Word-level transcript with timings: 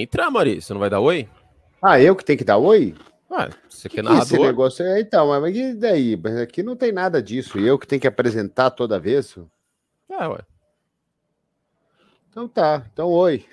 Entra, 0.00 0.30
Mari, 0.30 0.62
você 0.62 0.72
não 0.72 0.78
vai 0.78 0.88
dar 0.88 1.00
oi? 1.00 1.28
Ah, 1.82 2.00
eu 2.00 2.14
que 2.14 2.24
tenho 2.24 2.38
que 2.38 2.44
dar 2.44 2.56
oi? 2.56 2.94
Ah, 3.28 3.48
você 3.68 3.88
que 3.88 3.96
quer 3.96 4.02
que 4.04 4.08
é 4.08 4.12
esse 4.12 4.32
narrador? 4.32 4.46
negócio? 4.46 4.84
É, 4.86 5.00
então, 5.00 5.26
mas 5.40 5.56
e 5.56 5.74
daí? 5.74 6.16
Mas 6.16 6.36
Aqui 6.36 6.62
não 6.62 6.76
tem 6.76 6.92
nada 6.92 7.20
disso. 7.20 7.58
E 7.58 7.66
eu 7.66 7.76
que 7.76 7.84
tenho 7.84 8.00
que 8.00 8.06
apresentar 8.06 8.70
toda 8.70 9.00
vez? 9.00 9.36
É, 10.08 10.28
ué. 10.28 10.38
Então 12.30 12.46
tá. 12.46 12.86
Então, 12.92 13.08
oi. 13.08 13.44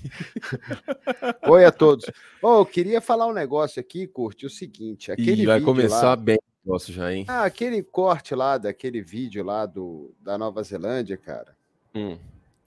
oi 1.48 1.64
a 1.64 1.72
todos. 1.72 2.04
Oh, 2.42 2.58
eu 2.58 2.66
queria 2.66 3.00
falar 3.00 3.26
um 3.26 3.32
negócio 3.32 3.80
aqui, 3.80 4.06
Curte, 4.06 4.44
o 4.44 4.50
seguinte. 4.50 5.10
Aquele 5.10 5.44
Ih, 5.44 5.46
vai 5.46 5.62
começar 5.62 6.10
lá- 6.10 6.16
bem 6.16 6.36
o 6.36 6.66
negócio 6.68 6.92
já, 6.92 7.10
hein? 7.10 7.24
Ah, 7.26 7.44
aquele 7.44 7.82
corte 7.82 8.34
lá 8.34 8.58
daquele 8.58 9.00
vídeo 9.00 9.42
lá 9.42 9.64
do, 9.64 10.14
da 10.20 10.36
Nova 10.36 10.62
Zelândia, 10.62 11.16
cara. 11.16 11.56
Hum. 11.94 12.18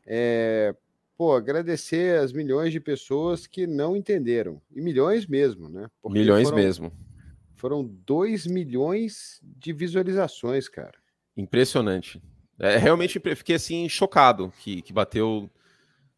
É, 0.04 0.74
pô, 1.22 1.36
agradecer 1.36 2.18
as 2.18 2.34
milhões 2.34 2.72
de 2.72 2.80
pessoas 2.80 3.46
que 3.46 3.68
não 3.68 3.96
entenderam. 3.96 4.60
E 4.76 4.82
milhões 4.82 5.28
mesmo, 5.28 5.70
né? 5.70 5.88
Porque 6.02 6.18
Milhões 6.18 6.50
foram, 6.50 6.64
mesmo. 6.64 6.92
Foram 7.54 7.84
2 7.84 8.48
milhões 8.48 9.40
de 9.44 9.72
visualizações, 9.72 10.68
cara. 10.68 10.98
Impressionante. 11.38 12.20
É, 12.58 12.76
realmente 12.76 13.22
fiquei 13.36 13.56
assim 13.56 13.88
chocado 13.88 14.52
que, 14.64 14.82
que 14.82 14.92
bateu 14.92 15.48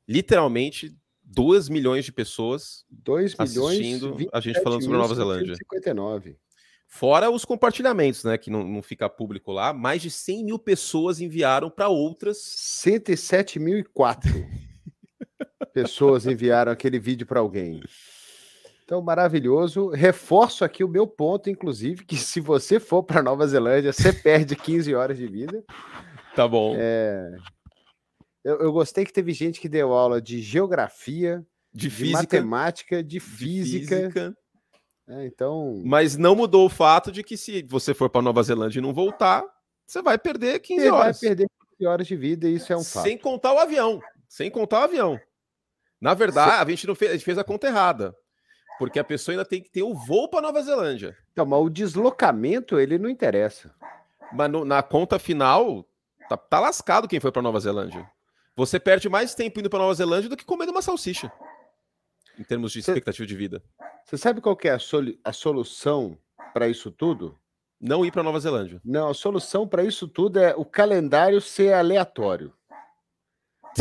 literalmente 0.07 0.95
2 1.21 1.67
milhões 1.67 2.05
de 2.05 2.13
pessoas 2.13 2.85
2 2.90 3.35
milhões 3.38 3.57
assistindo 3.57 4.29
a 4.31 4.40
gente 4.40 4.62
falando 4.62 4.84
sobre 4.84 4.98
Nova 4.98 5.15
Zelândia. 5.15 5.55
59. 5.55 6.38
Fora 6.88 7.29
os 7.29 7.43
compartilhamentos, 7.43 8.23
né? 8.23 8.38
Que 8.38 8.49
não, 8.49 8.63
não 8.63 8.81
fica 8.81 9.09
público 9.09 9.51
lá. 9.51 9.73
Mais 9.73 10.01
de 10.01 10.09
100 10.09 10.45
mil 10.45 10.57
pessoas 10.57 11.20
enviaram 11.20 11.70
para 11.70 11.90
outras. 11.90 12.38
107.004 12.38 14.62
pessoas 15.66 16.26
enviaram 16.26 16.72
aquele 16.72 17.00
vídeo 17.00 17.26
para 17.26 17.40
alguém. 17.40 17.82
Então, 18.84 19.02
maravilhoso. 19.02 19.90
Reforço 19.90 20.66
aqui 20.66 20.84
o 20.84 20.88
meu 20.90 21.08
ponto, 21.08 21.50
inclusive, 21.50 22.06
que 22.06 22.16
se 22.18 22.40
você 22.42 22.80
for 22.80 23.02
para 23.04 23.24
Nova 23.24 23.48
Zelândia, 23.48 23.94
você 23.94 24.12
perde 24.14 24.56
15 24.56 24.94
horas 24.94 25.18
de 25.18 25.26
vida. 25.28 25.64
Tá 26.36 26.48
bom. 26.48 26.76
É, 26.78 27.32
Eu, 28.44 28.60
eu 28.60 28.72
gostei 28.74 29.06
que 29.06 29.14
teve 29.14 29.32
gente 29.34 29.60
que 29.62 29.70
deu 29.70 29.94
aula 29.94 30.22
de 30.22 30.41
geografia, 30.41 31.46
de 31.74 31.88
de 31.88 31.90
física. 31.90 32.18
matemática, 32.20 33.04
de 33.04 33.10
de 33.12 33.20
física. 33.22 33.96
física. 33.96 34.38
né? 35.08 35.26
Então, 35.28 35.82
Mas 35.86 36.18
não 36.18 36.36
mudou 36.36 36.66
o 36.66 36.70
fato 36.70 37.12
de 37.12 37.24
que 37.24 37.38
se 37.38 37.64
você 37.64 37.94
for 37.94 38.10
para 38.10 38.22
Nova 38.22 38.44
Zelândia 38.44 38.80
e 38.80 38.82
não 38.82 38.94
voltar, 38.94 39.44
você 39.88 40.02
vai 40.02 40.18
perder 40.18 40.60
15 40.60 40.82
você 40.82 40.90
vai 40.91 41.00
horas. 41.00 41.20
perder 41.20 41.48
15 41.78 41.88
horas 41.88 42.08
de 42.08 42.16
vida 42.18 42.48
e 42.50 42.56
isso 42.56 42.72
é 42.74 42.76
um 42.78 42.84
fato. 42.84 43.04
Sem 43.04 43.18
contar 43.18 43.54
o 43.54 43.60
avião. 43.60 44.02
Sem 44.28 44.52
contar 44.52 44.82
o 44.82 44.84
avião. 44.84 45.20
Na 46.04 46.13
verdade, 46.13 46.71
a 46.71 46.76
gente 46.76 46.85
não 46.87 46.96
fez, 46.96 47.12
a 47.12 47.13
gente 47.13 47.23
fez 47.26 47.37
a 47.37 47.43
conta 47.43 47.68
errada. 47.68 48.15
Porque 48.77 48.99
a 48.99 49.04
pessoa 49.04 49.34
ainda 49.34 49.46
tem 49.46 49.62
que 49.62 49.70
ter 49.70 49.84
o 49.84 49.93
voo 49.93 50.27
para 50.27 50.41
Nova 50.41 50.62
Zelândia. 50.62 51.15
Então, 51.32 51.45
mas 51.45 51.60
o 51.62 51.70
deslocamento, 51.70 52.79
ele 52.79 52.98
não 52.98 53.10
interessa. 53.10 53.73
Mas 54.34 54.51
no- 54.51 54.65
na 54.65 54.82
conta 54.84 55.18
final, 55.20 55.87
tá, 56.27 56.35
tá 56.35 56.60
lascado 56.60 57.07
quem 57.07 57.20
foi 57.20 57.32
para 57.32 57.41
Nova 57.41 57.60
Zelândia. 57.60 58.05
Você 58.55 58.79
perde 58.79 59.07
mais 59.07 59.34
tempo 59.34 59.60
indo 59.60 59.70
para 59.70 59.79
Nova 59.79 59.93
Zelândia 59.93 60.29
do 60.29 60.35
que 60.35 60.43
comendo 60.43 60.71
uma 60.71 60.82
salsicha. 60.82 61.32
Em 62.38 62.43
termos 62.43 62.71
de 62.71 62.82
Cê- 62.82 62.91
expectativa 62.91 63.26
de 63.27 63.35
vida. 63.35 63.63
Você 64.03 64.17
sabe 64.17 64.41
qual 64.41 64.57
é 64.63 64.69
a, 64.72 64.79
solu- 64.79 65.16
a 65.23 65.31
solução 65.31 66.17
para 66.53 66.67
isso 66.67 66.91
tudo? 66.91 67.38
Não 67.79 68.03
ir 68.06 68.12
para 68.12 68.23
Nova 68.23 68.40
Zelândia. 68.40 68.81
Não, 68.84 69.09
a 69.09 69.13
solução 69.13 69.67
para 69.67 69.84
isso 69.84 70.07
tudo 70.07 70.40
é 70.40 70.53
o 70.56 70.66
calendário 70.66 71.40
ser 71.40 71.73
aleatório. 71.73 72.51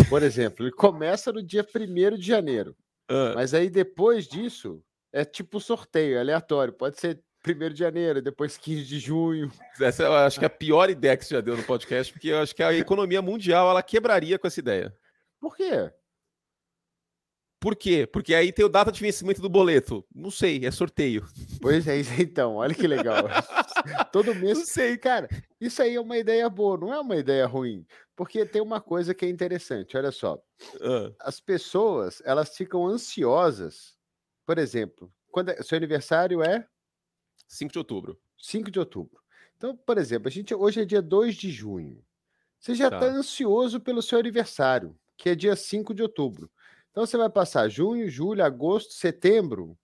Por 0.08 0.22
exemplo, 0.22 0.64
ele 0.64 0.72
começa 0.72 1.32
no 1.32 1.42
dia 1.42 1.64
1 1.64 2.16
de 2.16 2.26
janeiro, 2.26 2.76
Ah, 3.08 3.32
mas 3.34 3.52
aí 3.54 3.68
depois 3.70 4.26
disso 4.26 4.82
é 5.12 5.24
tipo 5.24 5.60
sorteio, 5.60 6.16
é 6.16 6.20
aleatório. 6.20 6.72
Pode 6.72 6.98
ser 6.98 7.22
1 7.46 7.70
de 7.72 7.78
janeiro, 7.78 8.22
depois 8.22 8.56
15 8.56 8.84
de 8.84 8.98
junho. 8.98 9.50
essa 9.80 10.04
eu 10.04 10.12
acho 10.14 10.38
que 10.38 10.44
é 10.44 10.46
a 10.46 10.50
pior 10.50 10.88
ideia 10.88 11.16
que 11.16 11.24
você 11.24 11.34
já 11.34 11.40
deu 11.40 11.56
no 11.56 11.64
podcast, 11.64 12.12
porque 12.12 12.28
eu 12.28 12.38
acho 12.40 12.54
que 12.54 12.62
a 12.62 12.72
economia 12.72 13.20
mundial 13.20 13.68
ela 13.70 13.82
quebraria 13.82 14.38
com 14.38 14.46
essa 14.46 14.60
ideia. 14.60 14.94
Por 15.40 15.56
quê? 15.56 15.90
Por 17.60 17.76
quê? 17.76 18.08
Porque 18.12 18.34
aí 18.34 18.50
tem 18.52 18.64
o 18.64 18.68
data 18.68 18.90
de 18.90 19.00
vencimento 19.00 19.40
do 19.40 19.48
boleto. 19.48 20.04
Não 20.12 20.32
sei, 20.32 20.66
é 20.66 20.70
sorteio. 20.72 21.24
Pois 21.60 21.86
é, 21.86 21.96
isso 21.96 22.12
então, 22.20 22.56
olha 22.56 22.74
que 22.74 22.88
legal. 22.88 23.24
Todo 24.10 24.34
mês. 24.34 24.58
Não 24.58 24.66
sei. 24.66 24.98
Cara, 24.98 25.28
isso 25.60 25.80
aí 25.80 25.94
é 25.94 26.00
uma 26.00 26.18
ideia 26.18 26.48
boa, 26.50 26.76
não 26.76 26.92
é 26.92 26.98
uma 26.98 27.14
ideia 27.14 27.46
ruim. 27.46 27.86
Porque 28.22 28.46
tem 28.46 28.62
uma 28.62 28.80
coisa 28.80 29.12
que 29.12 29.26
é 29.26 29.28
interessante, 29.28 29.96
olha 29.96 30.12
só. 30.12 30.40
Ah, 30.80 31.12
as 31.18 31.40
pessoas 31.40 32.22
elas 32.24 32.56
ficam 32.56 32.86
ansiosas. 32.86 33.96
Por 34.46 34.58
exemplo, 34.58 35.12
quando 35.32 35.48
é- 35.48 35.60
seu 35.60 35.76
aniversário 35.76 36.40
é 36.40 36.64
5 37.48 37.72
de 37.72 37.78
outubro. 37.78 38.16
5 38.38 38.70
de 38.70 38.78
outubro. 38.78 39.20
Então, 39.56 39.76
por 39.76 39.98
exemplo, 39.98 40.28
a 40.28 40.30
gente 40.30 40.54
hoje 40.54 40.80
é 40.82 40.84
dia 40.84 41.02
2 41.02 41.34
de 41.34 41.50
junho. 41.50 42.00
Você 42.60 42.76
já 42.76 42.88
Tá. 42.88 42.98
está 42.98 43.08
ansioso 43.08 43.80
pelo 43.80 44.00
seu 44.00 44.20
aniversário, 44.20 44.96
que 45.16 45.30
é 45.30 45.34
dia 45.34 45.56
5 45.56 45.92
de 45.92 46.02
outubro. 46.02 46.48
Então 46.92 47.04
você 47.04 47.16
vai 47.16 47.28
passar 47.28 47.68
junho, 47.68 48.08
julho, 48.08 48.44
agosto, 48.44 48.92
setembro 48.92 49.76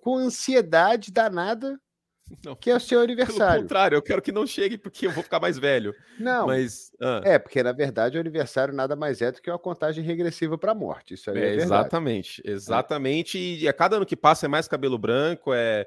com 0.00 0.16
ansiedade 0.18 1.12
danada 1.12 1.80
Não. 2.44 2.54
que 2.56 2.70
é 2.70 2.76
o 2.76 2.80
seu 2.80 3.00
Pelo 3.00 3.04
aniversário. 3.04 3.62
contrário, 3.62 3.96
eu 3.96 4.02
quero 4.02 4.22
que 4.22 4.32
não 4.32 4.46
chegue 4.46 4.78
porque 4.78 5.06
eu 5.06 5.10
vou 5.12 5.22
ficar 5.22 5.40
mais 5.40 5.58
velho. 5.58 5.94
Não, 6.18 6.46
Mas. 6.46 6.92
ah, 7.00 7.20
é 7.24 7.38
porque 7.38 7.62
na 7.62 7.72
verdade 7.72 8.16
o 8.16 8.20
aniversário 8.20 8.72
nada 8.74 8.94
mais 8.96 9.20
é 9.20 9.32
do 9.32 9.40
que 9.40 9.50
uma 9.50 9.58
contagem 9.58 10.04
regressiva 10.04 10.56
para 10.56 10.72
a 10.72 10.74
morte. 10.74 11.14
Isso 11.14 11.30
aí 11.30 11.36
é, 11.36 11.40
é, 11.40 11.42
verdade. 11.48 11.64
exatamente, 11.64 12.42
exatamente. 12.44 13.38
E 13.38 13.68
a 13.68 13.72
cada 13.72 13.96
ano 13.96 14.06
que 14.06 14.16
passa 14.16 14.46
é 14.46 14.48
mais 14.48 14.68
cabelo 14.68 14.98
branco, 14.98 15.52
é, 15.52 15.86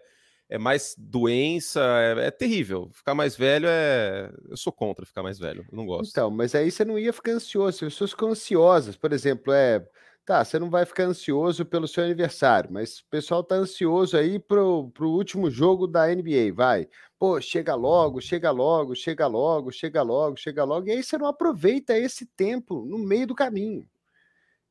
é 0.49 0.57
mais 0.57 0.95
doença, 0.97 1.81
é, 1.81 2.27
é 2.27 2.31
terrível. 2.31 2.89
Ficar 2.93 3.15
mais 3.15 3.35
velho 3.35 3.67
é. 3.67 4.31
Eu 4.49 4.57
sou 4.57 4.71
contra 4.73 5.05
ficar 5.05 5.23
mais 5.23 5.39
velho, 5.39 5.65
eu 5.71 5.75
não 5.77 5.85
gosto. 5.85 6.11
Então, 6.11 6.29
mas 6.29 6.53
aí 6.53 6.69
você 6.69 6.83
não 6.85 6.99
ia 6.99 7.13
ficar 7.13 7.31
ansioso. 7.31 7.85
As 7.85 7.93
pessoas 7.93 8.11
ficam 8.11 8.29
ansiosas. 8.29 8.95
Por 8.95 9.11
exemplo, 9.13 9.53
é. 9.53 9.83
Tá, 10.25 10.43
você 10.43 10.57
não 10.57 10.69
vai 10.69 10.85
ficar 10.85 11.03
ansioso 11.03 11.65
pelo 11.65 11.85
seu 11.85 12.01
aniversário, 12.05 12.71
mas 12.71 12.99
o 12.99 13.05
pessoal 13.09 13.43
tá 13.43 13.55
ansioso 13.55 14.15
aí 14.15 14.39
pro, 14.39 14.89
pro 14.91 15.09
último 15.09 15.51
jogo 15.51 15.85
da 15.85 16.07
NBA. 16.07 16.53
Vai. 16.53 16.87
Pô, 17.19 17.41
chega 17.41 17.75
logo, 17.75 18.21
chega 18.21 18.49
logo, 18.49 18.95
chega 18.95 19.27
logo, 19.27 19.69
chega 19.69 20.01
logo, 20.01 20.37
chega 20.37 20.63
logo. 20.63 20.87
E 20.87 20.91
aí 20.91 21.03
você 21.03 21.17
não 21.17 21.27
aproveita 21.27 21.97
esse 21.97 22.25
tempo 22.25 22.85
no 22.85 22.97
meio 22.97 23.27
do 23.27 23.35
caminho. 23.35 23.85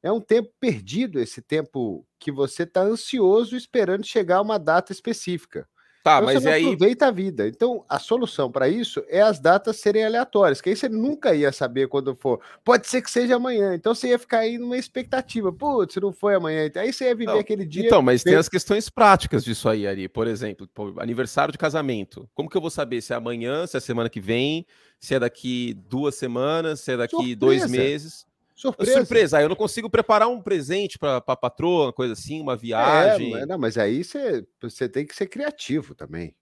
É 0.03 0.11
um 0.11 0.21
tempo 0.21 0.53
perdido 0.59 1.21
esse 1.21 1.43
tempo 1.43 2.07
que 2.19 2.33
você 2.33 2.67
tá 2.67 2.83
ansioso 2.83 3.57
esperando 3.57 4.07
chegar 4.07 4.41
uma 4.41 4.59
data 4.59 4.91
específica. 4.93 5.69
Tá, 6.03 6.17
Então 6.17 6.25
mas 6.27 6.43
você 6.43 6.49
não 6.49 6.53
aí. 6.57 6.65
aproveita 6.65 7.07
a 7.07 7.11
vida. 7.13 7.47
Então, 7.47 7.85
a 7.89 7.99
solução 7.99 8.51
para 8.51 8.69
isso 8.69 9.05
é 9.09 9.21
as 9.23 9.39
datas 9.39 9.77
serem 9.77 10.05
aleatórias, 10.05 10.61
que 10.61 10.69
aí 10.71 10.75
você 10.77 10.89
nunca 10.89 11.33
ia 11.33 11.53
saber 11.53 11.87
quando 11.87 12.17
for. 12.17 12.41
Pode 12.65 12.89
ser 12.89 13.01
que 13.03 13.11
seja 13.11 13.37
amanhã. 13.37 13.75
Então 13.75 13.95
você 13.95 14.09
ia 14.09 14.19
ficar 14.19 14.39
aí 14.41 14.59
numa 14.59 14.77
expectativa. 14.77 15.53
Putz, 15.53 15.95
se 15.95 16.01
não 16.01 16.13
foi 16.13 16.35
amanhã. 16.35 16.69
Aí 16.75 16.93
você 16.93 17.05
ia 17.05 17.15
viver 17.15 17.33
Não, 17.33 17.39
aquele 17.39 17.65
dia. 17.65 17.87
Então, 17.87 18.03
mas 18.03 18.25
tem 18.25 18.35
as 18.35 18.49
questões 18.49 18.91
práticas 18.91 19.45
disso 19.45 19.69
aí, 19.69 19.87
Ari. 19.87 20.09
Por 20.09 20.27
exemplo, 20.27 20.69
aniversário 20.99 21.53
de 21.53 21.59
casamento. 21.59 22.29
Como 22.35 22.49
que 22.51 22.57
eu 22.57 22.61
vou 22.61 22.71
saber 22.71 23.01
se 23.01 23.13
é 23.13 23.17
amanhã, 23.17 23.65
se 23.67 23.77
é 23.77 23.81
semana 23.81 24.11
que 24.11 24.21
vem, 24.21 24.67
se 24.99 25.15
é 25.15 25.21
daqui 25.21 25.75
duas 25.89 26.17
semanas, 26.17 26.81
se 26.81 26.93
é 26.93 26.97
daqui 26.97 27.35
dois 27.37 27.63
Surpresa. 27.63 27.83
meses? 27.85 28.32
Surpresa. 28.63 28.99
Surpresa. 28.99 29.43
eu 29.43 29.49
não 29.49 29.57
consigo 29.57 29.91
preparar 29.91 30.29
um 30.29 30.41
presente 30.41 30.99
para 30.99 31.17
a 31.27 31.37
patroa, 31.37 31.87
uma 31.87 31.93
coisa 31.93 32.13
assim, 32.13 32.41
uma 32.41 32.55
É, 32.55 32.57
viagem. 32.57 33.31
mas, 33.31 33.47
não, 33.49 33.59
mas 33.59 33.77
aí 33.79 34.03
você, 34.05 34.47
você 34.61 34.89
tem 34.89 35.07
que 35.07 35.15
ser 35.15 35.27
criativo 35.27 35.95
também. 35.95 36.35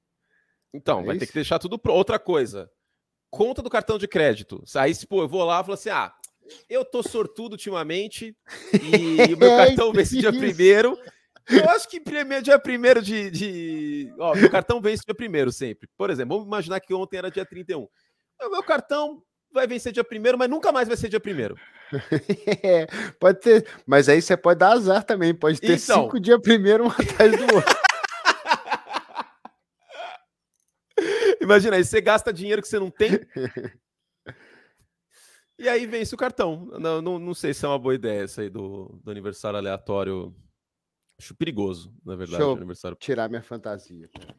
Então, 0.72 1.00
É 1.00 1.04
vai 1.04 1.16
ter 1.18 1.24
isso. 1.24 1.32
que 1.32 1.38
deixar 1.38 1.58
tudo 1.58 1.78
pronto. 1.78 1.96
Outra 1.96 2.18
coisa, 2.18 2.70
conta 3.30 3.60
do 3.62 3.70
cartão 3.70 3.98
de 3.98 4.06
crédito. 4.06 4.62
Aí, 4.76 4.94
se, 4.94 5.06
pô, 5.06 5.22
eu 5.22 5.28
vou 5.28 5.44
lá 5.44 5.60
e 5.60 5.64
falo 5.64 5.74
assim: 5.74 5.88
ah, 5.90 6.12
eu 6.68 6.84
tô 6.84 7.02
sortudo 7.02 7.52
ultimamente 7.52 8.36
e 8.74 9.34
o 9.34 9.36
meu 9.38 9.50
É, 9.52 9.66
cartão 9.66 9.92
vence 9.92 10.16
dia 10.18 10.32
primeiro. 10.32 10.96
Eu 11.48 11.68
acho 11.70 11.88
que 11.88 11.98
primeiro, 12.00 12.44
dia 12.44 12.58
primeiro 12.60 13.02
de, 13.02 13.28
de. 13.30 14.14
Ó, 14.18 14.34
meu 14.36 14.48
cartão 14.50 14.80
vence 14.80 15.02
dia 15.04 15.14
primeiro 15.14 15.50
sempre. 15.50 15.88
Por 15.96 16.08
exemplo, 16.10 16.36
vamos 16.36 16.46
imaginar 16.46 16.78
que 16.80 16.94
ontem 16.94 17.16
era 17.16 17.30
dia 17.30 17.44
31. 17.44 17.88
O 18.42 18.50
meu 18.50 18.62
cartão 18.62 19.20
vai 19.52 19.66
vencer 19.66 19.92
dia 19.92 20.04
primeiro, 20.04 20.38
mas 20.38 20.48
nunca 20.48 20.72
mais 20.72 20.88
vai 20.88 20.96
ser 20.96 21.08
dia 21.08 21.20
primeiro. 21.20 21.56
É, 22.62 22.86
pode 23.18 23.40
ter, 23.40 23.66
mas 23.86 24.08
aí 24.08 24.22
você 24.22 24.36
pode 24.36 24.58
dar 24.60 24.72
azar 24.72 25.02
também. 25.04 25.34
Pode 25.34 25.60
ter 25.60 25.76
Então. 25.76 26.04
cinco 26.04 26.20
dias 26.20 26.40
primeiro 26.40 26.84
um 26.84 26.88
atrás 26.90 27.32
do 27.36 27.54
outro. 27.54 27.74
Imagina 31.40 31.76
aí, 31.76 31.84
você 31.84 32.00
gasta 32.00 32.32
dinheiro 32.32 32.62
que 32.62 32.68
você 32.68 32.78
não 32.78 32.90
tem. 32.90 33.10
E 35.58 35.68
aí 35.68 35.86
vence 35.86 36.14
o 36.14 36.18
cartão. 36.18 36.66
Não, 36.78 37.02
não, 37.02 37.18
não 37.18 37.34
sei 37.34 37.52
se 37.52 37.64
é 37.64 37.68
uma 37.68 37.78
boa 37.78 37.94
ideia 37.94 38.22
essa 38.22 38.42
aí 38.42 38.50
do, 38.50 38.98
do 39.02 39.10
aniversário 39.10 39.58
aleatório. 39.58 40.34
Acho 41.20 41.34
perigoso, 41.34 41.92
na 42.04 42.14
verdade, 42.16 42.38
Deixa 42.38 42.42
eu- 42.44 42.54
o 42.54 42.56
aniversário. 42.56 42.96
Tirar 42.98 43.28
minha 43.28 43.42
fantasia. 43.42 44.08
cara. 44.08 44.34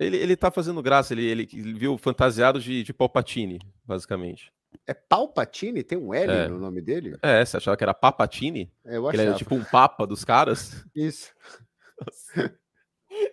Ele, 0.00 0.16
ele 0.16 0.34
tá 0.36 0.50
fazendo 0.50 0.82
graça, 0.82 1.12
ele, 1.12 1.24
ele, 1.26 1.48
ele 1.52 1.74
viu 1.74 1.98
fantasiado 1.98 2.58
de, 2.58 2.82
de 2.82 2.92
Palpatine, 2.92 3.60
basicamente. 3.84 4.50
É 4.86 4.94
Palpatine? 4.94 5.82
Tem 5.82 5.98
um 5.98 6.14
L 6.14 6.32
É. 6.32 6.48
no 6.48 6.58
nome 6.58 6.80
dele? 6.80 7.18
É, 7.22 7.44
você 7.44 7.58
achava 7.58 7.76
que 7.76 7.84
era 7.84 7.92
Papatini? 7.92 8.72
É, 8.84 8.96
eu 8.96 9.06
achava. 9.08 9.22
ele 9.22 9.28
era 9.30 9.38
tipo 9.38 9.54
um 9.54 9.62
papa 9.64 10.06
dos 10.06 10.24
caras? 10.24 10.84
Isso. 10.96 11.32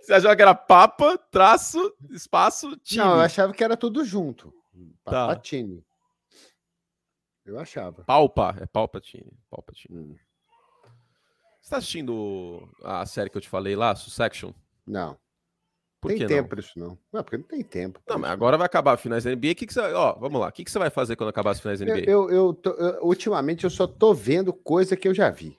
Você 0.02 0.14
achava 0.14 0.36
que 0.36 0.42
era 0.42 0.56
papa, 0.56 1.18
traço, 1.32 1.94
espaço, 2.10 2.76
time. 2.78 3.04
Não, 3.04 3.16
eu 3.16 3.22
achava 3.22 3.54
que 3.54 3.64
era 3.64 3.78
tudo 3.78 4.04
junto. 4.04 4.52
Tá. 5.06 5.12
Palpatine. 5.28 5.84
Eu 7.46 7.58
achava. 7.60 8.04
Palpa, 8.04 8.56
é 8.60 8.66
Palpatine. 8.66 9.32
Palpatine. 9.50 9.98
Hum, 9.98 10.16
Você 11.62 11.70
tá 11.70 11.78
assistindo 11.78 12.68
a 12.84 13.06
série 13.06 13.30
que 13.30 13.38
eu 13.38 13.42
te 13.42 13.48
falei 13.48 13.76
lá, 13.76 13.96
Succession? 13.96 14.52
Não. 14.86 15.18
Por 16.00 16.10
tem 16.10 16.28
tempo 16.28 16.60
isso, 16.60 16.78
não. 16.78 16.98
Não, 17.12 17.24
porque 17.24 17.38
não 17.38 17.44
tem 17.44 17.64
tempo. 17.64 18.00
Não, 18.08 18.20
mas 18.20 18.30
agora 18.32 18.56
vai 18.58 18.66
acabar 18.68 18.94
a 18.94 18.98
finais 18.98 19.24
da 19.24 19.32
NBA. 19.32 19.52
O 19.52 19.56
que, 19.56 19.66
que 19.66 19.74
você. 19.74 19.80
Ó, 19.80 20.14
vamos 20.14 20.40
lá. 20.40 20.48
O 20.48 20.52
que, 20.52 20.64
que 20.64 20.70
você 20.72 20.78
vai 20.78 20.90
fazer 20.92 21.16
quando 21.16 21.30
acabar 21.30 21.52
as 21.52 21.60
finais 21.60 21.80
da 21.80 21.86
Eu, 21.88 21.96
NBA? 21.96 22.12
eu, 22.12 22.30
eu 22.30 22.54
tô- 22.54 22.72
eu- 22.72 23.04
ultimamente 23.04 23.64
eu 23.64 23.70
só 23.70 23.88
tô 23.88 24.14
vendo 24.14 24.54
coisa 24.54 24.96
que 24.96 25.08
eu 25.08 25.14
já 25.14 25.30
vi. 25.32 25.58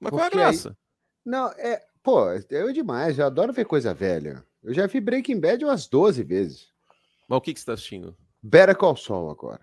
mas 0.00 0.10
qual 0.10 0.22
é 0.22 0.26
a 0.26 0.30
porque 0.30 0.42
aí- 0.42 0.50
graça? 0.52 0.76
Não, 1.24 1.48
é. 1.52 1.84
Pô, 2.02 2.24
eu 2.50 2.72
demais, 2.72 3.18
eu 3.18 3.26
adoro 3.26 3.52
ver 3.52 3.64
coisa 3.64 3.94
velha. 3.94 4.44
Eu 4.62 4.74
já 4.74 4.86
vi 4.86 5.00
Breaking 5.00 5.38
Bad 5.38 5.64
umas 5.64 5.86
12 5.86 6.22
vezes. 6.24 6.68
Mas 7.28 7.36
o 7.36 7.40
que, 7.40 7.54
que 7.54 7.60
você 7.60 7.66
tá 7.66 7.74
assistindo? 7.74 8.16
Better 8.42 8.76
Call 8.76 8.96
Saul 8.96 9.30
agora. 9.30 9.60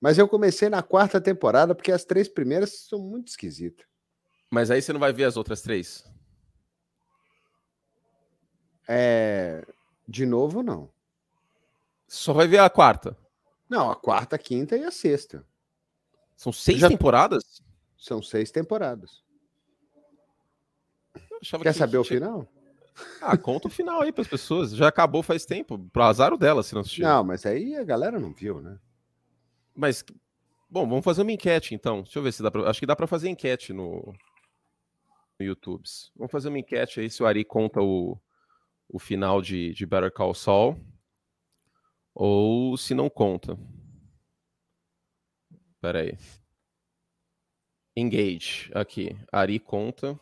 Mas 0.00 0.18
eu 0.18 0.28
comecei 0.28 0.68
na 0.68 0.82
quarta 0.82 1.18
temporada 1.20 1.74
porque 1.74 1.90
as 1.90 2.04
três 2.04 2.28
primeiras 2.28 2.80
são 2.86 2.98
muito 2.98 3.28
esquisitas. 3.28 3.86
Mas 4.50 4.70
aí 4.70 4.82
você 4.82 4.92
não 4.92 5.00
vai 5.00 5.12
ver 5.12 5.24
as 5.24 5.36
outras 5.38 5.62
três? 5.62 6.04
É. 8.88 9.64
De 10.06 10.24
novo, 10.24 10.62
não. 10.62 10.88
Só 12.06 12.32
vai 12.32 12.46
ver 12.46 12.58
a 12.58 12.70
quarta. 12.70 13.16
Não, 13.68 13.90
a 13.90 13.96
quarta, 13.96 14.36
a 14.36 14.38
quinta 14.38 14.76
e 14.76 14.84
a 14.84 14.90
sexta. 14.90 15.44
São 16.36 16.52
seis 16.52 16.78
Já- 16.78 16.88
temporadas? 16.88 17.62
São 17.98 18.22
seis 18.22 18.50
temporadas. 18.50 19.24
Quer 21.42 21.58
que 21.62 21.72
saber 21.72 21.98
o 21.98 22.04
final? 22.04 22.46
Ah, 23.20 23.36
conta 23.36 23.68
o 23.68 23.70
final 23.70 24.00
aí 24.00 24.12
pras 24.12 24.28
pessoas. 24.28 24.70
Já 24.72 24.88
acabou 24.88 25.22
faz 25.22 25.44
tempo. 25.44 25.78
Pro 25.92 26.02
azar 26.02 26.36
dela 26.36 26.62
se 26.62 26.74
não 26.74 26.80
assistir. 26.80 27.02
Não, 27.02 27.22
mas 27.24 27.44
aí 27.44 27.76
a 27.76 27.84
galera 27.84 28.18
não 28.18 28.32
viu, 28.32 28.60
né? 28.62 28.78
Mas, 29.74 30.02
bom, 30.70 30.88
vamos 30.88 31.04
fazer 31.04 31.22
uma 31.22 31.32
enquete 31.32 31.74
então. 31.74 32.02
Deixa 32.02 32.18
eu 32.18 32.22
ver 32.22 32.32
se 32.32 32.42
dá 32.42 32.50
pra. 32.50 32.70
Acho 32.70 32.80
que 32.80 32.86
dá 32.86 32.96
pra 32.96 33.06
fazer 33.06 33.28
enquete 33.28 33.72
no, 33.72 34.14
no 35.38 35.44
YouTube. 35.44 35.84
Vamos 36.16 36.32
fazer 36.32 36.48
uma 36.48 36.58
enquete 36.58 37.00
aí 37.00 37.10
se 37.10 37.22
o 37.22 37.26
Ari 37.26 37.44
conta 37.44 37.82
o, 37.82 38.18
o 38.88 38.98
final 38.98 39.42
de, 39.42 39.72
de 39.72 39.86
Better 39.86 40.12
Call 40.12 40.34
Saul 40.34 40.80
ou 42.14 42.76
se 42.76 42.94
não 42.94 43.10
conta. 43.10 43.58
Pera 45.80 46.00
aí. 46.00 46.16
Engage. 47.94 48.70
Aqui. 48.74 49.16
Ari 49.32 49.58
conta. 49.58 50.18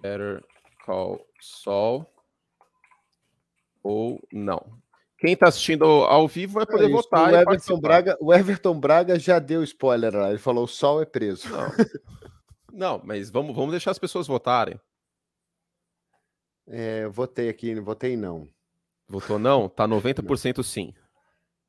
Better 0.00 0.44
Call 0.84 1.26
Saul 1.40 2.06
ou 3.82 4.20
não. 4.32 4.80
Quem 5.18 5.34
tá 5.34 5.48
assistindo 5.48 5.84
ao, 5.84 6.28
vivo 6.28 6.54
vai 6.54 6.66
poder 6.66 6.86
É 6.86 6.88
votar 6.88 7.32
o, 7.32 7.36
Everton. 7.36 7.80
Braga, 7.80 8.16
o 8.20 8.34
Everton 8.34 8.78
Braga 8.78 9.18
já 9.18 9.38
deu 9.38 9.62
spoiler 9.62 10.14
lá. 10.14 10.28
Ele 10.28 10.38
falou: 10.38 10.64
o 10.64 10.68
sol 10.68 11.00
é 11.00 11.06
preso. 11.06 11.48
Não. 11.48 11.68
Não, 12.72 13.00
mas 13.02 13.30
vamos, 13.30 13.56
vamos 13.56 13.70
deixar 13.70 13.90
as 13.90 13.98
pessoas 13.98 14.26
votarem. 14.26 14.78
É, 16.68 17.04
eu 17.04 17.10
votei 17.12 17.48
aqui, 17.48 17.74
votei 17.76 18.16
não. 18.16 18.48
Votou 19.08 19.38
não? 19.38 19.68
Tá 19.68 19.86
90% 19.88 20.62
sim. 20.62 20.92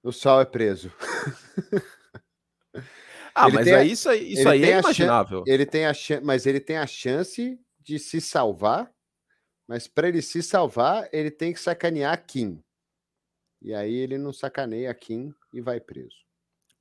O 0.04 0.12
sol 0.12 0.42
é 0.42 0.46
preso. 0.46 0.92
Ah, 3.40 3.48
Ele 3.48 3.56
mas 3.56 3.68
aí, 3.68 3.92
isso 3.92 4.10
aí, 4.10 4.34
isso 4.34 4.50
aí 4.50 4.64
é 4.64 4.80
imaginável. 4.80 5.44
Ele 5.46 5.64
tem 5.64 5.86
a 5.86 5.94
chan- 5.94 6.22
mas 6.24 6.48
ele 6.48 6.60
tem 6.60 6.78
a 6.78 6.88
chance 6.88 7.60
de 7.80 8.00
se 8.00 8.20
salvar. 8.20 8.92
Mas 9.68 9.88
para 9.88 10.08
ele 10.08 10.24
se 10.24 10.42
salvar, 10.42 11.08
ele 11.12 11.30
tem 11.30 11.54
que 11.54 11.60
sacanear 11.60 12.26
Kim. 12.26 12.64
E 13.62 13.76
aí 13.76 13.94
ele 13.94 14.18
não 14.18 14.34
sacaneia 14.34 14.92
Kim 14.96 15.32
e 15.54 15.62
vai 15.62 15.80
preso. 15.80 16.16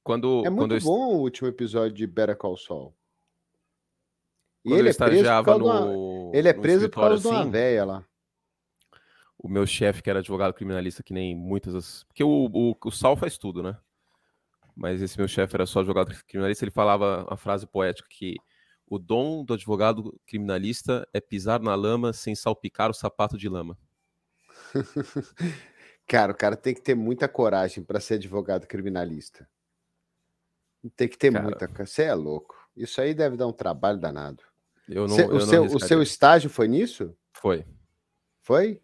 Quando, 0.02 0.40
É 0.46 0.50
quando 0.50 0.70
muito 0.70 0.74
eu, 0.76 0.80
bom 0.80 1.16
o 1.16 1.20
último 1.20 1.48
episódio 1.48 1.94
de 1.94 2.06
Better 2.06 2.36
Call 2.36 2.56
Saul. 2.56 2.96
E 4.66 4.72
ele 4.72 4.88
é 4.88 4.92
preso 4.92 5.58
no. 5.58 6.32
Ele 6.34 6.48
é 6.48 6.52
preso 6.52 6.90
por 6.90 7.00
causa 7.00 7.22
de 7.22 7.28
uma 7.28 7.40
assim, 7.40 7.50
véia 7.50 7.84
lá. 7.84 8.04
o 9.38 9.48
meu 9.48 9.64
chefe, 9.64 10.02
que 10.02 10.10
era 10.10 10.18
advogado 10.18 10.52
criminalista, 10.52 11.04
que 11.04 11.14
nem 11.14 11.36
muitas 11.36 11.72
das. 11.72 12.04
Porque 12.04 12.24
o, 12.24 12.50
o, 12.52 12.76
o 12.84 12.90
Sal 12.90 13.16
faz 13.16 13.38
tudo, 13.38 13.62
né? 13.62 13.78
Mas 14.74 15.00
esse 15.00 15.16
meu 15.16 15.28
chefe 15.28 15.54
era 15.54 15.64
só 15.64 15.80
advogado 15.80 16.12
criminalista, 16.26 16.64
ele 16.64 16.72
falava 16.72 17.26
a 17.30 17.36
frase 17.36 17.66
poética 17.66 18.08
que 18.10 18.34
o 18.88 18.98
dom 18.98 19.44
do 19.44 19.54
advogado 19.54 20.18
criminalista 20.26 21.08
é 21.14 21.20
pisar 21.20 21.60
na 21.60 21.74
lama 21.74 22.12
sem 22.12 22.34
salpicar 22.34 22.90
o 22.90 22.94
sapato 22.94 23.38
de 23.38 23.48
lama. 23.48 23.78
Cara, 26.06 26.32
o 26.32 26.36
cara 26.36 26.56
tem 26.56 26.72
que 26.72 26.80
ter 26.80 26.94
muita 26.94 27.26
coragem 27.28 27.82
para 27.82 27.98
ser 27.98 28.14
advogado 28.14 28.66
criminalista. 28.66 29.48
Tem 30.94 31.08
que 31.08 31.18
ter 31.18 31.32
Cara. 31.32 31.42
muita. 31.42 31.66
Você 31.84 32.04
é 32.04 32.14
louco. 32.14 32.54
Isso 32.76 33.00
aí 33.00 33.12
deve 33.12 33.36
dar 33.36 33.48
um 33.48 33.52
trabalho 33.52 33.98
danado. 33.98 34.44
Eu 34.88 35.06
não, 35.08 35.16
Cê- 35.16 35.22
eu 35.22 35.28
o, 35.28 35.32
não 35.32 35.40
seu, 35.40 35.64
o 35.64 35.80
seu 35.80 36.02
estágio 36.02 36.48
foi 36.50 36.68
nisso? 36.68 37.14
Foi. 37.34 37.64
Foi? 38.42 38.80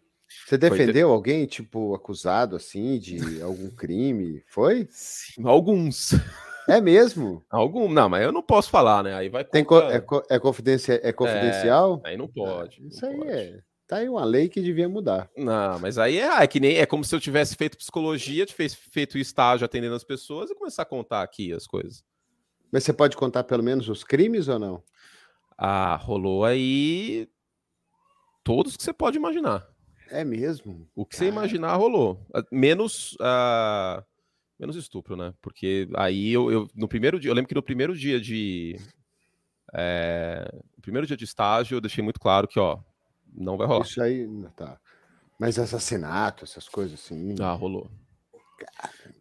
Você 0.47 0.57
de- 0.57 0.69
defendeu 0.69 1.11
alguém, 1.11 1.45
tipo, 1.45 1.93
acusado 1.93 2.55
assim 2.55 2.97
de 2.99 3.41
algum 3.41 3.69
crime? 3.69 4.43
Foi? 4.47 4.87
Sim, 4.89 5.43
alguns. 5.47 6.11
É 6.67 6.79
mesmo? 6.81 7.43
Algum, 7.49 7.89
não, 7.89 8.07
mas 8.09 8.23
eu 8.23 8.31
não 8.31 8.41
posso 8.41 8.69
falar, 8.69 9.03
né? 9.03 9.13
Aí 9.13 9.29
vai 9.29 9.43
Tem 9.43 9.63
co- 9.63 9.79
é, 9.81 9.99
co- 9.99 10.23
é 10.29 10.39
confidencia- 10.39 10.99
é 11.03 11.11
confidencial? 11.11 12.01
Aí 12.05 12.15
não 12.17 12.27
pode. 12.27 12.81
não 12.81 12.87
Isso 12.89 13.05
aí 13.05 13.17
pode. 13.17 13.29
é. 13.29 13.59
Tá 13.85 13.97
aí 13.97 14.07
uma 14.09 14.23
lei 14.23 14.47
que 14.47 14.61
devia 14.61 14.87
mudar. 14.87 15.29
Não, 15.37 15.77
mas 15.79 15.97
aí 15.97 16.17
é, 16.17 16.27
ah, 16.29 16.41
é 16.41 16.47
que 16.47 16.59
nem 16.59 16.77
é 16.77 16.85
como 16.85 17.03
se 17.03 17.13
eu 17.13 17.19
tivesse 17.19 17.55
feito 17.55 17.77
psicologia, 17.77 18.45
tivesse 18.45 18.77
feito 18.77 19.17
estágio 19.17 19.65
atendendo 19.65 19.93
as 19.93 20.05
pessoas 20.05 20.49
e 20.49 20.55
começar 20.55 20.83
a 20.83 20.85
contar 20.85 21.21
aqui 21.21 21.51
as 21.51 21.67
coisas. 21.67 22.01
Mas 22.71 22.83
você 22.85 22.93
pode 22.93 23.15
contar 23.17 23.43
pelo 23.43 23.61
menos 23.61 23.87
os 23.89 24.03
crimes 24.03 24.47
ou 24.47 24.57
não? 24.57 24.81
Ah, 25.57 25.95
rolou 25.95 26.43
aí 26.45 27.27
todos 28.43 28.75
que 28.77 28.83
você 28.83 28.93
pode 28.93 29.17
imaginar. 29.17 29.67
É 30.09 30.23
mesmo? 30.23 30.87
O 30.95 31.05
que 31.05 31.15
você 31.15 31.25
imaginar 31.27 31.75
rolou. 31.75 32.25
Ah, 32.33 32.43
Menos 32.51 33.15
ah, 33.21 34.03
menos 34.59 34.75
estupro, 34.75 35.15
né? 35.15 35.33
Porque 35.41 35.87
aí 35.95 36.31
eu, 36.31 36.51
eu- 36.51 36.67
no 36.75 36.87
primeiro 36.87 37.19
dia, 37.19 37.31
eu 37.31 37.35
lembro 37.35 37.47
que 37.49 37.55
no 37.55 37.63
primeiro 37.63 37.95
dia 37.95 38.19
de 38.19 38.77
é, 39.73 40.47
no 40.75 40.81
primeiro 40.81 41.07
dia 41.07 41.17
de 41.17 41.23
estágio 41.23 41.75
eu 41.77 41.81
deixei 41.81 42.03
muito 42.03 42.19
claro 42.19 42.47
que 42.47 42.59
ó, 42.59 42.79
não 43.33 43.57
vai 43.57 43.65
rolar. 43.67 43.85
Isso 43.85 44.01
aí, 44.01 44.27
tá. 44.55 44.79
Mas 45.39 45.57
assassinato, 45.57 46.43
essas 46.43 46.69
coisas 46.69 46.99
assim. 46.99 47.35
Ah, 47.41 47.53
rolou. 47.53 47.89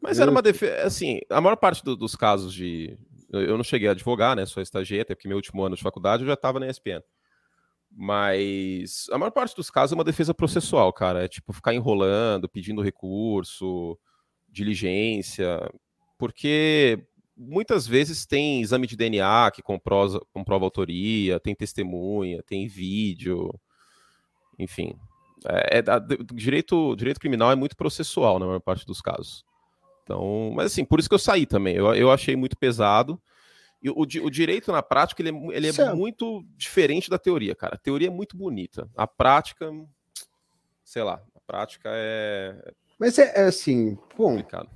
Mas 0.01 0.19
era 0.21 0.31
uma 0.31 0.43
defesa. 0.43 0.83
Assim, 0.87 1.21
a 1.31 1.41
maior 1.41 1.57
parte 1.57 1.83
do- 1.83 1.97
dos 1.97 2.15
casos 2.15 2.53
de. 2.53 2.97
Eu 3.33 3.57
não 3.57 3.65
cheguei 3.65 3.89
a 3.89 3.93
advogar, 3.93 4.37
né? 4.37 4.45
Só 4.47 4.61
estagiei, 4.61 5.01
até 5.01 5.15
porque 5.15 5.29
meu 5.29 5.37
último 5.37 5.63
ano 5.63 5.77
de 5.77 5.83
faculdade 5.83 6.23
eu 6.23 6.27
já 6.27 6.35
estava 6.35 6.61
na 6.61 6.69
ESPN. 6.69 7.03
Mas 7.91 9.07
a 9.11 9.19
maior 9.19 9.31
parte 9.31 9.55
dos 9.55 9.71
casos 9.71 9.93
é 9.93 9.95
uma 9.95 10.05
defesa 10.05 10.33
processual, 10.33 10.93
cara. 10.93 11.25
É 11.25 11.29
tipo 11.29 11.53
ficar 11.53 11.75
enrolando, 11.75 12.49
pedindo 12.49 12.83
recurso, 12.83 13.99
diligência. 14.49 15.71
Porque 16.19 17.05
muitas 17.37 17.87
vezes 17.87 18.27
tem 18.27 18.61
exame 18.63 18.87
de 18.87 18.97
DNA 18.97 19.51
que 19.51 19.63
comprova, 19.63 20.21
comprova 20.33 20.65
autoria, 20.65 21.41
tem 21.41 21.55
testemunha, 21.55 22.43
tem 22.43 22.67
vídeo. 22.67 23.53
Enfim. 24.59 24.95
É, 25.45 25.79
é 25.79 25.83
direito, 26.35 26.95
direito 26.97 27.21
criminal 27.21 27.51
é 27.51 27.57
muito 27.57 27.77
processual 27.77 28.39
na 28.39 28.47
maior 28.47 28.61
parte 28.61 28.87
dos 28.87 29.01
casos. 29.01 29.45
Então, 30.03 30.53
mas 30.55 30.67
assim, 30.67 30.85
por 30.85 30.99
isso 30.99 31.09
que 31.09 31.15
eu 31.15 31.19
saí 31.19 31.47
também. 31.47 31.77
Eu, 31.77 31.95
eu 31.95 32.11
achei 32.11 32.37
muito 32.37 32.57
pesado. 32.57 33.21
E 33.83 33.91
o, 33.91 34.01
o 34.01 34.31
direito 34.31 34.71
na 34.71 34.83
prática 34.83 35.21
ele 35.21 35.31
é, 35.31 35.57
ele 35.57 35.69
é 35.69 35.95
muito 35.95 36.45
diferente 36.57 37.11
da 37.11 37.19
teoria, 37.19 37.55
cara. 37.55 37.75
A 37.75 37.79
teoria 37.79 38.09
é 38.09 38.11
muito 38.11 38.37
bonita. 38.37 38.89
A 38.97 39.07
prática, 39.09 39.71
sei 40.85 41.03
lá, 41.03 41.21
a 41.35 41.41
prática 41.45 41.91
é 41.93 42.73
Mas 42.99 43.19
é, 43.19 43.33
é 43.35 43.45
assim, 43.45 43.99
bom, 44.17 44.37
complicado. 44.37 44.71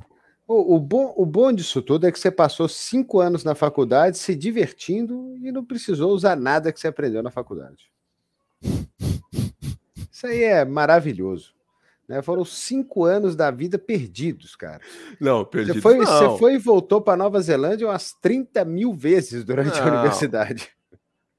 o, 0.48 0.74
o 0.74 0.80
bom, 0.80 1.14
o 1.16 1.24
bom 1.24 1.52
disso 1.52 1.80
tudo 1.80 2.06
é 2.06 2.10
que 2.12 2.18
você 2.18 2.32
passou 2.32 2.68
cinco 2.68 3.20
anos 3.20 3.44
na 3.44 3.54
faculdade 3.54 4.18
se 4.18 4.34
divertindo 4.34 5.36
e 5.36 5.52
não 5.52 5.64
precisou 5.64 6.10
usar 6.10 6.34
nada 6.34 6.72
que 6.72 6.80
você 6.80 6.88
aprendeu 6.88 7.22
na 7.22 7.30
faculdade. 7.30 7.90
Isso 10.10 10.26
aí 10.26 10.42
é 10.42 10.64
maravilhoso. 10.64 11.55
Né? 12.08 12.22
Foram 12.22 12.44
cinco 12.44 13.04
anos 13.04 13.34
da 13.34 13.50
vida 13.50 13.78
perdidos, 13.78 14.54
cara. 14.54 14.80
Não, 15.20 15.40
Você 15.40 15.50
perdido. 15.50 15.82
foi, 15.82 15.96
não. 15.98 16.04
você 16.06 16.38
foi 16.38 16.54
e 16.54 16.58
voltou 16.58 17.00
para 17.00 17.16
Nova 17.16 17.40
Zelândia 17.40 17.88
umas 17.88 18.12
30 18.20 18.64
mil 18.64 18.92
vezes 18.94 19.44
durante 19.44 19.78
a 19.78 19.84
Não. 19.86 19.92
universidade. 19.94 20.68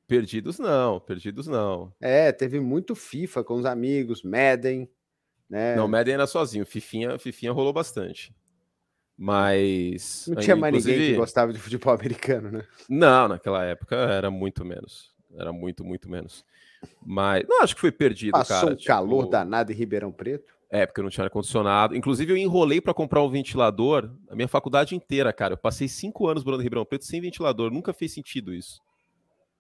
Perdidos 0.08 0.58
não, 0.60 1.00
perdidos 1.02 1.48
não. 1.48 1.92
É, 2.00 2.32
teve 2.32 2.60
muito 2.62 2.96
FIFA 2.96 3.44
com 3.44 3.56
os 3.56 3.66
amigos, 3.66 4.24
Madden, 4.24 4.90
Né? 5.50 5.76
Não, 5.76 5.88
Madden 5.88 6.14
era 6.16 6.28
sozinho. 6.28 6.66
Fifinha, 6.66 7.18
Fifinha 7.20 7.52
rolou 7.52 7.72
bastante. 7.74 8.34
Mas. 9.18 10.26
Não 10.28 10.36
tinha 10.36 10.56
mais 10.56 10.74
inclusive- 10.74 10.96
ninguém 10.98 11.12
que 11.14 11.18
gostava 11.20 11.52
de 11.52 11.60
futebol 11.60 11.94
americano, 11.96 12.52
né? 12.52 12.64
Não, 12.90 13.28
naquela 13.28 13.64
época 13.66 13.96
era 13.96 14.30
muito 14.30 14.64
menos. 14.64 15.12
Era 15.36 15.52
muito, 15.52 15.84
muito 15.84 16.10
menos. 16.10 16.46
Mas. 17.06 17.44
Não, 17.48 17.62
acho 17.64 17.76
que 17.76 17.82
foi 17.82 17.92
perdido, 17.92 18.32
Passou 18.32 18.62
cara. 18.62 18.74
um 18.74 18.78
calor 18.86 19.20
tipo, 19.22 19.32
danado 19.32 19.72
em 19.72 19.76
Ribeirão 19.76 20.12
Preto. 20.12 20.54
É, 20.70 20.86
porque 20.86 21.00
eu 21.00 21.04
não 21.04 21.10
tinha 21.10 21.24
ar-condicionado. 21.24 21.96
Inclusive, 21.96 22.34
eu 22.34 22.38
enrolei 22.38 22.82
para 22.82 22.94
comprar 22.94 23.24
um 23.24 23.30
ventilador 23.30 24.12
a 24.30 24.36
minha 24.36 24.48
faculdade 24.50 24.96
inteira, 24.96 25.32
cara. 25.32 25.54
Eu 25.54 25.58
passei 25.58 25.88
cinco 25.88 26.28
anos 26.28 26.44
morando 26.44 26.60
em 26.62 26.64
Ribeirão 26.64 26.86
Preto 26.86 27.06
sem 27.06 27.22
ventilador. 27.22 27.72
Nunca 27.72 27.94
fez 27.94 28.14
sentido 28.14 28.54
isso. 28.54 28.82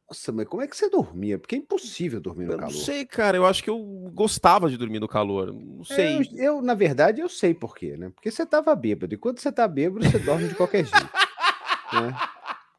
Nossa, 0.09 0.31
mas 0.31 0.47
como 0.47 0.61
é 0.61 0.67
que 0.67 0.75
você 0.75 0.89
dormia? 0.89 1.37
Porque 1.37 1.55
é 1.55 1.57
impossível 1.57 2.19
dormir 2.21 2.45
no 2.45 2.53
Eu 2.53 2.57
não 2.57 2.67
calor. 2.67 2.81
sei, 2.81 3.05
cara. 3.05 3.35
Eu 3.37 3.45
acho 3.45 3.63
que 3.63 3.69
eu 3.69 3.77
gostava 4.13 4.69
de 4.69 4.77
dormir 4.77 4.99
no 4.99 5.07
calor. 5.07 5.53
Não 5.53 5.83
sei. 5.83 6.17
É, 6.17 6.17
Eu, 6.17 6.23
eu, 6.57 6.61
na 6.61 6.73
verdade, 6.73 7.21
eu 7.21 7.29
sei 7.29 7.53
por 7.53 7.75
quê, 7.75 7.95
né? 7.97 8.09
Porque 8.09 8.29
você 8.31 8.45
tava 8.45 8.73
bêbado. 8.75 9.13
E 9.13 9.17
quando 9.17 9.39
você 9.39 9.51
tá 9.51 9.67
bêbado, 9.67 10.05
você 10.09 10.19
dorme 10.19 10.47
de 10.49 10.55
qualquer 10.55 10.85
jeito. 10.85 11.09
né? 11.93 12.17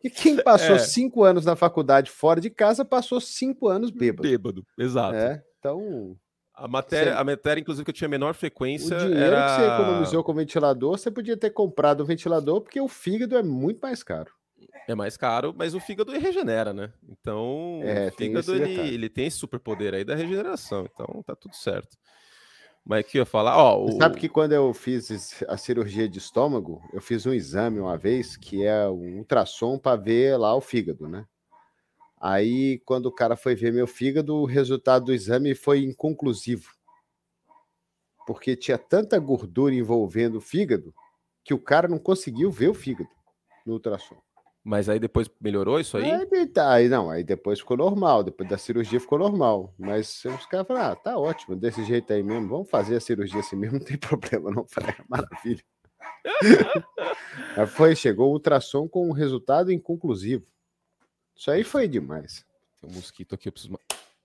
E 0.04 0.08
quem 0.10 0.36
passou 0.42 0.76
É. 0.76 0.78
cinco 0.78 1.24
anos 1.24 1.44
na 1.44 1.56
faculdade 1.56 2.10
fora 2.10 2.40
de 2.40 2.50
casa, 2.50 2.84
passou 2.84 3.20
cinco 3.20 3.68
anos 3.68 3.90
bêbado. 3.90 4.22
Bêbado, 4.28 4.66
exato. 4.78 5.12
né? 5.14 5.42
Então, 5.58 6.16
A 6.60 6.66
matéria, 6.66 7.12
Você- 7.12 7.20
a 7.20 7.24
matéria, 7.24 7.60
inclusive, 7.60 7.84
que 7.84 7.90
eu 7.90 7.94
tinha 7.94 8.08
menor 8.08 8.30
o 8.30 8.34
frequência 8.34 8.96
dinheiro 8.96 9.16
era. 9.16 9.44
que 9.44 9.50
você 9.50 9.82
economizou 9.82 10.24
com 10.24 10.32
o 10.32 10.34
ventilador, 10.34 10.98
você 10.98 11.10
podia 11.10 11.36
ter 11.36 11.50
comprado 11.50 12.02
um 12.02 12.06
ventilador, 12.06 12.60
porque 12.60 12.80
o 12.80 12.88
fígado 12.88 13.36
é 13.36 13.42
muito 13.42 13.80
mais 13.80 14.02
caro. 14.02 14.32
É 14.88 14.94
mais 14.94 15.16
caro, 15.16 15.54
mas 15.56 15.74
o 15.74 15.80
fígado 15.80 16.10
regenera, 16.12 16.72
né? 16.72 16.92
Então, 17.08 17.80
É, 17.82 18.08
o 18.08 18.10
tem 18.12 18.28
fígado 18.28 18.52
esse 18.56 18.62
ele, 18.62 18.94
ele 18.94 19.08
tem 19.08 19.26
esse 19.26 19.36
superpoder 19.36 19.94
aí 19.94 20.04
da 20.04 20.14
regeneração, 20.14 20.86
então 20.92 21.22
tá 21.22 21.36
tudo 21.36 21.54
certo. 21.54 21.96
Mas 22.84 23.04
o 23.04 23.08
que 23.08 23.18
eu 23.18 23.22
ia 23.22 23.26
falar, 23.26 23.56
ó, 23.58 23.78
o... 23.78 23.98
sabe 23.98 24.16
que 24.18 24.28
quando 24.28 24.52
eu 24.52 24.72
fiz 24.72 25.42
a 25.46 25.56
cirurgia 25.58 26.08
de 26.08 26.18
estômago, 26.18 26.80
eu 26.92 27.02
fiz 27.02 27.26
um 27.26 27.34
exame 27.34 27.78
uma 27.78 27.98
vez 27.98 28.36
que 28.36 28.64
é 28.64 28.88
um 28.88 29.18
ultrassom 29.18 29.78
para 29.78 29.94
ver 30.00 30.38
lá 30.38 30.56
o 30.56 30.60
fígado, 30.60 31.06
né? 31.06 31.26
Aí, 32.20 32.78
quando 32.84 33.06
o 33.06 33.12
cara 33.12 33.36
foi 33.36 33.54
ver 33.54 33.72
meu 33.72 33.86
fígado, 33.86 34.34
o 34.36 34.44
resultado 34.44 35.06
do 35.06 35.12
exame 35.14 35.54
foi 35.54 35.84
inconclusivo. 35.84 36.70
Porque 38.26 38.56
tinha 38.56 38.76
tanta 38.76 39.18
gordura 39.18 39.74
envolvendo 39.74 40.36
o 40.38 40.40
fígado 40.40 40.94
que 41.44 41.54
o 41.54 41.58
cara 41.58 41.88
não 41.88 41.98
conseguiu 41.98 42.50
ver 42.50 42.68
o 42.68 42.74
fígado 42.74 43.08
no 43.64 43.74
ultrassom. 43.74 44.16
mas 44.62 44.88
aí 44.88 44.98
depois 44.98 45.30
melhorou 45.40 45.80
isso 45.80 45.96
aí? 45.96 46.10
Aí, 46.10 46.46
tá, 46.46 46.70
aí 46.72 46.88
não, 46.88 47.08
aí 47.08 47.24
depois 47.24 47.58
ficou 47.58 47.76
normal, 47.76 48.22
depois 48.22 48.48
da 48.48 48.58
cirurgia 48.58 49.00
ficou 49.00 49.18
normal. 49.18 49.72
Mas 49.78 50.22
os 50.26 50.44
caras 50.46 50.66
falaram, 50.66 50.92
ah, 50.92 50.96
tá 50.96 51.18
ótimo, 51.18 51.56
desse 51.56 51.82
jeito 51.84 52.12
aí 52.12 52.22
mesmo, 52.22 52.48
vamos 52.48 52.68
fazer 52.68 52.96
a 52.96 53.00
cirurgia 53.00 53.40
assim 53.40 53.56
mesmo, 53.56 53.78
não 53.80 53.84
tem 53.86 53.96
problema 53.96 54.50
não. 54.50 54.66
Falei, 54.68 54.94
"Ah, 54.98 55.04
maravilha. 55.08 55.62
aí 57.56 57.66
foi, 57.66 57.96
chegou 57.96 58.28
o 58.28 58.32
ultrassom 58.32 58.86
com 58.88 59.08
um 59.08 59.12
resultado 59.12 59.72
inconclusivo. 59.72 60.46
Isso 61.38 61.50
aí 61.50 61.62
foi 61.62 61.86
demais. 61.86 62.44
Tem 62.80 62.90
um 62.90 62.94
mosquito 62.94 63.34
aqui, 63.34 63.48
eu 63.48 63.52
preciso 63.52 63.72
ma- 63.72 63.78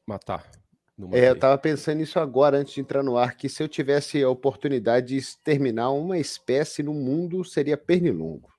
matar. 0.08 0.50
É, 1.12 1.30
eu 1.30 1.38
tava 1.40 1.58
pensando 1.58 1.98
nisso 1.98 2.20
agora, 2.20 2.58
antes 2.58 2.74
de 2.74 2.82
entrar 2.82 3.02
no 3.04 3.18
ar, 3.18 3.36
que 3.36 3.50
se 3.50 3.62
eu 3.64 3.68
tivesse 3.68 4.22
a 4.24 4.30
oportunidade 4.30 5.08
de 5.08 5.18
exterminar 5.18 5.92
uma 5.92 6.18
espécie 6.18 6.84
no 6.84 6.94
mundo, 6.94 7.44
seria 7.44 7.76
pernilongo. 7.78 8.52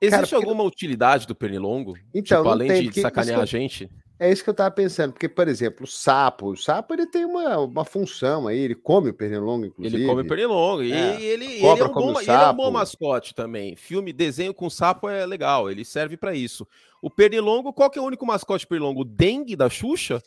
Existe 0.00 0.10
cara, 0.10 0.22
porque- 0.26 0.34
alguma 0.34 0.62
utilidade 0.64 1.26
do 1.26 1.34
pernilongo? 1.34 1.96
Então, 2.14 2.38
tipo, 2.42 2.48
além 2.48 2.68
tem, 2.68 2.80
de 2.82 2.88
porque 2.88 3.00
sacanear 3.00 3.42
isso- 3.42 3.56
a 3.56 3.58
gente? 3.58 3.90
É 4.18 4.32
isso 4.32 4.42
que 4.42 4.48
eu 4.48 4.54
tava 4.54 4.70
pensando, 4.70 5.12
porque, 5.12 5.28
por 5.28 5.46
exemplo, 5.46 5.84
o 5.84 5.86
sapo, 5.86 6.52
o 6.52 6.56
sapo 6.56 6.94
ele 6.94 7.06
tem 7.06 7.26
uma, 7.26 7.58
uma 7.58 7.84
função 7.84 8.48
aí, 8.48 8.58
ele 8.58 8.74
come 8.74 9.10
o 9.10 9.14
pernilongo, 9.14 9.66
inclusive. 9.66 9.96
Ele 9.96 10.06
come 10.06 10.24
pernilongo. 10.24 10.82
E 10.82 10.92
É, 10.92 11.20
ele, 11.20 11.44
ele, 11.44 11.60
cobra 11.60 11.84
é 11.84 11.88
um 11.88 11.92
bom, 11.92 12.14
o 12.14 12.20
ele 12.20 12.30
é 12.30 12.48
um 12.48 12.54
bom 12.54 12.70
mascote 12.70 13.34
também. 13.34 13.76
Filme, 13.76 14.14
desenho 14.14 14.54
com 14.54 14.70
sapo 14.70 15.06
é 15.08 15.26
legal, 15.26 15.70
ele 15.70 15.84
serve 15.84 16.16
pra 16.16 16.34
isso. 16.34 16.66
O 17.02 17.10
pernilongo, 17.10 17.74
qual 17.74 17.90
que 17.90 17.98
é 17.98 18.02
o 18.02 18.06
único 18.06 18.24
mascote 18.24 18.66
pernilongo? 18.66 19.02
O 19.02 19.04
dengue 19.04 19.54
da 19.54 19.68
Xuxa? 19.68 20.22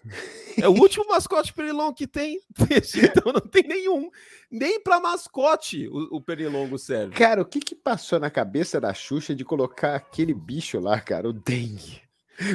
É 0.55 0.69
o 0.69 0.73
último 0.73 1.05
mascote 1.09 1.51
pernilongo 1.51 1.95
que 1.95 2.05
tem. 2.05 2.39
então 2.59 3.33
não 3.33 3.41
tem 3.41 3.63
nenhum. 3.63 4.11
Nem 4.51 4.79
pra 4.79 4.99
mascote 4.99 5.87
o, 5.87 6.17
o 6.17 6.21
pernilongo 6.21 6.77
serve. 6.77 7.15
Cara, 7.15 7.41
o 7.41 7.45
que 7.45 7.59
que 7.59 7.73
passou 7.73 8.19
na 8.19 8.29
cabeça 8.29 8.79
da 8.79 8.93
Xuxa 8.93 9.33
de 9.33 9.43
colocar 9.43 9.95
aquele 9.95 10.33
bicho 10.33 10.79
lá, 10.79 11.01
cara, 11.01 11.27
o 11.27 11.33
dengue? 11.33 12.08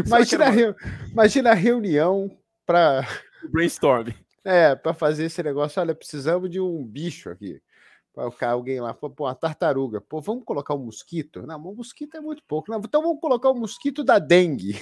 Imagina, 0.06 0.50
reu- 0.50 0.74
imagina 1.10 1.50
a 1.50 1.54
reunião 1.54 2.30
para 2.66 3.02
Brainstorm. 3.50 4.08
é, 4.44 4.74
pra 4.74 4.94
fazer 4.94 5.24
esse 5.26 5.42
negócio. 5.42 5.80
Olha, 5.80 5.94
precisamos 5.94 6.50
de 6.50 6.60
um 6.60 6.84
bicho 6.84 7.30
aqui. 7.30 7.60
Cara- 8.38 8.52
alguém 8.52 8.80
lá, 8.80 8.94
pô, 8.94 9.12
uma 9.18 9.34
tartaruga. 9.34 10.00
Pô, 10.00 10.20
vamos 10.20 10.44
colocar 10.44 10.72
um 10.74 10.84
mosquito? 10.84 11.44
Não, 11.44 11.56
um 11.58 11.74
mosquito 11.74 12.16
é 12.16 12.20
muito 12.20 12.42
pouco. 12.46 12.70
Não, 12.70 12.78
então 12.78 13.02
vamos 13.02 13.20
colocar 13.20 13.50
o 13.50 13.54
mosquito 13.58 14.04
da 14.04 14.20
dengue. 14.20 14.80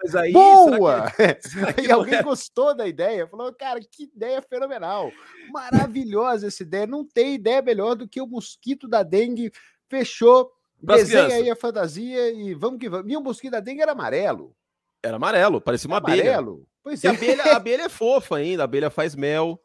Mas 0.00 0.14
aí. 0.14 0.32
Boa! 0.32 1.10
será 1.42 1.72
que 1.72 1.86
E 1.86 1.90
alguém 1.90 2.14
é? 2.14 2.22
gostou 2.22 2.76
da 2.76 2.86
ideia, 2.86 3.26
falou, 3.26 3.52
cara, 3.52 3.80
que 3.80 4.04
ideia 4.04 4.40
fenomenal, 4.40 5.10
maravilhosa 5.52 6.46
essa 6.46 6.62
ideia, 6.62 6.86
não 6.86 7.04
tem 7.04 7.34
ideia 7.34 7.60
melhor 7.60 7.96
do 7.96 8.06
que 8.08 8.20
o 8.20 8.26
mosquito 8.28 8.86
da 8.88 9.02
dengue, 9.02 9.50
fechou, 9.90 10.50
Pras 10.84 11.00
desenha 11.00 11.24
crianças. 11.24 11.44
aí 11.44 11.50
a 11.50 11.56
fantasia 11.56 12.30
e 12.32 12.54
vamos 12.54 12.78
que 12.78 12.88
vamos. 12.88 13.12
O 13.14 13.20
mosquito 13.20 13.52
da 13.52 13.60
dengue 13.60 13.82
era 13.82 13.92
amarelo, 13.92 14.54
Era 15.02 15.16
amarelo, 15.16 15.60
parecia 15.60 15.88
uma 15.88 15.96
abelha. 15.98 16.22
amarelo, 16.22 16.66
pois 16.82 17.02
E 17.02 17.06
é, 17.06 17.10
a 17.10 17.12
abelha, 17.14 17.42
a 17.44 17.56
abelha 17.56 17.82
é 17.82 17.88
fofa 17.88 18.36
ainda, 18.36 18.62
a 18.62 18.64
abelha 18.64 18.90
faz 18.90 19.14
mel. 19.14 19.60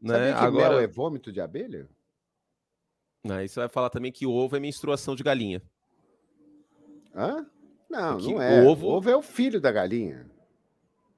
Né? 0.00 0.14
sabia 0.14 0.32
que 0.34 0.44
Agora, 0.44 0.68
mel 0.70 0.80
é 0.80 0.86
vômito 0.86 1.30
de 1.30 1.40
abelha? 1.40 1.88
Aí 3.30 3.48
você 3.48 3.60
vai 3.60 3.68
falar 3.68 3.88
também 3.90 4.10
que 4.10 4.26
ovo 4.26 4.56
é 4.56 4.60
menstruação 4.60 5.14
de 5.14 5.22
galinha. 5.22 5.62
Hã? 7.14 7.46
Não, 7.88 8.16
Porque 8.16 8.32
não 8.34 8.42
é, 8.42 8.60
o 8.62 8.64
o 8.64 8.68
ovo- 8.68 8.88
ovo... 8.88 9.10
é 9.10 9.16
o 9.16 9.22
filho 9.22 9.60
da 9.60 9.70
galinha. 9.70 10.28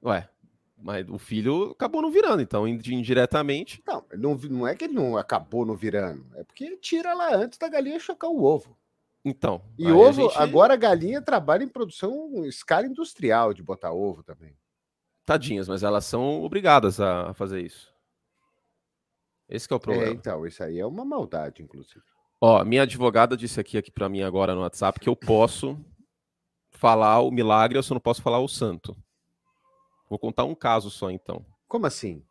Ué, 0.03 0.29
mas 0.77 1.07
o 1.09 1.17
filho 1.17 1.71
acabou 1.71 2.01
não 2.01 2.11
virando, 2.11 2.41
então 2.41 2.67
indi- 2.67 2.93
indiretamente. 2.93 3.81
Não, 3.87 4.05
não, 4.17 4.35
não 4.35 4.67
é 4.67 4.75
que 4.75 4.83
ele 4.83 4.93
não 4.93 5.17
acabou 5.17 5.65
no 5.65 5.73
virando, 5.75 6.25
é 6.35 6.43
porque 6.43 6.65
ele 6.65 6.77
tira 6.77 7.13
lá 7.13 7.33
antes 7.33 7.57
da 7.57 7.67
galinha 7.69 7.97
chocar 7.97 8.29
o 8.29 8.43
ovo. 8.43 8.77
Então. 9.25 9.61
E 9.77 9.87
a 9.87 9.95
ovo, 9.95 10.21
gente- 10.21 10.37
agora 10.37 10.75
a 10.75 10.77
galinha 10.77 11.19
trabalha 11.21 11.63
em 11.63 11.67
produção 11.67 12.29
em 12.35 12.45
escala 12.45 12.85
industrial 12.85 13.53
de 13.53 13.63
botar 13.63 13.91
ovo 13.91 14.23
também. 14.23 14.55
Tadinhas, 15.25 15.67
mas 15.67 15.81
elas 15.81 16.05
são 16.05 16.43
obrigadas 16.43 16.99
a 17.01 17.33
fazer 17.33 17.61
isso. 17.61 17.91
Esse 19.49 19.67
que 19.67 19.73
é 19.73 19.75
o 19.75 19.77
É, 19.77 19.81
problema. 19.81 20.11
então, 20.11 20.45
isso 20.45 20.63
aí 20.63 20.79
é 20.79 20.85
uma 20.85 21.03
maldade, 21.03 21.63
inclusive. 21.63 22.03
Ó, 22.39 22.63
minha 22.63 22.83
advogada 22.83 23.35
disse 23.35 23.59
aqui, 23.59 23.77
aqui 23.77 23.91
para 23.91 24.07
mim 24.09 24.21
agora 24.21 24.53
no 24.53 24.61
WhatsApp 24.61 24.99
que 24.99 25.09
eu 25.09 25.15
posso 25.15 25.83
falar 26.69 27.19
o 27.21 27.31
milagre, 27.31 27.77
eu 27.77 27.83
só 27.83 27.93
não 27.95 28.01
posso 28.01 28.21
falar 28.21 28.39
o 28.39 28.47
santo. 28.47 28.95
Vou 30.09 30.19
contar 30.19 30.43
um 30.43 30.53
caso 30.53 30.91
só, 30.91 31.09
então. 31.09 31.43
Como 31.67 31.87
assim? 31.87 32.23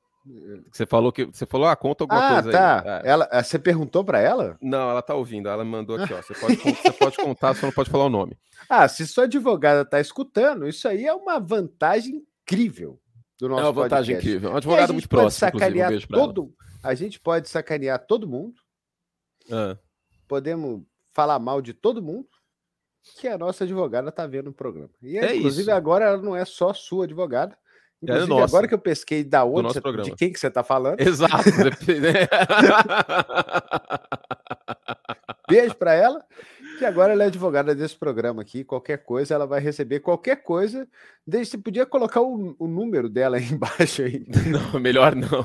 Você 0.73 0.87
falou 0.87 1.13
que 1.13 1.27
você 1.27 1.45
falou, 1.45 1.67
ah, 1.69 1.77
conta 1.77 2.05
alguma 2.05 2.27
Ah, 2.27 2.33
coisa 2.43 2.51
tá. 2.51 2.81
aí. 2.81 3.07
É. 3.07 3.11
Ela, 3.11 3.29
ah, 3.31 3.43
você 3.43 3.59
perguntou 3.59 4.03
para 4.03 4.21
ela? 4.21 4.57
Não, 4.61 4.89
ela 4.91 5.03
tá 5.03 5.15
ouvindo, 5.15 5.49
ela 5.49 5.65
mandou 5.65 5.97
aqui, 5.97 6.15
ó. 6.15 6.23
Você 6.23 6.33
pode, 6.41 6.57
você 6.57 6.93
pode 6.93 7.17
contar, 7.17 7.55
só 7.55 7.67
não 7.67 7.73
pode 7.73 7.91
falar 7.91 8.05
o 8.07 8.11
nome. 8.11 8.39
Ah, 8.69 8.89
se 8.89 9.07
sua 9.07 9.25
advogada 9.25 9.85
tá 9.85 10.01
escutando, 10.01 10.67
isso 10.67 10.89
aí 10.89 11.05
é 11.05 11.13
uma 11.15 11.39
vantagem 11.39 12.25
incrível 12.43 12.99
do 13.39 13.49
nosso 13.51 13.61
é 13.63 13.65
uma 13.67 13.73
vantagem 13.73 14.15
podcast. 14.15 14.29
incrível. 14.29 14.49
É 14.49 14.51
uma 14.53 14.57
a 14.57 14.59
advogada 14.59 14.87
gente 14.87 14.93
muito. 14.95 15.05
Um 15.05 15.09
sacanear 15.31 15.91
ela. 15.91 16.27
todo, 16.27 16.55
a 16.83 16.95
gente 16.95 17.21
pode 17.21 17.49
sacanear 17.49 18.07
todo 18.07 18.27
mundo, 18.29 18.55
Ah, 19.53 19.77
podemos 20.27 20.83
falar 21.13 21.39
mal 21.39 21.61
de 21.61 21.75
todo 21.75 22.03
mundo, 22.03 22.27
que 23.21 23.29
a 23.29 23.37
nossa 23.37 23.65
advogada 23.65 24.11
tá 24.11 24.27
vendo 24.27 24.49
o 24.49 24.55
programa. 24.55 24.91
E 25.03 25.19
É 25.19 25.37
inclusive 25.37 25.63
isso. 25.63 25.71
agora 25.73 26.07
ela 26.07 26.17
não 26.23 26.35
é 26.35 26.47
só 26.47 26.73
sua 26.73 27.05
advogada. 27.05 27.57
Inclusive, 28.05 28.29
nossa. 28.29 28.45
agora 28.45 28.69
que 28.69 28.75
eu 28.75 28.79
pesquei 28.79 29.25
da 29.25 29.45
onde, 29.45 29.69
você- 29.73 29.81
programa. 29.81 30.09
de 30.11 30.15
quem 30.17 30.33
que 30.33 30.39
você 30.39 30.51
tá 30.51 30.63
falando, 30.63 30.99
Exato. 31.01 31.35
né? 31.35 32.29
Beijo 35.49 35.75
para 35.77 35.95
ela, 35.95 36.25
que 36.79 36.85
agora 36.85 37.13
ela 37.13 37.25
é 37.25 37.27
advogada 37.27 37.75
desse 37.75 37.97
programa 37.97 38.43
aqui. 38.43 38.65
Qualquer 38.65 38.99
coisa, 39.05 39.35
ela 39.35 39.47
vai 39.47 39.61
receber 39.61 40.01
qualquer 40.01 40.37
coisa. 40.43 40.89
Desde 41.27 41.53
você 41.53 41.59
podia 41.59 41.87
colocar 41.87 42.21
o, 42.23 42.57
o 42.59 42.67
número 42.67 43.09
dela 43.09 43.37
aí 43.37 43.45
embaixo 43.53 44.03
aí. 44.03 44.25
não, 44.51 44.81
melhor 44.81 45.15
não. 45.15 45.45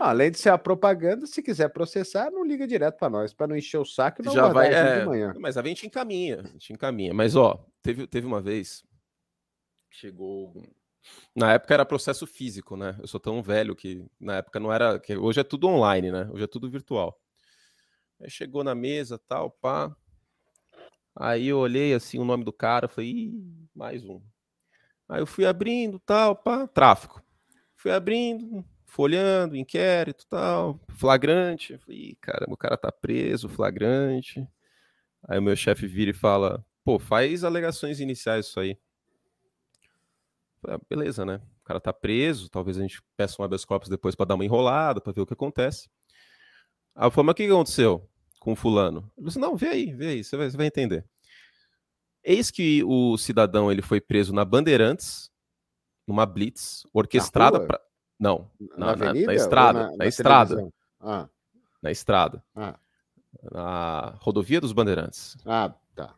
Além 0.00 0.30
de 0.30 0.38
ser 0.38 0.50
a 0.50 0.58
propaganda, 0.58 1.24
se 1.26 1.42
quiser 1.42 1.68
processar, 1.68 2.30
não 2.30 2.44
liga 2.44 2.66
direto 2.66 2.98
para 2.98 3.08
nós, 3.08 3.32
para 3.32 3.46
não 3.46 3.56
encher 3.56 3.78
o 3.78 3.84
saco 3.84 4.20
e 4.20 4.24
não 4.24 4.32
Já 4.32 4.48
vai. 4.48 4.72
é, 4.74 5.00
de 5.00 5.06
manhã. 5.06 5.32
Mas 5.38 5.56
a 5.56 5.62
gente 5.62 5.86
encaminha, 5.86 6.40
a 6.40 6.46
gente 6.48 6.72
encaminha. 6.72 7.14
Mas, 7.14 7.36
ó, 7.36 7.64
teve, 7.80 8.06
teve 8.06 8.26
uma 8.26 8.40
vez. 8.42 8.82
Chegou. 9.90 10.52
Na 11.34 11.52
época 11.52 11.74
era 11.74 11.84
processo 11.84 12.26
físico, 12.26 12.76
né? 12.76 12.96
Eu 13.00 13.06
sou 13.06 13.20
tão 13.20 13.42
velho 13.42 13.74
que 13.74 14.04
na 14.18 14.36
época 14.36 14.60
não 14.60 14.72
era. 14.72 14.98
Que 14.98 15.16
hoje 15.16 15.40
é 15.40 15.44
tudo 15.44 15.68
online, 15.68 16.10
né? 16.10 16.28
Hoje 16.32 16.44
é 16.44 16.46
tudo 16.46 16.70
virtual. 16.70 17.18
Aí 18.20 18.30
chegou 18.30 18.64
na 18.64 18.74
mesa, 18.74 19.18
tal, 19.18 19.50
pá. 19.50 19.94
Aí 21.16 21.48
eu 21.48 21.58
olhei 21.58 21.94
assim 21.94 22.18
o 22.18 22.24
nome 22.24 22.44
do 22.44 22.52
cara, 22.52 22.88
falei, 22.88 23.10
Ih, 23.10 23.68
mais 23.74 24.04
um. 24.04 24.20
Aí 25.08 25.20
eu 25.20 25.26
fui 25.26 25.44
abrindo, 25.44 25.98
tal, 26.00 26.34
pá, 26.34 26.66
tráfico. 26.66 27.22
Fui 27.76 27.92
abrindo, 27.92 28.64
folhando, 28.86 29.56
inquérito 29.56 30.26
tal, 30.28 30.80
flagrante. 30.88 31.78
Ih, 31.88 32.16
caramba, 32.20 32.54
o 32.54 32.56
cara 32.56 32.76
tá 32.76 32.90
preso, 32.90 33.48
flagrante. 33.48 34.46
Aí 35.28 35.38
o 35.38 35.42
meu 35.42 35.56
chefe 35.56 35.86
vira 35.86 36.10
e 36.10 36.14
fala: 36.14 36.64
pô, 36.84 36.98
faz 36.98 37.44
alegações 37.44 38.00
iniciais 38.00 38.46
isso 38.46 38.60
aí. 38.60 38.78
Ah, 40.68 40.78
beleza, 40.88 41.24
né? 41.24 41.40
O 41.60 41.64
cara 41.64 41.80
tá 41.80 41.92
preso, 41.92 42.48
talvez 42.48 42.78
a 42.78 42.82
gente 42.82 43.02
peça 43.16 43.40
um 43.40 43.44
habeas 43.44 43.64
corpus 43.64 43.88
depois 43.88 44.14
para 44.14 44.26
dar 44.26 44.34
uma 44.34 44.44
enrolada, 44.44 45.00
para 45.00 45.12
ver 45.12 45.20
o 45.20 45.26
que 45.26 45.32
acontece. 45.34 45.88
Aí 46.94 47.06
eu 47.06 47.10
falei, 47.10 47.26
mas 47.26 47.32
o 47.32 47.36
que 47.36 47.46
aconteceu 47.46 48.08
com 48.38 48.52
o 48.52 48.56
fulano? 48.56 49.10
Ele 49.16 49.26
disse, 49.26 49.38
não, 49.38 49.56
vê 49.56 49.68
aí, 49.68 49.92
vê 49.92 50.08
aí, 50.08 50.24
você 50.24 50.36
vai, 50.36 50.50
você 50.50 50.56
vai 50.56 50.66
entender. 50.66 51.04
Eis 52.22 52.50
que 52.50 52.82
o 52.84 53.16
cidadão 53.18 53.70
ele 53.70 53.82
foi 53.82 54.00
preso 54.00 54.32
na 54.32 54.44
Bandeirantes, 54.44 55.30
numa 56.06 56.24
blitz 56.24 56.86
orquestrada 56.92 57.66
para 57.66 57.80
não, 58.18 58.50
na, 58.76 58.94
na, 58.94 58.96
na, 58.96 59.12
na 59.12 59.34
estrada, 59.34 59.96
na, 59.96 60.06
estrada. 60.06 60.72
Ah. 61.00 61.28
Na 61.82 61.90
estrada. 61.90 62.44
Ah. 62.54 62.78
Na 63.50 64.14
rodovia 64.20 64.60
dos 64.60 64.72
Bandeirantes. 64.72 65.36
Ah, 65.44 65.74
tá. 65.94 66.14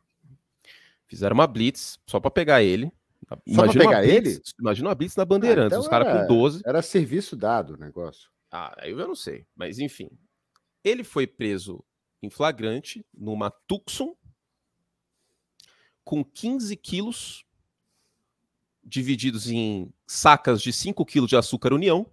Fizeram 1.06 1.34
uma 1.34 1.46
blitz 1.46 1.98
só 2.06 2.20
para 2.20 2.30
pegar 2.30 2.62
ele. 2.62 2.92
Só 3.28 3.36
imagina 3.46 3.84
pegar 3.84 4.02
blitz, 4.02 4.16
ele? 4.16 4.40
Imagina 4.60 4.88
uma 4.88 4.94
blitz 4.94 5.16
na 5.16 5.24
Bandeirantes, 5.24 5.72
ah, 5.72 5.76
então 5.76 5.80
os 5.80 5.88
caras 5.88 6.20
com 6.20 6.34
12. 6.34 6.62
Era 6.64 6.80
serviço 6.80 7.36
dado 7.36 7.74
o 7.74 7.76
negócio. 7.76 8.30
Ah, 8.50 8.74
aí 8.78 8.92
eu 8.92 9.08
não 9.08 9.16
sei, 9.16 9.46
mas 9.54 9.78
enfim. 9.78 10.08
Ele 10.84 11.02
foi 11.02 11.26
preso 11.26 11.84
em 12.22 12.30
flagrante 12.30 13.04
numa 13.12 13.50
Tucson 13.50 14.14
com 16.04 16.24
15 16.24 16.76
quilos 16.76 17.44
divididos 18.84 19.50
em 19.50 19.92
sacas 20.06 20.62
de 20.62 20.72
5 20.72 21.04
quilos 21.04 21.28
de 21.28 21.36
açúcar 21.36 21.72
união, 21.72 22.06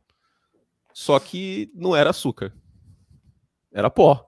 só 0.92 1.20
que 1.20 1.72
não 1.76 1.96
era 1.96 2.10
açúcar. 2.10 2.52
Era 3.72 3.90
pó. 3.90 4.28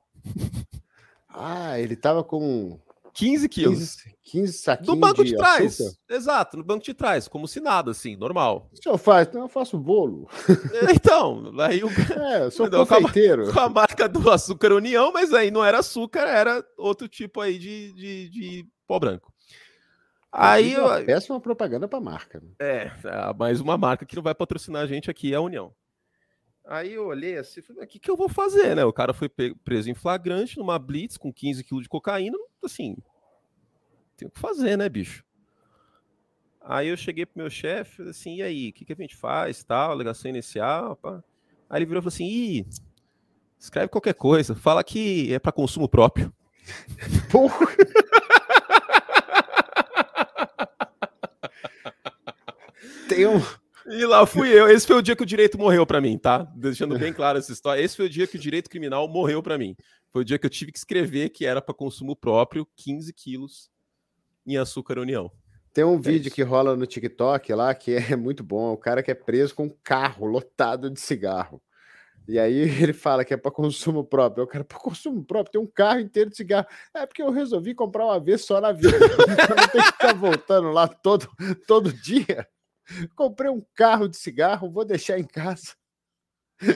Ah, 1.27 1.79
ele 1.79 1.95
tava 1.95 2.23
com 2.23 2.79
15 3.15 3.47
quilos. 3.47 3.95
15, 3.95 4.17
15 4.23 4.53
saquinhos 4.53 4.87
No 4.89 4.95
banco 4.97 5.23
de, 5.23 5.31
de 5.31 5.37
trás. 5.37 5.79
Açúcar. 5.79 5.97
Exato, 6.09 6.57
no 6.57 6.63
banco 6.63 6.83
de 6.83 6.93
trás, 6.93 7.27
como 7.29 7.47
se 7.47 7.61
nada, 7.61 7.91
assim, 7.91 8.17
normal. 8.17 8.69
O 8.73 8.75
senhor 8.75 8.97
faz? 8.97 9.29
Então 9.29 9.41
eu 9.41 9.47
faço 9.47 9.79
bolo. 9.79 10.29
É, 10.73 10.91
então, 10.91 11.53
aí 11.59 11.81
o. 11.83 11.87
É, 12.25 12.43
eu 12.43 12.51
sou 12.51 12.67
não, 12.69 12.85
confeiteiro. 12.85 13.45
Com 13.45 13.51
a, 13.51 13.53
com 13.53 13.59
a, 13.61 13.69
marca 13.69 14.09
do 14.09 14.29
açúcar 14.29 14.73
União, 14.73 15.13
mas 15.13 15.33
aí 15.33 15.49
não 15.49 15.63
era 15.63 15.79
açúcar, 15.79 16.27
era 16.27 16.63
outro 16.77 17.07
tipo 17.07 17.39
aí 17.39 17.57
de, 17.57 17.93
de, 17.93 18.29
de 18.29 18.67
pó 18.85 18.99
branco. 18.99 19.33
Aí 20.29 20.73
eu. 20.73 20.85
Péssima 21.05 21.39
propaganda 21.39 21.87
para 21.87 22.01
marca. 22.01 22.41
Né? 22.41 22.51
É, 22.59 22.91
mais 23.37 23.61
uma 23.61 23.77
marca 23.77 24.05
que 24.05 24.15
não 24.17 24.23
vai 24.23 24.35
patrocinar 24.35 24.83
a 24.83 24.87
gente 24.87 25.09
aqui, 25.09 25.31
é 25.31 25.37
a 25.37 25.41
União. 25.41 25.73
Aí 26.67 26.93
eu 26.93 27.05
olhei 27.05 27.37
assim, 27.37 27.61
falei, 27.61 27.83
o 27.83 27.87
que, 27.87 27.99
que 27.99 28.09
eu 28.09 28.17
vou 28.17 28.27
fazer, 28.27 28.75
né? 28.75 28.83
O 28.83 28.91
cara 28.91 29.13
foi 29.13 29.29
preso 29.63 29.89
em 29.89 29.93
flagrante 29.93 30.57
numa 30.57 30.79
blitz 30.79 31.15
com 31.15 31.31
15 31.31 31.63
quilos 31.63 31.83
de 31.83 31.89
cocaína, 31.89 32.37
assim, 32.65 32.95
tem 34.17 34.27
o 34.27 34.31
que 34.31 34.39
fazer, 34.39 34.77
né, 34.77 34.87
bicho? 34.89 35.23
Aí 36.61 36.87
eu 36.87 36.97
cheguei 36.97 37.25
pro 37.25 37.37
meu 37.37 37.49
chefe, 37.49 38.01
assim, 38.03 38.37
e 38.37 38.41
aí, 38.41 38.69
o 38.69 38.73
que, 38.73 38.85
que 38.85 38.93
a 38.93 38.95
gente 38.95 39.15
faz, 39.15 39.63
tal, 39.63 39.91
alegação 39.91 40.29
inicial, 40.29 40.95
pá. 40.95 41.23
Aí 41.69 41.79
ele 41.79 41.85
virou 41.85 41.99
e 41.99 42.03
falou 42.03 42.13
assim, 42.13 42.25
ih, 42.25 42.65
escreve 43.59 43.89
qualquer 43.89 44.15
coisa, 44.15 44.55
fala 44.55 44.83
que 44.83 45.33
é 45.33 45.39
para 45.39 45.51
consumo 45.51 45.87
próprio. 45.87 46.33
Porra! 47.31 47.67
Tem 53.07 53.27
um... 53.27 53.39
E 53.87 54.03
lá 54.03 54.25
fui 54.25 54.49
eu. 54.49 54.67
Esse 54.67 54.87
foi 54.87 54.95
o 54.95 55.01
dia 55.01 55.15
que 55.15 55.21
o 55.21 55.27
direito 55.27 55.59
morreu 55.59 55.85
para 55.85 56.01
mim, 56.01 56.17
tá? 56.17 56.39
Deixando 56.55 56.97
bem 56.97 57.13
claro 57.13 57.37
essa 57.37 57.51
história. 57.51 57.79
Esse 57.79 57.95
foi 57.95 58.07
o 58.07 58.09
dia 58.09 58.25
que 58.25 58.35
o 58.35 58.39
direito 58.39 58.67
criminal 58.67 59.07
morreu 59.07 59.43
para 59.43 59.59
mim. 59.59 59.75
Foi 60.15 60.21
o 60.21 60.25
dia 60.25 60.39
que 60.39 60.45
eu 60.45 60.49
tive 60.49 60.71
que 60.71 60.77
escrever 60.77 61.27
que 61.27 61.45
era 61.45 61.61
para 61.61 61.75
consumo 61.75 62.15
próprio 62.15 62.65
15 62.77 63.11
quilos 63.11 63.69
em 64.47 64.55
açúcar 64.55 64.97
união. 64.97 65.29
Tem 65.73 65.83
um 65.83 65.95
é 65.95 65.99
vídeo 65.99 66.27
isso. 66.27 66.35
que 66.37 66.41
rola 66.41 66.73
no 66.73 66.85
TikTok 66.85 67.53
lá 67.53 67.75
que 67.75 67.95
é 67.95 67.99
muito 68.15 68.41
bom. 68.41 68.71
O 68.71 68.77
cara 68.77 69.03
que 69.03 69.11
é 69.11 69.13
preso 69.13 69.53
com 69.53 69.65
um 69.65 69.77
carro 69.83 70.25
lotado 70.25 70.89
de 70.89 71.01
cigarro. 71.01 71.61
E 72.29 72.39
aí 72.39 72.53
ele 72.81 72.93
fala 72.93 73.25
que 73.25 73.33
é 73.33 73.37
para 73.37 73.51
consumo 73.51 74.05
próprio. 74.05 74.45
O 74.45 74.47
cara, 74.47 74.63
para 74.63 74.79
consumo 74.79 75.21
próprio, 75.21 75.51
tem 75.51 75.61
um 75.61 75.67
carro 75.67 75.99
inteiro 75.99 76.29
de 76.29 76.37
cigarro. 76.37 76.65
É 76.93 77.05
porque 77.05 77.21
eu 77.21 77.29
resolvi 77.29 77.75
comprar 77.75 78.05
uma 78.05 78.17
vez 78.17 78.45
só 78.45 78.61
na 78.61 78.71
vida. 78.71 78.97
não 78.97 79.67
tem 79.67 79.81
que 79.81 79.91
ficar 79.91 80.13
voltando 80.13 80.71
lá 80.71 80.87
todo, 80.87 81.27
todo 81.67 81.91
dia. 81.91 82.47
Comprei 83.17 83.51
um 83.51 83.61
carro 83.75 84.07
de 84.07 84.15
cigarro, 84.15 84.71
vou 84.71 84.85
deixar 84.85 85.19
em 85.19 85.25
casa. 85.25 85.75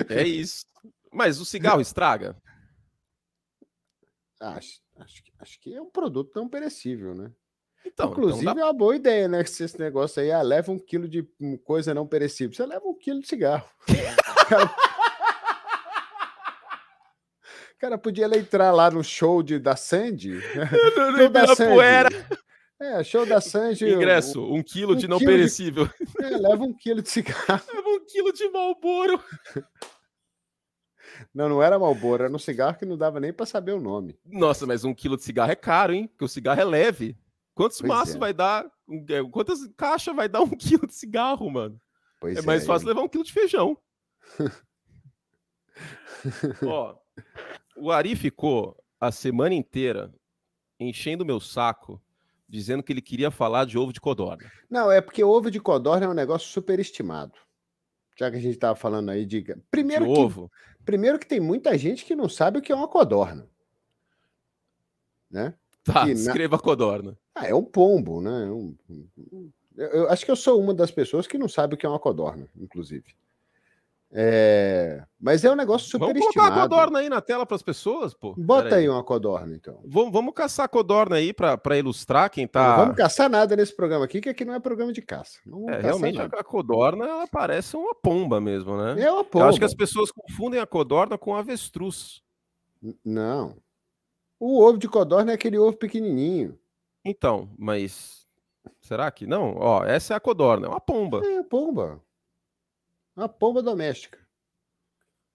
É 0.10 0.23
isso. 0.28 0.65
Mas 1.10 1.39
o 1.39 1.45
cigarro 1.45 1.80
estraga? 1.80 2.36
Acho, 4.39 4.80
acho, 4.97 5.23
acho 5.39 5.60
que 5.60 5.73
é 5.73 5.82
um 5.82 5.89
produto 5.89 6.32
não 6.36 6.47
perecível, 6.47 7.13
né? 7.13 7.32
Então, 7.86 8.12
Inclusive, 8.12 8.41
então 8.41 8.56
dá... 8.56 8.62
é 8.62 8.63
uma 8.65 8.73
boa 8.73 8.95
ideia, 8.95 9.28
né? 9.28 9.43
Se 9.43 9.63
esse 9.63 9.80
negócio 9.80 10.21
aí, 10.21 10.32
ah, 10.32 10.41
leva 10.41 10.71
um 10.71 10.80
quilo 10.80 11.08
de 11.08 11.28
coisa 11.63 11.93
não 11.93 12.08
perecível. 12.08 12.54
Você 12.54 12.65
leva 12.65 12.86
um 12.86 12.93
quilo 12.93 13.21
de 13.21 13.28
cigarro. 13.28 13.69
cara... 14.47 14.75
cara 17.80 17.97
podia 17.97 18.25
entrar 18.38 18.71
lá 18.71 18.91
no 18.91 19.04
show 19.04 19.41
de, 19.41 19.58
da 19.58 19.75
Sandy. 19.75 20.41
No, 20.95 21.12
no 21.12 21.30
da 21.32 21.56
Sandy. 21.56 21.80
É, 22.82 23.04
show 23.04 23.25
da 23.25 23.41
Sanji. 23.41 23.89
Ingresso, 23.89 24.41
um 24.41 24.63
quilo 24.63 24.93
um 24.93 24.95
de 24.95 25.08
não 25.08 25.17
quilo 25.17 25.32
perecível. 25.32 25.86
De... 25.86 26.25
É, 26.25 26.38
leva 26.38 26.63
um 26.63 26.73
quilo 26.73 27.02
de 27.02 27.10
cigarro. 27.10 27.62
Leva 27.73 27.89
um 27.89 28.06
quilo 28.06 28.32
de 28.32 28.49
Malboro. 28.49 29.21
Não, 31.34 31.49
não 31.49 31.62
era 31.62 31.79
Malboro, 31.79 32.23
era 32.23 32.34
um 32.34 32.39
cigarro 32.39 32.77
que 32.77 32.86
não 32.86 32.97
dava 32.97 33.19
nem 33.19 33.34
para 33.34 33.45
saber 33.45 33.73
o 33.73 33.79
nome. 33.79 34.17
Nossa, 34.25 34.65
mas 34.65 34.84
um 34.84 34.93
quilo 34.93 35.17
de 35.17 35.23
cigarro 35.23 35.51
é 35.51 35.55
caro, 35.55 35.93
hein? 35.93 36.08
Porque 36.08 36.25
o 36.25 36.29
cigarro 36.29 36.62
é 36.62 36.65
leve. 36.65 37.17
Quantos 37.53 37.79
pois 37.79 37.89
maços 37.89 38.15
é. 38.15 38.19
vai 38.19 38.34
dar? 38.34 38.65
É, 39.10 39.23
quantas 39.32 39.67
caixas 39.75 40.15
vai 40.15 40.29
dar 40.29 40.41
um 40.41 40.49
quilo 40.55 40.88
de 40.88 40.93
cigarro, 40.93 41.49
mano? 41.49 41.79
Pois 42.19 42.38
é 42.38 42.41
mais 42.41 42.63
é, 42.63 42.65
fácil 42.65 42.88
levar 42.88 43.01
um 43.01 43.08
quilo 43.08 43.23
de 43.23 43.34
feijão. 43.34 43.77
Ó, 46.65 46.95
o 47.77 47.91
Ari 47.91 48.15
ficou 48.15 48.77
a 48.99 49.12
semana 49.12 49.55
inteira 49.55 50.13
enchendo 50.79 51.25
meu 51.25 51.39
saco 51.39 52.01
dizendo 52.47 52.82
que 52.82 52.91
ele 52.91 53.01
queria 53.01 53.29
falar 53.29 53.65
de 53.65 53.77
ovo 53.77 53.93
de 53.93 54.01
codorna. 54.01 54.51
Não, 54.69 54.91
é 54.91 54.99
porque 54.99 55.23
ovo 55.23 55.51
de 55.51 55.60
codorna 55.60 56.08
é 56.08 56.10
um 56.10 56.13
negócio 56.13 56.49
superestimado. 56.49 57.34
Já 58.19 58.29
que 58.29 58.36
a 58.36 58.41
gente 58.41 58.55
estava 58.55 58.75
falando 58.75 59.12
aí 59.12 59.25
de. 59.25 59.45
Primeiro 59.71 60.05
de 60.05 60.13
que, 60.13 60.19
ovo. 60.19 60.51
Primeiro 60.84 61.17
que 61.17 61.25
tem 61.25 61.39
muita 61.39 61.77
gente 61.77 62.03
que 62.03 62.17
não 62.17 62.27
sabe 62.27 62.60
o 62.60 62.62
que 62.62 62.69
é 62.69 62.75
uma 62.75 62.88
codorna. 62.88 63.47
Né? 65.32 65.53
Tá, 65.86 66.03
que 66.03 66.12
escreva 66.12 66.58
na... 66.58 66.62
codorna. 66.62 67.17
Ah, 67.34 67.47
é 67.47 67.55
um 67.55 67.63
pombo, 67.63 68.19
né? 68.19 68.47
É 68.47 68.51
um... 68.51 68.75
Eu, 69.77 69.88
eu 69.88 70.10
acho 70.10 70.25
que 70.25 70.32
eu 70.32 70.36
sou 70.36 70.60
uma 70.60 70.73
das 70.73 70.91
pessoas 70.91 71.27
que 71.27 71.38
não 71.38 71.47
sabe 71.47 71.75
o 71.75 71.77
que 71.77 71.86
é 71.86 71.89
uma 71.89 71.97
codorna, 71.97 72.45
inclusive. 72.58 73.15
É... 74.12 75.04
Mas 75.19 75.43
é 75.43 75.52
um 75.52 75.56
negócio 75.56 75.88
super 75.88 76.08
Vamos 76.08 76.34
colocar 76.34 76.48
a 76.48 76.62
codorna 76.62 77.00
aí 77.00 77.10
na 77.10 77.22
tela 77.22 77.45
para 77.45 77.56
as 77.56 77.62
pessoas, 77.62 78.13
pô. 78.13 78.34
Bota 78.38 78.76
aí. 78.76 78.84
aí. 78.84 78.89
uma 78.89 79.04
codorna, 79.04 79.56
então. 79.56 79.80
Vamos, 79.86 80.12
vamos 80.12 80.34
caçar 80.34 80.65
a 80.65 80.69
codorna 80.69 81.17
aí 81.17 81.34
para 81.34 81.78
ilustrar 81.78 82.30
quem 82.30 82.48
tá. 82.48 82.69
Não 82.69 82.78
vamos 82.78 82.95
caçar 82.95 83.30
nada 83.30 83.56
nesse 83.56 83.76
programa 83.76 84.06
aqui, 84.06 84.19
que 84.19 84.30
aqui 84.30 84.43
não 84.43 84.54
é 84.54 84.60
programa 84.60 84.91
de 84.91 85.02
caça. 85.02 85.39
É, 85.69 85.82
realmente 85.82 86.17
nada. 86.17 86.39
a 86.39 86.43
codorna 86.43 87.06
ela 87.06 87.28
parece 87.28 87.76
uma 87.76 87.93
pomba 87.93 88.41
mesmo, 88.41 88.78
né? 88.78 89.02
É 89.02 89.12
uma 89.12 89.24
pomba. 89.24 89.45
Eu 89.45 89.50
acho 89.50 89.60
que 89.60 89.65
as 89.65 89.76
pessoas 89.76 90.12
confundem 90.12 90.60
a 90.60 90.65
codorna 90.65 91.17
com 91.17 91.36
avestruz. 91.36 92.22
Não. 93.06 93.58
O 94.39 94.63
ovo 94.63 94.78
de 94.78 94.88
codorna 94.88 95.32
é 95.32 95.36
aquele 95.36 95.58
ovo 95.58 95.78
pequenininho. 95.78 96.58
Então, 97.06 97.50
mas 97.58 98.26
será 98.82 99.12
que 99.12 99.28
não? 99.28 99.56
Ó, 99.58 99.84
essa 99.84 100.13
é 100.13 100.17
a 100.17 100.19
codorna, 100.19 100.65
é 100.65 100.69
uma 100.69 100.80
pomba. 100.80 101.22
É, 101.24 101.43
pomba. 101.43 102.02
Uma 103.19 103.27
pomba 103.27 103.62
doméstica. 103.62 104.17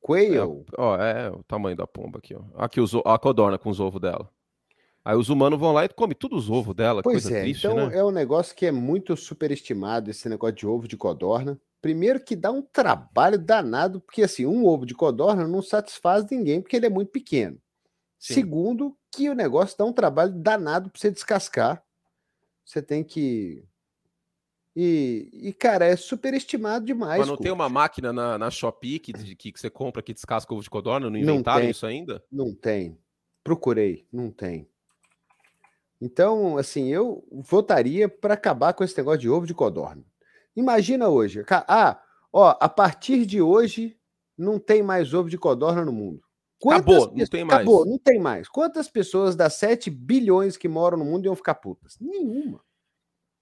Quail. 0.01 0.65
É, 0.73 0.81
ó, 0.81 0.97
é 0.97 1.31
o 1.31 1.43
tamanho 1.45 1.77
da 1.77 1.87
pomba 1.87 2.19
aqui, 2.19 2.35
ó. 2.35 2.43
Aqui 2.55 2.81
os, 2.81 2.95
a 2.95 3.19
codorna 3.19 3.59
com 3.59 3.69
os 3.69 3.79
ovos 3.79 4.01
dela. 4.01 4.31
Aí 5.05 5.15
os 5.15 5.29
humanos 5.29 5.61
vão 5.61 5.71
lá 5.71 5.85
e 5.85 5.89
comem 5.91 6.17
todos 6.17 6.45
os 6.45 6.51
ovos 6.51 6.75
dela. 6.75 7.03
Pois 7.03 7.31
é, 7.31 7.43
triste, 7.43 7.67
então 7.67 7.89
né? 7.89 7.99
é 7.99 8.03
um 8.03 8.11
negócio 8.11 8.57
que 8.57 8.65
é 8.65 8.73
muito 8.73 9.15
superestimado, 9.19 10.11
esse 10.11 10.31
negócio 10.31 10.57
de 10.57 10.67
ovo 10.67 10.89
de 10.89 10.97
codorna. 10.97 11.61
Primeiro 11.83 12.25
que 12.25 12.35
dá 12.35 12.51
um 12.51 12.63
trabalho 12.63 13.39
danado, 13.39 14.01
porque 14.01 14.23
assim, 14.23 14.47
um 14.47 14.65
ovo 14.65 14.87
de 14.87 14.95
codorna 14.95 15.47
não 15.47 15.61
satisfaz 15.61 16.25
ninguém, 16.31 16.63
porque 16.63 16.77
ele 16.77 16.87
é 16.87 16.91
muito 16.91 17.11
pequeno. 17.11 17.59
Sim. 18.19 18.33
Segundo, 18.33 18.97
que 19.15 19.29
o 19.29 19.35
negócio 19.35 19.77
dá 19.77 19.85
um 19.85 19.93
trabalho 19.93 20.33
danado 20.33 20.89
para 20.89 20.99
você 20.99 21.11
descascar. 21.11 21.85
Você 22.65 22.81
tem 22.81 23.05
que 23.05 23.63
e, 24.77 25.31
e, 25.33 25.53
cara, 25.53 25.85
é 25.87 25.95
superestimado 25.97 26.85
demais. 26.85 27.21
Mas 27.21 27.29
não 27.29 27.37
tem 27.37 27.53
uma 27.53 27.69
máquina 27.69 28.13
na, 28.13 28.37
na 28.37 28.51
Shopee 28.51 28.99
que, 28.99 29.13
que, 29.13 29.53
que 29.53 29.61
você 29.61 29.71
compra 29.71 30.03
que 30.03 30.13
descasca 30.13 30.53
ovo 30.53 30.63
de 30.63 30.71
codorna? 30.71 31.09
Não 31.09 31.17
inventaram 31.17 31.65
não 31.65 31.71
isso 31.71 31.87
ainda? 31.87 32.25
Não 32.31 32.53
tem. 32.53 32.99
Procurei, 33.45 34.07
não 34.13 34.31
tem. 34.31 34.69
Então, 36.01 36.59
assim, 36.59 36.89
eu 36.89 37.25
votaria 37.31 38.09
para 38.09 38.35
acabar 38.35 38.73
com 38.75 38.83
esse 38.83 38.97
negócio 38.97 39.21
de 39.21 39.31
ovo 39.31 39.47
de 39.47 39.55
codorna. 39.55 40.05
Imagina 40.57 41.09
hoje. 41.09 41.45
Ah, 41.51 42.01
ó, 42.33 42.57
a 42.61 42.69
partir 42.69 43.25
de 43.27 43.41
hoje, 43.41 43.97
Não 44.37 44.59
tem 44.59 44.83
mais 44.83 45.15
ovo 45.15 45.31
de 45.31 45.39
codorna 45.39 45.85
no 45.85 45.93
mundo. 45.93 46.21
Quantas 46.59 46.97
acabou, 46.97 47.17
não 47.17 47.27
tem 47.27 47.45
mais. 47.45 47.61
Acabou, 47.61 47.87
não 47.87 47.99
tem 47.99 48.19
mais. 48.19 48.49
Quantas 48.49 48.89
pessoas 48.89 49.37
das 49.37 49.55
7 49.55 49.91
bilhões 49.91 50.57
que 50.57 50.67
moram 50.67 50.99
no 50.99 51.05
mundo 51.05 51.27
iam 51.27 51.37
ficar 51.37 51.55
putas? 51.55 51.97
Nenhuma. 52.01 52.61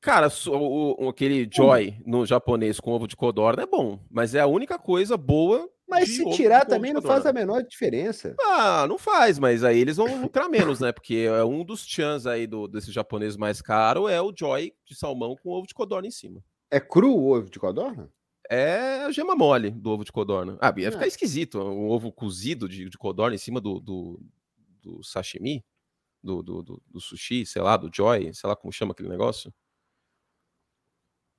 Cara, 0.03 0.29
o, 0.49 1.05
o, 1.05 1.09
aquele 1.09 1.49
joy 1.51 1.97
no 2.05 2.27
japonês 2.27 2.81
com 2.81 2.91
ovo 2.91 3.07
de 3.07 3.15
codorna 3.15 3.62
é 3.62 3.67
bom, 3.67 4.01
mas 4.11 4.35
é 4.35 4.41
a 4.41 4.49
única 4.49 4.77
coisa 4.77 5.17
boa. 5.17 5.71
Mas 5.88 6.09
se 6.17 6.29
tirar 6.31 6.65
também 6.65 6.93
não 6.93 7.01
faz 7.01 7.25
a 7.25 7.33
menor 7.33 7.62
diferença. 7.62 8.35
Ah, 8.41 8.85
não 8.88 8.99
faz, 8.99 9.38
mas 9.38 9.62
aí 9.62 9.79
eles 9.79 9.99
vão 9.99 10.23
lucrar 10.23 10.49
menos, 10.49 10.81
né? 10.81 10.91
Porque 10.91 11.29
é 11.29 11.45
um 11.45 11.65
dos 11.65 11.87
chans 11.87 12.27
aí 12.27 12.49
do, 12.49 12.67
desse 12.67 12.91
japonês 12.91 13.37
mais 13.37 13.62
caro 13.62 14.09
é 14.09 14.21
o 14.21 14.33
joy 14.37 14.73
de 14.85 14.97
salmão 14.97 15.37
com 15.41 15.51
ovo 15.51 15.69
de 15.69 15.75
codorna 15.75 16.09
em 16.09 16.11
cima. 16.11 16.43
É 16.69 16.81
cru 16.81 17.15
o 17.15 17.31
ovo 17.31 17.49
de 17.49 17.61
codorna? 17.61 18.11
É 18.51 19.05
a 19.05 19.12
gema 19.12 19.37
mole 19.37 19.71
do 19.71 19.91
ovo 19.91 20.05
de 20.05 20.11
codorna. 20.11 20.59
Ah, 20.61 20.75
ia 20.77 20.91
ficar 20.91 21.05
é. 21.05 21.09
esquisito 21.09 21.61
um 21.61 21.88
ovo 21.88 22.11
cozido 22.11 22.69
de, 22.69 22.88
de 22.88 22.99
codorna 22.99 23.37
em 23.37 23.38
cima 23.38 23.61
do, 23.61 23.79
do, 23.79 24.21
do 24.83 25.05
sashimi, 25.05 25.65
do, 26.21 26.43
do, 26.43 26.62
do, 26.62 26.83
do 26.91 27.01
sushi, 27.01 27.47
sei 27.47 27.62
lá, 27.62 27.77
do 27.77 27.88
joy, 27.95 28.35
sei 28.35 28.49
lá 28.49 28.57
como 28.57 28.73
chama 28.73 28.91
aquele 28.91 29.09
negócio. 29.09 29.53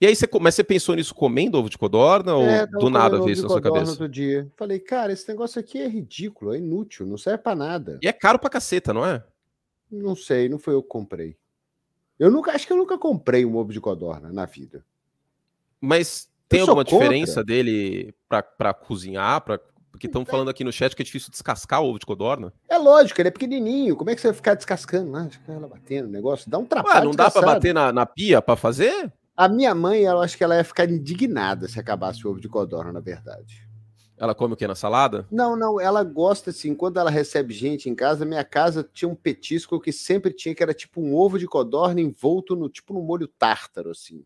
E 0.02 0.06
aí 0.06 0.16
você, 0.16 0.28
mas 0.42 0.56
você 0.56 0.64
pensou 0.64 0.96
nisso 0.96 1.16
comendo 1.16 1.58
ovo 1.58 1.70
de 1.70 1.78
codorna 1.78 2.36
ou 2.36 2.44
é, 2.44 2.68
do 2.68 2.90
nada 2.90 3.20
veio 3.20 3.32
isso 3.32 3.44
na 3.44 3.50
sua 3.50 3.62
cabeça? 3.62 3.92
Outro 3.92 4.10
dia. 4.10 4.52
Falei, 4.58 4.80
cara, 4.80 5.14
esse 5.14 5.28
negócio 5.30 5.60
aqui 5.60 5.80
é 5.80 5.88
ridículo, 5.88 6.54
é 6.54 6.58
inútil, 6.58 7.06
não 7.06 7.18
serve 7.18 7.42
para 7.42 7.56
nada. 7.56 8.00
E 8.02 8.08
é 8.08 8.12
caro 8.12 8.38
pra 8.38 8.50
caceta, 8.50 8.94
não 8.94 9.06
é? 9.06 9.24
Não 9.90 10.16
sei, 10.16 10.50
não 10.50 10.60
foi 10.60 10.74
eu 10.74 10.84
que 10.84 10.90
comprei. 10.90 11.38
Eu 12.20 12.30
nunca, 12.30 12.52
acho 12.52 12.68
que 12.68 12.74
eu 12.74 12.78
nunca 12.78 12.98
comprei 12.98 13.46
um 13.46 13.56
ovo 13.56 13.72
de 13.72 13.80
codorna 13.80 14.32
na 14.32 14.46
vida. 14.46 14.84
Mas 15.80 16.30
tem 16.50 16.62
alguma 16.62 16.84
contra. 16.84 16.98
diferença 16.98 17.44
dele 17.44 18.14
para 18.28 18.74
cozinhar, 18.74 19.42
para 19.42 19.60
porque 19.94 20.08
estão 20.08 20.26
falando 20.26 20.50
aqui 20.50 20.64
no 20.64 20.72
chat 20.72 20.96
que 20.96 21.04
é 21.04 21.06
difícil 21.06 21.30
descascar 21.30 21.84
o 21.84 21.90
ovo 21.90 22.00
de 22.00 22.06
codorna. 22.06 22.52
É 22.68 22.80
lógico, 22.80 23.22
ele 23.22 23.28
é 23.28 23.32
pequenininho. 23.32 23.96
Como 23.96 24.10
é 24.10 24.16
que 24.16 24.22
você 24.22 24.30
vai 24.30 24.36
ficar 24.36 24.56
descascando? 24.56 25.16
Ah, 25.16 25.30
fica 25.30 25.54
ela 25.54 25.68
batendo 25.68 26.08
o 26.08 26.12
negócio. 26.12 26.50
Dá 26.50 26.58
um 26.58 26.66
trabalho. 26.66 27.02
Ué, 27.02 27.06
não 27.06 27.12
dá 27.12 27.30
para 27.30 27.46
bater 27.46 27.76
na, 27.76 27.94
na 27.94 28.04
pia 28.04 28.42
para 28.42 28.56
fazer? 28.56 29.14
A 29.36 29.50
minha 29.50 29.74
mãe, 29.74 30.04
ela 30.04 30.24
acho 30.24 30.38
que 30.38 30.44
ela 30.44 30.56
ia 30.56 30.64
ficar 30.64 30.90
indignada 30.90 31.68
se 31.68 31.80
acabasse 31.80 32.26
o 32.26 32.30
ovo 32.30 32.40
de 32.40 32.48
codorna, 32.48 32.92
na 32.92 33.00
verdade. 33.00 33.68
Ela 34.16 34.36
come 34.36 34.54
o 34.54 34.58
que 34.58 34.68
na 34.68 34.76
salada? 34.76 35.28
Não, 35.32 35.56
não, 35.56 35.82
ela 35.82 36.04
gosta 36.04 36.52
assim, 36.52 36.76
quando 36.76 37.00
ela 37.00 37.10
recebe 37.10 37.54
gente 37.54 37.90
em 37.90 37.96
casa, 37.96 38.26
minha 38.26 38.44
casa 38.44 38.88
tinha 38.94 39.10
um 39.10 39.16
petisco 39.16 39.80
que 39.80 39.92
sempre 39.92 40.32
tinha 40.32 40.54
que 40.54 40.62
era 40.62 40.74
tipo 40.74 41.02
um 41.02 41.16
ovo 41.16 41.40
de 41.40 41.48
codorna 41.48 42.00
envolto 42.00 42.56
no 42.56 42.70
tipo 42.70 42.94
no 42.94 43.02
molho 43.02 43.28
tártaro 43.28 43.90
assim. 43.90 44.24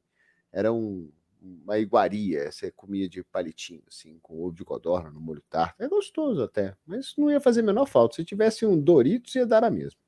Era 0.51 0.73
um, 0.73 1.09
uma 1.41 1.79
iguaria, 1.79 2.51
você 2.51 2.69
comia 2.69 3.07
de 3.07 3.23
palitinho 3.23 3.81
assim, 3.87 4.19
com 4.21 4.41
ovo 4.41 4.55
de 4.55 4.65
codorna 4.65 5.09
no 5.09 5.21
molho 5.21 5.41
tártaro. 5.49 5.85
É 5.85 5.87
gostoso 5.87 6.43
até, 6.43 6.75
mas 6.85 7.13
não 7.17 7.31
ia 7.31 7.39
fazer 7.39 7.61
a 7.61 7.63
menor 7.63 7.85
falta. 7.85 8.17
Se 8.17 8.25
tivesse 8.25 8.65
um 8.65 8.77
Doritos 8.79 9.35
ia 9.35 9.45
dar 9.45 9.63
a 9.63 9.71
mesma. 9.71 9.99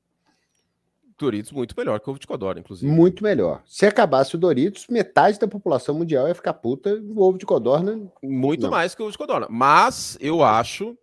Doritos 1.20 1.52
muito 1.52 1.74
melhor 1.76 2.00
que 2.00 2.08
o 2.08 2.10
ovo 2.10 2.18
de 2.18 2.26
codorna, 2.26 2.60
inclusive. 2.60 2.90
Muito 2.90 3.22
melhor. 3.22 3.62
Se 3.66 3.86
acabasse 3.86 4.34
o 4.34 4.38
Doritos, 4.38 4.86
metade 4.88 5.38
da 5.38 5.46
população 5.46 5.94
mundial 5.94 6.26
ia 6.26 6.34
ficar 6.34 6.54
puta, 6.54 6.94
o 6.94 7.20
ovo 7.20 7.38
de 7.38 7.44
codorna. 7.44 8.10
Muito 8.22 8.62
não. 8.62 8.70
mais 8.70 8.94
que 8.94 9.02
o 9.02 9.04
ovo 9.04 9.12
de 9.12 9.18
codorna. 9.18 9.46
Mas 9.50 10.16
eu 10.20 10.42
acho, 10.42 10.96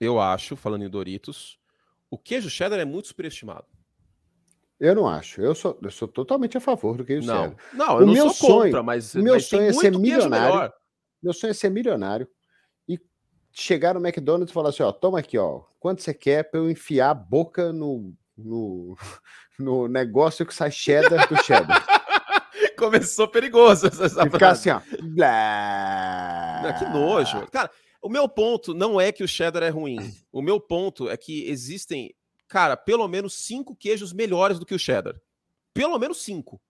eu 0.00 0.20
acho, 0.20 0.56
falando 0.56 0.84
em 0.84 0.88
Doritos, 0.88 1.58
o 2.10 2.16
queijo 2.16 2.48
cheddar 2.48 2.78
é 2.78 2.84
muito 2.84 3.08
superestimado. 3.08 3.66
Eu 4.78 4.94
não 4.94 5.08
acho. 5.08 5.40
Eu 5.40 5.54
sou, 5.54 5.76
eu 5.82 5.90
sou 5.90 6.06
totalmente 6.06 6.56
a 6.56 6.60
favor 6.60 6.96
do 6.96 7.04
queijo 7.04 7.26
não. 7.26 7.42
cheddar. 7.42 7.56
Não, 7.74 7.96
eu 7.96 8.02
o 8.02 8.06
não 8.06 8.12
meu 8.12 8.30
sou 8.30 8.48
sonho, 8.48 8.64
contra, 8.64 8.82
mas 8.82 9.14
o 9.14 9.22
meu 9.22 9.34
mas 9.34 9.46
sonho 9.46 9.62
é 9.62 9.72
ser 9.72 9.98
milionário. 9.98 10.72
Meu 11.20 11.32
sonho 11.32 11.50
é 11.50 11.54
ser 11.54 11.68
milionário 11.68 12.28
e 12.88 12.98
chegar 13.50 13.94
no 13.94 14.00
McDonald's 14.00 14.50
e 14.50 14.54
falar 14.54 14.68
assim, 14.68 14.84
ó, 14.84 14.92
toma 14.92 15.18
aqui, 15.18 15.36
ó, 15.36 15.62
quanto 15.80 16.00
você 16.00 16.14
quer 16.14 16.44
para 16.44 16.60
eu 16.60 16.70
enfiar 16.70 17.10
a 17.10 17.14
boca 17.14 17.72
no 17.72 18.14
no, 18.38 18.96
no 19.58 19.88
negócio 19.88 20.46
que 20.46 20.54
sai 20.54 20.70
cheddar 20.70 21.28
do 21.28 21.42
cheddar. 21.42 21.84
Começou 22.78 23.26
perigoso 23.26 23.88
essa, 23.88 24.04
essa 24.04 24.30
ficar 24.30 24.50
assim, 24.50 24.70
ó. 24.70 24.80
Blá... 25.02 26.76
Que 26.78 26.84
nojo. 26.86 27.46
Cara, 27.50 27.70
o 28.00 28.08
meu 28.08 28.28
ponto 28.28 28.72
não 28.72 29.00
é 29.00 29.10
que 29.10 29.24
o 29.24 29.28
cheddar 29.28 29.62
é 29.64 29.68
ruim. 29.68 29.98
O 30.30 30.40
meu 30.40 30.60
ponto 30.60 31.10
é 31.10 31.16
que 31.16 31.48
existem, 31.48 32.14
cara, 32.46 32.76
pelo 32.76 33.08
menos 33.08 33.34
cinco 33.34 33.74
queijos 33.74 34.12
melhores 34.12 34.58
do 34.58 34.66
que 34.66 34.74
o 34.74 34.78
cheddar. 34.78 35.20
Pelo 35.74 35.98
menos 35.98 36.22
cinco. 36.22 36.60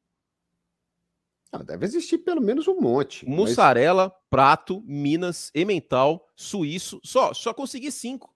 Não, 1.53 1.65
deve 1.65 1.87
existir 1.87 2.19
pelo 2.19 2.41
menos 2.41 2.69
um 2.69 2.81
monte. 2.81 3.27
Mussarela, 3.27 4.05
mas... 4.05 4.13
prato, 4.31 4.83
Minas, 4.87 5.51
Emmental, 5.55 6.27
Suíço. 6.37 7.01
Só, 7.05 7.33
só 7.33 7.53
consegui 7.55 7.91
cinco. 7.91 8.35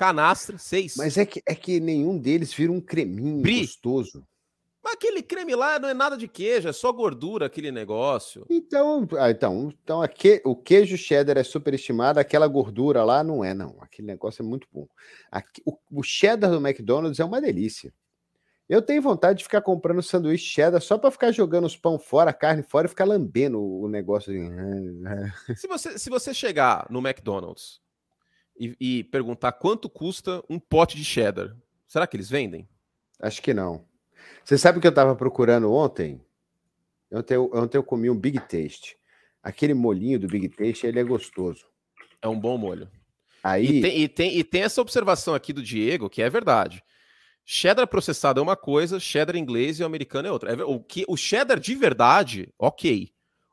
Canastra, 0.00 0.56
seis. 0.56 0.94
Mas 0.96 1.18
é 1.18 1.26
que, 1.26 1.42
é 1.46 1.54
que 1.54 1.78
nenhum 1.78 2.16
deles 2.16 2.54
vira 2.54 2.72
um 2.72 2.80
creminho 2.80 3.42
Bri. 3.42 3.60
gostoso. 3.60 4.26
Mas 4.82 4.94
aquele 4.94 5.22
creme 5.22 5.54
lá 5.54 5.78
não 5.78 5.90
é 5.90 5.92
nada 5.92 6.16
de 6.16 6.26
queijo, 6.26 6.70
é 6.70 6.72
só 6.72 6.90
gordura 6.90 7.44
aquele 7.44 7.70
negócio. 7.70 8.46
Então, 8.48 9.06
ah, 9.18 9.30
então, 9.30 9.70
então 9.84 10.00
aqui, 10.00 10.40
o 10.42 10.56
queijo 10.56 10.96
cheddar 10.96 11.36
é 11.36 11.42
superestimado, 11.42 12.18
aquela 12.18 12.46
gordura 12.48 13.04
lá 13.04 13.22
não 13.22 13.44
é, 13.44 13.52
não. 13.52 13.76
Aquele 13.78 14.06
negócio 14.08 14.42
é 14.42 14.46
muito 14.46 14.66
bom. 14.72 14.88
Aqui, 15.30 15.60
o, 15.66 15.76
o 15.92 16.02
cheddar 16.02 16.50
do 16.50 16.66
McDonald's 16.66 17.20
é 17.20 17.24
uma 17.26 17.38
delícia. 17.38 17.92
Eu 18.70 18.80
tenho 18.80 19.02
vontade 19.02 19.40
de 19.40 19.44
ficar 19.44 19.60
comprando 19.60 20.02
sanduíche 20.02 20.46
cheddar 20.46 20.80
só 20.80 20.96
para 20.96 21.10
ficar 21.10 21.30
jogando 21.30 21.66
os 21.66 21.76
pão 21.76 21.98
fora, 21.98 22.30
a 22.30 22.32
carne 22.32 22.62
fora 22.62 22.86
e 22.86 22.88
ficar 22.88 23.04
lambendo 23.04 23.62
o 23.62 23.86
negócio. 23.86 24.32
Se 25.54 25.68
você, 25.68 25.98
se 25.98 26.08
você 26.08 26.32
chegar 26.32 26.86
no 26.88 27.06
McDonald's 27.06 27.82
e, 28.60 28.76
e 28.78 29.04
perguntar 29.04 29.52
quanto 29.52 29.88
custa 29.88 30.44
um 30.48 30.58
pote 30.58 30.96
de 30.96 31.04
cheddar, 31.04 31.56
será 31.88 32.06
que 32.06 32.14
eles 32.14 32.28
vendem? 32.28 32.68
Acho 33.18 33.40
que 33.40 33.54
não. 33.54 33.84
Você 34.44 34.58
sabe 34.58 34.78
o 34.78 34.80
que 34.80 34.86
eu 34.86 34.90
estava 34.90 35.16
procurando 35.16 35.72
ontem? 35.72 36.20
Ontem 37.10 37.34
eu, 37.34 37.50
ontem 37.54 37.78
eu 37.78 37.82
comi 37.82 38.10
um 38.10 38.16
Big 38.16 38.38
Taste. 38.40 38.96
Aquele 39.42 39.72
molinho 39.72 40.20
do 40.20 40.28
Big 40.28 40.50
Taste, 40.50 40.86
ele 40.86 41.00
é 41.00 41.04
gostoso. 41.04 41.64
É 42.20 42.28
um 42.28 42.38
bom 42.38 42.58
molho. 42.58 42.88
Aí... 43.42 43.78
E 43.78 43.80
tem, 43.80 43.98
e, 43.98 44.08
tem, 44.08 44.38
e 44.38 44.44
tem 44.44 44.62
essa 44.62 44.82
observação 44.82 45.34
aqui 45.34 45.52
do 45.52 45.62
Diego, 45.62 46.10
que 46.10 46.20
é 46.20 46.28
verdade. 46.28 46.84
Cheddar 47.44 47.86
processado 47.88 48.38
é 48.38 48.42
uma 48.42 48.56
coisa, 48.56 49.00
cheddar 49.00 49.34
inglês 49.34 49.80
e 49.80 49.84
americano 49.84 50.28
é 50.28 50.32
outra. 50.32 50.52
É 50.52 50.62
o, 50.62 50.78
que, 50.78 51.04
o 51.08 51.16
cheddar 51.16 51.58
de 51.58 51.74
verdade, 51.74 52.52
ok. 52.58 53.10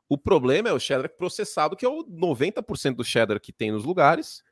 O 0.08 0.18
problema 0.18 0.68
é 0.68 0.72
o 0.72 0.78
cheddar 0.78 1.08
processado, 1.08 1.74
que 1.74 1.84
é 1.84 1.88
o 1.88 2.04
90% 2.04 2.94
do 2.94 3.04
cheddar 3.04 3.40
que 3.40 3.52
tem 3.52 3.72
nos 3.72 3.84
lugares, 3.84 4.42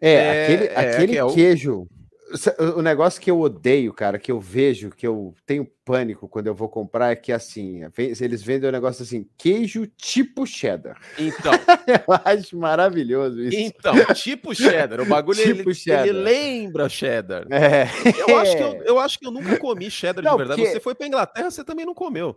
é, 0.00 0.12
é 0.12 0.44
aquele, 0.44 0.64
é, 0.66 0.76
aquele 0.76 1.18
é 1.18 1.34
queijo. 1.34 1.88
O... 2.68 2.78
o 2.78 2.82
negócio 2.82 3.20
que 3.20 3.30
eu 3.30 3.40
odeio, 3.40 3.92
cara, 3.92 4.18
que 4.18 4.32
eu 4.32 4.40
vejo, 4.40 4.90
que 4.90 5.06
eu 5.06 5.34
tenho 5.46 5.66
pânico 5.84 6.28
quando 6.28 6.48
eu 6.48 6.54
vou 6.54 6.68
comprar, 6.68 7.12
é 7.12 7.16
que 7.16 7.30
assim, 7.32 7.82
eles 7.96 8.42
vendem 8.42 8.68
um 8.68 8.72
negócio 8.72 9.02
assim, 9.02 9.28
queijo 9.38 9.86
tipo 9.86 10.44
cheddar. 10.44 11.00
Então. 11.18 11.52
eu 11.86 12.20
acho 12.24 12.58
maravilhoso 12.58 13.40
isso. 13.40 13.56
Então, 13.56 13.94
tipo 14.14 14.54
cheddar. 14.54 15.00
O 15.00 15.06
bagulho 15.06 15.42
tipo 15.42 15.70
ele, 15.70 15.74
cheddar. 15.74 16.06
ele 16.06 16.18
lembra 16.18 16.88
cheddar. 16.88 17.46
É. 17.50 17.86
Eu, 18.28 18.38
acho 18.38 18.56
que 18.56 18.62
eu, 18.62 18.82
eu 18.84 18.98
acho 18.98 19.18
que 19.18 19.26
eu 19.26 19.30
nunca 19.30 19.56
comi 19.58 19.90
cheddar 19.90 20.24
não, 20.24 20.32
de 20.32 20.38
verdade. 20.38 20.60
Porque... 20.60 20.74
Você 20.74 20.80
foi 20.80 20.94
pra 20.94 21.06
Inglaterra, 21.06 21.50
você 21.50 21.62
também 21.62 21.86
não 21.86 21.94
comeu. 21.94 22.36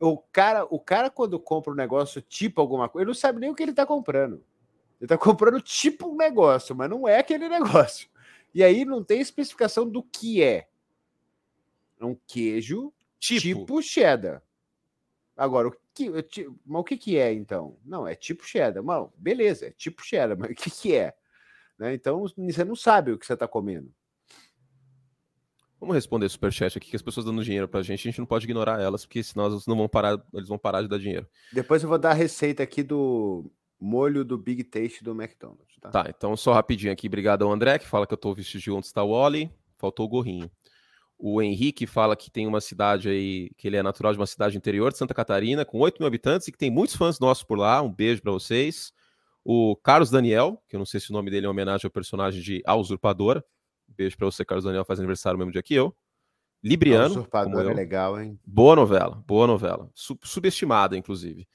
O 0.00 0.18
cara, 0.18 0.66
o 0.70 0.78
cara, 0.78 1.08
quando 1.08 1.38
compra 1.38 1.72
um 1.72 1.76
negócio 1.76 2.20
tipo 2.20 2.60
alguma 2.60 2.88
coisa, 2.88 3.04
ele 3.04 3.08
não 3.08 3.14
sabe 3.14 3.40
nem 3.40 3.50
o 3.50 3.54
que 3.54 3.62
ele 3.62 3.72
tá 3.72 3.86
comprando. 3.86 4.42
Ele 5.04 5.06
está 5.06 5.18
comprando 5.18 5.60
tipo 5.60 6.08
um 6.08 6.16
negócio, 6.16 6.74
mas 6.74 6.88
não 6.88 7.06
é 7.06 7.18
aquele 7.18 7.46
negócio. 7.50 8.08
E 8.54 8.64
aí 8.64 8.86
não 8.86 9.04
tem 9.04 9.20
especificação 9.20 9.86
do 9.86 10.02
que 10.02 10.42
é. 10.42 10.66
É 12.00 12.04
um 12.06 12.16
queijo 12.26 12.90
tipo, 13.18 13.42
tipo 13.42 13.82
cheddar. 13.82 14.42
Agora, 15.36 15.68
o 15.68 15.76
que, 15.92 16.08
mas 16.64 16.80
o 16.80 16.84
que, 16.84 16.96
que 16.96 17.18
é 17.18 17.34
então? 17.34 17.76
Não, 17.84 18.08
é 18.08 18.14
tipo 18.14 18.46
cheddar. 18.46 18.82
Mal, 18.82 19.12
beleza, 19.14 19.66
é 19.66 19.70
tipo 19.72 20.02
cheddar, 20.02 20.38
mas 20.40 20.52
o 20.52 20.54
que, 20.54 20.70
que 20.70 20.94
é? 20.94 21.14
Né? 21.78 21.92
Então 21.92 22.22
você 22.22 22.64
não 22.64 22.74
sabe 22.74 23.12
o 23.12 23.18
que 23.18 23.26
você 23.26 23.34
está 23.34 23.46
comendo. 23.46 23.92
Vamos 25.78 25.96
responder 25.96 26.30
superchat 26.30 26.78
aqui, 26.78 26.88
que 26.88 26.96
as 26.96 27.02
pessoas 27.02 27.26
dando 27.26 27.44
dinheiro 27.44 27.68
pra 27.68 27.82
gente, 27.82 28.08
a 28.08 28.10
gente 28.10 28.20
não 28.20 28.26
pode 28.26 28.46
ignorar 28.46 28.80
elas, 28.80 29.04
porque 29.04 29.22
senão 29.22 29.44
elas 29.44 29.66
não 29.66 29.76
vão 29.76 29.86
parar, 29.86 30.18
eles 30.32 30.48
vão 30.48 30.56
parar 30.56 30.80
de 30.80 30.88
dar 30.88 30.98
dinheiro. 30.98 31.28
Depois 31.52 31.82
eu 31.82 31.90
vou 31.90 31.98
dar 31.98 32.12
a 32.12 32.14
receita 32.14 32.62
aqui 32.62 32.82
do 32.82 33.52
molho 33.84 34.24
do 34.24 34.38
Big 34.38 34.64
Taste 34.64 35.04
do 35.04 35.12
McDonald's. 35.12 35.76
Tá, 35.80 35.90
tá 35.90 36.06
então 36.08 36.36
só 36.36 36.52
rapidinho 36.52 36.92
aqui. 36.92 37.06
Obrigado 37.06 37.44
ao 37.44 37.52
André, 37.52 37.78
que 37.78 37.86
fala 37.86 38.06
que 38.06 38.14
eu 38.14 38.18
tô 38.18 38.34
vestido 38.34 38.62
de 38.62 38.70
onde 38.70 38.86
está 38.86 39.02
o 39.02 39.10
Oli. 39.10 39.50
Faltou 39.76 40.06
o 40.06 40.08
gorrinho. 40.08 40.50
O 41.18 41.40
Henrique 41.40 41.86
fala 41.86 42.16
que 42.16 42.30
tem 42.30 42.46
uma 42.46 42.60
cidade 42.60 43.08
aí, 43.08 43.50
que 43.56 43.68
ele 43.68 43.76
é 43.76 43.82
natural 43.82 44.12
de 44.12 44.18
uma 44.18 44.26
cidade 44.26 44.56
interior 44.56 44.90
de 44.90 44.98
Santa 44.98 45.14
Catarina, 45.14 45.64
com 45.64 45.78
8 45.78 45.98
mil 45.98 46.06
habitantes 46.06 46.48
e 46.48 46.52
que 46.52 46.58
tem 46.58 46.70
muitos 46.70 46.96
fãs 46.96 47.20
nossos 47.20 47.44
por 47.44 47.58
lá. 47.58 47.80
Um 47.82 47.92
beijo 47.92 48.22
para 48.22 48.32
vocês. 48.32 48.92
O 49.44 49.76
Carlos 49.76 50.10
Daniel, 50.10 50.62
que 50.68 50.74
eu 50.74 50.78
não 50.78 50.86
sei 50.86 50.98
se 50.98 51.10
o 51.10 51.12
nome 51.12 51.30
dele 51.30 51.46
é 51.46 51.48
homenagem 51.48 51.86
ao 51.86 51.90
personagem 51.90 52.42
de 52.42 52.62
A 52.66 52.74
Usurpadora. 52.74 53.44
Um 53.88 53.94
beijo 53.94 54.16
para 54.16 54.26
você, 54.26 54.44
Carlos 54.44 54.64
Daniel, 54.64 54.84
faz 54.84 54.98
aniversário 54.98 55.36
no 55.36 55.44
mesmo 55.44 55.52
dia 55.52 55.62
que 55.62 55.74
eu. 55.74 55.94
Libriano. 56.62 57.04
A 57.04 57.18
Usurpadora 57.18 57.70
é 57.70 57.74
legal, 57.74 58.18
hein? 58.18 58.40
Boa 58.44 58.74
novela, 58.74 59.22
boa 59.26 59.46
novela. 59.46 59.90
Sub 59.94 60.18
subestimada, 60.24 60.96
inclusive. 60.96 61.46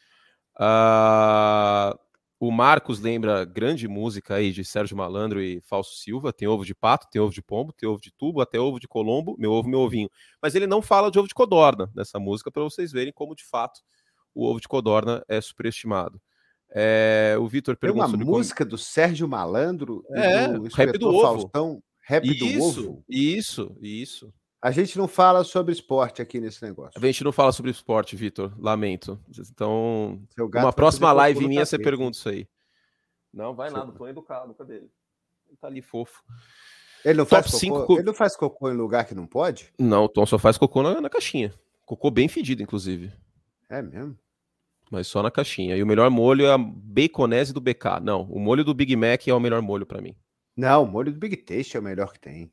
Uh, 0.56 1.98
O 2.39 2.52
Marcos 2.52 3.02
lembra 3.02 3.43
grande 3.43 3.86
música 3.86 4.36
aí 4.36 4.54
de 4.54 4.63
Sérgio 4.63 4.95
Malandro 4.95 5.41
e 5.41 5.60
Falso 5.62 5.97
Silva. 5.97 6.32
Tem 6.32 6.47
ovo 6.47 6.63
de 6.63 6.73
pato, 6.73 7.08
tem 7.12 7.21
ovo 7.21 7.34
de 7.34 7.41
pombo, 7.41 7.73
tem 7.73 7.88
ovo 7.88 7.99
de 7.99 8.12
tubo, 8.12 8.39
até 8.39 8.58
ovo 8.58 8.80
de 8.80 8.88
colombo, 8.88 9.36
meu 9.38 9.52
ovo, 9.52 9.67
meu 9.67 9.80
ovinho. 9.80 10.10
Mas 10.41 10.56
ele 10.56 10.65
não 10.65 10.82
fala 10.82 11.12
de 11.12 11.19
ovo 11.19 11.28
de 11.28 11.34
codorna 11.34 11.91
nessa 11.93 12.17
música, 12.17 12.49
para 12.49 12.63
vocês 12.63 12.93
verem 12.93 13.12
como 13.12 13.36
de 13.36 13.43
fato 13.43 13.82
o 14.34 14.45
ovo 14.45 14.62
de 14.62 14.69
codorna 14.69 15.21
é 15.28 15.41
superestimado. 15.41 16.21
É, 16.71 17.36
o 17.39 17.47
Vitor 17.47 17.75
perguntou. 17.75 18.08
Tem 18.08 18.15
uma 18.15 18.25
música 18.25 18.63
como... 18.63 18.69
do 18.69 18.78
Sérgio 18.78 19.28
Malandro 19.28 20.06
é, 20.12 20.47
do 20.47 20.63
Rap 20.67 20.97
do 20.97 21.10
Ovo. 21.10 21.21
Faustão, 21.21 21.84
Rap 22.02 22.25
isso, 22.25 22.45
do 22.45 22.63
Ovo. 22.63 23.04
Isso, 23.10 23.78
isso. 23.82 24.34
A 24.62 24.72
gente 24.72 24.98
não 24.98 25.08
fala 25.08 25.43
sobre 25.45 25.72
esporte 25.72 26.22
aqui 26.22 26.39
nesse 26.39 26.62
negócio. 26.63 27.00
A 27.02 27.06
gente 27.06 27.24
não 27.24 27.32
fala 27.32 27.52
sobre 27.52 27.72
esporte, 27.72 28.15
Vitor. 28.15 28.54
Lamento. 28.60 29.17
Então, 29.30 30.22
uma 30.38 30.74
próxima 30.74 31.13
live 31.13 31.48
minha 31.48 31.65
você 31.65 31.80
pergunta 31.80 32.17
isso 32.17 32.28
aí. 32.28 32.48
Não, 33.34 33.56
vai 33.56 33.69
lá, 33.69 33.86
não 33.86 33.93
tô 33.93 34.08
educado. 34.08 34.54
Cadê 34.54 34.76
ele? 34.76 34.91
Ele 35.48 35.58
tá 35.58 35.67
ali 35.67 35.82
fofo. 35.82 36.22
Ele 37.06 37.19
não, 37.19 37.26
faz 37.26 37.45
cocô, 37.45 37.58
cinco... 37.58 37.93
ele 37.93 38.04
não 38.04 38.13
faz 38.13 38.36
cocô 38.36 38.69
em 38.69 38.76
lugar 38.76 39.06
que 39.06 39.15
não 39.15 39.26
pode? 39.26 39.74
Não, 39.80 40.04
o 40.04 40.10
Tom 40.10 40.26
só 40.26 40.38
faz 40.38 40.58
cocô 40.58 40.84
na, 40.84 41.00
na 41.00 41.10
caixinha. 41.10 41.54
Cocô 41.86 42.12
bem 42.12 42.28
fedido, 42.28 42.62
inclusive. 42.62 43.13
É 43.69 43.82
mesmo? 43.82 44.17
Mas 44.91 45.08
só 45.08 45.24
na 45.24 45.32
caixinha. 45.32 45.78
E 45.78 45.84
o 45.84 45.88
melhor 45.88 46.10
molho 46.10 46.45
é 46.45 46.52
a 46.52 46.58
baconese 46.58 47.54
do 47.54 47.62
BK. 47.62 48.02
Não, 48.02 48.24
o 48.24 48.39
molho 48.39 48.65
do 48.65 48.74
Big 48.74 48.95
Mac 48.95 49.28
é 49.28 49.34
o 49.34 49.39
melhor 49.39 49.62
molho 49.62 49.86
para 49.86 50.02
mim. 50.02 50.15
Não, 50.58 50.84
o 50.84 50.88
molho 50.88 51.13
do 51.13 51.19
Big 51.19 51.38
Taste 51.38 51.78
é 51.78 51.80
o 51.80 51.84
melhor 51.84 52.12
que 52.12 52.19
tem. 52.19 52.52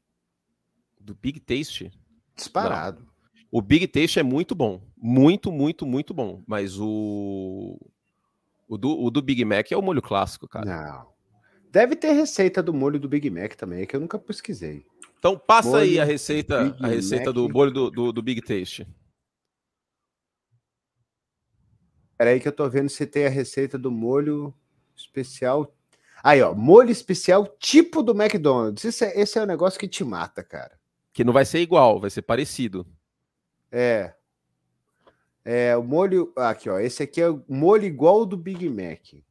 Do 1.06 1.14
Big 1.14 1.38
Taste? 1.38 1.92
Disparado. 2.34 3.00
Não. 3.00 3.08
O 3.52 3.62
Big 3.62 3.86
Taste 3.86 4.18
é 4.18 4.24
muito 4.24 4.56
bom. 4.56 4.82
Muito, 4.96 5.52
muito, 5.52 5.86
muito 5.86 6.12
bom. 6.12 6.42
Mas 6.46 6.78
o. 6.80 7.78
O 8.68 8.76
do, 8.76 9.00
o 9.00 9.08
do 9.08 9.22
Big 9.22 9.44
Mac 9.44 9.70
é 9.70 9.76
o 9.76 9.82
molho 9.82 10.02
clássico, 10.02 10.48
cara. 10.48 10.66
Não. 10.66 11.06
Deve 11.70 11.94
ter 11.94 12.12
receita 12.12 12.60
do 12.60 12.74
molho 12.74 12.98
do 12.98 13.08
Big 13.08 13.30
Mac 13.30 13.54
também, 13.54 13.86
que 13.86 13.94
eu 13.94 14.00
nunca 14.00 14.18
pesquisei. 14.18 14.84
Então 15.16 15.38
passa 15.38 15.68
molho 15.68 15.82
aí 15.82 16.00
a 16.00 16.04
receita, 16.04 16.76
a 16.80 16.88
receita 16.88 17.32
do 17.32 17.48
molho 17.48 17.70
do, 17.70 17.90
do, 17.90 18.12
do 18.12 18.22
Big 18.22 18.42
Taste. 18.42 18.84
Peraí 22.18 22.40
que 22.40 22.48
eu 22.48 22.52
tô 22.52 22.68
vendo 22.68 22.88
se 22.88 23.06
tem 23.06 23.26
a 23.26 23.30
receita 23.30 23.78
do 23.78 23.92
molho 23.92 24.52
especial. 24.96 25.72
Aí, 26.24 26.42
ó, 26.42 26.52
molho 26.52 26.90
especial 26.90 27.46
tipo 27.60 28.02
do 28.02 28.20
McDonald's. 28.20 28.84
Esse 28.84 29.04
é, 29.04 29.20
esse 29.20 29.38
é 29.38 29.42
o 29.42 29.46
negócio 29.46 29.78
que 29.78 29.86
te 29.86 30.02
mata, 30.02 30.42
cara. 30.42 30.76
Que 31.16 31.24
não 31.24 31.32
vai 31.32 31.46
ser 31.46 31.60
igual, 31.60 31.98
vai 31.98 32.10
ser 32.10 32.20
parecido. 32.20 32.86
É. 33.72 34.12
É, 35.42 35.74
o 35.74 35.82
molho. 35.82 36.30
Aqui, 36.36 36.68
ó. 36.68 36.78
Esse 36.78 37.04
aqui 37.04 37.22
é 37.22 37.30
o 37.30 37.42
molho 37.48 37.84
igual 37.86 38.26
do 38.26 38.36
Big 38.36 38.68
Mac. 38.68 39.24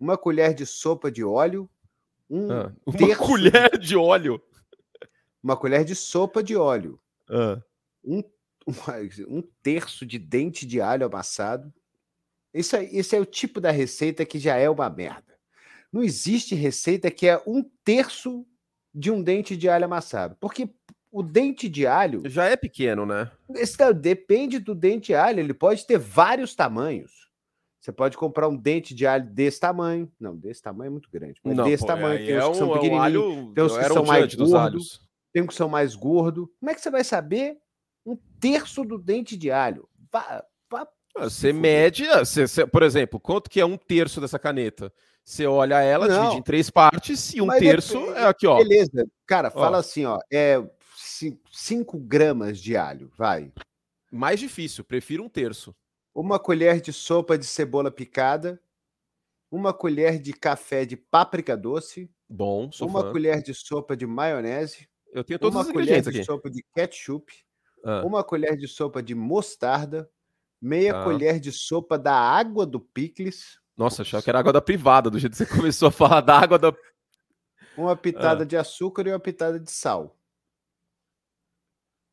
Uma 0.00 0.16
colher 0.16 0.54
de 0.54 0.64
sopa 0.64 1.12
de 1.12 1.22
óleo. 1.22 1.68
Um 2.30 2.50
ah, 2.50 2.72
uma 2.86 2.96
colher 3.20 3.78
de 3.78 3.94
óleo. 3.94 4.42
Uma 5.42 5.58
colher 5.58 5.84
de 5.84 5.94
sopa 5.94 6.42
de 6.42 6.56
óleo. 6.56 6.98
Ah. 7.28 7.60
Um, 8.02 8.22
um 9.28 9.42
terço 9.62 10.06
de 10.06 10.18
dente 10.18 10.64
de 10.64 10.80
alho 10.80 11.04
amassado. 11.04 11.70
Isso, 12.54 12.76
esse 12.76 13.14
é 13.14 13.20
o 13.20 13.26
tipo 13.26 13.60
da 13.60 13.70
receita 13.70 14.24
que 14.24 14.38
já 14.38 14.56
é 14.56 14.70
uma 14.70 14.88
merda. 14.88 15.38
Não 15.92 16.02
existe 16.02 16.54
receita 16.54 17.10
que 17.10 17.28
é 17.28 17.42
um 17.46 17.62
terço 17.84 18.46
de 18.94 19.10
um 19.10 19.22
dente 19.22 19.54
de 19.54 19.68
alho 19.68 19.84
amassado. 19.84 20.34
Porque 20.40 20.74
o 21.16 21.22
dente 21.22 21.66
de 21.66 21.86
alho. 21.86 22.22
Já 22.26 22.44
é 22.44 22.56
pequeno, 22.56 23.06
né? 23.06 23.30
Esse, 23.54 23.74
depende 23.94 24.58
do 24.58 24.74
dente 24.74 25.06
de 25.06 25.14
alho. 25.14 25.40
Ele 25.40 25.54
pode 25.54 25.86
ter 25.86 25.96
vários 25.96 26.54
tamanhos. 26.54 27.10
Você 27.80 27.90
pode 27.90 28.18
comprar 28.18 28.48
um 28.48 28.56
dente 28.56 28.94
de 28.94 29.06
alho 29.06 29.24
desse 29.24 29.58
tamanho. 29.58 30.12
Não, 30.20 30.36
desse 30.36 30.60
tamanho 30.60 30.88
é 30.88 30.90
muito 30.90 31.08
grande. 31.10 31.40
Mas 31.42 31.56
não, 31.56 31.64
desse 31.64 31.84
pô, 31.84 31.86
tamanho. 31.86 32.18
Tem 32.18 32.36
uns 32.36 32.44
é 32.44 32.50
que 32.50 32.56
são 32.58 32.72
pequenininhos. 32.74 33.54
tem 33.54 33.64
uns 33.64 33.78
que 33.78 33.84
são 33.84 34.04
mais 34.04 34.34
gordos. 34.34 35.00
Tem 35.32 35.42
uns 35.42 35.46
que 35.46 35.54
são 35.54 35.68
mais 35.70 35.94
gordos. 35.94 36.48
Como 36.60 36.70
é 36.70 36.74
que 36.74 36.80
você 36.82 36.90
vai 36.90 37.02
saber 37.02 37.56
um 38.04 38.18
terço 38.38 38.84
do 38.84 38.98
dente 38.98 39.38
de 39.38 39.50
alho? 39.50 39.88
Vá, 40.12 40.44
vá 40.70 40.86
ah, 41.16 41.30
você 41.30 41.50
mede, 41.50 42.06
ah, 42.08 42.26
você, 42.26 42.46
você, 42.46 42.66
por 42.66 42.82
exemplo, 42.82 43.18
quanto 43.18 43.48
que 43.48 43.58
é 43.58 43.64
um 43.64 43.78
terço 43.78 44.20
dessa 44.20 44.38
caneta? 44.38 44.92
Você 45.24 45.46
olha 45.46 45.80
ela, 45.80 46.06
Não. 46.06 46.22
divide 46.24 46.40
em 46.40 46.42
três 46.42 46.68
partes 46.68 47.32
e 47.32 47.40
um 47.40 47.48
terço 47.48 47.96
é, 48.12 48.24
é, 48.24 48.26
aqui, 48.26 48.46
ó. 48.46 48.58
Beleza. 48.58 49.06
Cara, 49.26 49.50
fala 49.50 49.78
ó. 49.78 49.80
assim, 49.80 50.04
ó. 50.04 50.18
É 50.30 50.62
5 51.50 51.98
gramas 51.98 52.60
de 52.60 52.76
alho, 52.76 53.10
vai. 53.16 53.52
Mais 54.10 54.40
difícil, 54.40 54.84
prefiro 54.84 55.24
um 55.24 55.28
terço. 55.28 55.74
Uma 56.14 56.38
colher 56.38 56.80
de 56.80 56.92
sopa 56.92 57.36
de 57.36 57.44
cebola 57.44 57.90
picada. 57.90 58.60
Uma 59.50 59.72
colher 59.72 60.18
de 60.18 60.32
café 60.32 60.84
de 60.84 60.96
páprica 60.96 61.56
doce. 61.56 62.10
Bom, 62.28 62.72
sou 62.72 62.88
Uma 62.88 63.02
fã. 63.02 63.12
colher 63.12 63.42
de 63.42 63.54
sopa 63.54 63.96
de 63.96 64.06
maionese. 64.06 64.88
Eu 65.12 65.22
tenho 65.22 65.38
todos 65.38 65.54
uma 65.54 65.64
os 65.64 65.70
colher 65.70 66.02
de 66.02 66.08
aqui. 66.08 66.24
sopa 66.24 66.50
de 66.50 66.64
ketchup. 66.74 67.32
Ah. 67.84 68.02
Uma 68.04 68.24
colher 68.24 68.56
de 68.56 68.66
sopa 68.66 69.02
de 69.02 69.14
mostarda 69.14 70.10
meia 70.60 70.92
tá. 70.92 71.04
colher 71.04 71.38
de 71.38 71.52
sopa 71.52 71.98
da 71.98 72.14
água 72.14 72.66
do 72.66 72.80
picles. 72.80 73.58
Nossa, 73.76 74.02
achava 74.02 74.22
que 74.22 74.30
era 74.30 74.38
água 74.38 74.52
da 74.52 74.60
privada, 74.60 75.10
do 75.10 75.18
jeito 75.18 75.32
que 75.32 75.38
você 75.38 75.46
começou 75.54 75.88
a 75.88 75.92
falar 75.92 76.20
da 76.20 76.38
água 76.38 76.58
da. 76.58 76.74
Uma 77.76 77.94
pitada 77.94 78.42
ah. 78.42 78.46
de 78.46 78.56
açúcar 78.56 79.06
e 79.06 79.10
uma 79.10 79.20
pitada 79.20 79.60
de 79.60 79.70
sal. 79.70 80.15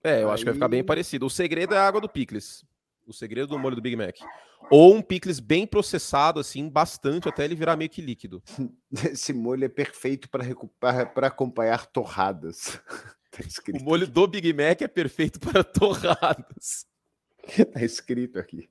É, 0.04 0.22
eu 0.22 0.28
Aí... 0.28 0.34
acho 0.34 0.44
que 0.44 0.46
vai 0.46 0.54
ficar 0.54 0.68
bem 0.68 0.84
parecido. 0.84 1.26
O 1.26 1.30
segredo 1.30 1.74
é 1.74 1.78
a 1.78 1.88
água 1.88 2.02
do 2.02 2.10
picles. 2.10 2.66
O 3.08 3.14
segredo 3.14 3.48
do 3.48 3.60
molho 3.60 3.76
do 3.76 3.82
Big 3.82 3.96
Mac. 3.96 4.16
Ou 4.70 4.96
um 4.96 5.02
picles 5.02 5.40
bem 5.40 5.68
processado, 5.68 6.40
assim, 6.40 6.70
bastante, 6.70 7.28
até 7.28 7.44
ele 7.46 7.56
virar 7.56 7.76
meio 7.76 7.90
que 7.90 8.02
líquido. 8.02 8.42
Esse 9.12 9.34
molho 9.34 9.66
é 9.66 9.70
perfeito 9.70 10.30
para 10.30 11.28
acompanhar 11.28 11.86
torradas. 11.88 12.80
tá 13.32 13.44
o 13.74 13.84
molho 13.84 14.08
do 14.08 14.28
Big 14.28 14.54
Mac 14.54 14.82
é 14.82 14.88
perfeito 14.88 15.40
para 15.40 15.64
torradas. 15.66 16.86
tá 17.74 17.84
escrito 17.84 18.40
aqui. 18.40 18.70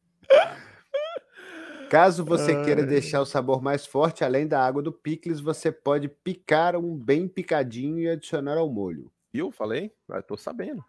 Caso 1.90 2.24
você 2.24 2.52
Ai. 2.52 2.64
queira 2.64 2.86
deixar 2.86 3.20
o 3.20 3.26
sabor 3.26 3.60
mais 3.60 3.84
forte, 3.84 4.24
além 4.24 4.46
da 4.46 4.64
água 4.64 4.82
do 4.82 4.90
picles, 4.90 5.40
você 5.40 5.70
pode 5.70 6.08
picar 6.08 6.74
um 6.74 6.96
bem 6.96 7.28
picadinho 7.28 7.98
e 7.98 8.08
adicionar 8.08 8.56
ao 8.56 8.70
molho. 8.70 9.12
Eu 9.32 9.50
falei? 9.50 9.92
Eu 10.08 10.14
ah, 10.14 10.22
tô 10.22 10.34
sabendo. 10.36 10.82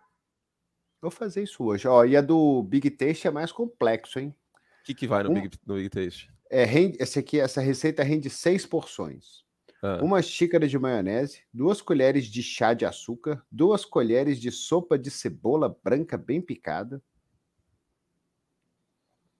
Vou 1.03 1.11
fazer 1.11 1.43
isso 1.43 1.65
hoje. 1.65 1.85
Ó, 1.85 2.05
e 2.05 2.15
a 2.15 2.21
do 2.21 2.63
Big 2.63 2.89
Taste 2.89 3.27
é 3.27 3.29
mais 3.29 3.51
complexo, 3.51 4.19
hein? 4.19 4.33
O 4.79 4.83
que, 4.85 4.93
que 4.93 5.05
vai 5.05 5.21
no, 5.21 5.31
um, 5.31 5.33
Big, 5.33 5.49
no 5.67 5.75
Big 5.75 5.89
Taste? 5.89 6.31
É, 6.49 6.63
rende, 6.63 6.95
essa, 6.97 7.19
aqui, 7.19 7.41
essa 7.41 7.59
receita 7.59 8.01
rende 8.03 8.29
seis 8.29 8.65
porções. 8.65 9.43
Ah. 9.81 9.99
Uma 10.01 10.21
xícara 10.21 10.65
de 10.65 10.79
maionese, 10.79 11.41
duas 11.53 11.81
colheres 11.81 12.27
de 12.27 12.41
chá 12.41 12.73
de 12.73 12.85
açúcar, 12.85 13.45
duas 13.51 13.83
colheres 13.83 14.39
de 14.39 14.49
sopa 14.49 14.97
de 14.97 15.11
cebola 15.11 15.77
branca 15.83 16.15
bem 16.15 16.41
picada, 16.41 17.03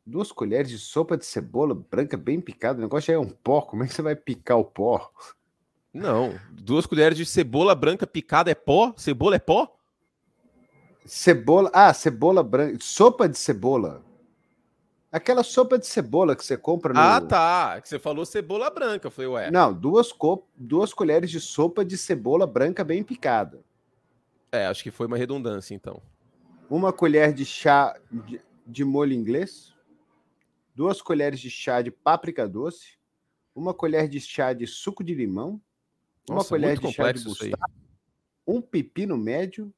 duas 0.06 0.34
colheres 0.34 0.70
de 0.70 0.78
sopa 0.78 1.16
de 1.16 1.26
cebola 1.26 1.74
branca 1.74 2.18
bem 2.18 2.42
picada. 2.42 2.80
O 2.80 2.82
negócio 2.82 3.08
já 3.08 3.14
é 3.14 3.18
um 3.18 3.30
pó. 3.30 3.62
Como 3.62 3.86
é 3.86 3.88
que 3.88 3.94
você 3.94 4.02
vai 4.02 4.18
picar 4.18 4.60
o 4.60 4.66
pó? 4.66 5.10
Não, 5.94 6.38
duas 6.52 6.86
colheres 6.86 7.18
de 7.18 7.26
cebola 7.26 7.74
branca 7.74 8.06
picada 8.06 8.52
é 8.52 8.56
pó? 8.56 8.94
Cebola 8.98 9.38
é 9.38 9.40
pó? 9.40 9.80
Cebola. 11.06 11.70
Ah, 11.74 11.94
cebola 11.94 12.44
branca. 12.44 12.78
Sopa 12.82 13.28
de 13.28 13.38
cebola. 13.38 14.04
Aquela 15.12 15.44
sopa 15.44 15.78
de 15.78 15.86
cebola 15.86 16.36
que 16.36 16.44
você 16.44 16.58
compra 16.58 16.94
no. 16.94 17.00
Ah, 17.00 17.22
tá. 17.22 17.80
Que 17.82 17.90
você 17.90 18.00
falou 18.00 18.26
cebola 18.26 18.70
branca. 18.70 19.12
Foi 19.12 19.28
ué. 19.28 19.52
Não, 19.52 19.74
duas, 19.74 20.12
co... 20.12 20.48
duas 20.56 20.94
colheres 20.94 21.30
de 21.30 21.40
sopa 21.40 21.86
de 21.86 21.98
cebola 21.98 22.48
branca 22.48 22.84
bem 22.84 23.04
picada. 23.04 23.62
É, 24.52 24.66
acho 24.66 24.84
que 24.84 24.92
foi 24.92 25.08
uma 25.08 25.18
redundância, 25.18 25.76
então. 25.76 26.02
Uma 26.70 26.92
colher 26.92 27.34
de 27.34 27.46
chá 27.46 27.96
de, 28.12 28.42
de 28.66 28.84
molho 28.84 29.14
inglês 29.14 29.74
duas 30.76 31.02
colheres 31.02 31.40
de 31.40 31.50
chá 31.50 31.82
de 31.82 31.92
páprica 31.92 32.48
doce, 32.48 32.98
uma 33.56 33.74
colher 33.74 34.08
de 34.08 34.20
chá 34.20 34.54
de 34.54 34.66
suco 34.66 35.04
de 35.04 35.14
limão, 35.14 35.62
uma 36.28 36.38
Nossa, 36.38 36.50
colher 36.50 36.80
de 36.80 36.92
chá 36.92 37.12
de 37.12 37.24
mostarda, 37.24 37.58
um 38.46 38.62
pepino 38.62 39.18
médio 39.18 39.74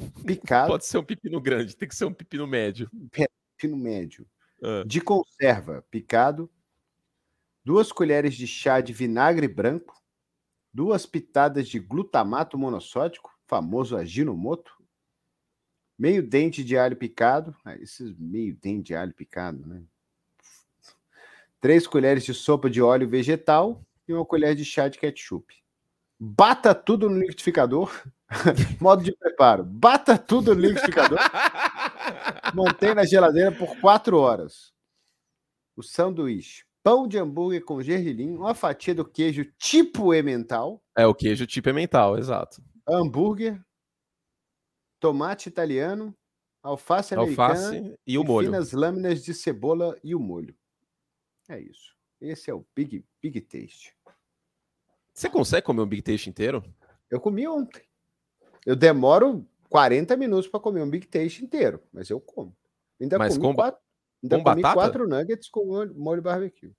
picado. 0.26 0.68
Pode 0.68 0.86
ser 0.86 0.98
um 0.98 1.04
pepino 1.04 1.40
grande, 1.40 1.76
tem 1.76 1.88
que 1.88 1.94
ser 1.94 2.04
um 2.04 2.14
pepino 2.14 2.46
médio. 2.46 2.90
Pepino 3.10 3.76
médio. 3.76 4.26
Ah. 4.62 4.82
De 4.86 5.00
conserva 5.00 5.84
picado, 5.90 6.50
duas 7.64 7.92
colheres 7.92 8.34
de 8.34 8.46
chá 8.46 8.80
de 8.80 8.92
vinagre 8.92 9.48
branco, 9.48 10.00
duas 10.72 11.06
pitadas 11.06 11.68
de 11.68 11.78
glutamato 11.78 12.58
monossódico, 12.58 13.30
famoso 13.46 13.96
aginomoto, 13.96 14.72
meio 15.98 16.22
dente 16.22 16.64
de 16.64 16.76
alho 16.78 16.96
picado, 16.96 17.54
ah, 17.64 17.76
esses 17.76 18.14
meio 18.16 18.56
dente 18.56 18.88
de 18.88 18.94
alho 18.94 19.14
picado, 19.14 19.66
né? 19.66 19.82
3 21.60 21.86
colheres 21.86 22.24
de 22.24 22.32
sopa 22.32 22.70
de 22.70 22.80
óleo 22.80 23.08
vegetal 23.08 23.84
e 24.08 24.14
uma 24.14 24.24
colher 24.24 24.54
de 24.54 24.64
chá 24.64 24.88
de 24.88 24.98
ketchup. 24.98 25.54
Bata 26.18 26.74
tudo 26.74 27.08
no 27.10 27.18
liquidificador. 27.18 27.92
Modo 28.80 29.02
de 29.02 29.12
preparo: 29.12 29.64
bata 29.64 30.16
tudo 30.16 30.54
no 30.54 30.60
liquidificador. 30.60 31.18
Mantém 32.54 32.94
na 32.94 33.04
geladeira 33.04 33.52
por 33.52 33.78
4 33.80 34.16
horas. 34.18 34.72
O 35.76 35.82
sanduíche: 35.82 36.64
pão 36.82 37.06
de 37.06 37.18
hambúrguer 37.18 37.64
com 37.64 37.82
gergelim, 37.82 38.36
uma 38.36 38.54
fatia 38.54 38.94
do 38.94 39.04
queijo 39.04 39.44
tipo 39.58 40.14
emmental. 40.14 40.82
É 40.96 41.06
o 41.06 41.14
queijo 41.14 41.46
tipo 41.46 41.68
emmental, 41.68 42.18
exato. 42.18 42.62
Hambúrguer, 42.88 43.60
tomate 44.98 45.48
italiano, 45.48 46.14
alface 46.62 47.14
americana 47.14 47.54
alface 47.54 47.98
e 48.06 48.18
o 48.18 48.24
molho. 48.24 48.46
finas 48.46 48.72
lâminas 48.72 49.22
de 49.22 49.34
cebola 49.34 49.98
e 50.02 50.14
o 50.14 50.20
molho. 50.20 50.54
É 51.48 51.60
isso. 51.60 51.96
Esse 52.20 52.50
é 52.50 52.54
o 52.54 52.66
Big, 52.76 53.04
Big 53.20 53.40
Taste. 53.40 53.96
Você 55.12 55.28
consegue 55.28 55.66
comer 55.66 55.82
um 55.82 55.86
Big 55.86 56.02
Taste 56.02 56.28
inteiro? 56.28 56.62
Eu 57.10 57.20
comi 57.20 57.48
ontem. 57.48 57.82
Eu 58.66 58.76
demoro 58.76 59.46
40 59.68 60.16
minutos 60.16 60.48
para 60.48 60.60
comer 60.60 60.82
um 60.82 60.90
Big 60.90 61.06
Taste 61.06 61.44
inteiro, 61.44 61.82
mas 61.92 62.10
eu 62.10 62.20
como. 62.20 62.56
Ainda 63.00 63.18
mas 63.18 63.34
comi 63.38 63.48
com, 63.48 63.54
quatro, 63.54 63.80
ainda 64.22 64.36
com 64.38 64.44
comi 64.44 64.62
batata? 64.62 64.74
quatro 64.80 65.08
nuggets 65.08 65.48
com 65.48 65.64
molho, 65.66 65.94
molho 65.94 66.22
barbecue. 66.22 66.74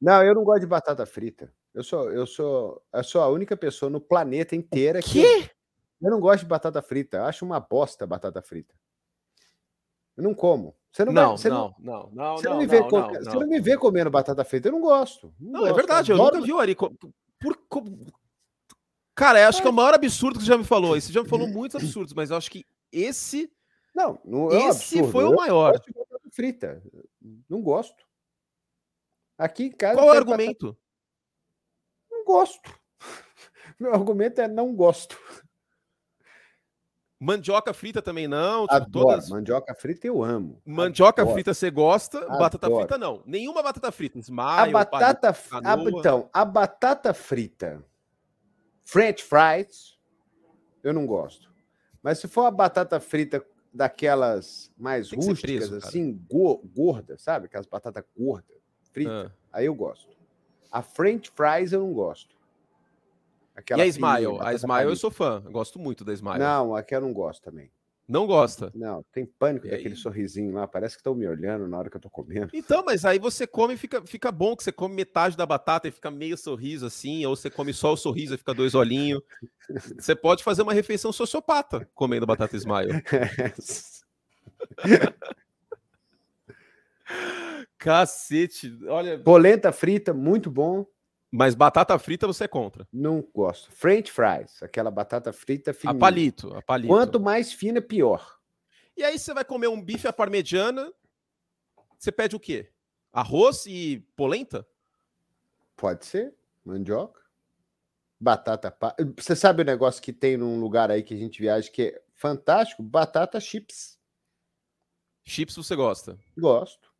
Não, 0.00 0.22
eu 0.24 0.34
não 0.34 0.44
gosto 0.44 0.60
de 0.60 0.66
batata 0.66 1.06
frita. 1.06 1.52
Eu 1.72 1.82
sou, 1.82 2.10
eu 2.10 2.26
sou, 2.26 2.82
eu 2.92 3.04
sou 3.04 3.22
a 3.22 3.28
única 3.28 3.56
pessoa 3.56 3.88
no 3.88 4.00
planeta 4.00 4.54
inteira 4.54 5.00
que 5.00 5.20
eu, 5.20 5.40
eu 6.02 6.10
não 6.10 6.20
gosto 6.20 6.40
de 6.40 6.46
batata 6.46 6.82
frita. 6.82 7.18
Eu 7.18 7.24
acho 7.24 7.44
uma 7.44 7.60
bosta 7.60 8.06
batata 8.06 8.42
frita. 8.42 8.74
Eu 10.16 10.24
não 10.24 10.34
como. 10.34 10.74
Você 10.92 11.04
não, 11.06 11.14
vai- 11.14 11.22
Não, 11.24 11.36
você 11.38 11.48
não, 11.48 11.74
não, 11.78 12.10
não, 12.12 12.36
Você 12.36 12.44
não, 12.48 12.52
não, 12.54 12.60
me 12.60 12.66
vê 12.66 12.80
não, 12.80 12.88
co- 12.88 13.00
não, 13.00 13.08
você 13.14 13.38
não. 13.38 13.46
me 13.46 13.60
vê 13.60 13.78
comendo 13.78 14.10
batata 14.10 14.44
frita, 14.44 14.68
eu 14.68 14.72
não 14.72 14.80
gosto. 14.82 15.32
Não, 15.40 15.60
é 15.60 15.68
gosto. 15.70 15.76
verdade, 15.76 16.10
eu 16.12 16.16
Adoro- 16.16 16.34
nunca 16.36 16.46
vi 16.46 16.52
o 16.52 16.58
Ari. 16.58 16.74
Por, 16.74 17.56
co- 17.68 17.84
Cara, 19.14 19.40
eu 19.40 19.48
acho 19.48 19.60
que 19.60 19.66
é 19.66 19.70
o 19.70 19.74
maior 19.74 19.94
absurdo 19.94 20.38
que 20.38 20.44
você 20.44 20.48
já 20.50 20.56
me 20.58 20.64
falou. 20.64 20.98
Você 21.00 21.12
já 21.12 21.22
me 21.22 21.28
falou 21.28 21.46
muitos 21.48 21.76
absurdos, 21.76 22.14
mas 22.14 22.30
eu 22.30 22.36
acho 22.36 22.50
que 22.50 22.64
esse, 22.90 23.52
Não, 23.94 24.18
não 24.24 24.50
é 24.50 24.54
um 24.58 24.68
esse 24.70 24.94
absurdo. 24.98 25.12
foi 25.12 25.24
o 25.24 25.34
maior. 25.34 25.72
gosto 25.72 25.84
de 25.86 25.92
batata 25.92 26.30
frita. 26.30 26.82
Não 27.48 27.60
gosto. 27.62 28.04
Aqui 29.38 29.64
em 29.64 29.70
casa. 29.72 29.96
Qual 29.96 30.06
é 30.08 30.10
o 30.10 30.12
tem 30.12 30.20
batata- 30.24 30.32
argumento? 30.42 30.78
Não 32.10 32.24
gosto. 32.24 32.70
Meu 33.78 33.92
argumento 33.92 34.40
é 34.40 34.48
não 34.48 34.74
gosto. 34.74 35.18
Mandioca 37.20 37.72
frita 37.72 38.02
também 38.02 38.26
não. 38.26 38.62
tipo, 38.62 38.74
Adoro. 38.74 39.06
todas... 39.08 39.28
Mandioca 39.28 39.74
frita 39.74 40.06
eu 40.06 40.22
amo. 40.24 40.60
Mandioca 40.66 41.22
Adoro. 41.22 41.34
frita 41.34 41.54
você 41.54 41.70
gosta, 41.70 42.20
batata 42.26 42.66
Adoro. 42.66 42.80
frita 42.80 42.98
não. 42.98 43.22
Nenhuma 43.24 43.62
batata 43.62 43.92
frita. 43.92 44.18
A 44.18 44.22
Smile, 44.22 44.72
batata, 44.72 45.28
f- 45.28 45.54
a, 45.62 45.74
então, 45.88 46.28
a 46.32 46.44
batata 46.44 47.14
frita, 47.14 47.84
French 48.84 49.22
fries, 49.22 49.98
eu 50.82 50.92
não 50.92 51.06
gosto. 51.06 51.50
Mas 52.02 52.18
se 52.18 52.26
for 52.28 52.42
a 52.46 52.50
batata 52.50 52.98
frita 53.00 53.44
daquelas 53.72 54.70
mais 54.76 55.10
rústicas, 55.12 55.72
assim, 55.72 56.12
go- 56.30 56.58
gorda, 56.74 57.16
sabe? 57.18 57.46
Aquelas 57.46 57.66
batatas 57.66 58.04
gordas, 58.16 58.56
frita, 58.92 59.32
Ah. 59.32 59.56
aí 59.58 59.66
eu 59.66 59.74
gosto. 59.74 60.10
A 60.70 60.82
French 60.82 61.30
fries 61.34 61.72
eu 61.72 61.80
não 61.80 61.92
gosto. 61.92 62.34
E 63.54 63.58
Aquela 63.60 63.82
a 63.82 63.92
fininha, 63.92 64.18
Smile? 64.20 64.38
A 64.40 64.54
Smile 64.54 64.84
eu 64.90 64.96
sou 64.96 65.10
fã. 65.10 65.42
eu 65.44 65.50
Gosto 65.52 65.78
muito 65.78 66.04
da 66.04 66.12
Smile. 66.12 66.38
Não, 66.38 66.74
aqui 66.74 66.94
eu 66.94 67.00
não 67.00 67.12
gosto 67.12 67.42
também. 67.42 67.70
Não 68.08 68.26
gosta. 68.26 68.70
Não, 68.74 69.04
tem 69.12 69.24
pânico 69.24 69.66
E 69.66 69.70
daquele 69.70 69.94
aí? 69.94 70.00
sorrisinho 70.00 70.52
lá. 70.52 70.66
Parece 70.66 70.96
que 70.96 71.00
estão 71.00 71.14
me 71.14 71.26
olhando 71.26 71.68
na 71.68 71.78
hora 71.78 71.88
que 71.88 71.96
eu 71.96 72.00
tô 72.00 72.10
comendo. 72.10 72.50
Então, 72.52 72.84
mas 72.84 73.04
aí 73.04 73.18
você 73.18 73.46
come 73.46 73.74
e 73.74 73.76
fica, 73.76 74.04
fica 74.04 74.32
bom, 74.32 74.56
que 74.56 74.64
você 74.64 74.72
come 74.72 74.94
metade 74.94 75.36
da 75.36 75.46
batata 75.46 75.88
e 75.88 75.92
fica 75.92 76.10
meio 76.10 76.36
sorriso 76.36 76.86
assim, 76.86 77.24
ou 77.24 77.36
você 77.36 77.48
come 77.48 77.72
só 77.72 77.92
o 77.92 77.96
sorriso 77.96 78.34
e 78.34 78.38
fica 78.38 78.52
dois 78.52 78.74
olhinhos. 78.74 79.22
Você 79.98 80.14
pode 80.14 80.44
fazer 80.44 80.62
uma 80.62 80.74
refeição 80.74 81.12
sociopata 81.12 81.88
comendo 81.94 82.26
batata 82.26 82.56
Smile. 82.56 82.92
Cacete, 87.78 88.72
olha. 88.86 89.18
Polenta 89.18 89.72
frita, 89.72 90.14
muito 90.14 90.50
bom. 90.50 90.86
Mas 91.34 91.54
batata 91.54 91.98
frita 91.98 92.26
você 92.26 92.44
é 92.44 92.48
contra. 92.48 92.86
Não 92.92 93.22
gosto. 93.34 93.72
French 93.72 94.12
fries, 94.12 94.62
aquela 94.62 94.90
batata 94.90 95.32
frita 95.32 95.70
A 95.70 95.74
fininha. 95.74 95.98
palito, 95.98 96.54
a 96.54 96.60
palito. 96.60 96.92
Quanto 96.92 97.18
mais 97.18 97.52
fina, 97.54 97.80
pior. 97.80 98.38
E 98.94 99.02
aí 99.02 99.18
você 99.18 99.32
vai 99.32 99.42
comer 99.44 99.68
um 99.68 99.80
bife 99.82 100.06
à 100.06 100.12
parmegiana, 100.12 100.92
você 101.98 102.12
pede 102.12 102.36
o 102.36 102.40
quê? 102.40 102.70
Arroz 103.10 103.64
e 103.66 104.00
polenta? 104.14 104.66
Pode 105.74 106.04
ser, 106.04 106.34
mandioca. 106.62 107.22
Batata. 108.20 108.70
pa- 108.70 108.94
Você 109.16 109.34
sabe 109.34 109.62
o 109.62 109.64
negócio 109.64 110.02
que 110.02 110.12
tem 110.12 110.36
num 110.36 110.60
lugar 110.60 110.90
aí 110.90 111.02
que 111.02 111.14
a 111.14 111.16
gente 111.16 111.40
viaja 111.40 111.70
que 111.70 111.82
é 111.82 112.02
fantástico? 112.14 112.82
Batata 112.82 113.40
chips. 113.40 113.98
Chips 115.24 115.56
você 115.56 115.74
gosta? 115.74 116.18
Gosto. 116.36 116.92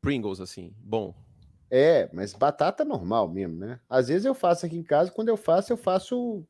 Pringles, 0.00 0.40
assim, 0.40 0.72
bom. 0.78 1.14
É, 1.70 2.10
mas 2.12 2.34
batata 2.34 2.84
normal 2.84 3.28
mesmo, 3.28 3.56
né? 3.56 3.80
Às 3.88 4.08
vezes 4.08 4.24
eu 4.24 4.34
faço 4.34 4.66
aqui 4.66 4.76
em 4.76 4.82
casa, 4.82 5.12
quando 5.12 5.28
eu 5.28 5.36
faço, 5.36 5.72
eu 5.72 5.76
faço 5.76 6.44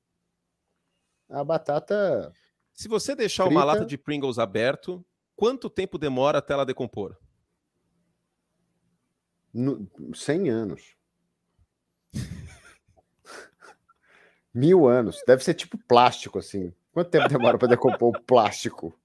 a 1.29 1.45
batata 1.45 2.33
Se 2.73 2.89
você 2.89 3.15
deixar 3.15 3.45
uma 3.45 3.61
Frita. 3.61 3.65
lata 3.67 3.87
de 3.87 3.99
Pringles 3.99 4.39
aberto, 4.39 5.05
quanto 5.37 5.69
tempo 5.69 5.99
demora 5.99 6.39
até 6.39 6.55
ela 6.55 6.65
decompor? 6.65 7.17
no, 9.53 9.89
100 10.15 10.49
anos. 10.49 10.97
Mil 14.55 14.89
anos. 14.89 15.23
Deve 15.27 15.45
ser 15.45 15.55
tipo 15.55 15.79
plástico, 15.87 16.39
assim. 16.39 16.73
Quanto 16.93 17.11
tempo 17.11 17.29
demora 17.29 17.59
para 17.59 17.69
decompor 17.69 18.17
o 18.17 18.23
plástico? 18.23 18.97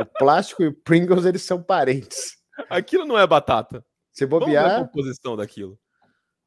O 0.00 0.04
plástico 0.04 0.62
e 0.62 0.68
o 0.68 0.74
Pringles, 0.74 1.24
eles 1.24 1.42
são 1.42 1.62
parentes. 1.62 2.38
Aquilo 2.68 3.04
não 3.04 3.18
é 3.18 3.26
batata. 3.26 3.84
Se 4.18 4.26
Vamos 4.26 4.48
ver 4.48 4.56
a 4.56 4.62
bobear, 4.64 4.80
composição 4.86 5.36
daquilo. 5.36 5.78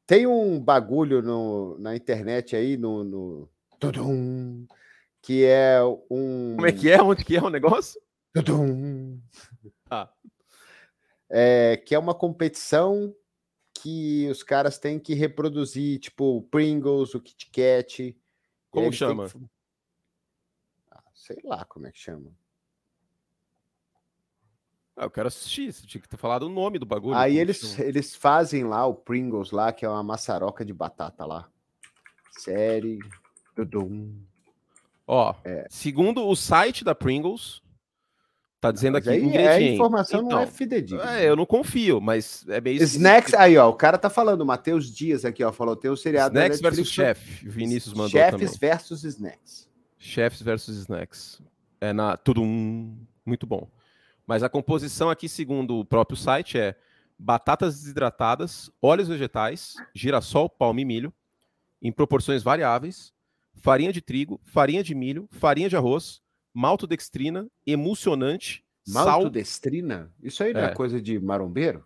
tem 0.06 0.26
um 0.26 0.60
bagulho 0.60 1.22
no, 1.22 1.78
na 1.78 1.96
internet 1.96 2.54
aí, 2.54 2.76
no, 2.76 3.02
no 3.02 3.48
tudum, 3.80 4.66
que 5.22 5.46
é 5.46 5.82
um... 6.10 6.54
Como 6.56 6.66
é 6.66 6.72
que 6.72 6.90
é? 6.90 7.00
Onde 7.02 7.24
que 7.24 7.34
é 7.34 7.42
o 7.42 7.48
negócio? 7.48 7.98
tudum, 8.34 9.18
Ah, 9.90 10.12
é, 11.30 11.78
que 11.78 11.94
é 11.94 11.98
uma 11.98 12.14
competição 12.14 13.14
que 13.74 14.28
os 14.30 14.42
caras 14.42 14.78
têm 14.78 14.98
que 15.00 15.14
reproduzir, 15.14 15.98
tipo, 15.98 16.36
o 16.36 16.42
Pringles, 16.42 17.14
o 17.14 17.20
Kit 17.22 17.50
Kat. 17.50 18.14
Como 18.70 18.92
chama? 18.92 19.30
que- 19.30 19.38
Ah, 20.90 21.02
sei 21.14 21.38
lá 21.42 21.64
como 21.64 21.86
é 21.86 21.90
que 21.90 21.98
chama. 21.98 22.36
Ah, 25.02 25.06
eu 25.06 25.10
quero 25.10 25.28
assistir. 25.28 25.72
Você 25.72 25.86
tinha 25.86 26.00
que 26.00 26.08
ter 26.08 26.16
falado 26.16 26.44
o 26.44 26.48
nome 26.48 26.78
do 26.78 26.86
bagulho. 26.86 27.16
Aí 27.16 27.38
eles, 27.38 27.58
chama. 27.58 27.88
eles 27.88 28.14
fazem 28.14 28.64
lá 28.64 28.86
o 28.86 28.94
Pringles 28.94 29.50
lá, 29.50 29.72
que 29.72 29.84
é 29.84 29.88
uma 29.88 30.02
maçaroca 30.02 30.64
de 30.64 30.72
batata 30.72 31.24
lá. 31.24 31.48
Série. 32.38 32.98
Tudum. 33.54 34.14
Ó, 35.06 35.34
É. 35.44 35.66
segundo 35.68 36.26
o 36.26 36.34
site 36.34 36.84
da 36.84 36.94
Pringles, 36.94 37.60
tá 38.60 38.70
dizendo 38.70 38.94
Mas 38.94 39.06
aqui 39.08 39.16
aí 39.16 39.22
é, 39.22 39.24
a 39.24 39.28
ingredientes. 39.28 39.74
informação 39.74 40.22
não 40.22 40.38
é 40.38 40.42
Então, 40.44 40.54
fidedigna. 40.54 41.18
É, 41.20 41.28
eu 41.28 41.36
não 41.36 41.44
confio, 41.44 42.00
mas 42.00 42.46
é 42.48 42.60
meio 42.60 42.82
Snacks, 42.82 43.34
aí 43.34 43.58
ó, 43.58 43.68
o 43.68 43.74
cara 43.74 43.98
tá 43.98 44.08
falando, 44.08 44.40
o 44.42 44.46
Matheus 44.46 44.90
Dias 44.90 45.24
aqui, 45.24 45.42
ó, 45.44 45.52
falou, 45.52 45.76
tem 45.76 45.90
o 45.90 45.96
seriado 45.96 46.34
Snacks 46.34 46.60
versus 46.60 46.88
chef. 46.88 47.44
Vinícius 47.46 47.92
mandou 47.92 48.10
Chefes 48.10 48.52
também. 48.52 48.58
versus 48.58 49.04
Snacks. 49.04 49.68
Chefs 49.98 50.40
versus 50.40 50.76
snacks. 50.78 51.42
É 51.80 51.92
na 51.92 52.16
tudo 52.16 52.40
um 52.42 52.96
muito 53.26 53.46
bom. 53.46 53.68
Mas 54.26 54.42
a 54.42 54.48
composição 54.48 55.10
aqui, 55.10 55.28
segundo 55.28 55.78
o 55.78 55.84
próprio 55.84 56.16
site, 56.16 56.58
é 56.58 56.76
batatas 57.18 57.74
desidratadas, 57.80 58.70
óleos 58.80 59.08
vegetais, 59.08 59.76
girassol, 59.94 60.48
palma 60.48 60.80
e 60.80 60.84
milho, 60.84 61.12
em 61.80 61.92
proporções 61.92 62.42
variáveis, 62.42 63.12
farinha 63.54 63.92
de 63.92 64.00
trigo, 64.00 64.40
farinha 64.44 64.82
de 64.82 64.94
milho, 64.94 65.28
farinha 65.30 65.68
de 65.68 65.76
arroz, 65.76 66.22
maltodextrina, 66.54 67.48
emulsionante, 67.66 68.64
sal. 68.84 69.06
Maltodestrina? 69.06 70.12
Isso 70.22 70.42
aí 70.42 70.52
não 70.52 70.60
é. 70.60 70.66
É. 70.66 70.74
coisa 70.74 71.00
de 71.00 71.18
marombeiro? 71.18 71.84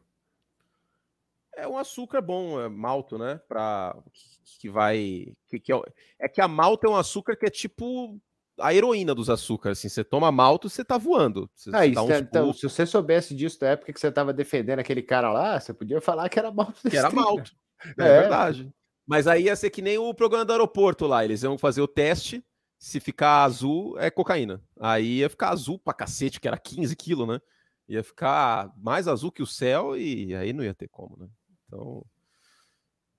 É 1.56 1.66
um 1.66 1.78
açúcar 1.78 2.20
bom, 2.20 2.60
é 2.60 2.68
malto, 2.68 3.16
né? 3.16 3.40
Pra, 3.48 3.96
que, 4.12 4.58
que 4.60 4.68
vai. 4.68 5.32
Que, 5.48 5.58
que 5.58 5.72
é, 5.72 5.80
é 6.18 6.28
que 6.28 6.40
a 6.40 6.48
malta 6.48 6.86
é 6.86 6.90
um 6.90 6.96
açúcar 6.96 7.34
que 7.34 7.46
é 7.46 7.50
tipo 7.50 8.20
a 8.58 8.72
heroína 8.74 9.14
dos 9.14 9.28
açúcares. 9.30 9.78
Assim, 9.78 9.88
você 9.88 10.02
toma 10.04 10.30
malto, 10.32 10.68
você 10.68 10.84
tá 10.84 10.96
voando. 10.98 11.48
Você, 11.54 11.70
Ah, 11.74 11.80
você 11.94 12.12
é- 12.14 12.18
então, 12.18 12.52
se 12.52 12.62
você 12.62 12.86
soubesse 12.86 13.34
disso 13.34 13.60
da 13.60 13.68
época 13.70 13.92
que 13.92 14.00
você 14.00 14.10
tava 14.10 14.32
defendendo 14.32 14.78
aquele 14.78 15.02
cara 15.02 15.32
lá, 15.32 15.58
você 15.60 15.72
podia 15.74 16.00
falar 16.00 16.28
que 16.28 16.38
era 16.38 16.50
maltodestrina. 16.50 16.90
que 16.90 16.96
era 16.98 17.10
malto. 17.10 17.52
É, 17.98 18.02
É. 18.08 18.20
verdade. 18.22 18.72
Mas 19.06 19.26
aí 19.26 19.44
ia 19.44 19.54
ser 19.54 19.70
que 19.70 19.82
nem 19.82 19.98
o 19.98 20.12
programa 20.14 20.44
do 20.44 20.52
aeroporto 20.52 21.06
lá. 21.06 21.24
Eles 21.24 21.42
iam 21.42 21.58
fazer 21.58 21.80
o 21.82 21.86
teste. 21.88 22.42
Se 22.78 22.98
ficar 23.00 23.44
azul, 23.44 23.98
é 23.98 24.10
cocaína. 24.10 24.62
Aí 24.80 25.18
ia 25.18 25.30
ficar 25.30 25.50
azul 25.50 25.78
pra 25.78 25.94
cacete, 25.94 26.40
que 26.40 26.48
era 26.48 26.58
15 26.58 26.96
quilos, 26.96 27.26
né? 27.28 27.40
Ia 27.88 28.02
ficar 28.02 28.72
mais 28.76 29.06
azul 29.06 29.30
que 29.30 29.42
o 29.42 29.46
céu 29.46 29.96
e 29.96 30.34
aí 30.34 30.52
não 30.52 30.64
ia 30.64 30.74
ter 30.74 30.88
como, 30.88 31.16
né? 31.18 31.28
Então, 31.66 32.04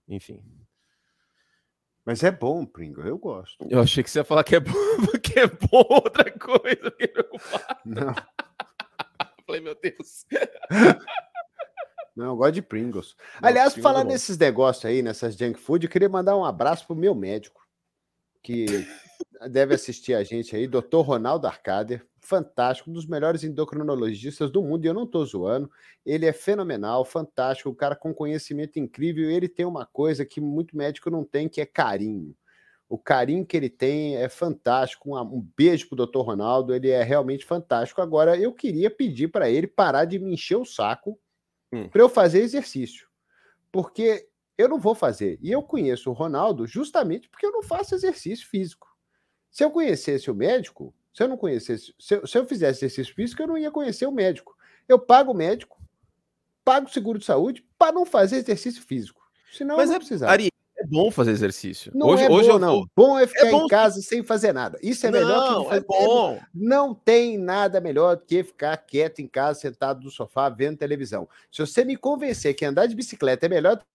enfim. 0.07 0.41
Mas 2.07 2.23
é 2.23 2.31
bom, 2.31 2.65
Pringle, 2.65 3.05
eu 3.05 3.17
gosto. 3.17 3.67
Eu 3.69 3.81
achei 3.81 4.01
que 4.01 4.09
você 4.09 4.19
ia 4.19 4.23
falar 4.23 4.41
que 4.45 4.55
é 4.55 4.61
bom, 4.61 4.71
que 5.21 5.37
é 5.37 5.45
bom 5.45 5.85
outra 5.89 6.31
coisa. 6.31 6.89
Fiquei 6.91 7.07
preocupado. 7.09 7.79
Não. 7.83 8.15
Falei, 9.45 9.59
meu 9.59 9.75
Deus. 9.75 10.25
Não, 12.15 12.27
eu 12.27 12.37
gosto 12.37 12.53
de 12.53 12.61
Pringles. 12.61 13.13
Não, 13.41 13.49
Aliás, 13.49 13.73
Pringles 13.73 13.83
falar 13.83 14.05
é 14.05 14.07
nesses 14.07 14.37
negócios 14.37 14.85
aí, 14.85 15.01
nessas 15.01 15.35
junk 15.35 15.59
food, 15.59 15.85
eu 15.85 15.91
queria 15.91 16.07
mandar 16.07 16.37
um 16.37 16.45
abraço 16.45 16.87
pro 16.87 16.95
meu 16.95 17.13
médico, 17.13 17.61
que 18.41 18.65
deve 19.51 19.75
assistir 19.75 20.13
a 20.13 20.23
gente 20.23 20.55
aí, 20.55 20.65
Dr. 20.65 21.01
Ronaldo 21.01 21.45
Arcader, 21.45 22.07
fantástico, 22.27 22.89
um 22.89 22.93
dos 22.93 23.05
melhores 23.05 23.43
endocrinologistas 23.43 24.51
do 24.51 24.61
mundo, 24.61 24.83
e 24.83 24.87
eu 24.87 24.93
não 24.93 25.03
estou 25.03 25.25
zoando. 25.25 25.71
Ele 26.05 26.25
é 26.25 26.33
fenomenal, 26.33 27.05
fantástico, 27.05 27.69
um 27.69 27.75
cara 27.75 27.95
com 27.95 28.13
conhecimento 28.13 28.77
incrível. 28.77 29.29
Ele 29.29 29.47
tem 29.47 29.65
uma 29.65 29.85
coisa 29.85 30.25
que 30.25 30.41
muito 30.41 30.75
médico 30.75 31.09
não 31.09 31.23
tem, 31.23 31.47
que 31.47 31.61
é 31.61 31.65
carinho. 31.65 32.35
O 32.89 32.97
carinho 32.97 33.45
que 33.45 33.55
ele 33.55 33.69
tem 33.69 34.17
é 34.17 34.27
fantástico. 34.27 35.15
Um, 35.15 35.19
um 35.19 35.47
beijo 35.55 35.87
pro 35.87 36.05
Dr. 36.05 36.19
Ronaldo, 36.19 36.73
ele 36.73 36.89
é 36.89 37.01
realmente 37.01 37.45
fantástico. 37.45 38.01
Agora, 38.01 38.37
eu 38.37 38.53
queria 38.53 38.89
pedir 38.89 39.29
para 39.29 39.49
ele 39.49 39.67
parar 39.67 40.05
de 40.05 40.19
me 40.19 40.33
encher 40.33 40.57
o 40.57 40.65
saco 40.65 41.17
hum. 41.71 41.87
para 41.87 42.01
eu 42.01 42.09
fazer 42.09 42.41
exercício. 42.41 43.07
Porque 43.71 44.27
eu 44.57 44.67
não 44.67 44.79
vou 44.79 44.95
fazer. 44.95 45.37
E 45.41 45.51
eu 45.51 45.61
conheço 45.63 46.09
o 46.09 46.13
Ronaldo 46.13 46.67
justamente 46.67 47.29
porque 47.29 47.45
eu 47.45 47.51
não 47.51 47.63
faço 47.63 47.95
exercício 47.95 48.47
físico. 48.47 48.87
Se 49.49 49.63
eu 49.63 49.71
conhecesse 49.71 50.29
o 50.29 50.35
médico, 50.35 50.93
se 51.17 51.23
eu 51.23 51.27
não 51.27 51.35
conhecesse, 51.35 51.95
se 51.97 52.13
eu, 52.13 52.27
se 52.27 52.37
eu 52.37 52.45
fizesse 52.45 52.85
exercício 52.85 53.15
físico, 53.15 53.41
eu 53.41 53.47
não 53.47 53.57
ia 53.57 53.71
conhecer 53.71 54.05
o 54.05 54.11
médico. 54.11 54.55
Eu 54.87 54.99
pago 54.99 55.31
o 55.31 55.35
médico, 55.35 55.81
pago 56.63 56.85
o 56.85 56.91
seguro 56.91 57.17
de 57.17 57.25
saúde 57.25 57.65
para 57.75 57.91
não 57.91 58.05
fazer 58.05 58.35
exercício 58.35 58.83
físico. 58.83 59.19
Senão 59.51 59.77
Mas 59.77 59.85
eu 59.85 59.93
não 59.93 59.95
é, 59.95 59.99
precisar. 59.99 60.29
Ari, 60.29 60.51
é 60.77 60.85
bom 60.85 61.09
fazer 61.09 61.31
exercício. 61.31 61.91
Não 61.95 62.09
hoje, 62.09 62.23
é 62.23 62.29
hoje 62.29 62.51
bom, 62.51 62.59
não. 62.59 62.75
Vou... 62.75 62.89
Bom 62.95 63.17
é 63.17 63.25
ficar 63.25 63.47
é 63.47 63.51
bom... 63.51 63.65
em 63.65 63.67
casa 63.67 63.99
sem 63.99 64.21
fazer 64.21 64.53
nada. 64.53 64.77
Isso 64.79 65.07
é 65.07 65.09
não, 65.09 65.19
melhor 65.19 65.63
que 65.63 65.69
fazer... 65.69 65.81
é 65.81 65.85
bom. 65.87 66.39
Não 66.53 66.93
tem 66.93 67.35
nada 67.35 67.81
melhor 67.81 68.17
do 68.17 68.23
que 68.23 68.43
ficar 68.43 68.77
quieto 68.77 69.17
em 69.17 69.27
casa, 69.27 69.59
sentado 69.59 70.03
no 70.03 70.11
sofá, 70.11 70.49
vendo 70.49 70.77
televisão. 70.77 71.27
Se 71.51 71.61
você 71.61 71.83
me 71.83 71.97
convencer 71.97 72.53
que 72.53 72.63
andar 72.63 72.85
de 72.85 72.95
bicicleta 72.95 73.47
é 73.47 73.49
melhor 73.49 73.77
do 73.77 73.79
que 73.79 73.85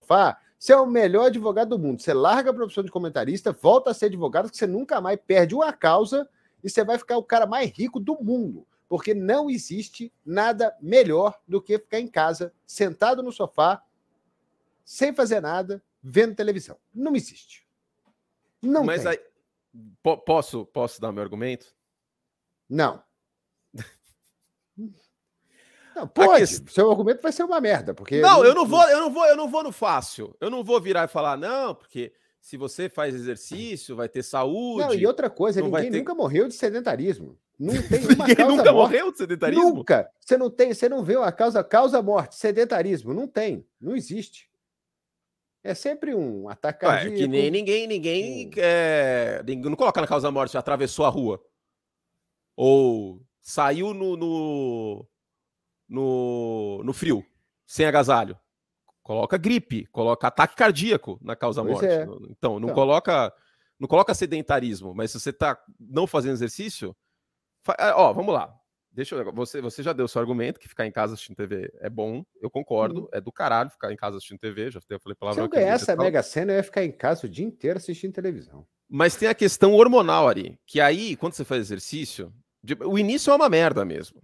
sofá, 0.00 0.38
você 0.56 0.72
é 0.72 0.76
o 0.76 0.86
melhor 0.86 1.26
advogado 1.26 1.70
do 1.70 1.78
mundo. 1.78 2.00
Você 2.00 2.14
larga 2.14 2.50
a 2.50 2.54
profissão 2.54 2.84
de 2.84 2.90
comentarista, 2.92 3.50
volta 3.50 3.90
a 3.90 3.94
ser 3.94 4.06
advogado, 4.06 4.48
que 4.48 4.56
você 4.56 4.68
nunca 4.68 5.00
mais 5.00 5.18
perde 5.26 5.52
uma 5.52 5.72
causa 5.72 6.28
e 6.66 6.70
você 6.70 6.82
vai 6.82 6.98
ficar 6.98 7.16
o 7.16 7.22
cara 7.22 7.46
mais 7.46 7.70
rico 7.70 8.00
do 8.00 8.20
mundo. 8.20 8.66
Porque 8.88 9.14
não 9.14 9.48
existe 9.48 10.12
nada 10.24 10.76
melhor 10.80 11.40
do 11.46 11.62
que 11.62 11.78
ficar 11.78 12.00
em 12.00 12.08
casa, 12.08 12.52
sentado 12.66 13.22
no 13.22 13.30
sofá, 13.30 13.84
sem 14.84 15.14
fazer 15.14 15.40
nada, 15.40 15.80
vendo 16.02 16.34
televisão. 16.34 16.76
Não 16.92 17.14
existe. 17.14 17.64
Não 18.60 18.82
Mas 18.82 19.04
tem. 19.04 19.12
aí. 19.12 19.20
Posso, 20.24 20.66
posso 20.66 21.00
dar 21.00 21.12
meu 21.12 21.22
argumento? 21.22 21.72
Não. 22.68 23.00
Não, 25.94 26.08
pode. 26.08 26.40
Questão... 26.40 26.66
Seu 26.66 26.90
argumento 26.90 27.22
vai 27.22 27.30
ser 27.32 27.44
uma 27.44 27.60
merda, 27.60 27.94
porque 27.94 28.20
Não, 28.20 28.44
eu 28.44 28.54
não 28.54 28.66
vou, 28.66 28.86
eu 28.90 29.00
não 29.00 29.10
vou, 29.10 29.24
eu 29.24 29.34
não 29.34 29.48
vou 29.48 29.62
no 29.62 29.72
fácil. 29.72 30.36
Eu 30.38 30.50
não 30.50 30.62
vou 30.62 30.78
virar 30.78 31.04
e 31.04 31.08
falar 31.08 31.38
não, 31.38 31.74
porque 31.74 32.12
se 32.46 32.56
você 32.56 32.88
faz 32.88 33.12
exercício, 33.12 33.96
vai 33.96 34.08
ter 34.08 34.22
saúde. 34.22 34.86
Não, 34.86 34.94
e 34.94 35.04
outra 35.04 35.28
coisa, 35.28 35.60
ninguém 35.60 35.90
ter... 35.90 35.98
nunca 35.98 36.14
morreu 36.14 36.46
de 36.46 36.54
sedentarismo. 36.54 37.36
Não 37.58 37.74
tem 37.90 37.98
uma 37.98 38.24
ninguém 38.24 38.46
nunca 38.46 38.72
morte. 38.72 38.72
morreu 38.72 39.10
de 39.10 39.18
sedentarismo? 39.18 39.74
Nunca. 39.74 40.08
Você 40.20 40.36
não 40.36 40.48
tem, 40.48 40.72
você 40.72 40.88
não 40.88 41.02
vê 41.02 41.16
uma 41.16 41.32
causa 41.32 41.64
causa 41.64 42.00
morte, 42.00 42.36
sedentarismo, 42.36 43.12
não 43.12 43.26
tem, 43.26 43.66
não 43.80 43.96
existe. 43.96 44.48
É 45.64 45.74
sempre 45.74 46.14
um 46.14 46.48
ataque 46.48 46.82
cardíaco. 46.82 47.16
É, 47.16 47.18
que 47.18 47.26
nem 47.26 47.50
ninguém, 47.50 47.88
ninguém, 47.88 48.50
é, 48.58 49.42
ninguém 49.44 49.68
não 49.68 49.76
coloca 49.76 50.00
na 50.00 50.06
causa 50.06 50.30
morte, 50.30 50.56
atravessou 50.56 51.04
a 51.04 51.08
rua. 51.08 51.44
Ou 52.54 53.20
saiu 53.42 53.92
no, 53.92 54.16
no 54.16 55.06
no, 55.88 56.80
no 56.84 56.92
frio, 56.92 57.26
sem 57.66 57.86
agasalho. 57.86 58.38
Coloca 59.06 59.38
gripe, 59.38 59.86
coloca 59.92 60.26
ataque 60.26 60.56
cardíaco 60.56 61.16
na 61.22 61.36
causa 61.36 61.62
pois 61.62 61.74
morte. 61.74 61.86
É. 61.86 62.02
Então, 62.28 62.58
não 62.58 62.70
então. 62.70 62.74
coloca 62.74 63.32
não 63.78 63.86
coloca 63.86 64.12
sedentarismo, 64.12 64.92
mas 64.92 65.12
se 65.12 65.20
você 65.20 65.30
está 65.30 65.56
não 65.78 66.08
fazendo 66.08 66.32
exercício, 66.32 66.96
fa... 67.62 67.76
Ah, 67.78 67.94
ó, 67.96 68.12
vamos 68.12 68.34
lá. 68.34 68.52
Deixa 68.90 69.14
eu... 69.14 69.32
você, 69.32 69.60
você 69.60 69.80
já 69.80 69.92
deu 69.92 70.08
seu 70.08 70.20
argumento 70.20 70.58
que 70.58 70.66
ficar 70.66 70.88
em 70.88 70.90
casa 70.90 71.14
assistindo 71.14 71.36
TV 71.36 71.72
é 71.78 71.88
bom, 71.88 72.24
eu 72.42 72.50
concordo, 72.50 73.04
hum. 73.04 73.08
é 73.12 73.20
do 73.20 73.30
caralho 73.30 73.70
ficar 73.70 73.92
em 73.92 73.96
casa 73.96 74.16
assistindo 74.16 74.40
TV, 74.40 74.72
já 74.72 74.80
falei 74.80 75.14
palavra. 75.14 75.40
Se 75.40 75.46
eu 75.46 75.48
ganhasse 75.48 75.88
a 75.88 75.94
Mega 75.94 76.20
Sena, 76.24 76.54
eu 76.54 76.56
ia 76.56 76.64
ficar 76.64 76.84
em 76.84 76.90
casa 76.90 77.28
o 77.28 77.30
dia 77.30 77.46
inteiro 77.46 77.76
assistindo 77.76 78.12
televisão. 78.12 78.66
Mas 78.88 79.14
tem 79.14 79.28
a 79.28 79.34
questão 79.36 79.72
hormonal, 79.74 80.26
Ari, 80.26 80.58
que 80.66 80.80
aí, 80.80 81.14
quando 81.14 81.34
você 81.34 81.44
faz 81.44 81.60
exercício, 81.60 82.34
o 82.84 82.98
início 82.98 83.30
é 83.30 83.36
uma 83.36 83.48
merda 83.48 83.84
mesmo. 83.84 84.20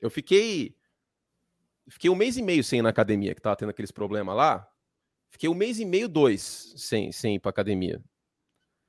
Eu 0.00 0.08
fiquei 0.08 0.76
Fiquei 1.90 2.08
um 2.08 2.14
mês 2.14 2.36
e 2.36 2.42
meio 2.42 2.62
sem 2.62 2.78
ir 2.78 2.82
na 2.82 2.88
academia, 2.88 3.34
que 3.34 3.42
tava 3.42 3.56
tendo 3.56 3.70
aqueles 3.70 3.90
problemas 3.90 4.36
lá. 4.36 4.66
Fiquei 5.30 5.48
um 5.48 5.54
mês 5.54 5.78
e 5.80 5.84
meio, 5.84 6.08
dois, 6.08 6.72
sem, 6.76 7.10
sem 7.12 7.34
ir 7.34 7.40
pra 7.40 7.50
academia. 7.50 8.02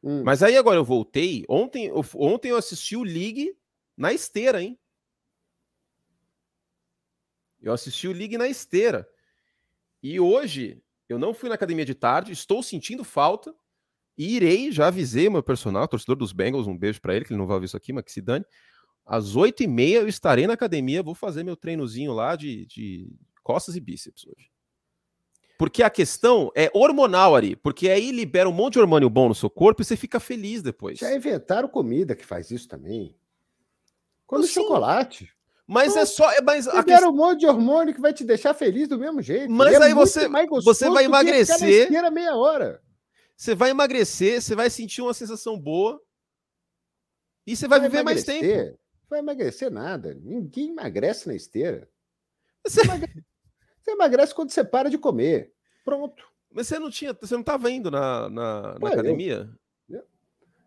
Hum. 0.03 0.23
Mas 0.23 0.41
aí 0.43 0.55
agora 0.55 0.77
eu 0.77 0.85
voltei. 0.85 1.43
Ontem 1.49 1.87
eu, 1.87 2.03
ontem 2.15 2.49
eu 2.49 2.57
assisti 2.57 2.95
o 2.95 3.03
League 3.03 3.55
na 3.97 4.13
esteira, 4.13 4.61
hein? 4.61 4.79
Eu 7.61 7.73
assisti 7.73 8.07
o 8.07 8.13
League 8.13 8.37
na 8.37 8.47
esteira. 8.47 9.07
E 10.01 10.19
hoje 10.19 10.81
eu 11.07 11.19
não 11.19 11.33
fui 11.33 11.49
na 11.49 11.55
academia 11.55 11.85
de 11.85 11.93
tarde, 11.93 12.31
estou 12.31 12.63
sentindo 12.63 13.03
falta. 13.03 13.53
E 14.17 14.35
irei, 14.35 14.71
já 14.71 14.87
avisei 14.87 15.29
meu 15.29 15.41
personal, 15.41 15.87
torcedor 15.87 16.15
dos 16.15 16.33
Bengals, 16.33 16.67
um 16.67 16.77
beijo 16.77 17.01
para 17.01 17.15
ele, 17.15 17.25
que 17.25 17.33
ele 17.33 17.39
não 17.39 17.47
vai 17.47 17.55
ouvir 17.55 17.65
isso 17.65 17.77
aqui, 17.77 17.93
mas 17.93 18.03
que 18.03 18.11
se 18.11 18.21
dane. 18.21 18.45
Às 19.05 19.35
oito 19.35 19.63
e 19.63 19.67
meia 19.67 19.97
eu 19.99 20.07
estarei 20.07 20.47
na 20.47 20.53
academia, 20.53 21.03
vou 21.03 21.15
fazer 21.15 21.43
meu 21.43 21.55
treinozinho 21.55 22.13
lá 22.13 22.35
de, 22.35 22.65
de 22.65 23.09
costas 23.43 23.75
e 23.75 23.79
bíceps 23.79 24.25
hoje. 24.25 24.49
Porque 25.57 25.83
a 25.83 25.91
questão 25.91 26.51
é 26.55 26.71
hormonal, 26.73 27.35
Ari. 27.35 27.55
Porque 27.55 27.89
aí 27.89 28.11
libera 28.11 28.49
um 28.49 28.51
monte 28.51 28.73
de 28.73 28.79
hormônio 28.79 29.09
bom 29.09 29.27
no 29.27 29.35
seu 29.35 29.49
corpo 29.49 29.81
e 29.81 29.85
você 29.85 29.95
fica 29.95 30.19
feliz 30.19 30.63
depois. 30.63 30.97
Já 30.97 31.15
inventaram 31.15 31.67
comida 31.67 32.15
que 32.15 32.25
faz 32.25 32.49
isso 32.49 32.67
também. 32.67 33.15
Quando 34.25 34.47
Sim. 34.47 34.53
chocolate. 34.53 35.29
Mas 35.67 35.95
é 35.95 36.03
só. 36.03 36.31
É, 36.31 36.41
mas 36.41 36.65
libera 36.65 36.83
questão... 36.83 37.11
um 37.11 37.15
monte 37.15 37.41
de 37.41 37.45
hormônio 37.45 37.93
que 37.93 38.01
vai 38.01 38.11
te 38.11 38.23
deixar 38.23 38.55
feliz 38.55 38.87
do 38.87 38.97
mesmo 38.97 39.21
jeito. 39.21 39.51
Mas 39.51 39.73
é 39.73 39.83
aí 39.83 39.93
você, 39.93 40.27
você 40.63 40.89
vai 40.89 41.05
emagrecer. 41.05 41.91
meia 42.11 42.35
hora. 42.35 42.81
Você 43.37 43.53
vai 43.53 43.69
emagrecer, 43.69 44.41
você 44.41 44.55
vai 44.55 44.69
sentir 44.69 45.03
uma 45.03 45.13
sensação 45.13 45.59
boa. 45.59 46.01
E 47.45 47.55
você 47.55 47.67
vai, 47.67 47.79
vai 47.79 47.87
viver 47.87 48.01
emagrecer. 48.01 48.41
mais 48.41 48.51
tempo 48.51 48.80
vai 49.11 49.19
emagrecer 49.19 49.69
nada. 49.69 50.17
Ninguém 50.23 50.69
emagrece 50.69 51.27
na 51.27 51.35
esteira. 51.35 51.87
Você 52.65 52.81
emagrece, 52.81 53.23
você 53.81 53.91
emagrece 53.91 54.33
quando 54.33 54.51
você 54.51 54.63
para 54.63 54.89
de 54.89 54.97
comer. 54.97 55.53
Pronto. 55.83 56.25
Mas 56.49 56.67
você 56.67 56.79
não 56.79 56.89
tinha, 56.89 57.13
você 57.13 57.33
não 57.33 57.41
estava 57.41 57.69
indo 57.69 57.91
na, 57.91 58.29
na, 58.29 58.79
na 58.79 58.89
academia? 58.89 59.49
Eu, 59.89 60.03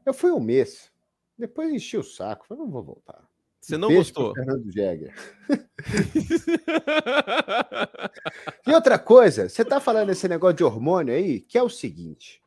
eu, 0.06 0.14
fui 0.14 0.30
um 0.30 0.40
mês. 0.40 0.92
Depois 1.38 1.72
enchi 1.72 1.96
o 1.96 2.02
saco. 2.02 2.46
Falei, 2.46 2.62
não 2.62 2.70
vou 2.70 2.82
voltar. 2.82 3.26
Você 3.60 3.78
não 3.78 3.92
gostou? 3.92 4.34
Fernando 4.34 4.70
Jäger. 4.70 5.14
e 8.66 8.72
outra 8.72 8.98
coisa, 8.98 9.48
você 9.48 9.62
está 9.62 9.80
falando 9.80 10.10
esse 10.10 10.28
negócio 10.28 10.56
de 10.56 10.64
hormônio 10.64 11.14
aí, 11.14 11.40
que 11.40 11.56
é 11.56 11.62
o 11.62 11.70
seguinte 11.70 12.43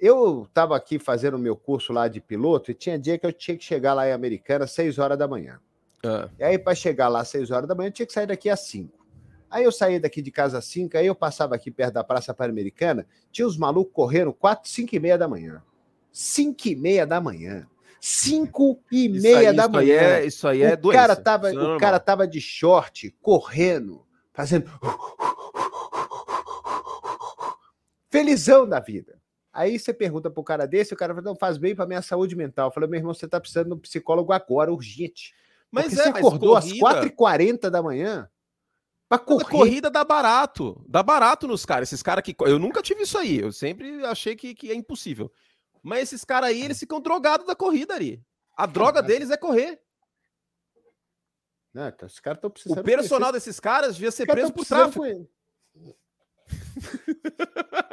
eu 0.00 0.44
estava 0.48 0.76
aqui 0.76 0.98
fazendo 0.98 1.34
o 1.34 1.38
meu 1.38 1.56
curso 1.56 1.92
lá 1.92 2.08
de 2.08 2.20
piloto 2.20 2.70
e 2.70 2.74
tinha 2.74 2.98
dia 2.98 3.18
que 3.18 3.26
eu 3.26 3.32
tinha 3.32 3.56
que 3.56 3.64
chegar 3.64 3.94
lá 3.94 4.08
em 4.08 4.12
Americana 4.12 4.64
às 4.64 4.72
6 4.72 4.98
horas 4.98 5.18
da 5.18 5.28
manhã. 5.28 5.58
Ah. 6.04 6.28
E 6.38 6.44
aí, 6.44 6.58
para 6.58 6.74
chegar 6.74 7.08
lá 7.08 7.20
às 7.20 7.28
6 7.28 7.50
horas 7.50 7.68
da 7.68 7.74
manhã, 7.74 7.88
eu 7.88 7.92
tinha 7.92 8.06
que 8.06 8.12
sair 8.12 8.26
daqui 8.26 8.48
às 8.48 8.60
5. 8.60 8.98
Aí 9.50 9.64
eu 9.64 9.72
saí 9.72 9.98
daqui 9.98 10.20
de 10.20 10.30
casa 10.30 10.58
às 10.58 10.66
5, 10.66 10.96
aí 10.96 11.06
eu 11.06 11.14
passava 11.14 11.54
aqui 11.54 11.70
perto 11.70 11.94
da 11.94 12.04
Praça 12.04 12.34
Pan-Americana, 12.34 13.06
tinha 13.32 13.46
os 13.46 13.56
malucos 13.56 13.94
correndo 13.94 14.32
4, 14.32 14.68
5 14.68 14.94
e 14.94 15.00
meia 15.00 15.16
da 15.16 15.26
manhã. 15.26 15.62
5 16.12 16.68
e 16.68 16.76
meia 16.76 17.06
da 17.06 17.20
manhã. 17.20 17.66
5 18.00 18.80
e 18.92 19.08
meia 19.08 19.50
aí, 19.50 19.56
da 19.56 19.64
isso 19.64 19.72
manhã. 19.72 19.98
Aí 19.98 20.06
é, 20.06 20.26
isso 20.26 20.46
aí 20.48 20.62
é 20.62 20.78
o 20.80 20.90
Cara 20.90 21.16
tava, 21.16 21.50
é 21.50 21.58
o 21.58 21.78
cara 21.78 21.98
tava 21.98 22.28
de 22.28 22.40
short, 22.40 23.10
correndo, 23.20 24.06
fazendo. 24.32 24.70
Felizão 28.10 28.68
da 28.68 28.80
vida. 28.80 29.17
Aí 29.52 29.78
você 29.78 29.92
pergunta 29.92 30.30
pro 30.30 30.44
cara 30.44 30.66
desse, 30.66 30.94
o 30.94 30.96
cara 30.96 31.14
fala, 31.14 31.24
não, 31.24 31.34
faz 31.36 31.58
bem 31.58 31.74
pra 31.74 31.86
minha 31.86 32.02
saúde 32.02 32.36
mental. 32.36 32.70
Falei, 32.70 32.88
meu 32.88 32.98
irmão, 32.98 33.14
você 33.14 33.26
tá 33.26 33.40
precisando 33.40 33.68
de 33.68 33.74
um 33.74 33.78
psicólogo 33.78 34.32
agora, 34.32 34.72
urgente. 34.72 35.34
Mas 35.70 35.86
Porque 35.86 36.00
é, 36.00 36.04
você 36.04 36.08
acordou 36.10 36.54
corrida... 36.54 36.88
às 36.88 37.04
4h40 37.04 37.70
da 37.70 37.82
manhã 37.82 38.28
pra 39.08 39.18
correr. 39.18 39.44
A 39.44 39.48
corrida 39.48 39.90
dá 39.90 40.04
barato. 40.04 40.84
Dá 40.86 41.02
barato 41.02 41.48
nos 41.48 41.64
caras. 41.64 41.88
Esses 41.88 42.02
caras 42.02 42.22
que. 42.22 42.34
Eu 42.40 42.58
nunca 42.58 42.82
tive 42.82 43.02
isso 43.02 43.18
aí. 43.18 43.38
Eu 43.38 43.52
sempre 43.52 44.04
achei 44.04 44.36
que, 44.36 44.54
que 44.54 44.70
é 44.70 44.74
impossível. 44.74 45.32
Mas 45.82 46.04
esses 46.04 46.24
caras 46.24 46.50
aí, 46.50 46.62
eles 46.62 46.78
ficam 46.78 47.00
drogados 47.00 47.46
da 47.46 47.54
corrida 47.54 47.94
ali. 47.94 48.22
A 48.56 48.66
droga 48.66 49.02
deles 49.02 49.30
é 49.30 49.36
correr. 49.36 49.80
Não, 51.72 51.88
então, 51.88 52.06
os 52.06 52.18
caras 52.18 52.38
estão 52.38 52.50
precisando. 52.50 52.80
O 52.80 52.84
personal 52.84 53.30
conhecer. 53.30 53.48
desses 53.48 53.60
caras 53.60 53.94
devia 53.94 54.10
ser 54.10 54.26
preso 54.26 54.52
por 54.52 54.66
tráfico. 54.66 55.04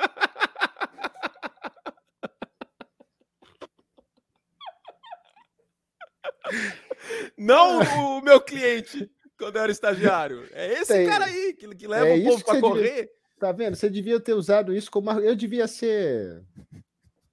Não 7.38 7.80
o 8.18 8.22
meu 8.22 8.42
cliente. 8.42 9.10
quando 9.38 9.58
eu 9.58 9.64
era 9.64 9.72
estagiário. 9.72 10.48
É 10.52 10.74
esse 10.74 10.94
Tem. 10.94 11.08
cara 11.08 11.26
aí 11.26 11.54
que, 11.54 11.68
que 11.76 11.88
leva 11.88 12.08
é 12.08 12.16
o 12.16 12.24
povo 12.24 12.44
para 12.44 12.62
correr. 12.62 12.90
Devia, 12.90 13.10
tá 13.40 13.52
vendo? 13.52 13.76
Você 13.76 13.90
devia 13.90 14.20
ter 14.20 14.34
usado 14.34 14.74
isso 14.74 14.90
como. 14.90 15.12
Eu 15.12 15.36
devia 15.36 15.68
ser. 15.68 16.44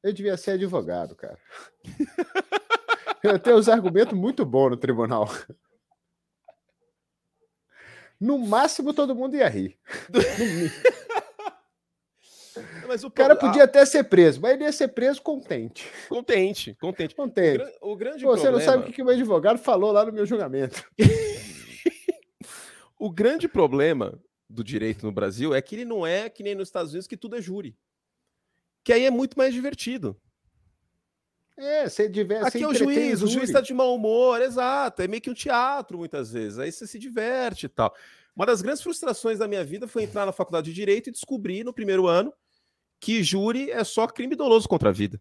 Eu 0.03 0.13
devia 0.13 0.37
ser 0.37 0.53
advogado, 0.53 1.15
cara. 1.15 1.39
eu 3.23 3.39
tenho 3.39 3.57
os 3.57 3.69
argumentos 3.69 4.19
muito 4.19 4.45
bons 4.45 4.71
no 4.71 4.77
tribunal. 4.77 5.29
No 8.21 8.39
máximo, 8.39 8.95
todo 8.95 9.15
mundo 9.15 9.37
ia 9.37 9.49
rir. 9.49 9.77
Mas 12.93 13.05
o 13.05 13.11
cara 13.11 13.35
podia 13.35 13.65
até 13.65 13.87
ser 13.87 14.05
preso, 14.05 14.39
mas 14.39 14.53
ele 14.53 14.65
ia 14.65 14.73
ser 14.73 14.89
preso 14.89 15.23
contente. 15.23 15.91
Contente, 16.11 16.75
contente. 16.75 17.15
Contente. 17.15 17.65
O, 17.81 17.93
o 17.93 17.97
grande 17.97 18.23
Pô, 18.23 18.33
Você 18.33 18.43
problema... 18.43 18.59
não 18.59 18.61
sabe 18.61 18.91
o 18.91 18.93
que 18.93 19.01
o 19.01 19.05
meu 19.07 19.15
advogado 19.15 19.59
falou 19.59 19.91
lá 19.93 20.05
no 20.05 20.13
meu 20.13 20.27
julgamento. 20.27 20.87
o 23.01 23.11
grande 23.11 23.49
problema 23.49 24.23
do 24.47 24.63
direito 24.63 25.07
no 25.07 25.11
Brasil 25.11 25.55
é 25.55 25.63
que 25.63 25.75
ele 25.75 25.87
não 25.87 26.07
é 26.07 26.29
que 26.29 26.43
nem 26.43 26.55
nos 26.55 26.69
Estados 26.69 26.91
Unidos, 26.91 27.07
que 27.07 27.17
tudo 27.17 27.37
é 27.37 27.41
júri. 27.41 27.75
Que 28.85 28.93
aí 28.93 29.07
é 29.07 29.11
muito 29.11 29.39
mais 29.39 29.55
divertido. 29.55 30.15
É, 31.57 31.89
você 31.89 32.11
diverte. 32.11 32.49
Aqui 32.49 32.63
é 32.63 32.69
o 32.69 32.75
juiz, 32.75 33.23
o 33.23 33.27
juiz 33.27 33.45
está 33.45 33.63
de 33.63 33.73
mau 33.73 33.95
humor, 33.95 34.43
exato. 34.43 35.01
É 35.01 35.09
meio 35.09 35.23
que 35.23 35.31
um 35.31 35.35
teatro, 35.35 35.97
muitas 35.97 36.31
vezes. 36.31 36.59
Aí 36.59 36.71
você 36.71 36.87
se 36.87 36.99
diverte 36.99 37.65
e 37.65 37.69
tal. 37.71 37.95
Uma 38.37 38.45
das 38.45 38.61
grandes 38.61 38.83
frustrações 38.83 39.39
da 39.39 39.49
minha 39.49 39.65
vida 39.65 39.89
foi 39.89 40.03
entrar 40.03 40.27
na 40.27 40.33
faculdade 40.33 40.67
de 40.67 40.75
Direito 40.75 41.09
e 41.09 41.13
descobrir 41.13 41.65
no 41.65 41.73
primeiro 41.73 42.07
ano 42.07 42.31
que 43.03 43.21
júri 43.21 43.69
é 43.69 43.83
só 43.83 44.07
crime 44.07 44.37
doloso 44.37 44.69
contra 44.69 44.91
a 44.91 44.93
vida. 44.93 45.21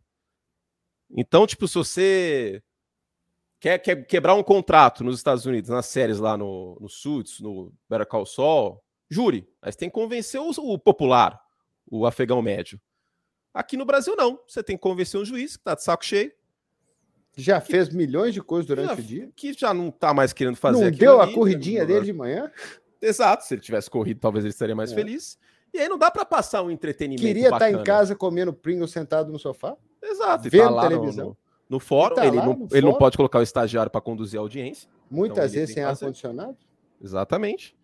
Então, 1.10 1.48
tipo, 1.48 1.68
se 1.68 1.74
você 1.74 2.64
quer, 3.60 3.80
quer 3.80 4.06
quebrar 4.06 4.36
um 4.36 4.44
contrato 4.44 5.04
nos 5.04 5.18
Estados 5.18 5.48
Unidos, 5.48 5.72
nas 5.72 5.88
séries 5.88 6.20
lá 6.20 6.38
no, 6.38 6.78
no 6.80 6.88
Suits, 6.88 7.40
no 7.40 7.74
Better 7.90 8.06
Call 8.06 8.28
Saul, 8.28 8.80
júri. 9.10 9.50
Mas 9.60 9.76
tem 9.76 9.90
que 9.90 9.96
convencer 9.96 10.40
o, 10.40 10.52
o, 10.52 10.78
popular, 10.78 11.42
o 11.90 12.06
afegão 12.06 12.40
médio. 12.40 12.80
Aqui 13.52 13.76
no 13.76 13.84
Brasil, 13.84 14.16
não. 14.16 14.40
Você 14.48 14.62
tem 14.62 14.78
que 14.78 14.84
convencer 14.84 15.20
um 15.20 15.26
juiz 15.26 15.58
que 15.58 15.64
tá 15.64 15.74
de 15.74 15.84
saco 15.84 16.06
cheio. 16.06 16.32
Já 17.36 17.60
que, 17.60 17.72
fez 17.72 17.90
milhões 17.90 18.32
de 18.32 18.44
coisas 18.44 18.68
durante 18.68 18.90
já, 18.90 18.94
o 18.94 19.02
dia. 19.02 19.32
Que 19.36 19.54
já 19.54 19.74
não 19.74 19.90
tá 19.90 20.14
mais 20.14 20.34
querendo 20.34 20.56
fazer 20.56 20.84
Não 20.84 20.92
deu 20.92 21.20
ali, 21.20 21.32
a 21.32 21.34
corridinha 21.34 21.82
né? 21.82 21.88
dele 21.88 22.06
de 22.06 22.14
manhã? 22.14 22.52
Exato. 23.02 23.44
Se 23.44 23.56
ele 23.56 23.62
tivesse 23.62 23.90
corrido, 23.90 24.20
talvez 24.20 24.46
ele 24.46 24.54
estaria 24.54 24.76
mais 24.76 24.92
é. 24.92 24.96
feliz. 24.96 25.40
E 25.74 25.80
aí 25.80 25.88
não 25.88 25.98
dá 25.98 26.12
para 26.12 26.26
passar 26.26 26.62
um 26.64 26.72
entretenimento. 26.72 27.22
Queria 27.22 27.46
estar 27.46 27.60
tá 27.60 27.72
em 27.72 27.84
casa 27.84 28.16
comendo 28.16 28.54
Pringles 28.54 28.92
sentado 28.92 29.32
no 29.32 29.40
sofá? 29.40 29.76
Exato. 30.02 30.50
Vendo 30.50 30.76
tá 30.76 30.82
televisão. 30.82 31.28
No, 31.28 31.38
no 31.70 31.80
fórum, 31.80 32.16
tá 32.16 32.26
ele, 32.26 32.38
não, 32.38 32.46
no 32.46 32.52
ele 32.52 32.68
fórum. 32.70 32.88
não 32.88 32.94
pode 32.98 33.18
colocar 33.18 33.40
o 33.40 33.44
estagiário 33.44 33.90
para 33.90 34.02
conduzir 34.02 34.40
a 34.40 34.44
audiência. 34.44 34.90
Muitas 35.10 35.52
então 35.52 35.60
vezes 35.60 35.74
sem 35.74 35.84
ar-condicionado. 35.84 36.58
Exatamente. 37.02 37.76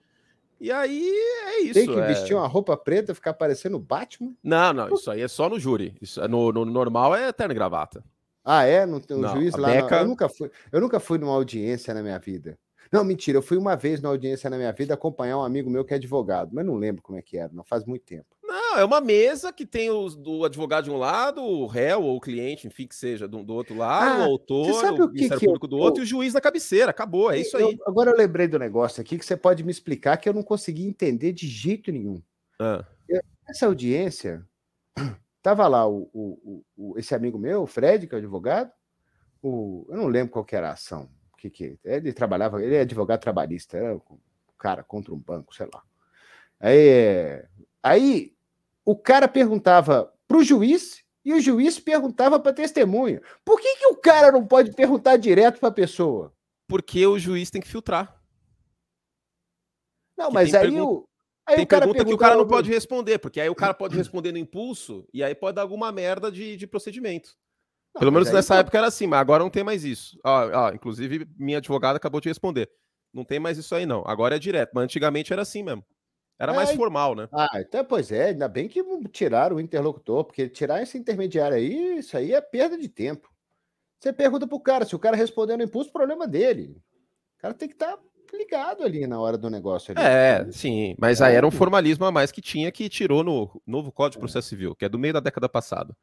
E 0.60 0.72
aí 0.72 1.08
é 1.46 1.62
isso. 1.62 1.74
Tem 1.74 1.88
que 1.88 2.00
é... 2.00 2.08
vestir 2.08 2.36
uma 2.36 2.48
roupa 2.48 2.76
preta, 2.76 3.14
ficar 3.14 3.34
parecendo 3.34 3.80
Batman? 3.80 4.34
Não, 4.44 4.74
não, 4.74 4.94
isso 4.94 5.10
aí 5.10 5.22
é 5.22 5.28
só 5.28 5.48
no 5.48 5.60
júri. 5.60 5.96
Isso, 6.02 6.20
é 6.20 6.28
no, 6.28 6.52
no 6.52 6.66
normal 6.66 7.16
é 7.16 7.32
terno 7.32 7.54
e 7.54 7.56
gravata. 7.56 8.04
Ah, 8.44 8.64
é? 8.64 8.86
Não 8.86 9.00
tem 9.00 9.18
um 9.18 9.22
não, 9.22 9.36
juiz 9.36 9.56
lá? 9.56 9.70
Beca... 9.70 9.98
Eu, 9.98 10.08
nunca 10.08 10.30
fui, 10.30 10.50
eu 10.72 10.82
nunca 10.82 11.00
fui 11.00 11.18
numa 11.18 11.34
audiência 11.34 11.94
na 11.94 12.02
minha 12.02 12.18
vida. 12.18 12.58
Não, 12.92 13.04
mentira, 13.04 13.38
eu 13.38 13.42
fui 13.42 13.58
uma 13.58 13.76
vez 13.76 14.02
na 14.02 14.10
audiência 14.10 14.50
na 14.50 14.58
minha 14.58 14.72
vida 14.72 14.94
acompanhar 14.94 15.38
um 15.38 15.44
amigo 15.44 15.70
meu 15.70 15.84
que 15.84 15.94
é 15.94 15.98
advogado, 15.98 16.52
mas 16.54 16.66
não 16.66 16.76
lembro 16.76 17.02
como 17.02 17.18
é 17.18 17.22
que 17.22 17.38
era, 17.38 17.52
não 17.54 17.64
faz 17.64 17.86
muito 17.86 18.06
tempo. 18.06 18.26
Não, 18.44 18.78
é 18.78 18.86
uma 18.86 19.02
mesa 19.02 19.52
que 19.52 19.66
tem 19.66 19.90
os, 19.90 20.16
do 20.16 20.46
advogado 20.46 20.86
de 20.86 20.92
um 20.92 20.98
lado, 20.98 21.44
o 21.44 21.68
réu 21.68 22.04
ou 22.04 22.16
o 22.16 22.22
cliente, 22.22 22.66
enfim, 22.66 22.88
que 22.88 22.96
seja, 22.96 23.28
do, 23.28 23.44
do 23.44 23.54
outro 23.54 23.76
lado, 23.76 24.22
ah, 24.22 24.28
o 24.28 24.32
autor, 24.32 24.70
o, 24.70 25.06
o 25.06 25.10
Ministério 25.10 25.44
Público 25.44 25.66
eu, 25.66 25.70
do 25.70 25.78
outro 25.78 26.02
eu, 26.02 26.04
e 26.04 26.06
o 26.06 26.08
juiz 26.08 26.34
na 26.34 26.40
cabeceira. 26.40 26.92
Acabou, 26.92 27.30
é 27.30 27.40
isso 27.40 27.58
aí. 27.58 27.64
Eu, 27.64 27.78
agora 27.86 28.12
eu 28.12 28.18
lembrei 28.18 28.48
do 28.48 28.58
negócio 28.58 29.02
aqui 29.02 29.18
que 29.18 29.26
você 29.26 29.36
pode 29.36 29.64
me 29.64 29.72
explicar 29.72 30.16
que 30.18 30.30
eu 30.30 30.34
não 30.34 30.44
consegui 30.44 30.88
entender 30.88 31.34
de 31.34 31.48
jeito 31.48 31.92
nenhum. 31.92 32.22
Ah. 32.60 32.86
essa 33.48 33.66
audiência, 33.66 34.46
tava 35.44 35.68
lá 35.68 35.86
o, 35.88 36.10
o, 36.14 36.64
o, 36.76 36.98
esse 36.98 37.14
amigo 37.14 37.38
meu, 37.38 37.64
o 37.64 37.68
Fred, 37.68 38.08
que 38.08 38.16
é 38.16 38.18
o 38.18 38.20
advogado, 38.20 38.72
o, 39.44 39.86
eu 39.90 39.98
não 39.98 40.08
lembro 40.08 40.32
qual 40.32 40.46
que 40.46 40.56
era 40.56 40.70
a 40.70 40.74
ação 40.74 41.10
que 41.38 41.50
que 41.50 41.80
ele 41.86 42.12
trabalhava, 42.12 42.62
ele 42.62 42.76
é 42.76 42.82
advogado 42.82 43.22
trabalhista, 43.22 43.78
era 43.78 43.96
um 43.96 44.02
cara 44.58 44.84
contra 44.84 45.14
um 45.14 45.20
banco, 45.20 45.56
sei 45.56 45.68
lá. 45.72 45.84
Aí, 46.60 47.44
aí 47.84 48.34
o 48.84 48.96
cara 48.96 49.28
perguntava 49.28 50.12
para 50.28 50.38
o 50.38 50.44
juiz 50.44 51.04
e 51.24 51.34
o 51.34 51.40
juiz 51.40 51.80
perguntava 51.80 52.40
para 52.40 52.54
testemunha. 52.54 53.22
Por 53.46 53.60
que, 53.60 53.76
que 53.78 53.88
o 53.88 53.96
cara 53.96 54.32
não 54.32 54.46
pode 54.46 54.72
perguntar 54.74 55.18
direto 55.18 55.60
para 55.60 55.70
a 55.70 55.74
pessoa? 55.74 56.34
Porque 56.68 57.06
o 57.06 57.20
juiz 57.20 57.50
tem 57.52 57.62
que 57.62 57.68
filtrar. 57.68 58.18
Não, 60.18 60.30
que 60.30 60.34
mas 60.34 60.54
aí 60.54 60.62
pergunta, 60.62 60.84
o. 60.84 61.10
Aí 61.46 61.56
tem 61.58 61.66
o 61.66 61.68
cara 61.68 61.86
pergunta 61.86 62.06
que 62.06 62.14
o 62.14 62.18
cara 62.18 62.36
não 62.36 62.48
pode 62.48 62.70
responder, 62.70 63.20
porque 63.20 63.40
aí 63.40 63.50
o 63.50 63.56
cara 63.56 63.74
pode 63.74 63.96
responder 63.96 64.32
no 64.32 64.38
impulso 64.38 65.08
e 65.14 65.24
aí 65.24 65.36
pode 65.36 65.56
dar 65.56 65.62
alguma 65.62 65.92
merda 65.92 66.32
de, 66.32 66.58
de 66.58 66.66
procedimento. 66.66 67.38
Não, 67.98 68.00
Pelo 68.00 68.12
menos 68.12 68.32
nessa 68.32 68.58
época 68.58 68.78
era 68.78 68.88
assim, 68.88 69.08
mas 69.08 69.20
agora 69.20 69.44
não 69.44 69.50
tem 69.50 69.64
mais 69.64 69.84
isso. 69.84 70.20
Ó, 70.24 70.72
inclusive, 70.72 71.28
minha 71.38 71.58
advogada 71.58 71.98
acabou 71.98 72.22
de 72.22 72.30
responder. 72.30 72.70
Não 73.12 73.26
tem 73.26 73.40
mais 73.40 73.58
isso 73.58 73.74
aí, 73.74 73.86
não. 73.86 74.04
Agora 74.06 74.36
é 74.36 74.40
direto, 74.40 74.72
mas 74.74 74.84
antigamente 74.84 75.34
era 75.34 75.42
assim 75.42 75.64
mesmo. 75.64 75.84
Era 76.40 76.54
é, 76.54 76.56
mais 76.56 76.72
formal, 76.74 77.16
né? 77.16 77.28
Ah, 77.34 77.50
então, 77.56 77.84
pois 77.84 78.12
é, 78.12 78.26
ainda 78.26 78.48
bem 78.48 78.68
que 78.68 78.84
tiraram 79.12 79.56
o 79.56 79.60
interlocutor, 79.60 80.24
porque 80.24 80.48
tirar 80.48 80.84
esse 80.84 80.96
intermediário 80.96 81.58
aí, 81.58 81.98
isso 81.98 82.16
aí 82.16 82.34
é 82.34 82.40
perda 82.40 82.78
de 82.78 82.88
tempo. 82.88 83.28
Você 84.00 84.14
pergunta 84.14 84.46
pro 84.46 84.60
cara, 84.60 84.86
se 84.86 84.96
o 84.96 85.00
cara 85.00 85.18
responder 85.18 85.58
no 85.58 85.64
impulso, 85.64 85.92
problema 85.92 86.28
dele. 86.28 86.80
O 87.38 87.42
cara 87.42 87.56
tem 87.56 87.68
que 87.68 87.74
estar 87.74 87.98
tá 87.98 88.04
ligado 88.38 88.84
ali 88.84 89.08
na 89.08 89.20
hora 89.20 89.40
do 89.40 89.50
negócio. 89.50 89.96
Ali. 89.98 90.08
É, 90.08 90.46
sim, 90.52 90.96
mas 91.00 91.20
aí 91.20 91.34
era 91.34 91.48
um 91.48 91.52
formalismo 91.52 92.06
a 92.06 92.12
mais 92.12 92.32
que 92.32 92.42
tinha 92.42 92.72
que 92.72 92.88
tirou 92.88 93.24
no 93.24 93.60
novo 93.66 93.92
Código 93.92 94.12
de 94.12 94.18
é. 94.18 94.22
Processo 94.22 94.50
Civil, 94.50 94.76
que 94.76 94.86
é 94.86 94.90
do 94.90 95.00
meio 95.00 95.16
da 95.16 95.20
década 95.20 95.50
passada. 95.50 95.98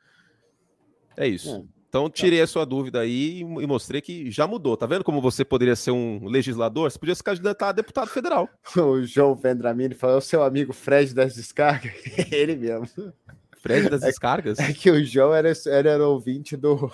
É 1.16 1.26
isso. 1.28 1.54
É. 1.54 1.83
Então, 1.94 2.10
tá. 2.10 2.16
tirei 2.16 2.40
a 2.40 2.46
sua 2.46 2.66
dúvida 2.66 2.98
aí 2.98 3.42
e 3.42 3.66
mostrei 3.68 4.00
que 4.00 4.28
já 4.28 4.48
mudou. 4.48 4.76
Tá 4.76 4.84
vendo 4.84 5.04
como 5.04 5.20
você 5.20 5.44
poderia 5.44 5.76
ser 5.76 5.92
um 5.92 6.26
legislador? 6.26 6.90
Você 6.90 6.98
podia 6.98 7.14
se 7.14 7.22
candidatar 7.22 7.68
a 7.68 7.72
deputado 7.72 8.08
federal. 8.08 8.48
O 8.76 9.04
João 9.04 9.36
Vendramini 9.36 9.94
falou: 9.94 10.18
o 10.18 10.20
seu 10.20 10.42
amigo 10.42 10.72
Fred 10.72 11.14
das 11.14 11.36
descargas. 11.36 11.92
Ele 12.32 12.56
mesmo. 12.56 13.12
Fred 13.58 13.88
das 13.88 14.02
é 14.02 14.06
descargas? 14.06 14.58
É, 14.58 14.70
é 14.70 14.72
que 14.72 14.90
o 14.90 15.04
João 15.04 15.32
era, 15.32 15.52
era 15.66 16.08
ouvinte 16.08 16.56
do, 16.56 16.90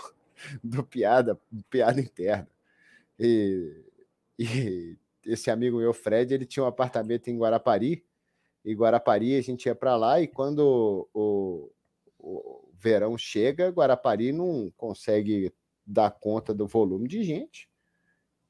do 0.63 0.85
Piada, 0.85 1.41
Piada 1.71 1.99
Interna. 1.99 2.47
E, 3.19 3.73
e 4.39 4.97
esse 5.25 5.51
amigo 5.51 5.79
meu, 5.79 5.95
Fred, 5.95 6.35
ele 6.35 6.45
tinha 6.45 6.63
um 6.63 6.69
apartamento 6.69 7.29
em 7.29 7.39
Guarapari. 7.39 8.05
E 8.63 8.75
Guarapari 8.75 9.35
a 9.35 9.43
gente 9.43 9.65
ia 9.65 9.75
para 9.75 9.97
lá 9.97 10.21
e 10.21 10.27
quando 10.27 11.09
o, 11.15 11.71
o 12.19 12.60
verão 12.81 13.19
chega, 13.19 13.69
Guarapari 13.69 14.33
não 14.33 14.73
consegue 14.77 15.53
dar 15.87 16.11
conta 16.11 16.55
do 16.55 16.67
volume 16.67 17.07
de 17.07 17.23
gente. 17.23 17.69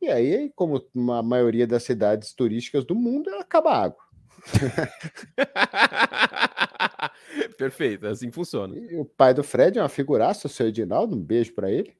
E 0.00 0.08
aí, 0.08 0.50
como 0.54 0.82
a 1.12 1.22
maioria 1.22 1.66
das 1.66 1.82
cidades 1.82 2.32
turísticas 2.32 2.84
do 2.84 2.94
mundo, 2.94 3.28
acaba 3.34 3.72
a 3.72 3.84
água. 3.84 4.10
Perfeito, 7.58 8.06
assim 8.06 8.30
funciona. 8.30 8.78
E 8.78 8.96
o 8.96 9.04
pai 9.04 9.34
do 9.34 9.44
Fred 9.44 9.78
é 9.78 9.82
uma 9.82 9.88
figuraça, 9.88 10.46
o 10.46 10.50
seu 10.50 10.68
Edinaldo, 10.68 11.14
um 11.14 11.22
beijo 11.22 11.54
para 11.54 11.70
ele. 11.70 11.94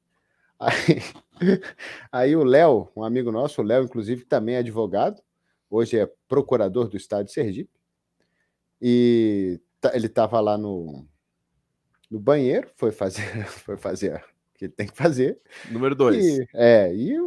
Aí, 0.59 1.01
aí 2.11 2.35
o 2.35 2.43
Léo, 2.43 2.89
um 2.95 3.03
amigo 3.03 3.31
nosso, 3.31 3.61
o 3.61 3.63
Léo, 3.63 3.83
inclusive, 3.83 4.25
também 4.25 4.55
é 4.55 4.59
advogado, 4.59 5.21
hoje 5.69 5.99
é 5.99 6.11
procurador 6.27 6.87
do 6.87 6.97
estado 6.97 7.25
de 7.25 7.31
Sergipe, 7.31 7.69
e 8.81 9.59
ele 9.93 10.07
estava 10.07 10.39
lá 10.39 10.57
no, 10.57 11.05
no 12.11 12.19
banheiro, 12.19 12.69
foi 12.75 12.91
fazer, 12.91 13.23
foi 13.47 13.77
fazer 13.77 14.15
o 14.15 14.57
que 14.57 14.65
ele 14.65 14.73
tem 14.73 14.87
que 14.87 14.97
fazer. 14.97 15.39
Número 15.71 15.95
dois. 15.95 16.23
E, 16.23 16.47
é, 16.53 16.93
e 16.93 17.17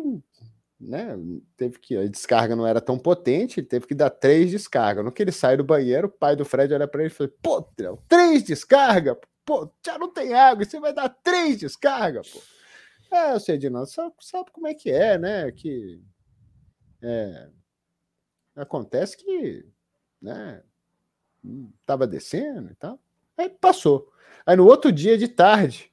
né, 0.78 1.16
teve 1.56 1.78
que 1.78 1.96
a 1.96 2.06
descarga 2.06 2.54
não 2.54 2.66
era 2.66 2.80
tão 2.80 2.98
potente, 2.98 3.58
ele 3.60 3.66
teve 3.66 3.86
que 3.86 3.94
dar 3.94 4.10
três 4.10 4.50
descargas. 4.50 5.02
No 5.02 5.10
que 5.10 5.22
ele 5.22 5.32
sai 5.32 5.56
do 5.56 5.64
banheiro, 5.64 6.08
o 6.08 6.10
pai 6.10 6.36
do 6.36 6.44
Fred 6.44 6.74
olha 6.74 6.86
para 6.86 7.02
ele 7.02 7.10
e 7.10 7.14
fala: 7.14 7.32
"Pô, 7.42 7.62
três 8.06 8.42
descargas? 8.42 9.16
Pô, 9.44 9.70
já 9.84 9.98
não 9.98 10.12
tem 10.12 10.34
água, 10.34 10.64
você 10.64 10.78
vai 10.78 10.92
dar 10.92 11.08
três 11.08 11.58
descargas, 11.58 12.28
pô". 12.28 12.40
É, 13.10 13.32
eu 13.32 13.40
sei, 13.40 13.56
Dinaldo, 13.56 13.88
sabe, 13.88 14.14
sabe 14.20 14.50
como 14.50 14.66
é 14.66 14.74
que 14.74 14.90
é, 14.90 15.16
né? 15.16 15.50
Que 15.52 16.02
é, 17.00 17.48
acontece 18.56 19.16
que, 19.16 19.64
né, 20.20 20.62
tava 21.86 22.06
descendo 22.06 22.70
e 22.70 22.74
tal. 22.74 22.98
Aí 23.36 23.48
passou. 23.48 24.12
Aí 24.46 24.56
no 24.56 24.66
outro 24.66 24.92
dia 24.92 25.16
de 25.16 25.28
tarde, 25.28 25.90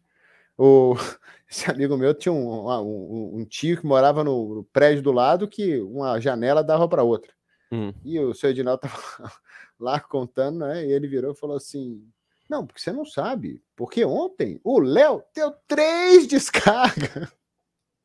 o, 0.57 0.95
esse 1.49 1.69
amigo 1.69 1.97
meu 1.97 2.13
tinha 2.13 2.33
um, 2.33 2.69
um, 2.69 3.39
um 3.39 3.45
tio 3.45 3.79
que 3.79 3.85
morava 3.85 4.23
no, 4.23 4.55
no, 4.55 4.63
prédio 4.65 5.01
do 5.01 5.11
lado 5.11 5.47
que 5.47 5.79
uma 5.79 6.19
janela 6.19 6.63
dava 6.63 6.87
para 6.87 7.03
outra. 7.03 7.31
Hum. 7.71 7.93
E 8.03 8.19
o 8.19 8.33
seu 8.33 8.49
Edinaldo 8.49 8.85
estava 8.85 9.31
lá 9.79 9.99
contando, 9.99 10.59
né? 10.59 10.85
E 10.85 10.91
ele 10.91 11.07
virou 11.07 11.31
e 11.31 11.37
falou 11.37 11.55
assim: 11.55 12.05
Não, 12.49 12.65
porque 12.65 12.81
você 12.81 12.91
não 12.91 13.05
sabe. 13.05 13.63
Porque 13.75 14.03
ontem 14.03 14.59
o 14.63 14.79
Léo 14.79 15.23
deu 15.33 15.53
três 15.67 16.27
descargas. 16.27 17.31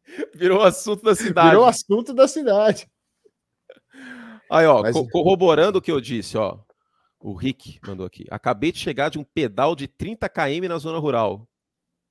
Virou 0.33 0.63
assunto 0.63 1.03
da 1.03 1.17
cidade. 1.17 1.51
Virou 1.51 1.65
assunto 1.65 2.15
da 2.15 2.29
cidade. 2.29 2.89
Aí, 4.49 4.65
ó, 4.65 4.83
Mas... 4.83 4.95
corroborando 5.11 5.79
o 5.79 5.83
que 5.83 5.91
eu 5.91 6.01
disse, 6.01 6.39
ó. 6.39 6.61
O 7.27 7.35
Rick 7.35 7.81
mandou 7.85 8.07
aqui. 8.07 8.25
Acabei 8.31 8.71
de 8.71 8.79
chegar 8.79 9.09
de 9.09 9.19
um 9.19 9.25
pedal 9.25 9.75
de 9.75 9.89
30 9.89 10.29
km 10.29 10.69
na 10.69 10.79
zona 10.79 10.97
rural. 10.97 11.45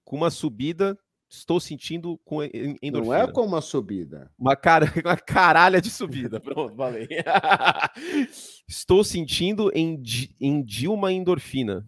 Com 0.04 0.18
uma 0.18 0.30
subida, 0.30 1.00
estou 1.30 1.58
sentindo 1.58 2.18
com 2.26 2.44
endorfina. 2.44 3.00
Não 3.00 3.14
é 3.14 3.32
com 3.32 3.46
uma 3.46 3.62
subida. 3.62 4.30
Uma, 4.38 4.58
cara, 4.58 4.88
uma 5.06 5.16
caralha 5.16 5.80
de 5.80 5.90
subida. 5.90 6.38
Pronto, 6.42 6.76
falei. 6.76 7.08
estou 8.68 9.06
sentindo 9.06 9.72
em, 9.74 10.04
em 10.38 10.62
Dilma 10.62 11.14
endorfina. 11.14 11.88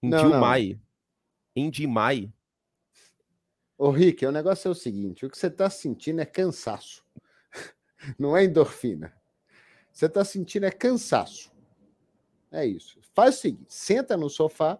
Em 0.00 0.10
não, 0.10 0.30
Dilmai. 0.30 0.78
Não. 1.56 1.64
Em 1.64 1.68
Dilmai. 1.68 2.32
Ô, 3.76 3.90
Rick, 3.90 4.24
o 4.24 4.30
negócio 4.30 4.68
é 4.68 4.70
o 4.70 4.74
seguinte: 4.74 5.26
o 5.26 5.28
que 5.28 5.36
você 5.36 5.48
está 5.48 5.68
sentindo 5.68 6.20
é 6.20 6.24
cansaço. 6.24 7.04
Não 8.16 8.36
é 8.36 8.44
endorfina. 8.44 9.12
Você 9.92 10.06
está 10.06 10.24
sentindo 10.24 10.64
é 10.64 10.70
cansaço. 10.70 11.51
É 12.52 12.66
isso. 12.66 13.00
Faz 13.14 13.38
o 13.38 13.40
seguinte: 13.40 13.72
senta 13.72 14.16
no 14.16 14.28
sofá, 14.28 14.78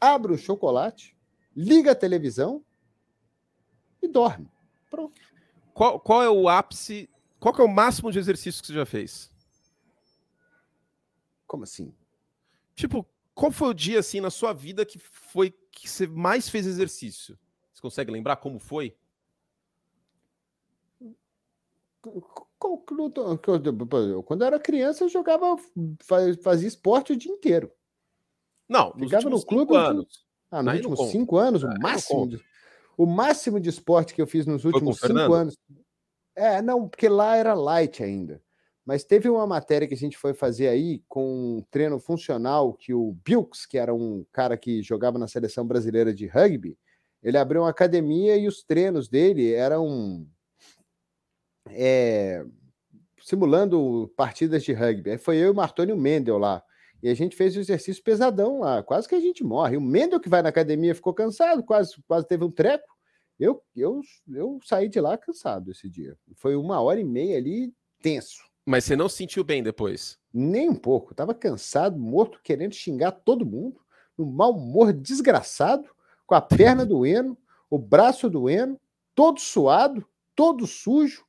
abre 0.00 0.32
o 0.32 0.38
chocolate, 0.38 1.16
liga 1.56 1.92
a 1.92 1.94
televisão 1.94 2.62
e 4.02 4.08
dorme. 4.08 4.50
Pronto. 4.90 5.18
Qual, 5.72 6.00
qual 6.00 6.22
é 6.22 6.28
o 6.28 6.48
ápice? 6.48 7.08
Qual 7.38 7.54
é 7.56 7.62
o 7.62 7.68
máximo 7.68 8.10
de 8.10 8.18
exercício 8.18 8.60
que 8.60 8.66
você 8.66 8.74
já 8.74 8.84
fez? 8.84 9.30
Como 11.46 11.62
assim? 11.62 11.94
Tipo, 12.74 13.06
qual 13.32 13.52
foi 13.52 13.68
o 13.68 13.74
dia 13.74 14.00
assim 14.00 14.20
na 14.20 14.30
sua 14.30 14.52
vida 14.52 14.84
que 14.84 14.98
foi 14.98 15.52
que 15.70 15.88
você 15.88 16.06
mais 16.06 16.48
fez 16.48 16.66
exercício? 16.66 17.38
Você 17.72 17.80
consegue 17.80 18.10
lembrar 18.10 18.36
como 18.36 18.58
foi? 18.58 18.96
Quando 24.22 24.42
eu 24.42 24.46
era 24.46 24.58
criança, 24.58 25.04
eu 25.04 25.08
jogava, 25.08 25.56
fazia 26.42 26.68
esporte 26.68 27.12
o 27.12 27.16
dia 27.16 27.32
inteiro. 27.32 27.70
Não, 28.68 28.92
Ficava 28.92 29.30
no 29.30 29.42
clube. 29.44 29.74
Anos. 29.74 30.26
Ah, 30.50 30.62
nos 30.62 30.74
últimos 30.74 31.10
cinco 31.10 31.36
anos, 31.36 31.62
o 31.62 31.68
máximo, 31.80 32.26
de, 32.26 32.40
o 32.96 33.06
máximo 33.06 33.60
de 33.60 33.68
esporte 33.68 34.14
que 34.14 34.22
eu 34.22 34.26
fiz 34.26 34.46
nos 34.46 34.64
últimos 34.64 34.98
cinco 34.98 35.32
anos. 35.32 35.56
É, 36.34 36.62
não, 36.62 36.88
porque 36.88 37.08
lá 37.08 37.36
era 37.36 37.54
light 37.54 38.02
ainda. 38.02 38.42
Mas 38.84 39.04
teve 39.04 39.28
uma 39.28 39.46
matéria 39.46 39.86
que 39.86 39.92
a 39.92 39.98
gente 39.98 40.16
foi 40.16 40.32
fazer 40.32 40.68
aí 40.68 41.02
com 41.06 41.58
um 41.58 41.64
treino 41.70 41.98
funcional 41.98 42.72
que 42.72 42.94
o 42.94 43.14
Bilks, 43.22 43.66
que 43.66 43.76
era 43.76 43.94
um 43.94 44.24
cara 44.32 44.56
que 44.56 44.82
jogava 44.82 45.18
na 45.18 45.28
seleção 45.28 45.66
brasileira 45.66 46.14
de 46.14 46.26
rugby, 46.26 46.78
ele 47.22 47.36
abriu 47.36 47.62
uma 47.62 47.68
academia 47.68 48.36
e 48.36 48.48
os 48.48 48.62
treinos 48.62 49.06
dele 49.06 49.52
eram 49.52 50.26
é, 51.72 52.44
simulando 53.22 54.12
partidas 54.16 54.62
de 54.64 54.72
rugby. 54.72 55.10
Aí 55.10 55.18
foi 55.18 55.36
eu 55.36 55.48
e 55.48 55.50
o 55.50 55.54
Martônio 55.54 55.96
Mendel 55.96 56.38
lá. 56.38 56.62
E 57.02 57.08
a 57.08 57.14
gente 57.14 57.36
fez 57.36 57.56
o 57.56 57.60
exercício 57.60 58.02
pesadão 58.02 58.60
lá, 58.60 58.82
quase 58.82 59.08
que 59.08 59.14
a 59.14 59.20
gente 59.20 59.44
morre. 59.44 59.76
O 59.76 59.80
Mendel 59.80 60.18
que 60.18 60.28
vai 60.28 60.42
na 60.42 60.48
academia 60.48 60.94
ficou 60.94 61.14
cansado, 61.14 61.62
quase, 61.62 61.94
quase 62.06 62.26
teve 62.26 62.44
um 62.44 62.50
treco. 62.50 62.88
Eu, 63.38 63.62
eu, 63.76 64.00
eu 64.34 64.58
saí 64.64 64.88
de 64.88 65.00
lá 65.00 65.16
cansado 65.16 65.70
esse 65.70 65.88
dia. 65.88 66.16
Foi 66.34 66.56
uma 66.56 66.80
hora 66.80 67.00
e 67.00 67.04
meia 67.04 67.38
ali 67.38 67.72
tenso. 68.02 68.42
Mas 68.66 68.84
você 68.84 68.96
não 68.96 69.08
sentiu 69.08 69.44
bem 69.44 69.62
depois? 69.62 70.18
Nem 70.32 70.68
um 70.68 70.74
pouco. 70.74 71.14
Tava 71.14 71.32
cansado, 71.34 71.98
morto, 71.98 72.40
querendo 72.42 72.74
xingar 72.74 73.12
todo 73.12 73.46
mundo, 73.46 73.80
no 74.16 74.26
mau 74.26 74.56
humor 74.56 74.92
desgraçado, 74.92 75.88
com 76.26 76.34
a 76.34 76.40
perna 76.40 76.84
doendo, 76.84 77.38
o 77.70 77.78
braço 77.78 78.28
doendo, 78.28 78.78
todo 79.14 79.40
suado, 79.40 80.04
todo 80.34 80.66
sujo, 80.66 81.24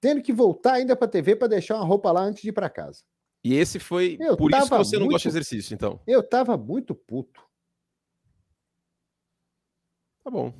tendo 0.00 0.22
que 0.22 0.32
voltar 0.32 0.74
ainda 0.74 0.94
para 0.96 1.06
a 1.06 1.10
TV 1.10 1.36
para 1.36 1.48
deixar 1.48 1.76
uma 1.76 1.84
roupa 1.84 2.12
lá 2.12 2.22
antes 2.22 2.42
de 2.42 2.48
ir 2.48 2.52
para 2.52 2.70
casa. 2.70 3.02
E 3.44 3.54
esse 3.54 3.78
foi 3.78 4.16
eu 4.20 4.36
por 4.36 4.50
isso 4.50 4.62
que 4.62 4.68
você 4.70 4.96
muito, 4.96 5.00
não 5.00 5.12
gosta 5.12 5.28
de 5.28 5.32
exercício, 5.32 5.74
então? 5.74 6.00
Eu 6.06 6.22
tava 6.22 6.56
muito 6.56 6.94
puto. 6.94 7.40
Tá 10.24 10.30
bom. 10.30 10.52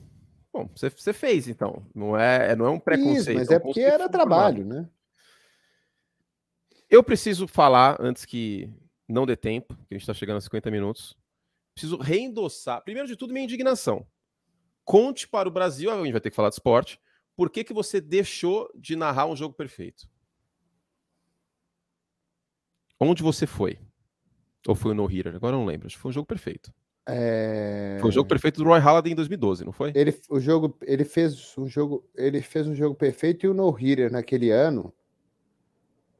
Bom, 0.53 0.70
você, 0.74 0.89
você 0.89 1.12
fez, 1.12 1.49
então. 1.49 1.84
Não 1.95 2.16
é, 2.16 2.55
não 2.55 2.66
é 2.66 2.70
um 2.70 2.78
preconceito. 2.78 3.37
mas 3.37 3.51
é, 3.51 3.55
é 3.55 3.59
porque 3.59 3.80
era 3.80 4.09
trabalho, 4.09 4.64
né? 4.64 4.89
Eu 6.89 7.03
preciso 7.03 7.49
falar, 7.49 7.97
antes 8.01 8.24
que 8.24 8.72
não 9.09 9.26
dê 9.26 9.37
tempo, 9.37 9.74
que 9.74 9.95
a 9.95 9.95
gente 9.95 10.03
está 10.03 10.14
chegando 10.14 10.37
a 10.37 10.41
50 10.41 10.70
minutos, 10.70 11.18
preciso 11.74 11.97
reendossar, 11.97 12.82
primeiro 12.82 13.09
de 13.09 13.16
tudo, 13.16 13.32
minha 13.32 13.45
indignação. 13.45 14.07
Conte 14.84 15.26
para 15.26 15.49
o 15.49 15.53
Brasil, 15.53 15.91
a 15.91 15.97
gente 15.97 16.12
vai 16.12 16.20
ter 16.20 16.30
que 16.30 16.37
falar 16.37 16.49
de 16.49 16.55
esporte, 16.55 17.01
por 17.37 17.51
que, 17.51 17.62
que 17.62 17.74
você 17.74 18.01
deixou 18.01 18.70
de 18.74 18.97
narrar 18.97 19.26
um 19.26 19.37
jogo 19.37 19.55
perfeito? 19.55 20.09
Onde 22.99 23.22
você 23.22 23.47
foi? 23.47 23.78
Ou 24.66 24.74
foi 24.74 24.93
o 24.93 24.95
No 24.95 25.11
Hitter? 25.11 25.37
Agora 25.37 25.55
eu 25.55 25.61
não 25.61 25.66
lembro. 25.66 25.87
Acho 25.87 25.97
que 25.97 26.03
foi 26.03 26.09
um 26.09 26.14
jogo 26.14 26.26
perfeito. 26.26 26.72
É... 27.07 27.99
Foi 28.01 28.09
o 28.09 28.12
jogo 28.12 28.28
perfeito 28.28 28.62
do 28.62 28.68
Roy 28.68 28.80
Halladay 28.80 29.12
em 29.12 29.14
2012, 29.14 29.64
não 29.64 29.72
foi? 29.72 29.93
Ele, 29.95 30.18
o 30.28 30.41
jogo, 30.41 30.76
ele 30.82 31.05
fez 31.05 31.57
um 31.57 31.66
jogo, 31.66 32.05
ele 32.16 32.41
fez 32.41 32.66
um 32.66 32.74
jogo 32.74 32.97
perfeito 32.97 33.47
e 33.47 33.49
o 33.49 33.55
No 33.55 33.70
Hitter 33.78 34.11
naquele 34.11 34.51
ano. 34.51 34.93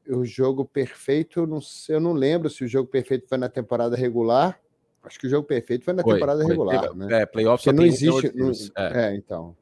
O 0.07 0.23
jogo 0.23 0.63
perfeito, 0.63 1.45
não, 1.45 1.59
eu 1.89 1.99
não 1.99 2.13
lembro 2.13 2.49
se 2.49 2.63
o 2.63 2.67
jogo 2.67 2.89
perfeito 2.89 3.27
foi 3.27 3.37
na 3.37 3.49
temporada 3.49 3.97
regular. 3.97 4.57
Acho 5.03 5.19
que 5.19 5.27
o 5.27 5.29
jogo 5.29 5.45
perfeito 5.45 5.83
foi 5.83 5.93
na 5.93 6.03
foi, 6.03 6.13
temporada 6.13 6.41
foi, 6.43 6.51
regular, 6.51 6.95
né? 6.95 7.21
É, 7.23 7.25
playoffs 7.25 7.73
não 7.73 7.83
existe. 7.83 8.31
Não, 8.33 8.51
é. 8.77 9.07
é, 9.07 9.15
então. 9.15 9.55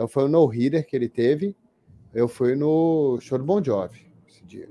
Então 0.00 0.08
foi 0.08 0.24
o 0.24 0.28
no-hitter 0.28 0.86
que 0.86 0.96
ele 0.96 1.10
teve. 1.10 1.54
Eu 2.14 2.26
fui 2.26 2.56
no 2.56 3.18
show 3.20 3.36
do 3.36 3.44
Bon 3.44 3.62
Jovi 3.62 4.10
esse 4.26 4.42
dia. 4.46 4.70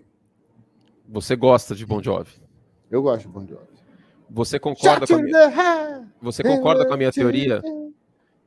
Você 1.07 1.35
gosta 1.35 1.75
de 1.75 1.85
Bon 1.85 2.01
Jovi? 2.01 2.41
Eu 2.89 3.03
gosto 3.03 3.27
de 3.27 3.27
Bon 3.27 3.45
Jovi. 3.45 3.77
Você 4.27 4.57
concorda 4.57 5.05
com 5.05 5.13
a 5.13 5.21
minha... 5.21 6.11
Você 6.19 6.41
concorda 6.41 6.83
com 6.83 6.95
a 6.95 6.97
minha 6.97 7.11
teoria? 7.11 7.61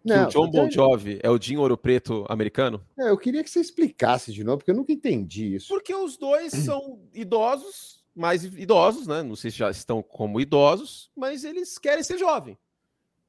Não, 0.04 0.24
que 0.24 0.24
o 0.24 0.26
John 0.26 0.50
Bon 0.50 0.68
Jovi 0.68 1.20
é 1.22 1.30
o 1.30 1.40
Jim 1.40 1.56
Ouro 1.56 1.78
Preto 1.78 2.26
americano? 2.28 2.84
É, 2.98 3.10
eu 3.10 3.16
queria 3.16 3.44
que 3.44 3.50
você 3.50 3.60
explicasse 3.60 4.32
de 4.32 4.42
novo, 4.42 4.58
porque 4.58 4.72
eu 4.72 4.76
nunca 4.76 4.92
entendi 4.92 5.54
isso. 5.54 5.68
Porque 5.68 5.94
os 5.94 6.16
dois 6.16 6.50
são 6.50 6.98
idosos, 7.14 8.02
mais 8.12 8.42
idosos, 8.42 9.06
né? 9.06 9.22
Não 9.22 9.36
sei 9.36 9.52
se 9.52 9.58
já 9.58 9.70
estão 9.70 10.02
como 10.02 10.40
idosos, 10.40 11.12
mas 11.16 11.44
eles 11.44 11.78
querem 11.78 12.02
ser 12.02 12.18
jovem. 12.18 12.58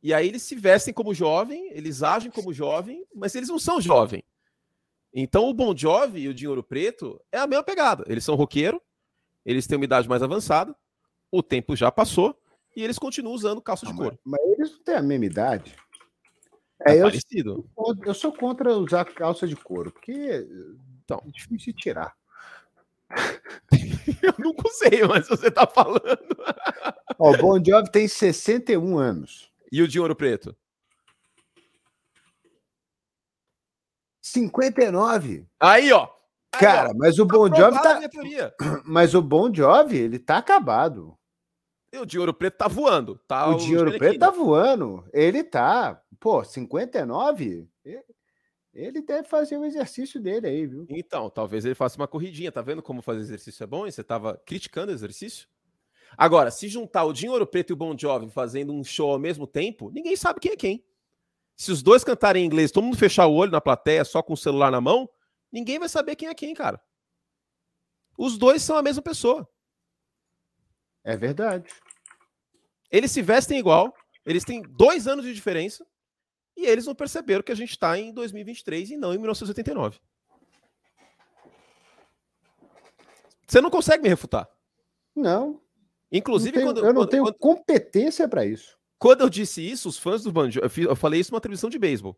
E 0.04 0.14
aí 0.14 0.28
eles 0.28 0.44
se 0.44 0.54
vestem 0.54 0.94
como 0.94 1.14
jovem, 1.14 1.72
eles 1.72 2.04
agem 2.04 2.30
como 2.30 2.54
jovem, 2.54 3.08
mas 3.16 3.34
eles 3.36 3.48
não 3.48 3.58
são 3.58 3.80
jovem. 3.80 4.22
Então 5.14 5.48
o 5.48 5.54
Bon 5.54 5.74
Jovi 5.76 6.24
e 6.24 6.28
o 6.28 6.34
Dinheiro 6.34 6.62
Preto 6.62 7.22
é 7.32 7.38
a 7.38 7.48
mesma 7.48 7.64
pegada. 7.64 8.04
Eles 8.08 8.26
são 8.26 8.36
roqueiro, 8.36 8.82
eles 9.46 9.66
têm 9.66 9.78
uma 9.78 9.86
idade 9.86 10.10
mais 10.10 10.22
avançada, 10.22 10.76
o 11.32 11.42
tempo 11.42 11.74
já 11.74 11.90
passou 11.90 12.38
e 12.76 12.84
eles 12.84 13.00
continuam 13.00 13.34
usando 13.34 13.62
calça 13.62 13.86
de 13.86 13.94
couro. 13.94 14.20
Mas, 14.26 14.42
mas, 14.42 14.60
eles 14.60 14.72
não 14.74 14.84
têm 14.84 14.96
a 14.96 15.02
mesma 15.02 15.26
idade. 15.26 15.76
É, 16.86 16.96
é 16.96 16.98
eu, 16.98 17.04
parecido. 17.04 17.70
Eu 18.06 18.14
sou 18.14 18.34
contra 18.34 18.76
usar 18.76 19.06
calça 19.06 19.48
de 19.48 19.56
couro, 19.56 19.90
porque 19.90 20.46
então. 21.06 21.24
é 21.26 21.32
difícil 21.32 21.74
tirar. 21.74 22.14
eu 24.22 24.34
não 24.38 24.54
sei, 24.72 25.06
mas 25.08 25.30
você 25.30 25.50
tá 25.50 25.66
falando. 25.66 26.36
Ó, 27.18 27.32
o 27.32 27.38
Bon 27.38 27.64
Jovi 27.64 27.90
tem 27.90 28.06
61 28.06 28.98
anos. 28.98 29.53
E 29.74 29.82
o 29.82 29.88
de 29.88 30.00
ouro 30.00 30.16
preto? 30.16 30.56
59. 34.22 35.48
Aí, 35.60 35.92
ó. 35.92 36.04
Aí, 36.54 36.62
Cara, 36.62 36.92
ó. 36.92 36.94
mas 36.96 37.18
o 37.18 37.26
Bon 37.26 37.48
Jovi 37.48 37.82
tá. 37.82 38.00
Mas 38.86 39.16
o 39.16 39.22
Bon 39.24 39.52
Jovi, 39.52 39.98
ele 39.98 40.20
tá 40.20 40.38
acabado. 40.38 41.18
E 41.92 41.98
o 41.98 42.06
de 42.06 42.20
ouro 42.20 42.36
preto 42.36 42.56
tá 42.56 42.68
voando. 42.68 43.20
Tá 43.28 43.48
o 43.48 43.58
de 43.58 43.76
ouro 43.76 43.98
preto 43.98 44.20
tá 44.20 44.30
voando. 44.30 45.04
Ele 45.12 45.44
tá. 45.44 46.00
Pô, 46.20 46.44
59? 46.44 47.68
Ele 48.76 49.02
deve 49.02 49.28
fazer 49.28 49.58
o 49.58 49.66
exercício 49.66 50.22
dele 50.22 50.46
aí, 50.46 50.68
viu? 50.68 50.86
Então, 50.88 51.32
talvez 51.32 51.66
ele 51.66 51.74
faça 51.74 51.98
uma 51.98 52.08
corridinha. 52.08 52.52
Tá 52.52 52.62
vendo 52.62 52.84
como 52.84 53.02
fazer 53.02 53.22
exercício 53.22 53.64
é 53.64 53.68
bom? 53.68 53.88
E 53.88 53.92
você 53.92 54.04
tava 54.04 54.40
criticando 54.46 54.92
o 54.92 54.96
exercício? 54.96 55.48
Agora, 56.18 56.52
se 56.52 56.68
juntar 56.68 57.04
o 57.06 57.14
Dinho 57.14 57.32
Ouro 57.32 57.48
Preto 57.48 57.72
e 57.72 57.74
o 57.74 57.78
Bon 57.78 57.98
Jovi 57.98 58.30
fazendo 58.30 58.74
um 58.74 58.84
show 58.84 59.12
ao 59.12 59.20
mesmo 59.20 59.48
tempo, 59.48 59.90
ninguém 59.92 60.16
sabe 60.16 60.40
quem 60.40 60.52
é 60.52 60.56
quem. 60.56 60.86
Se 61.56 61.72
os 61.72 61.82
dois 61.82 62.04
cantarem 62.04 62.44
em 62.44 62.46
inglês, 62.46 62.72
todo 62.72 62.84
mundo 62.84 62.98
fechar 62.98 63.28
o 63.28 63.34
olho 63.34 63.52
na 63.52 63.62
plateia 63.62 64.04
só 64.04 64.22
com 64.22 64.34
o 64.34 64.38
celular 64.38 64.72
na 64.72 64.82
mão, 64.82 65.10
ninguém 65.52 65.80
vai 65.80 65.90
saber 65.90 66.16
quem 66.16 66.28
é 66.28 66.34
quem, 66.34 66.54
cara. 66.54 66.82
Os 68.18 68.38
dois 68.38 68.62
são 68.62 68.76
a 68.76 68.82
mesma 68.82 69.02
pessoa. 69.02 69.48
É 71.04 71.18
verdade. 71.18 71.70
Eles 72.92 73.12
se 73.12 73.22
vestem 73.22 73.58
igual, 73.58 73.94
eles 74.26 74.44
têm 74.44 74.62
dois 74.62 75.08
anos 75.08 75.26
de 75.26 75.34
diferença 75.34 75.86
e 76.56 76.66
eles 76.66 76.86
não 76.86 76.96
perceberam 76.96 77.44
que 77.44 77.52
a 77.52 77.56
gente 77.56 77.72
está 77.72 77.98
em 77.98 78.14
2023 78.14 78.92
e 78.92 78.98
não 78.98 79.14
em 79.14 79.18
1989. 79.18 80.00
Você 83.48 83.62
não 83.62 83.70
consegue 83.70 84.04
me 84.04 84.10
refutar. 84.10 84.48
Não. 85.16 85.63
Inclusive, 86.14 86.52
tenho, 86.52 86.68
quando 86.68 86.78
eu 86.78 86.94
não 86.94 87.02
quando, 87.02 87.10
tenho 87.10 87.24
quando, 87.24 87.38
competência 87.40 88.28
para 88.28 88.46
isso. 88.46 88.78
Quando 89.00 89.22
eu 89.22 89.30
disse 89.30 89.68
isso, 89.68 89.90
os 89.90 89.98
fãs 89.98 90.24
do 90.24 90.32
Banjo, 90.32 90.60
eu, 90.60 90.70
eu 90.90 90.96
falei 90.96 91.20
isso 91.20 91.32
numa 91.32 91.42
transmissão 91.42 91.72
de 91.72 91.80
beisebol. 91.80 92.16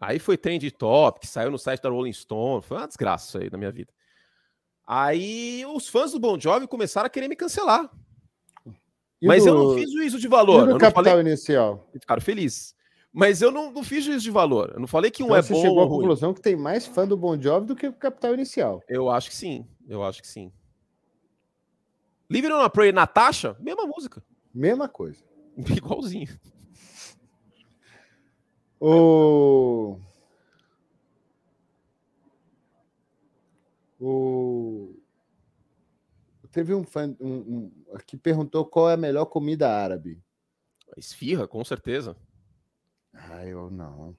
Aí 0.00 0.20
foi 0.20 0.38
trend 0.38 0.70
top, 0.70 1.18
que 1.18 1.26
saiu 1.26 1.50
no 1.50 1.58
site 1.58 1.82
da 1.82 1.90
Rolling 1.90 2.12
Stone, 2.12 2.62
foi 2.62 2.76
uma 2.76 2.86
desgraça 2.86 3.26
isso 3.26 3.38
aí 3.38 3.50
na 3.50 3.58
minha 3.58 3.72
vida. 3.72 3.92
Aí 4.86 5.66
os 5.66 5.88
fãs 5.88 6.12
do 6.12 6.20
Bon 6.20 6.38
Jovi 6.38 6.68
começaram 6.68 7.08
a 7.08 7.10
querer 7.10 7.26
me 7.26 7.34
cancelar. 7.34 7.90
E 9.20 9.26
Mas 9.26 9.42
do... 9.42 9.50
eu 9.50 9.54
não 9.54 9.74
fiz 9.74 9.92
juízo 9.92 10.18
de 10.20 10.28
valor. 10.28 10.68
E 10.68 10.72
no 10.72 10.78
capital 10.78 11.04
falei... 11.04 11.20
inicial? 11.20 11.90
Ficaram 11.92 12.22
felizes. 12.22 12.74
Mas 13.12 13.42
eu 13.42 13.50
não, 13.50 13.72
não 13.72 13.82
fiz 13.82 14.04
juízo 14.04 14.22
de 14.22 14.30
valor. 14.30 14.70
Eu 14.74 14.80
não 14.80 14.86
falei 14.86 15.10
que 15.10 15.22
um 15.22 15.26
então 15.26 15.36
é 15.36 15.42
você 15.42 15.52
bom. 15.52 15.60
Você 15.60 15.66
chegou 15.66 15.82
à 15.82 15.88
conclusão 15.88 16.32
que 16.32 16.40
tem 16.40 16.54
mais 16.54 16.86
fã 16.86 17.06
do 17.06 17.16
Bon 17.16 17.38
Jovi 17.40 17.66
do 17.66 17.74
que 17.74 17.88
o 17.88 17.92
Capital 17.92 18.32
Inicial. 18.34 18.80
Eu 18.88 19.10
acho 19.10 19.28
que 19.28 19.36
sim. 19.36 19.66
Eu 19.88 20.04
acho 20.04 20.22
que 20.22 20.28
sim. 20.28 20.52
Livre 22.30 22.52
on 22.52 22.60
a 22.60 22.68
Pray, 22.68 22.92
Natasha, 22.92 23.56
mesma 23.58 23.86
música. 23.86 24.22
Mesma 24.52 24.88
coisa. 24.88 25.24
Igualzinho. 25.56 26.28
O. 28.80 29.98
O. 33.98 34.94
Teve 36.52 36.74
um 36.74 36.84
fã 36.84 37.14
um, 37.20 37.28
um, 37.28 37.72
que 38.06 38.16
perguntou 38.16 38.64
qual 38.64 38.90
é 38.90 38.94
a 38.94 38.96
melhor 38.96 39.26
comida 39.26 39.70
árabe. 39.70 40.22
Esfirra, 40.96 41.46
com 41.46 41.64
certeza. 41.64 42.16
Ah, 43.12 43.44
eu 43.44 43.70
não. 43.70 44.16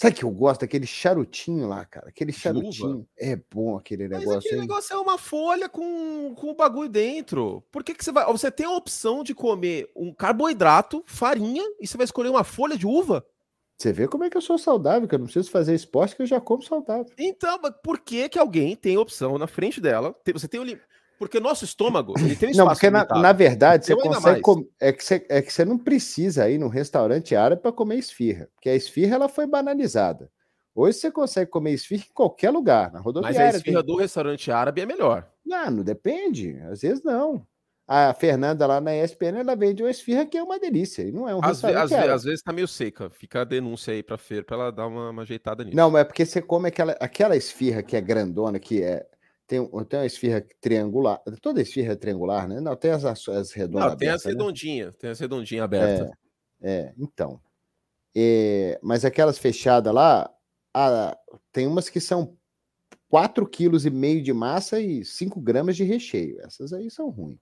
Sabe 0.00 0.16
que 0.16 0.24
eu 0.24 0.30
gosto 0.30 0.62
daquele 0.62 0.86
charutinho 0.86 1.68
lá, 1.68 1.84
cara? 1.84 2.08
Aquele 2.08 2.32
charutinho. 2.32 3.06
É 3.18 3.38
bom 3.52 3.76
aquele 3.76 4.08
negócio. 4.08 4.28
Mas 4.28 4.46
aquele 4.46 4.60
negócio 4.62 4.94
é 4.94 4.98
uma 4.98 5.18
folha 5.18 5.68
com, 5.68 6.34
com 6.34 6.50
o 6.50 6.54
bagulho 6.54 6.88
dentro. 6.88 7.62
Por 7.70 7.84
que, 7.84 7.92
que 7.92 8.02
você 8.02 8.10
vai. 8.10 8.24
Você 8.32 8.50
tem 8.50 8.64
a 8.64 8.70
opção 8.70 9.22
de 9.22 9.34
comer 9.34 9.90
um 9.94 10.10
carboidrato, 10.10 11.04
farinha, 11.06 11.62
e 11.78 11.86
você 11.86 11.98
vai 11.98 12.04
escolher 12.04 12.30
uma 12.30 12.44
folha 12.44 12.78
de 12.78 12.86
uva? 12.86 13.22
Você 13.76 13.92
vê 13.92 14.08
como 14.08 14.24
é 14.24 14.30
que 14.30 14.38
eu 14.38 14.40
sou 14.40 14.56
saudável, 14.56 15.06
que 15.06 15.14
eu 15.14 15.18
não 15.18 15.26
preciso 15.26 15.50
fazer 15.50 15.74
esporte, 15.74 16.16
que 16.16 16.22
eu 16.22 16.26
já 16.26 16.40
como 16.40 16.62
saudável. 16.62 17.04
Então, 17.18 17.58
por 17.84 17.98
que, 17.98 18.26
que 18.30 18.38
alguém 18.38 18.74
tem 18.74 18.96
opção 18.96 19.36
na 19.36 19.46
frente 19.46 19.82
dela? 19.82 20.16
Você 20.32 20.48
tem 20.48 20.60
o. 20.60 20.80
Porque 21.20 21.36
o 21.36 21.40
nosso 21.42 21.66
estômago, 21.66 22.14
ele 22.18 22.34
tem 22.34 22.50
um 22.50 22.56
Não, 22.56 22.66
porque 22.66 22.88
na, 22.88 23.04
na, 23.04 23.30
verdade 23.30 23.84
você 23.84 23.94
consegue 23.94 24.40
com... 24.40 24.66
é, 24.80 24.90
que 24.90 25.04
você, 25.04 25.26
é 25.28 25.42
que 25.42 25.52
você 25.52 25.66
não 25.66 25.76
precisa 25.76 26.48
ir 26.48 26.56
num 26.56 26.68
restaurante 26.68 27.36
árabe 27.36 27.60
para 27.60 27.70
comer 27.70 27.96
esfirra, 27.96 28.48
porque 28.54 28.70
a 28.70 28.74
esfirra 28.74 29.16
ela 29.16 29.28
foi 29.28 29.46
banalizada. 29.46 30.30
Hoje 30.74 30.96
você 30.96 31.10
consegue 31.10 31.50
comer 31.50 31.72
esfirra 31.72 32.04
em 32.08 32.14
qualquer 32.14 32.48
lugar, 32.50 32.90
na 32.90 33.00
rodoviária. 33.00 33.38
Mas 33.38 33.54
a 33.54 33.58
esfirra 33.58 33.84
tem... 33.84 33.94
do 33.94 34.00
restaurante 34.00 34.50
árabe 34.50 34.80
é 34.80 34.86
melhor. 34.86 35.28
Não, 35.44 35.70
não 35.70 35.82
depende, 35.84 36.58
às 36.70 36.80
vezes 36.80 37.04
não. 37.04 37.46
A 37.86 38.14
Fernanda 38.14 38.66
lá 38.66 38.80
na 38.80 38.96
ESPN, 38.96 39.40
ela 39.40 39.54
vende 39.54 39.82
uma 39.82 39.90
esfirra 39.90 40.24
que 40.24 40.38
é 40.38 40.42
uma 40.42 40.58
delícia, 40.58 41.02
e 41.02 41.12
não 41.12 41.28
é 41.28 41.34
um 41.34 41.40
às 41.42 41.60
restaurante 41.60 41.90
ve, 41.90 41.96
às, 41.96 42.24
vezes 42.24 42.42
tá 42.42 42.50
meio 42.50 42.66
seca, 42.66 43.10
fica 43.10 43.42
a 43.42 43.44
denúncia 43.44 43.92
aí 43.92 44.02
pra 44.02 44.16
feira, 44.16 44.42
pra 44.42 44.56
ela 44.56 44.72
dar 44.72 44.86
uma, 44.86 45.10
uma 45.10 45.20
ajeitada 45.20 45.64
nisso. 45.64 45.76
Não, 45.76 45.90
mas 45.90 46.00
é 46.00 46.04
porque 46.04 46.24
você 46.24 46.40
come 46.40 46.68
aquela, 46.68 46.92
aquela 46.92 47.36
esfirra 47.36 47.82
que 47.82 47.94
é 47.94 48.00
grandona, 48.00 48.58
que 48.58 48.82
é 48.82 49.06
tem, 49.50 49.68
tem 49.86 49.98
uma 49.98 50.06
esfirra 50.06 50.46
triangular. 50.60 51.20
Toda 51.42 51.60
esfirra 51.60 51.94
é 51.94 51.96
triangular, 51.96 52.46
né? 52.46 52.60
Não, 52.60 52.76
tem 52.76 52.92
as, 52.92 53.04
as 53.04 53.50
redondas. 53.50 53.90
Não, 53.90 53.96
tem 53.96 54.08
as 54.08 54.24
redondinhas, 54.24 54.92
né? 54.92 54.98
tem 55.00 55.10
as 55.10 55.18
redondinhas 55.18 55.64
abertas. 55.64 56.08
É, 56.62 56.72
é 56.72 56.94
então. 56.96 57.40
É, 58.14 58.78
mas 58.80 59.04
aquelas 59.04 59.38
fechadas 59.38 59.92
lá, 59.92 60.32
a, 60.72 61.18
tem 61.50 61.66
umas 61.66 61.88
que 61.88 62.00
são 62.00 62.38
4,5 63.12 63.50
kg 63.50 64.22
de 64.22 64.32
massa 64.32 64.78
e 64.78 65.04
5 65.04 65.40
gramas 65.40 65.74
de 65.74 65.82
recheio. 65.82 66.40
Essas 66.42 66.72
aí 66.72 66.88
são 66.88 67.10
ruins. 67.10 67.40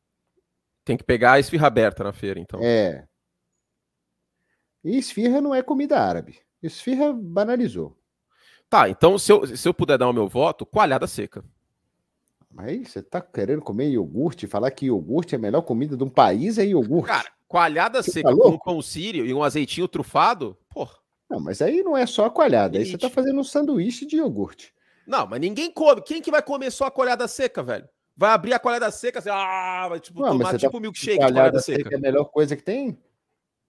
Tem 0.87 0.97
que 0.97 1.05
pegar 1.05 1.33
a 1.33 1.41
esfirra 1.41 1.67
aberta 1.67 2.03
na 2.03 2.13
feira, 2.15 2.41
então. 2.41 2.59
É. 2.63 3.07
E 4.83 4.97
esfirra 4.97 5.43
não 5.43 5.55
é 5.55 5.63
comida 5.63 6.01
árabe. 6.01 6.41
Esfirra 6.63 7.13
banalizou. 7.13 7.99
Tá, 8.71 8.89
então 8.89 9.19
se 9.19 9.31
eu, 9.31 9.47
se 9.47 9.69
eu 9.69 9.75
puder 9.75 9.99
dar 9.99 10.09
o 10.09 10.13
meu 10.13 10.27
voto, 10.27 10.65
coalhada 10.65 11.07
seca. 11.07 11.45
Mas 12.51 12.91
você 12.91 13.03
tá 13.03 13.21
querendo 13.21 13.63
comer 13.63 13.89
iogurte? 13.91 14.47
Falar 14.47 14.71
que 14.71 14.87
iogurte 14.87 15.35
é 15.35 15.39
a 15.39 15.41
melhor 15.41 15.63
comida 15.63 15.97
de 15.97 16.03
um 16.03 16.09
país 16.09 16.59
é 16.59 16.65
iogurte? 16.65 17.09
Cara, 17.09 17.31
coalhada 17.47 18.03
você 18.03 18.11
seca 18.11 18.31
tá 18.31 18.37
com 18.37 18.59
pão 18.59 18.83
sírio 18.83 19.27
e 19.27 19.35
um 19.35 19.43
azeitinho 19.43 19.87
trufado? 19.87 20.57
Porra. 20.71 20.97
Não, 21.29 21.39
mas 21.41 21.61
aí 21.61 21.83
não 21.83 21.97
é 21.97 22.07
só 22.07 22.25
a 22.25 22.31
coalhada. 22.31 22.79
Aí 22.79 22.87
você 22.87 22.97
tá 22.97 23.11
fazendo 23.11 23.39
um 23.39 23.45
sanduíche 23.45 24.07
de 24.07 24.17
iogurte. 24.17 24.73
Não, 25.07 25.27
mas 25.27 25.41
ninguém 25.41 25.71
come. 25.71 26.01
Quem 26.03 26.23
que 26.23 26.31
vai 26.31 26.43
comer 26.43 26.71
só 26.71 26.87
a 26.87 26.91
coalhada 26.91 27.29
seca, 27.29 27.63
velho? 27.63 27.89
Vai 28.17 28.31
abrir 28.31 28.53
a 28.53 28.59
coalhada 28.59 28.91
seca, 28.91 29.21
assim, 29.21 29.31
ah, 29.31 29.87
vai 29.89 30.01
tipo, 30.01 30.21
não, 30.21 30.37
tomar 30.37 30.59
tipo 30.59 30.73
tá... 30.73 30.81
milkshake 30.81 31.19
de 31.19 31.33
coalhada 31.33 31.61
seca. 31.61 31.79
seca. 31.79 31.95
É 31.95 31.99
a 31.99 32.01
melhor 32.01 32.25
coisa 32.25 32.57
que 32.57 32.63
tem? 32.63 32.99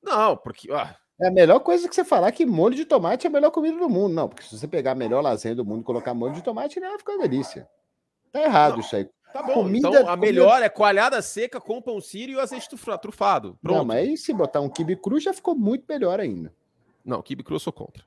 Não, 0.02 0.36
porque... 0.36 0.72
Ah. 0.72 0.96
É 1.22 1.28
a 1.28 1.32
melhor 1.32 1.60
coisa 1.60 1.88
que 1.88 1.94
você 1.94 2.06
falar 2.06 2.32
que 2.32 2.46
molho 2.46 2.76
de 2.76 2.86
tomate 2.86 3.28
é 3.28 3.30
a 3.30 3.32
melhor 3.32 3.52
comida 3.52 3.78
do 3.78 3.90
mundo. 3.90 4.14
Não, 4.14 4.30
porque 4.30 4.44
se 4.44 4.58
você 4.58 4.68
pegar 4.68 4.92
a 4.92 4.96
melhor 4.96 5.22
lasanha 5.22 5.54
do 5.54 5.66
mundo 5.66 5.82
e 5.82 5.84
colocar 5.84 6.14
molho 6.14 6.34
de 6.34 6.42
tomate, 6.42 6.80
não 6.80 6.90
vai 6.90 6.98
ficar 6.98 7.14
uma 7.14 7.28
delícia. 7.28 7.68
Tá 8.32 8.42
errado 8.42 8.74
não, 8.74 8.80
isso 8.80 8.96
aí. 8.96 9.10
Tá 9.34 9.44
bom, 9.44 9.54
comida, 9.54 9.88
então 9.88 9.94
a 9.94 10.12
comida... 10.12 10.18
melhor 10.18 10.62
é 10.62 10.70
coalhada 10.70 11.22
seca 11.22 11.62
com 11.62 11.82
pão 11.82 12.02
sírio 12.02 12.38
e 12.38 12.40
azeite 12.40 12.68
trufado. 13.02 13.58
Pronto. 13.62 13.78
Não, 13.78 13.86
mas 13.86 13.98
aí 13.98 14.18
se 14.18 14.34
botar 14.34 14.62
um 14.62 14.70
kibe 14.70 14.96
cru 14.96 15.20
já 15.20 15.34
ficou 15.34 15.56
muito 15.56 15.86
melhor 15.88 16.20
ainda. 16.20 16.54
Não, 17.06 17.22
kibe 17.22 17.44
cru 17.44 17.56
eu 17.56 17.60
sou 17.60 17.72
contra. 17.72 18.04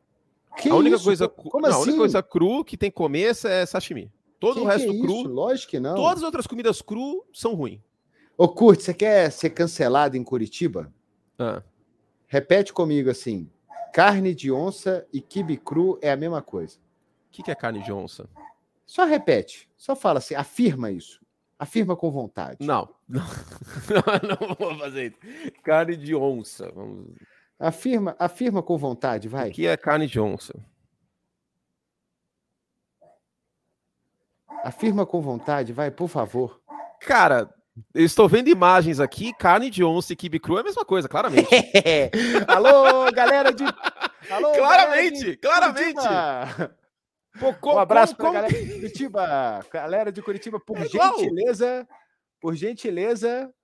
Que 0.56 0.68
a 0.68 0.74
única 0.74 0.96
isso? 0.96 1.04
coisa, 1.04 1.28
Como 1.28 1.60
não, 1.60 1.68
assim? 1.68 1.78
a 1.78 1.78
única 1.78 1.90
assim? 1.90 1.98
coisa 1.98 2.22
cru 2.22 2.64
que 2.64 2.76
tem 2.76 2.90
que 2.90 2.96
comer 2.96 3.34
é 3.44 3.66
sashimi. 3.66 4.10
Todo 4.38 4.56
que 4.56 4.60
o 4.60 4.64
resto 4.64 4.90
que 4.90 4.96
é 4.96 5.00
cru. 5.00 5.14
Isso? 5.20 5.28
Lógico 5.28 5.70
que 5.70 5.80
não. 5.80 5.94
Todas 5.94 6.18
as 6.18 6.24
outras 6.24 6.46
comidas 6.46 6.82
cru 6.82 7.24
são 7.32 7.54
ruins. 7.54 7.80
Ô, 8.36 8.48
Kurt, 8.48 8.80
você 8.80 8.92
quer 8.92 9.30
ser 9.30 9.50
cancelado 9.50 10.16
em 10.16 10.24
Curitiba? 10.24 10.92
Ah. 11.38 11.62
Repete 12.26 12.72
comigo 12.72 13.08
assim: 13.10 13.48
carne 13.92 14.34
de 14.34 14.50
onça 14.50 15.06
e 15.12 15.20
kibe 15.20 15.56
cru 15.56 15.98
é 16.02 16.10
a 16.10 16.16
mesma 16.16 16.42
coisa. 16.42 16.76
O 16.76 17.30
que, 17.30 17.42
que 17.42 17.50
é 17.50 17.54
carne 17.54 17.82
de 17.82 17.92
onça? 17.92 18.28
Só 18.93 19.07
repete, 19.07 19.66
só 19.74 19.97
fala 19.97 20.18
assim, 20.18 20.34
afirma 20.34 20.90
isso. 20.90 21.18
Afirma 21.59 21.97
com 21.97 22.11
vontade. 22.11 22.59
Não, 22.61 22.86
não, 23.09 24.03
não 24.22 24.55
vou 24.55 24.78
fazer 24.78 25.14
isso. 25.24 25.53
Carne 25.62 25.97
de 25.97 26.14
onça. 26.14 26.70
Vamos... 26.74 27.14
Afirma, 27.59 28.14
afirma 28.18 28.62
com 28.62 28.76
vontade, 28.76 29.28
vai. 29.28 29.49
O 29.49 29.53
que 29.53 29.66
é 29.66 29.78
carne 29.78 30.07
de 30.07 30.20
onça? 30.20 30.53
Afirma 34.62 35.07
com 35.07 35.22
vontade, 35.22 35.72
vai, 35.72 35.90
por 35.90 36.09
favor. 36.09 36.61
Cara, 37.01 37.51
eu 37.95 38.05
estou 38.05 38.28
vendo 38.28 38.49
imagens 38.49 39.01
aqui, 39.01 39.32
carne 39.32 39.70
de 39.70 39.82
onça 39.82 40.12
e 40.12 40.16
kibe 40.16 40.38
cru 40.38 40.59
é 40.59 40.61
a 40.61 40.64
mesma 40.64 40.84
coisa, 40.84 41.09
claramente. 41.09 41.49
Alô, 42.47 43.11
galera 43.11 43.55
de. 43.55 43.64
Alô, 44.30 44.53
claramente, 44.53 45.38
galera 45.43 45.72
de... 45.72 45.95
claramente. 45.95 46.82
Pô, 47.39 47.72
um 47.72 47.78
abraço 47.78 48.16
para 48.16 48.28
a 48.28 48.33
galera 48.33 48.53
de 48.53 48.72
Curitiba. 48.74 49.66
Galera 49.72 50.12
de 50.12 50.22
Curitiba, 50.22 50.61
por 50.61 50.76
é 50.78 50.87
gentileza, 50.87 51.89
por 52.41 52.55
gentileza, 52.55 53.55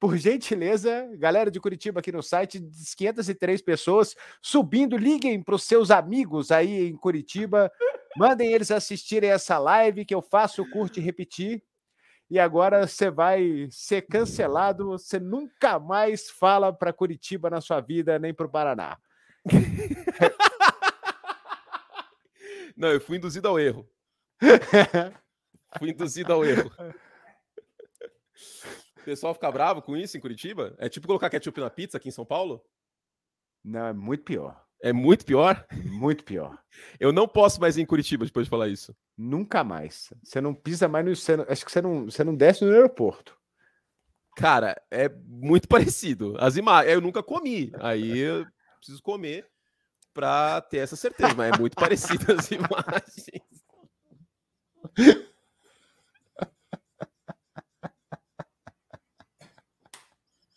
por 0.00 0.16
gentileza, 0.16 1.08
galera 1.18 1.50
de 1.50 1.60
Curitiba 1.60 2.00
aqui 2.00 2.10
no 2.10 2.22
site, 2.22 2.58
503 2.96 3.60
pessoas 3.62 4.16
subindo, 4.42 4.96
liguem 4.96 5.42
para 5.42 5.54
os 5.54 5.64
seus 5.64 5.90
amigos 5.90 6.50
aí 6.50 6.88
em 6.88 6.96
Curitiba, 6.96 7.70
mandem 8.16 8.52
eles 8.52 8.70
assistirem 8.70 9.30
essa 9.30 9.58
live 9.58 10.04
que 10.06 10.14
eu 10.14 10.22
faço, 10.22 10.68
curte 10.70 11.00
repetir. 11.00 11.62
E 12.30 12.38
agora 12.38 12.86
você 12.86 13.10
vai 13.10 13.68
ser 13.70 14.02
cancelado, 14.02 14.90
você 14.90 15.18
nunca 15.18 15.78
mais 15.78 16.30
fala 16.30 16.72
para 16.72 16.92
Curitiba 16.92 17.50
na 17.50 17.60
sua 17.60 17.80
vida, 17.80 18.18
nem 18.18 18.32
para 18.32 18.46
o 18.46 18.50
Paraná. 18.50 18.96
Não, 22.80 22.88
eu 22.88 22.98
fui 22.98 23.18
induzido 23.18 23.46
ao 23.46 23.60
erro. 23.60 23.86
fui 25.78 25.90
induzido 25.90 26.32
ao 26.32 26.42
erro. 26.42 26.72
O 28.96 29.04
pessoal 29.04 29.34
fica 29.34 29.52
bravo 29.52 29.82
com 29.82 29.94
isso 29.94 30.16
em 30.16 30.20
Curitiba? 30.20 30.74
É 30.78 30.88
tipo 30.88 31.06
colocar 31.06 31.28
ketchup 31.28 31.60
na 31.60 31.68
pizza 31.68 31.98
aqui 31.98 32.08
em 32.08 32.12
São 32.12 32.24
Paulo? 32.24 32.64
Não, 33.62 33.88
é 33.88 33.92
muito 33.92 34.24
pior. 34.24 34.64
É 34.82 34.94
muito 34.94 35.26
pior? 35.26 35.66
Muito 35.84 36.24
pior. 36.24 36.58
Eu 36.98 37.12
não 37.12 37.28
posso 37.28 37.60
mais 37.60 37.76
ir 37.76 37.82
em 37.82 37.86
Curitiba 37.86 38.24
depois 38.24 38.46
de 38.46 38.50
falar 38.50 38.68
isso. 38.68 38.96
Nunca 39.14 39.62
mais. 39.62 40.10
Você 40.24 40.40
não 40.40 40.54
pisa 40.54 40.88
mais 40.88 41.04
no. 41.04 41.14
Você 41.14 41.34
acho 41.50 41.66
que 41.66 41.70
você 41.70 41.82
não, 41.82 42.06
você 42.06 42.24
não 42.24 42.34
desce 42.34 42.64
no 42.64 42.72
aeroporto. 42.72 43.36
Cara, 44.36 44.80
é 44.90 45.06
muito 45.26 45.68
parecido. 45.68 46.34
As 46.38 46.56
imagens. 46.56 46.94
Eu 46.94 47.02
nunca 47.02 47.22
comi. 47.22 47.70
Aí 47.78 48.20
eu 48.20 48.46
preciso 48.78 49.02
comer 49.02 49.46
para 50.12 50.60
ter 50.62 50.78
essa 50.78 50.96
certeza, 50.96 51.34
mas 51.34 51.52
é 51.52 51.58
muito 51.58 51.74
parecido 51.80 52.32
as 52.32 52.50
imagens. 52.50 53.42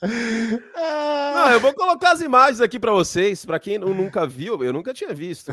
Não, 0.01 1.51
eu 1.51 1.60
vou 1.60 1.74
colocar 1.74 2.12
as 2.12 2.22
imagens 2.22 2.60
aqui 2.62 2.80
para 2.80 2.91
vocês, 2.91 3.45
para 3.45 3.60
quem 3.60 3.78
nunca 3.78 4.28
viu, 4.28 4.64
eu 4.64 4.74
nunca 4.74 4.93
tinha 4.93 5.14
visto. 5.14 5.51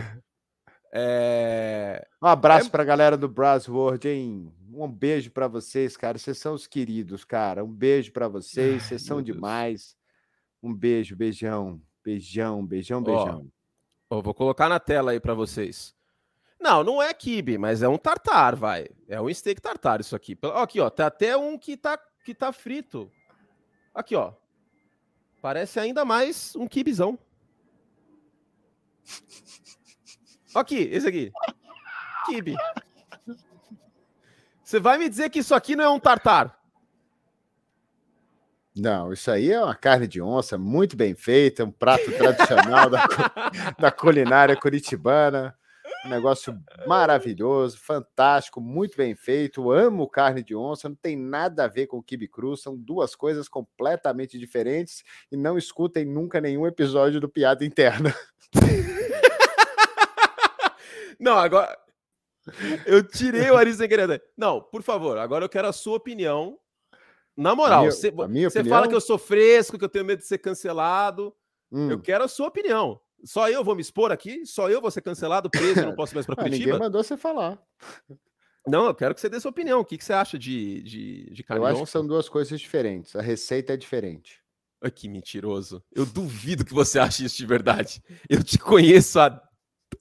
É... 0.92 2.04
Um 2.20 2.26
abraço 2.26 2.66
é... 2.66 2.70
para 2.70 2.82
a 2.82 2.86
galera 2.86 3.16
do 3.16 3.28
Brasworld, 3.28 4.08
hein? 4.08 4.52
Um 4.72 4.88
beijo 4.88 5.30
para 5.30 5.46
vocês, 5.46 5.96
cara. 5.96 6.18
Vocês 6.18 6.38
são 6.38 6.54
os 6.54 6.66
queridos, 6.66 7.24
cara. 7.24 7.64
Um 7.64 7.72
beijo 7.72 8.12
para 8.12 8.28
vocês, 8.28 8.82
vocês 8.82 9.02
são 9.02 9.22
demais. 9.22 9.96
Um 10.62 10.74
beijo, 10.74 11.16
beijão, 11.16 11.80
beijão, 12.04 12.64
beijão, 12.66 13.02
beijão. 13.02 13.46
Ó, 13.46 13.59
vou 14.10 14.34
colocar 14.34 14.68
na 14.68 14.80
tela 14.80 15.12
aí 15.12 15.20
para 15.20 15.34
vocês. 15.34 15.94
Não, 16.58 16.82
não 16.82 17.00
é 17.00 17.14
kibe, 17.14 17.56
mas 17.56 17.82
é 17.82 17.88
um 17.88 17.96
tartar, 17.96 18.56
vai. 18.56 18.88
É 19.08 19.20
um 19.20 19.32
steak 19.32 19.62
tartar 19.62 20.00
isso 20.00 20.16
aqui. 20.16 20.36
Aqui, 20.56 20.80
ó, 20.80 20.90
tá 20.90 21.06
até 21.06 21.36
um 21.36 21.56
que 21.56 21.76
tá, 21.76 21.98
que 22.24 22.34
tá 22.34 22.52
frito. 22.52 23.10
Aqui, 23.94 24.14
ó. 24.14 24.32
Parece 25.40 25.80
ainda 25.80 26.04
mais 26.04 26.54
um 26.56 26.66
kibezão. 26.66 27.18
Aqui, 30.54 30.76
esse 30.92 31.06
aqui. 31.06 31.32
Kibe. 32.26 32.56
Você 34.62 34.78
vai 34.78 34.98
me 34.98 35.08
dizer 35.08 35.30
que 35.30 35.38
isso 35.38 35.54
aqui 35.54 35.74
não 35.74 35.84
é 35.84 35.88
um 35.88 35.98
tartar? 35.98 36.59
Não, 38.80 39.12
isso 39.12 39.30
aí 39.30 39.52
é 39.52 39.60
uma 39.60 39.74
carne 39.74 40.08
de 40.08 40.22
onça 40.22 40.56
muito 40.56 40.96
bem 40.96 41.14
feita, 41.14 41.64
um 41.64 41.70
prato 41.70 42.10
tradicional 42.12 42.88
da, 42.88 43.04
da 43.78 43.92
culinária 43.92 44.56
curitibana. 44.56 45.54
Um 46.06 46.08
negócio 46.08 46.58
maravilhoso, 46.86 47.78
fantástico, 47.78 48.58
muito 48.58 48.96
bem 48.96 49.14
feito. 49.14 49.70
amo 49.70 50.08
carne 50.08 50.42
de 50.42 50.56
onça, 50.56 50.88
não 50.88 50.96
tem 50.96 51.14
nada 51.14 51.64
a 51.64 51.68
ver 51.68 51.88
com 51.88 51.98
o 51.98 52.02
kibe 52.02 52.26
cru, 52.26 52.56
são 52.56 52.74
duas 52.74 53.14
coisas 53.14 53.48
completamente 53.48 54.38
diferentes 54.38 55.04
e 55.30 55.36
não 55.36 55.58
escutem 55.58 56.06
nunca 56.06 56.40
nenhum 56.40 56.66
episódio 56.66 57.20
do 57.20 57.28
Piada 57.28 57.66
Interna. 57.66 58.14
Não, 61.20 61.36
agora 61.36 61.78
eu 62.86 63.06
tirei 63.06 63.50
o 63.50 63.56
Ari 63.58 63.74
sem 63.74 63.86
querer. 63.86 64.22
Não, 64.34 64.58
por 64.58 64.82
favor, 64.82 65.18
agora 65.18 65.44
eu 65.44 65.50
quero 65.50 65.68
a 65.68 65.72
sua 65.72 65.98
opinião. 65.98 66.58
Na 67.40 67.54
moral, 67.54 67.80
minha, 67.80 67.90
você, 67.90 68.10
você 68.10 68.64
fala 68.64 68.86
que 68.86 68.94
eu 68.94 69.00
sou 69.00 69.16
fresco, 69.16 69.78
que 69.78 69.84
eu 69.84 69.88
tenho 69.88 70.04
medo 70.04 70.18
de 70.18 70.26
ser 70.26 70.36
cancelado. 70.36 71.34
Hum. 71.72 71.90
Eu 71.90 71.98
quero 71.98 72.24
a 72.24 72.28
sua 72.28 72.48
opinião. 72.48 73.00
Só 73.24 73.48
eu 73.48 73.64
vou 73.64 73.74
me 73.74 73.80
expor 73.80 74.12
aqui? 74.12 74.44
Só 74.44 74.68
eu 74.68 74.78
vou 74.78 74.90
ser 74.90 75.00
cancelado, 75.00 75.48
preso, 75.48 75.86
não 75.86 75.94
posso 75.94 76.14
mais 76.14 76.26
para 76.26 76.36
Curitiba? 76.36 76.64
ninguém 76.66 76.78
mandou 76.78 77.02
você 77.02 77.16
falar. 77.16 77.58
Não, 78.66 78.84
eu 78.84 78.94
quero 78.94 79.14
que 79.14 79.22
você 79.22 79.28
dê 79.30 79.40
sua 79.40 79.50
opinião. 79.50 79.80
O 79.80 79.84
que, 79.84 79.96
que 79.96 80.04
você 80.04 80.12
acha 80.12 80.38
de, 80.38 80.82
de, 80.82 81.30
de 81.30 81.44
Eu 81.48 81.64
acho 81.64 81.84
que 81.84 81.90
são 81.90 82.06
duas 82.06 82.28
coisas 82.28 82.60
diferentes. 82.60 83.16
A 83.16 83.22
receita 83.22 83.72
é 83.72 83.76
diferente. 83.76 84.42
Ai, 84.82 84.90
que 84.90 85.08
mentiroso. 85.08 85.82
Eu 85.94 86.04
duvido 86.04 86.62
que 86.62 86.74
você 86.74 86.98
ache 86.98 87.24
isso 87.24 87.38
de 87.38 87.46
verdade. 87.46 88.02
Eu 88.28 88.44
te 88.44 88.58
conheço 88.58 89.18
há 89.18 89.42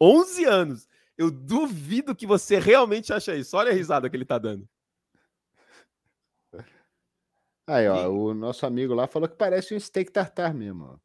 11 0.02 0.44
anos. 0.44 0.88
Eu 1.18 1.32
duvido 1.32 2.14
que 2.14 2.28
você 2.28 2.60
realmente 2.60 3.14
ache 3.14 3.34
isso. 3.38 3.56
Olha 3.56 3.72
a 3.72 3.74
risada 3.74 4.10
que 4.10 4.16
ele 4.16 4.26
tá 4.26 4.38
dando. 4.38 4.68
Aí, 7.70 7.88
ó, 7.88 8.10
o 8.10 8.34
nosso 8.34 8.66
amigo 8.66 8.96
lá 8.96 9.06
falou 9.06 9.30
que 9.30 9.36
parece 9.36 9.76
um 9.76 9.80
steak 9.80 10.12
tartar 10.12 10.56
mesmo, 10.56 10.86
ó. 10.86 10.98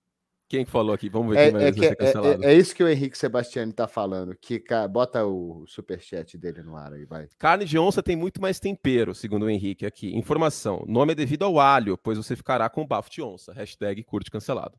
Quem 0.49 0.65
falou 0.65 0.95
aqui? 0.95 1.11
Vamos 1.11 1.35
ver 1.35 1.41
é, 1.41 1.45
quem 1.45 1.53
vai, 1.53 1.65
é, 1.65 1.73
que, 1.73 1.85
é, 1.85 2.51
é, 2.51 2.55
isso 2.55 2.75
que 2.75 2.83
o 2.83 2.89
Henrique 2.89 3.19
Sebastiani 3.19 3.73
tá 3.73 3.89
falando. 3.89 4.37
Que 4.41 4.63
bota 4.91 5.25
o 5.25 5.65
superchat 5.67 6.39
dele 6.39 6.63
no 6.63 6.77
ar 6.77 6.93
aí, 6.93 7.05
vai. 7.05 7.29
Carne 7.39 7.65
de 7.65 7.79
onça 7.79 8.03
tem 8.03 8.15
muito 8.15 8.41
mais 8.41 8.61
tempero, 8.61 9.15
segundo 9.15 9.45
o 9.45 9.51
Henrique 9.51 9.85
aqui. 9.85 10.17
Informação: 10.17 10.85
nome 10.87 11.13
é 11.13 11.15
devido 11.15 11.45
ao 11.45 11.59
alho, 11.59 11.99
pois 11.99 12.17
você 12.17 12.37
ficará 12.37 12.69
com 12.71 12.87
bafo 12.87 13.11
de 13.11 13.21
onça. 13.21 13.53
Hashtag 13.53 14.03
curte 14.05 14.31
cancelado. 14.31 14.79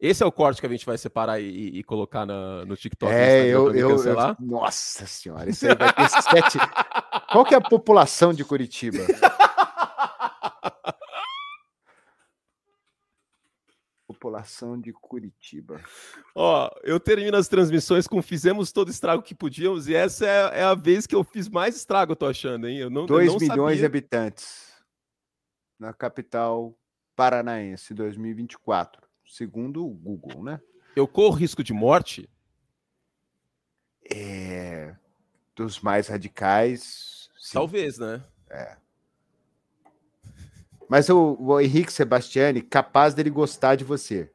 Esse 0.00 0.22
é 0.22 0.26
o 0.26 0.32
corte 0.32 0.60
que 0.60 0.66
a 0.66 0.70
gente 0.70 0.84
vai 0.84 0.98
separar 0.98 1.40
e, 1.40 1.78
e 1.78 1.82
colocar 1.82 2.26
na, 2.26 2.64
no 2.64 2.76
TikTok. 2.76 3.12
É, 3.12 3.46
eu, 3.46 3.74
eu, 3.74 4.04
eu, 4.04 4.36
Nossa 4.40 5.06
senhora, 5.06 5.48
isso 5.48 5.66
aí 5.66 5.74
vai 5.74 5.92
ter 5.92 6.08
sete. 6.08 6.58
Qual 7.30 7.44
que 7.44 7.54
é 7.54 7.58
a 7.58 7.60
população 7.60 8.32
de 8.32 8.44
Curitiba? 8.44 8.98
população 14.06 14.80
de 14.80 14.92
Curitiba. 14.92 15.82
Ó, 16.34 16.70
eu 16.82 16.98
termino 17.00 17.36
as 17.36 17.48
transmissões 17.48 18.06
com 18.06 18.22
fizemos 18.22 18.72
todo 18.72 18.90
estrago 18.90 19.22
que 19.22 19.34
podíamos 19.34 19.88
e 19.88 19.94
essa 19.94 20.26
é, 20.26 20.60
é 20.60 20.62
a 20.62 20.74
vez 20.74 21.06
que 21.06 21.14
eu 21.14 21.24
fiz 21.24 21.48
mais 21.48 21.76
estrago, 21.76 22.12
eu 22.12 22.16
tô 22.16 22.26
achando, 22.26 22.68
hein? 22.68 22.78
Eu 22.78 22.90
não, 22.90 23.06
2 23.06 23.26
não 23.26 23.38
milhões 23.38 23.56
sabia. 23.56 23.76
de 23.76 23.86
habitantes 23.86 24.74
na 25.78 25.92
capital 25.92 26.74
paranaense 27.16 27.92
2024, 27.94 29.02
segundo 29.26 29.86
o 29.86 29.90
Google, 29.90 30.42
né? 30.42 30.60
Eu 30.94 31.08
corro 31.08 31.36
risco 31.36 31.62
de 31.62 31.72
morte? 31.72 32.28
É, 34.10 34.94
dos 35.56 35.80
mais 35.80 36.08
radicais. 36.08 37.30
Sim. 37.38 37.54
Talvez, 37.54 37.98
né? 37.98 38.22
É. 38.48 38.76
Mas 40.88 41.08
o, 41.08 41.36
o 41.38 41.60
Henrique 41.60 41.92
Sebastiani, 41.92 42.60
capaz 42.62 43.14
dele 43.14 43.30
gostar 43.30 43.76
de 43.76 43.84
você. 43.84 44.30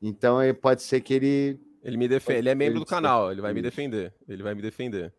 Então 0.00 0.38
pode 0.60 0.82
ser 0.82 1.00
que 1.00 1.14
ele. 1.14 1.60
Ele 1.82 1.96
me 1.96 2.08
defende. 2.08 2.38
Ele 2.38 2.48
é 2.48 2.54
membro 2.54 2.80
do 2.80 2.86
canal, 2.86 3.30
ele 3.30 3.40
vai 3.40 3.52
me 3.52 3.62
defender. 3.62 4.14
Ele 4.28 4.42
vai 4.42 4.54
me 4.54 4.62
defender. 4.62 5.12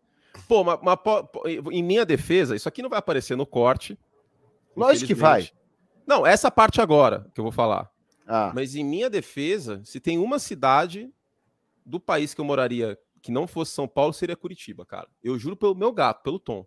Pô, 0.48 0.64
mas, 0.64 0.78
mas 0.82 0.98
em 1.70 1.82
minha 1.82 2.04
defesa, 2.04 2.56
isso 2.56 2.68
aqui 2.68 2.82
não 2.82 2.88
vai 2.88 2.98
aparecer 2.98 3.36
no 3.36 3.46
corte. 3.46 3.98
Lógico 4.76 5.06
que 5.06 5.14
vai. 5.14 5.50
Não, 6.06 6.26
essa 6.26 6.50
parte 6.50 6.80
agora 6.80 7.30
que 7.34 7.40
eu 7.40 7.44
vou 7.44 7.52
falar. 7.52 7.90
Ah. 8.26 8.52
Mas 8.54 8.74
em 8.74 8.84
minha 8.84 9.08
defesa, 9.08 9.80
se 9.84 10.00
tem 10.00 10.18
uma 10.18 10.38
cidade 10.38 11.10
do 11.84 12.00
país 12.00 12.34
que 12.34 12.40
eu 12.40 12.44
moraria 12.44 12.98
que 13.22 13.32
não 13.32 13.46
fosse 13.46 13.72
São 13.72 13.88
Paulo, 13.88 14.12
seria 14.12 14.36
Curitiba, 14.36 14.84
cara. 14.84 15.08
Eu 15.22 15.38
juro 15.38 15.56
pelo 15.56 15.74
meu 15.74 15.92
gato, 15.92 16.22
pelo 16.22 16.38
Tom. 16.38 16.66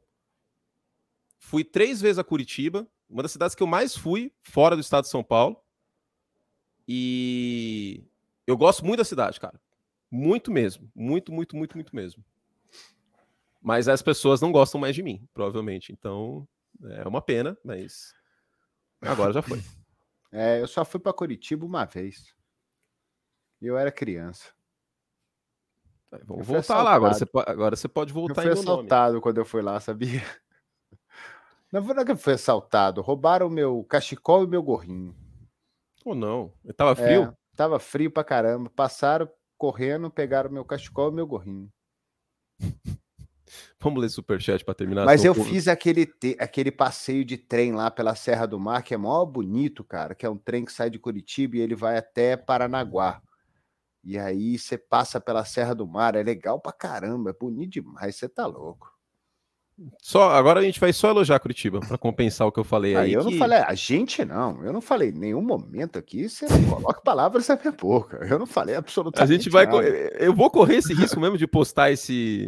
Fui 1.38 1.64
três 1.64 2.02
vezes 2.02 2.18
a 2.18 2.24
Curitiba, 2.24 2.88
uma 3.10 3.24
das 3.24 3.32
cidades 3.32 3.56
que 3.56 3.64
eu 3.64 3.68
mais 3.68 3.96
fui 3.96 4.34
fora 4.42 4.76
do 4.76 4.82
estado 4.82 5.04
de 5.04 5.10
São 5.10 5.24
Paulo. 5.24 5.62
E 6.88 8.06
eu 8.46 8.58
gosto 8.58 8.86
muito 8.86 9.00
da 9.00 9.06
cidade, 9.06 9.40
cara. 9.40 9.60
Muito 10.10 10.52
mesmo. 10.52 10.90
Muito, 10.96 11.32
muito, 11.32 11.56
muito, 11.56 11.76
muito 11.76 11.96
mesmo. 11.96 12.24
Mas 13.62 13.88
as 13.88 14.02
pessoas 14.02 14.40
não 14.40 14.52
gostam 14.52 14.80
mais 14.80 14.96
de 14.96 15.04
mim, 15.04 15.28
provavelmente. 15.34 15.92
Então, 15.92 16.48
é 16.84 17.08
uma 17.08 17.22
pena, 17.22 17.58
mas 17.64 18.14
agora 19.02 19.34
já 19.34 19.42
foi. 19.42 19.62
É, 20.30 20.62
eu 20.62 20.68
só 20.68 20.84
fui 20.84 21.00
para 21.00 21.14
Curitiba 21.14 21.66
uma 21.66 21.86
vez. 21.86 22.36
Eu 23.62 23.78
era 23.78 23.90
criança. 23.90 24.54
É, 26.12 26.18
vamos 26.26 26.46
voltar 26.46 26.84
lá. 26.84 26.94
Agora 26.94 27.14
você, 27.14 27.26
pode, 27.26 27.50
agora 27.50 27.76
você 27.78 27.88
pode 27.88 28.12
voltar 28.12 28.46
eu 28.46 28.52
fui 28.52 28.62
assaltado 28.62 29.22
quando 29.22 29.38
eu 29.38 29.46
fui 29.46 29.62
lá, 29.62 29.80
sabia? 29.80 30.22
Na 31.72 31.80
verdade, 31.80 32.16
foi 32.16 32.34
assaltado. 32.34 33.02
Roubaram 33.02 33.50
meu 33.50 33.84
cachecol 33.84 34.44
e 34.44 34.48
meu 34.48 34.64
gorrinho. 34.64 35.16
Ou 36.06 36.16
não? 36.16 36.54
Tava 36.76 36.96
frio? 36.96 37.24
É, 37.24 37.34
tava 37.56 37.80
frio 37.80 38.10
pra 38.10 38.24
caramba. 38.24 38.70
Passaram 38.70 39.30
correndo, 39.58 40.10
pegaram 40.10 40.50
meu 40.50 40.64
cachecol 40.64 41.12
e 41.12 41.16
meu 41.16 41.28
gorrinho. 41.28 41.70
Vamos 43.80 44.02
ler 44.02 44.10
superchat 44.10 44.64
para 44.66 44.74
terminar. 44.74 45.06
Mas 45.06 45.24
eu 45.24 45.34
fiz 45.34 45.68
aquele, 45.68 46.06
te... 46.06 46.36
aquele 46.40 46.72
passeio 46.72 47.24
de 47.24 47.38
trem 47.38 47.74
lá 47.74 47.90
pela 47.90 48.16
Serra 48.16 48.46
do 48.46 48.60
Mar, 48.60 48.84
que 48.84 48.94
é 48.94 48.98
mó 48.98 49.24
bonito, 49.26 49.84
cara. 49.84 50.16
Que 50.16 50.26
é 50.26 50.30
um 50.30 50.38
trem 50.38 50.66
que 50.66 50.72
sai 50.72 50.90
de 50.90 51.00
Curitiba 51.00 51.58
e 51.58 51.62
ele 51.62 51.76
vai 51.76 51.98
até 51.98 52.36
Paranaguá. 52.36 53.22
E 54.04 54.18
aí 54.18 54.58
você 54.58 54.78
passa 54.78 55.20
pela 55.20 55.44
Serra 55.46 55.74
do 55.74 55.86
Mar, 55.86 56.16
é 56.16 56.24
legal 56.24 56.60
pra 56.60 56.72
caramba, 56.72 57.32
é 57.32 57.34
bonito 57.34 57.74
demais, 57.74 58.16
você 58.16 58.30
tá 58.30 58.46
louco. 58.46 58.97
Só, 60.02 60.32
agora 60.32 60.60
a 60.60 60.64
gente 60.64 60.80
vai 60.80 60.92
só 60.92 61.10
elogiar 61.10 61.40
Curitiba 61.40 61.80
para 61.80 61.98
compensar 61.98 62.48
o 62.48 62.52
que 62.52 62.60
eu 62.60 62.64
falei 62.64 62.96
aí. 62.96 63.06
aí 63.06 63.14
eu 63.14 63.24
que... 63.24 63.32
não 63.32 63.38
falei, 63.38 63.60
a 63.60 63.76
gente 63.76 64.26
não, 64.26 64.64
eu 64.64 64.74
não 64.74 64.82
falei 64.82 65.10
em 65.10 65.20
nenhum 65.20 65.42
momento 65.42 66.00
aqui, 66.00 66.28
você 66.28 66.48
coloca 66.68 67.00
palavras 67.02 67.48
na 67.48 67.56
minha 67.56 67.72
boca. 67.72 68.18
Eu 68.26 68.40
não 68.40 68.48
falei 68.48 68.76
absolutamente 68.76 69.32
A 69.32 69.36
gente 69.36 69.50
vai 69.50 69.68
nada. 69.68 69.88
eu 69.88 70.34
vou 70.34 70.50
correr 70.50 70.78
esse 70.78 70.94
risco 70.94 71.20
mesmo 71.20 71.38
de 71.38 71.46
postar 71.46 71.92
esse 71.92 72.48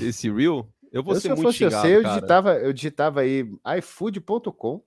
esse 0.00 0.30
reel. 0.30 0.68
Eu 0.92 1.02
vou 1.02 1.14
eu, 1.14 1.20
ser 1.20 1.34
se 1.34 1.42
muito 1.42 1.52
xingado, 1.52 1.82
você, 1.82 1.96
eu 1.96 2.02
digitava, 2.02 2.54
eu 2.54 2.72
digitava 2.72 3.20
aí 3.20 3.44
ifood.com, 3.78 4.82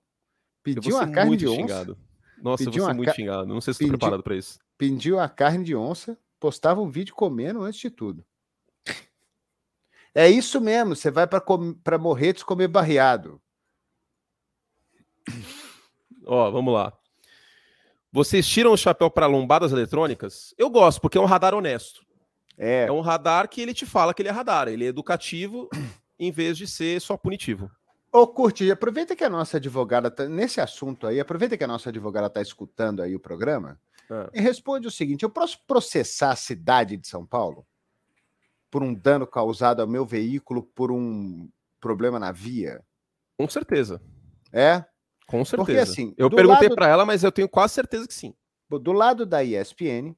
pediu 0.62 0.96
uma 0.96 1.10
carne 1.10 1.36
de 1.36 1.46
xingado. 1.46 1.92
onça. 1.92 2.12
Nossa, 2.42 2.64
eu 2.64 2.72
vou 2.72 2.86
ser 2.86 2.94
muito 2.94 3.08
ca... 3.08 3.14
xingado. 3.14 3.46
Não 3.46 3.60
sei 3.60 3.74
se 3.74 3.84
estou 3.84 3.98
preparado 3.98 4.22
para 4.22 4.34
isso. 4.34 4.58
Pediu 4.78 5.20
a 5.20 5.28
carne 5.28 5.62
de 5.62 5.76
onça, 5.76 6.18
postava 6.40 6.80
um 6.80 6.88
vídeo 6.88 7.14
comendo 7.14 7.62
antes 7.62 7.78
de 7.78 7.90
tudo. 7.90 8.24
É 10.14 10.28
isso 10.28 10.60
mesmo, 10.60 10.94
você 10.94 11.10
vai 11.10 11.26
para 11.26 11.98
Morretes 11.98 12.42
comer 12.42 12.68
barreado. 12.68 13.40
Ó, 16.26 16.50
vamos 16.50 16.74
lá. 16.74 16.92
Vocês 18.12 18.46
tiram 18.46 18.72
o 18.72 18.76
chapéu 18.76 19.10
para 19.10 19.26
lombadas 19.26 19.72
eletrônicas? 19.72 20.54
Eu 20.58 20.68
gosto, 20.68 21.00
porque 21.00 21.16
é 21.16 21.20
um 21.20 21.26
radar 21.26 21.54
honesto. 21.54 22.04
É. 22.58 22.84
é 22.86 22.92
um 22.92 23.00
radar 23.00 23.48
que 23.48 23.60
ele 23.60 23.72
te 23.72 23.86
fala 23.86 24.12
que 24.12 24.20
ele 24.20 24.28
é 24.28 24.32
radar, 24.32 24.68
ele 24.68 24.84
é 24.84 24.88
educativo 24.88 25.70
em 26.18 26.30
vez 26.30 26.58
de 26.58 26.66
ser 26.66 27.00
só 27.00 27.16
punitivo. 27.16 27.70
Ô, 28.12 28.26
Curti, 28.26 28.70
aproveita 28.70 29.16
que 29.16 29.24
a 29.24 29.30
nossa 29.30 29.56
advogada 29.56 30.10
tá 30.10 30.28
nesse 30.28 30.60
assunto 30.60 31.06
aí, 31.06 31.18
aproveita 31.18 31.56
que 31.56 31.64
a 31.64 31.66
nossa 31.66 31.88
advogada 31.88 32.26
está 32.26 32.42
escutando 32.42 33.00
aí 33.00 33.16
o 33.16 33.20
programa 33.20 33.80
é. 34.10 34.38
e 34.38 34.40
responde 34.42 34.86
o 34.86 34.90
seguinte: 34.90 35.22
eu 35.22 35.30
posso 35.30 35.58
processar 35.66 36.32
a 36.32 36.36
cidade 36.36 36.98
de 36.98 37.08
São 37.08 37.24
Paulo? 37.24 37.66
Por 38.72 38.82
um 38.82 38.94
dano 38.94 39.26
causado 39.26 39.82
ao 39.82 39.86
meu 39.86 40.06
veículo 40.06 40.62
por 40.62 40.90
um 40.90 41.46
problema 41.78 42.18
na 42.18 42.32
via? 42.32 42.82
Com 43.36 43.46
certeza. 43.46 44.00
É? 44.50 44.82
Com 45.26 45.44
certeza. 45.44 45.66
Porque 45.66 45.78
assim, 45.78 46.14
eu 46.16 46.30
perguntei 46.30 46.68
lado... 46.68 46.74
para 46.74 46.88
ela, 46.88 47.04
mas 47.04 47.22
eu 47.22 47.30
tenho 47.30 47.48
quase 47.48 47.74
certeza 47.74 48.08
que 48.08 48.14
sim. 48.14 48.34
Do 48.70 48.92
lado 48.92 49.26
da 49.26 49.44
ESPN, 49.44 50.16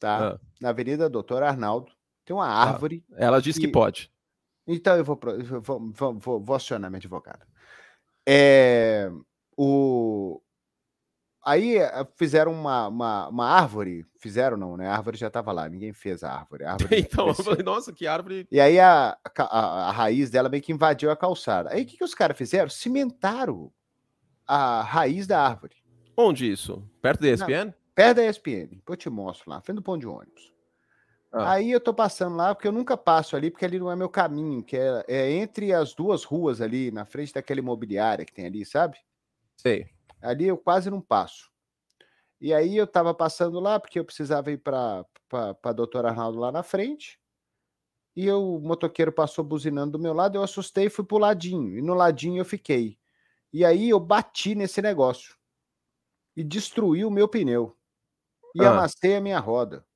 tá? 0.00 0.30
Ah. 0.30 0.40
Na 0.58 0.70
Avenida 0.70 1.10
Doutor 1.10 1.42
Arnaldo, 1.42 1.92
Tem 2.24 2.34
uma 2.34 2.46
tá. 2.46 2.54
árvore. 2.54 3.04
Ela 3.16 3.42
disse 3.42 3.60
que... 3.60 3.66
que 3.66 3.72
pode. 3.72 4.10
Então 4.66 4.96
eu 4.96 5.04
vou, 5.04 5.20
eu 5.22 5.60
vou, 5.60 5.92
vou, 5.92 6.18
vou, 6.18 6.40
vou 6.40 6.56
acionar 6.56 6.90
minha 6.90 6.96
advogada. 6.96 7.46
É, 8.26 9.10
o, 9.54 10.40
Aí 11.44 11.76
eh, 11.76 12.06
fizeram 12.16 12.52
uma, 12.52 12.88
uma, 12.88 13.28
uma, 13.28 13.46
árvore, 13.46 14.06
fizeram 14.18 14.56
não, 14.56 14.76
né? 14.76 14.88
A 14.88 14.96
árvore 14.96 15.18
já 15.18 15.26
estava 15.26 15.52
lá, 15.52 15.68
ninguém 15.68 15.92
fez 15.92 16.24
a 16.24 16.32
árvore. 16.32 16.64
A 16.64 16.72
árvore 16.72 16.96
então, 17.00 17.28
eu 17.28 17.34
falei, 17.34 17.62
nossa, 17.62 17.92
que 17.92 18.06
árvore. 18.06 18.48
E 18.50 18.58
aí 18.58 18.80
a, 18.80 19.16
a, 19.38 19.88
a, 19.88 19.90
raiz 19.90 20.30
dela 20.30 20.48
meio 20.48 20.62
que 20.62 20.72
invadiu 20.72 21.10
a 21.10 21.16
calçada. 21.16 21.70
Aí 21.70 21.82
o 21.82 21.86
que, 21.86 21.98
que 21.98 22.04
os 22.04 22.14
caras 22.14 22.38
fizeram? 22.38 22.70
Cimentaram 22.70 23.70
a 24.46 24.80
raiz 24.82 25.26
da 25.26 25.40
árvore. 25.40 25.76
Onde 26.16 26.50
isso? 26.50 26.82
Perto 27.02 27.20
da 27.20 27.28
ESPN? 27.28 27.64
Não, 27.66 27.74
perto 27.94 28.16
da 28.16 28.26
ESPN. 28.26 28.80
Eu 28.88 28.96
te 28.96 29.10
mostro 29.10 29.50
lá, 29.50 29.60
frente 29.60 29.76
do 29.76 29.82
ponto 29.82 30.00
de 30.00 30.06
ônibus. 30.06 30.54
Ah. 31.30 31.54
Aí 31.54 31.70
eu 31.70 31.80
tô 31.80 31.92
passando 31.92 32.36
lá, 32.36 32.54
porque 32.54 32.68
eu 32.68 32.72
nunca 32.72 32.96
passo 32.96 33.36
ali, 33.36 33.50
porque 33.50 33.64
ali 33.64 33.78
não 33.78 33.90
é 33.90 33.96
meu 33.96 34.08
caminho, 34.08 34.62
que 34.62 34.76
é, 34.76 35.04
é 35.08 35.30
entre 35.32 35.72
as 35.74 35.92
duas 35.92 36.24
ruas 36.24 36.60
ali, 36.60 36.90
na 36.90 37.04
frente 37.04 37.34
daquela 37.34 37.58
imobiliária 37.58 38.24
que 38.24 38.32
tem 38.32 38.46
ali, 38.46 38.64
sabe? 38.64 38.96
Sei. 39.56 39.93
Ali 40.24 40.46
eu 40.46 40.56
quase 40.56 40.90
não 40.90 41.02
passo. 41.02 41.50
E 42.40 42.52
aí 42.54 42.76
eu 42.76 42.84
estava 42.84 43.12
passando 43.12 43.60
lá, 43.60 43.78
porque 43.78 43.98
eu 43.98 44.04
precisava 44.04 44.50
ir 44.50 44.56
para 44.56 45.04
a 45.62 45.72
doutora 45.72 46.08
Arnaldo 46.08 46.38
lá 46.38 46.50
na 46.50 46.62
frente. 46.62 47.20
E 48.16 48.26
eu, 48.26 48.54
o 48.54 48.60
motoqueiro 48.60 49.12
passou 49.12 49.44
buzinando 49.44 49.92
do 49.92 50.02
meu 50.02 50.14
lado, 50.14 50.36
eu 50.36 50.42
assustei 50.42 50.86
e 50.86 50.90
fui 50.90 51.04
pro 51.04 51.18
ladinho. 51.18 51.76
E 51.76 51.82
no 51.82 51.92
ladinho 51.92 52.40
eu 52.40 52.44
fiquei. 52.44 52.98
E 53.52 53.64
aí 53.64 53.90
eu 53.90 54.00
bati 54.00 54.54
nesse 54.54 54.80
negócio. 54.80 55.36
E 56.34 56.42
destruí 56.42 57.04
o 57.04 57.10
meu 57.10 57.28
pneu. 57.28 57.76
E 58.54 58.64
ah. 58.64 58.70
amassei 58.70 59.16
a 59.16 59.20
minha 59.20 59.38
roda. 59.38 59.86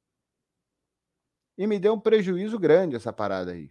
E 1.57 1.67
me 1.67 1.79
deu 1.79 1.95
um 1.95 2.01
prejuízo 2.01 2.59
grande 2.59 2.97
essa 2.97 3.13
parada 3.13 3.53
aí. 3.53 3.71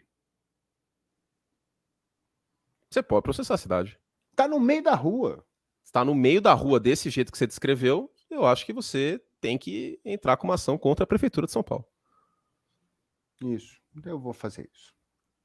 Você 2.90 3.04
pode 3.04 3.24
processar 3.24 3.54
a 3.54 3.60
cidade. 3.60 4.00
Tá 4.36 4.48
no 4.48 4.60
meio 4.60 4.82
da 4.82 4.96
rua 4.96 5.47
está 5.88 6.04
no 6.04 6.14
meio 6.14 6.42
da 6.42 6.54
rua 6.54 6.80
desse 6.80 7.10
jeito 7.10 7.32
que 7.32 7.38
você 7.38 7.48
descreveu, 7.48 8.12
eu 8.30 8.46
acho 8.46 8.66
que 8.66 8.74
você 8.74 9.22
tem 9.40 9.58
que 9.58 10.00
entrar 10.04 10.36
com 10.36 10.46
uma 10.46 10.56
ação 10.56 10.78
contra 10.78 11.06
a 11.06 11.08
Prefeitura 11.08 11.48
de 11.48 11.54
São 11.54 11.64
Paulo. 11.64 11.86
Isso, 13.42 13.80
eu 14.06 14.20
vou 14.20 14.34
fazer 14.34 14.70
isso. 14.74 14.94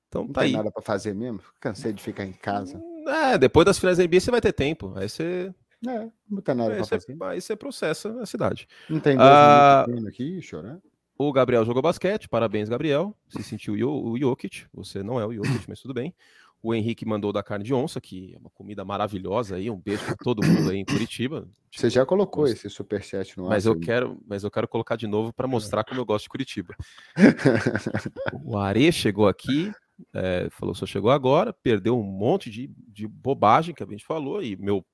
Então, 0.09 0.25
não 0.25 0.33
tá 0.33 0.41
tem 0.41 0.51
aí. 0.51 0.57
nada 0.57 0.71
para 0.71 0.83
fazer 0.83 1.15
mesmo, 1.15 1.41
cansei 1.61 1.93
de 1.93 2.03
ficar 2.03 2.25
em 2.25 2.33
casa. 2.33 2.83
É, 3.07 3.39
depois 3.39 3.65
das 3.65 3.79
finais 3.79 3.99
da 3.99 4.05
NBA 4.05 4.21
você 4.21 4.31
vai 4.31 4.41
ter 4.41 4.53
tempo, 4.53 4.93
aí 4.97 5.09
você... 5.09 5.55
É, 5.87 6.11
não 6.29 6.43
tem 6.43 6.55
nada 6.55 6.75
para 6.75 6.85
fazer. 6.85 7.17
Aí 7.23 7.41
você 7.41 7.57
processa 7.57 8.21
a 8.21 8.27
cidade. 8.27 8.69
Não 8.89 9.01
tem 9.01 9.17
dois 9.17 9.29
ah, 9.29 9.87
aqui, 10.09 10.41
chorar. 10.43 10.81
O 11.17 11.33
Gabriel 11.33 11.65
jogou 11.65 11.83
basquete, 11.83 12.29
parabéns, 12.29 12.69
Gabriel. 12.69 13.17
Se 13.29 13.43
sentiu 13.43 13.75
o 13.75 14.19
Jokic, 14.19 14.67
você 14.73 15.03
não 15.03 15.21
é 15.21 15.27
o 15.27 15.33
Jokic, 15.33 15.69
mas 15.69 15.81
tudo 15.81 15.95
bem. 15.95 16.15
O 16.63 16.73
Henrique 16.73 17.05
mandou 17.05 17.33
da 17.33 17.43
carne 17.43 17.65
de 17.65 17.75
onça, 17.75 18.01
que 18.01 18.35
é 18.35 18.39
uma 18.39 18.51
comida 18.51 18.85
maravilhosa 18.85 19.57
aí. 19.57 19.69
Um 19.69 19.81
beijo 19.81 20.05
para 20.05 20.15
todo 20.15 20.47
mundo 20.47 20.71
aí 20.71 20.79
em 20.79 20.85
Curitiba. 20.87 21.49
Tipo, 21.69 21.81
Você 21.81 21.91
já 21.91 22.07
colocou 22.07 22.47
esse 22.47 22.71
superchat 22.71 23.37
no 23.37 23.47
ar? 23.47 23.51
Mas 23.51 23.67
eu 23.67 23.79
quero, 23.79 24.21
mas 24.27 24.45
eu 24.45 24.51
quero 24.51 24.69
colocar 24.69 24.95
de 24.95 25.09
novo 25.09 25.33
para 25.33 25.49
mostrar 25.49 25.83
como 25.83 26.01
eu 26.01 26.05
gosto 26.05 26.25
de 26.25 26.29
Curitiba. 26.29 26.77
o 28.45 28.57
Are 28.57 28.93
chegou 28.93 29.27
aqui, 29.27 29.73
é, 30.15 30.49
falou 30.51 30.75
só 30.75 30.87
chegou 30.87 31.11
agora, 31.11 31.53
perdeu 31.53 31.99
um 31.99 32.05
monte 32.05 32.49
de, 32.49 32.71
de 32.89 33.09
bobagem 33.09 33.75
que 33.75 33.83
a 33.83 33.87
gente 33.87 34.05
falou 34.05 34.41
e 34.41 34.57
meu 34.57 34.85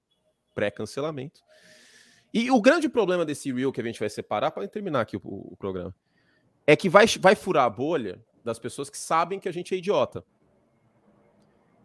pré-cancelamento. 0.54 1.40
E 2.32 2.50
o 2.50 2.60
grande 2.60 2.88
problema 2.88 3.24
desse 3.24 3.52
reel 3.52 3.72
que 3.72 3.80
a 3.80 3.84
gente 3.84 4.00
vai 4.00 4.08
separar 4.08 4.50
para 4.50 4.66
terminar 4.68 5.02
aqui 5.02 5.16
o, 5.16 5.20
o, 5.22 5.56
programa 5.56 5.94
é 6.66 6.76
que 6.76 6.88
vai, 6.88 7.06
vai 7.20 7.34
furar 7.34 7.64
a 7.64 7.70
bolha 7.70 8.22
das 8.44 8.58
pessoas 8.58 8.90
que 8.90 8.98
sabem 8.98 9.38
que 9.38 9.48
a 9.48 9.52
gente 9.52 9.74
é 9.74 9.78
idiota. 9.78 10.24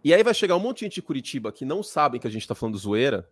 E 0.03 0.13
aí 0.13 0.21
vai 0.21 0.33
chegar 0.33 0.55
um 0.55 0.59
monte 0.59 0.79
de 0.79 0.85
gente 0.85 0.95
de 0.95 1.01
Curitiba 1.01 1.51
que 1.51 1.63
não 1.63 1.81
sabem 1.81 2.19
que 2.19 2.27
a 2.27 2.29
gente 2.29 2.41
está 2.41 2.53
falando 2.53 2.77
zoeira, 2.77 3.27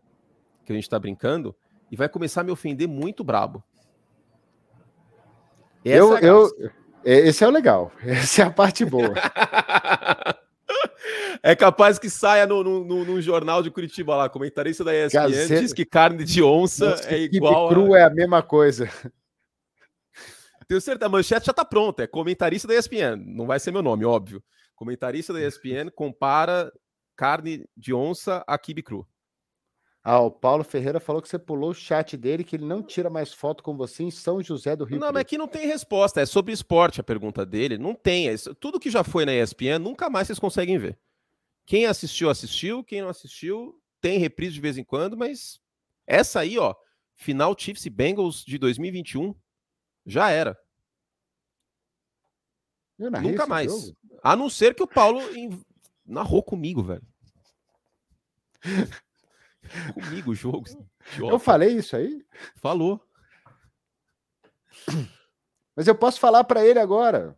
que 0.66 0.72
a 0.72 0.76
gente 0.76 0.86
está 0.86 0.98
brincando, 0.98 1.56
e 1.92 1.96
vai 1.96 2.08
começar 2.08 2.42
a 2.42 2.44
me 2.44 2.52
ofender 2.52 2.88
muito 2.88 3.24
brabo. 3.24 3.64
Essa 5.84 5.98
eu, 5.98 6.18
é 6.18 6.24
eu, 6.24 6.50
esse 7.04 7.44
é 7.44 7.48
o 7.48 7.52
legal. 7.52 7.92
Essa 8.06 8.44
é 8.44 8.46
a 8.46 8.52
parte 8.52 8.86
boa. 8.86 9.14
é 11.44 11.56
capaz 11.56 12.00
que 12.00 12.10
saia 12.10 12.46
no, 12.46 12.64
no, 12.64 12.86
no, 12.86 13.04
no, 13.04 13.22
jornal 13.22 13.64
de 13.64 13.72
Curitiba 13.72 14.16
lá, 14.16 14.30
comentarista 14.30 14.84
da 14.84 14.96
ESPN, 14.96 15.14
Gazeta... 15.14 15.60
diz 15.60 15.74
que 15.74 15.84
carne 15.84 16.24
de 16.24 16.44
onça 16.44 16.92
Nossa, 16.92 17.14
é 17.14 17.20
igual. 17.20 17.70
Cru 17.70 17.94
a... 17.94 18.00
é 18.00 18.04
a 18.04 18.10
mesma 18.10 18.42
coisa. 18.42 18.90
Tenho 20.68 20.80
certeza, 20.80 21.08
a 21.08 21.10
manchete 21.10 21.48
já 21.48 21.54
tá 21.54 21.66
pronta, 21.66 22.04
é 22.04 22.08
comentarista 22.08 22.68
da 22.68 22.76
ESPN. 22.76 23.18
Não 23.18 23.46
vai 23.46 23.60
ser 23.60 23.72
meu 23.72 23.82
nome, 23.82 24.06
óbvio. 24.06 24.42
Comentarista 24.82 25.32
da 25.32 25.40
ESPN 25.40 25.92
compara 25.94 26.74
carne 27.16 27.70
de 27.78 27.94
onça 27.94 28.44
a 28.48 28.58
kibe 28.58 28.82
cru. 28.82 29.08
Ah, 30.04 30.20
o 30.22 30.32
Paulo 30.32 30.64
Ferreira 30.64 31.00
falou 31.00 31.22
que 31.22 31.30
você 31.30 31.38
pulou 31.38 31.70
o 31.70 31.76
chat 31.76 32.18
dele, 32.18 32.44
que 32.44 32.56
ele 32.56 32.66
não 32.66 32.82
tira 32.82 33.08
mais 33.08 33.32
foto 33.32 33.62
com 33.62 33.78
você 33.78 34.02
em 34.02 34.10
São 34.10 34.42
José 34.42 34.76
do 34.76 34.84
Rio. 34.84 35.00
Não, 35.00 35.12
mas 35.14 35.22
aqui 35.22 35.38
não 35.38 35.48
tem 35.48 35.68
resposta. 35.68 36.20
É 36.20 36.26
sobre 36.26 36.52
esporte 36.52 37.00
a 37.00 37.04
pergunta 37.04 37.46
dele. 37.46 37.78
Não 37.78 37.94
tem. 37.94 38.28
É 38.28 38.36
tudo 38.60 38.80
que 38.80 38.90
já 38.90 39.04
foi 39.04 39.24
na 39.24 39.36
ESPN, 39.36 39.78
nunca 39.80 40.10
mais 40.10 40.26
vocês 40.26 40.40
conseguem 40.40 40.80
ver. 40.80 40.98
Quem 41.64 41.86
assistiu, 41.86 42.32
assistiu. 42.32 42.84
Quem 42.84 43.04
não 43.04 43.10
assistiu, 43.10 43.80
tem 44.02 44.18
reprise 44.18 44.56
de 44.56 44.62
vez 44.62 44.80
em 44.80 44.84
quando, 44.84 45.16
mas 45.16 45.62
essa 46.08 46.40
aí, 46.40 46.58
ó, 46.58 46.74
final 47.14 47.56
Chiefs 47.56 47.86
e 47.86 47.90
Bengals 47.92 48.44
de 48.44 48.58
2021, 48.58 49.36
já 50.08 50.32
era. 50.32 50.58
Nunca 52.98 53.46
mais. 53.46 53.72
Jogo? 53.72 53.96
A 54.24 54.36
não 54.36 54.50
ser 54.50 54.76
que 54.76 54.84
o 54.84 54.88
Paulo 54.88 55.20
narrou 56.06 56.44
comigo, 56.44 56.84
velho. 56.84 57.06
comigo 59.94 60.32
o 60.32 60.36
jogo. 60.36 60.66
Eu 61.18 61.40
falei 61.40 61.78
isso 61.78 61.96
aí? 61.96 62.24
Falou. 62.56 63.02
Mas 65.76 65.88
eu 65.88 65.96
posso 65.96 66.20
falar 66.20 66.44
para 66.44 66.66
ele 66.66 66.80
agora. 66.80 67.38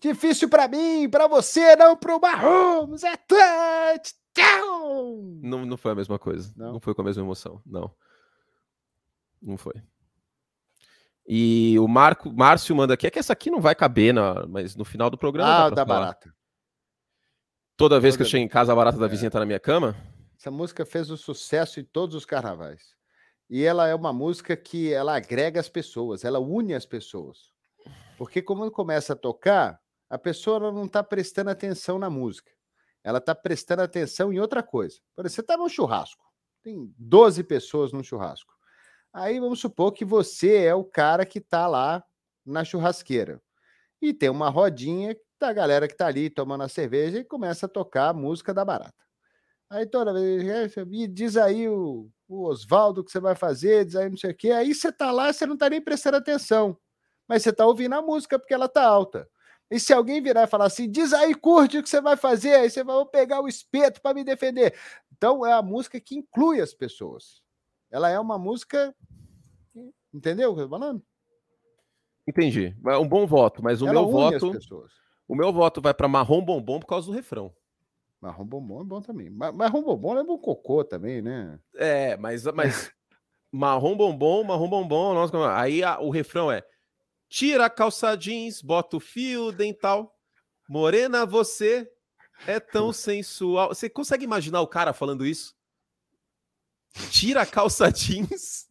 Difícil 0.00 0.48
para 0.48 0.68
mim, 0.68 1.08
para 1.08 1.26
você, 1.26 1.74
não 1.76 1.96
pro 1.96 2.20
Mahomes. 2.20 3.02
É 3.02 3.16
touchdown! 3.16 4.20
Não, 5.42 5.66
não 5.66 5.76
foi 5.76 5.92
a 5.92 5.94
mesma 5.94 6.18
coisa. 6.18 6.52
Não. 6.56 6.74
não 6.74 6.80
foi 6.80 6.94
com 6.94 7.02
a 7.02 7.04
mesma 7.04 7.22
emoção. 7.22 7.60
Não. 7.64 7.94
Não 9.40 9.56
foi. 9.56 9.74
E 11.28 11.76
o 11.78 11.88
Marco, 11.88 12.32
Márcio 12.32 12.74
manda 12.76 12.94
aqui, 12.94 13.06
é 13.06 13.10
que 13.10 13.18
essa 13.18 13.32
aqui 13.32 13.50
não 13.50 13.60
vai 13.60 13.74
caber, 13.74 14.14
na, 14.14 14.46
mas 14.46 14.76
no 14.76 14.84
final 14.84 15.10
do 15.10 15.18
programa. 15.18 15.66
Ah, 15.66 15.70
da 15.70 15.84
falar. 15.84 16.00
barata. 16.00 16.34
Toda 17.76 17.98
vez 17.98 18.14
Toda 18.14 18.24
que 18.24 18.26
eu 18.26 18.30
chego 18.30 18.44
em 18.44 18.48
casa, 18.48 18.72
a 18.72 18.76
barata 18.76 18.98
da 18.98 19.06
é. 19.06 19.08
vizinha 19.08 19.30
tá 19.30 19.40
na 19.40 19.46
minha 19.46 19.58
cama. 19.58 19.96
Essa 20.38 20.50
música 20.50 20.86
fez 20.86 21.10
um 21.10 21.16
sucesso 21.16 21.80
em 21.80 21.84
todos 21.84 22.14
os 22.14 22.24
carnavais. 22.24 22.94
E 23.50 23.64
ela 23.64 23.86
é 23.86 23.94
uma 23.94 24.12
música 24.12 24.56
que 24.56 24.92
ela 24.92 25.16
agrega 25.16 25.60
as 25.60 25.68
pessoas, 25.68 26.24
ela 26.24 26.38
une 26.38 26.74
as 26.74 26.86
pessoas. 26.86 27.52
Porque 28.16 28.40
quando 28.40 28.70
começa 28.70 29.12
a 29.12 29.16
tocar, 29.16 29.80
a 30.08 30.18
pessoa 30.18 30.72
não 30.72 30.84
está 30.84 31.02
prestando 31.02 31.50
atenção 31.50 31.98
na 31.98 32.08
música. 32.08 32.50
Ela 33.04 33.18
está 33.18 33.34
prestando 33.34 33.82
atenção 33.82 34.32
em 34.32 34.40
outra 34.40 34.62
coisa. 34.62 34.98
Por 35.14 35.24
exemplo, 35.24 35.34
você 35.34 35.40
está 35.42 35.56
num 35.56 35.68
churrasco. 35.68 36.24
Tem 36.62 36.92
12 36.98 37.44
pessoas 37.44 37.92
num 37.92 38.02
churrasco. 38.02 38.55
Aí 39.16 39.40
vamos 39.40 39.60
supor 39.60 39.92
que 39.92 40.04
você 40.04 40.64
é 40.64 40.74
o 40.74 40.84
cara 40.84 41.24
que 41.24 41.38
está 41.38 41.66
lá 41.66 42.04
na 42.44 42.62
churrasqueira. 42.62 43.40
E 44.00 44.12
tem 44.12 44.28
uma 44.28 44.50
rodinha 44.50 45.16
da 45.40 45.54
galera 45.54 45.88
que 45.88 45.94
está 45.94 46.06
ali 46.06 46.28
tomando 46.28 46.64
a 46.64 46.68
cerveja 46.68 47.20
e 47.20 47.24
começa 47.24 47.64
a 47.64 47.68
tocar 47.68 48.10
a 48.10 48.12
música 48.12 48.52
da 48.52 48.62
barata. 48.62 48.92
Aí 49.70 49.86
toda 49.86 50.12
vez, 50.12 50.44
diz 51.14 51.38
aí 51.38 51.66
o, 51.66 52.10
o 52.28 52.44
Oswaldo 52.44 53.02
que 53.02 53.10
você 53.10 53.18
vai 53.18 53.34
fazer, 53.34 53.86
diz 53.86 53.96
aí 53.96 54.10
não 54.10 54.18
sei 54.18 54.32
o 54.32 54.36
quê. 54.36 54.50
Aí 54.50 54.74
você 54.74 54.90
está 54.90 55.10
lá, 55.10 55.32
você 55.32 55.46
não 55.46 55.54
está 55.54 55.70
nem 55.70 55.80
prestando 55.80 56.18
atenção. 56.18 56.76
Mas 57.26 57.42
você 57.42 57.48
está 57.48 57.64
ouvindo 57.64 57.94
a 57.94 58.02
música 58.02 58.38
porque 58.38 58.52
ela 58.52 58.66
está 58.66 58.84
alta. 58.84 59.26
E 59.70 59.80
se 59.80 59.94
alguém 59.94 60.22
virar 60.22 60.42
e 60.42 60.46
falar 60.46 60.66
assim, 60.66 60.90
diz 60.90 61.14
aí, 61.14 61.34
curte 61.34 61.78
o 61.78 61.82
que 61.82 61.88
você 61.88 62.02
vai 62.02 62.18
fazer, 62.18 62.56
aí 62.56 62.68
você 62.68 62.84
vai 62.84 63.02
pegar 63.06 63.40
o 63.40 63.48
espeto 63.48 63.98
para 64.02 64.12
me 64.12 64.22
defender. 64.22 64.78
Então 65.10 65.46
é 65.46 65.54
a 65.54 65.62
música 65.62 65.98
que 65.98 66.16
inclui 66.16 66.60
as 66.60 66.74
pessoas. 66.74 67.45
Ela 67.90 68.10
é 68.10 68.18
uma 68.18 68.38
música 68.38 68.94
Entendeu 70.16 70.52
o 70.52 70.54
que 70.54 70.62
eu 70.62 70.64
tô 70.64 70.70
falando? 70.70 71.02
Entendi. 72.26 72.74
É 72.86 72.96
um 72.96 73.06
bom 73.06 73.26
voto, 73.26 73.62
mas 73.62 73.82
o 73.82 73.86
Ela 73.86 74.00
meu 74.00 74.10
voto. 74.10 74.52
O 75.28 75.34
meu 75.34 75.52
voto 75.52 75.82
vai 75.82 75.92
para 75.92 76.08
marrom 76.08 76.42
bombom 76.42 76.80
por 76.80 76.86
causa 76.86 77.06
do 77.06 77.12
refrão. 77.12 77.54
Marrom 78.20 78.46
bombom 78.46 78.80
é 78.80 78.84
bom 78.84 79.02
também. 79.02 79.28
Marrom 79.28 79.82
bombom 79.82 80.18
é 80.18 80.24
bom 80.24 80.38
cocô 80.38 80.82
também, 80.82 81.20
né? 81.20 81.60
É, 81.74 82.16
mas, 82.16 82.44
mas 82.44 82.90
marrom 83.52 83.94
bombom, 83.94 84.42
marrom 84.42 84.68
bombom, 84.68 85.12
nossa, 85.12 85.54
aí 85.54 85.82
a, 85.82 86.00
o 86.00 86.10
refrão 86.10 86.50
é 86.50 86.64
tira 87.28 87.66
a 87.66 87.70
calça 87.70 88.16
jeans, 88.16 88.62
bota 88.62 88.96
o 88.96 89.00
fio 89.00 89.52
dental, 89.52 90.16
morena 90.68 91.26
você 91.26 91.90
é 92.46 92.58
tão 92.58 92.90
sensual. 92.94 93.68
Você 93.68 93.90
consegue 93.90 94.24
imaginar 94.24 94.62
o 94.62 94.68
cara 94.68 94.94
falando 94.94 95.26
isso? 95.26 95.54
Tira 97.10 97.42
a 97.42 97.46
calça 97.46 97.90
jeans, 97.92 98.68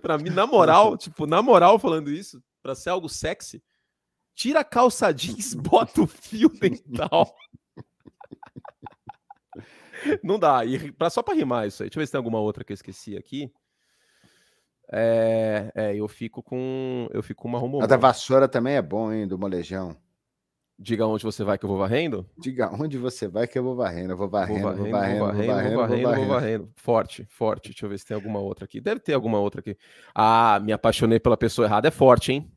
pra 0.00 0.18
mim, 0.18 0.30
na 0.30 0.46
moral, 0.46 0.96
tipo, 0.98 1.26
na 1.26 1.42
moral 1.42 1.78
falando 1.78 2.10
isso, 2.10 2.42
pra 2.62 2.74
ser 2.74 2.90
algo 2.90 3.08
sexy. 3.08 3.62
tira 4.34 4.60
a 4.60 4.64
calça 4.64 5.12
jeans, 5.12 5.54
bota 5.54 6.02
o 6.02 6.06
fio 6.06 6.48
dental. 6.48 7.34
Não 10.22 10.38
dá. 10.38 10.64
E 10.64 10.90
pra, 10.92 11.08
só 11.10 11.22
para 11.22 11.34
rimar 11.34 11.68
isso 11.68 11.82
aí. 11.82 11.88
Deixa 11.88 11.98
eu 11.98 12.02
ver 12.02 12.06
se 12.06 12.12
tem 12.12 12.18
alguma 12.18 12.40
outra 12.40 12.64
que 12.64 12.72
eu 12.72 12.74
esqueci 12.74 13.16
aqui. 13.16 13.52
É, 14.90 15.70
é 15.74 15.96
eu 15.96 16.08
fico 16.08 16.42
com. 16.42 17.08
Eu 17.12 17.22
fico 17.22 17.42
com 17.42 17.48
uma 17.48 17.58
romô. 17.58 17.80
A 17.80 17.86
da 17.86 17.96
vassoura 17.96 18.48
também 18.48 18.74
é 18.74 18.82
bom, 18.82 19.12
hein? 19.12 19.28
Do 19.28 19.38
molejão. 19.38 19.96
Diga 20.82 21.06
onde 21.06 21.22
você 21.22 21.44
vai 21.44 21.56
que 21.56 21.64
eu 21.64 21.68
vou 21.68 21.78
varrendo? 21.78 22.28
Diga 22.36 22.68
onde 22.74 22.98
você 22.98 23.28
vai 23.28 23.46
que 23.46 23.56
eu 23.56 23.62
vou 23.62 23.76
varrendo. 23.76 24.14
Eu 24.14 24.16
vou 24.16 24.28
varrendo, 24.28 24.60
vou 24.62 24.70
varrendo, 24.72 24.90
vou 24.90 24.98
varrendo, 24.98 25.18
vou 25.18 25.26
varrendo, 25.28 25.76
vou 25.76 25.86
varrendo, 25.86 26.16
vou 26.16 26.26
varrendo. 26.26 26.72
Forte, 26.74 27.24
forte. 27.30 27.68
Deixa 27.68 27.86
eu 27.86 27.90
ver 27.90 27.98
se 27.98 28.04
tem 28.06 28.16
alguma 28.16 28.40
outra 28.40 28.64
aqui. 28.64 28.80
Deve 28.80 28.98
ter 28.98 29.14
alguma 29.14 29.38
outra 29.38 29.60
aqui. 29.60 29.78
Ah, 30.12 30.58
me 30.60 30.72
apaixonei 30.72 31.20
pela 31.20 31.36
pessoa 31.36 31.68
errada. 31.68 31.86
É 31.86 31.90
forte, 31.92 32.32
hein? 32.32 32.52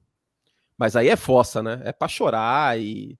Mas 0.75 0.95
aí 0.95 1.07
é 1.07 1.15
fossa, 1.15 1.61
né? 1.61 1.81
É 1.85 1.93
pra 1.93 2.07
chorar 2.07 2.79
e, 2.79 3.15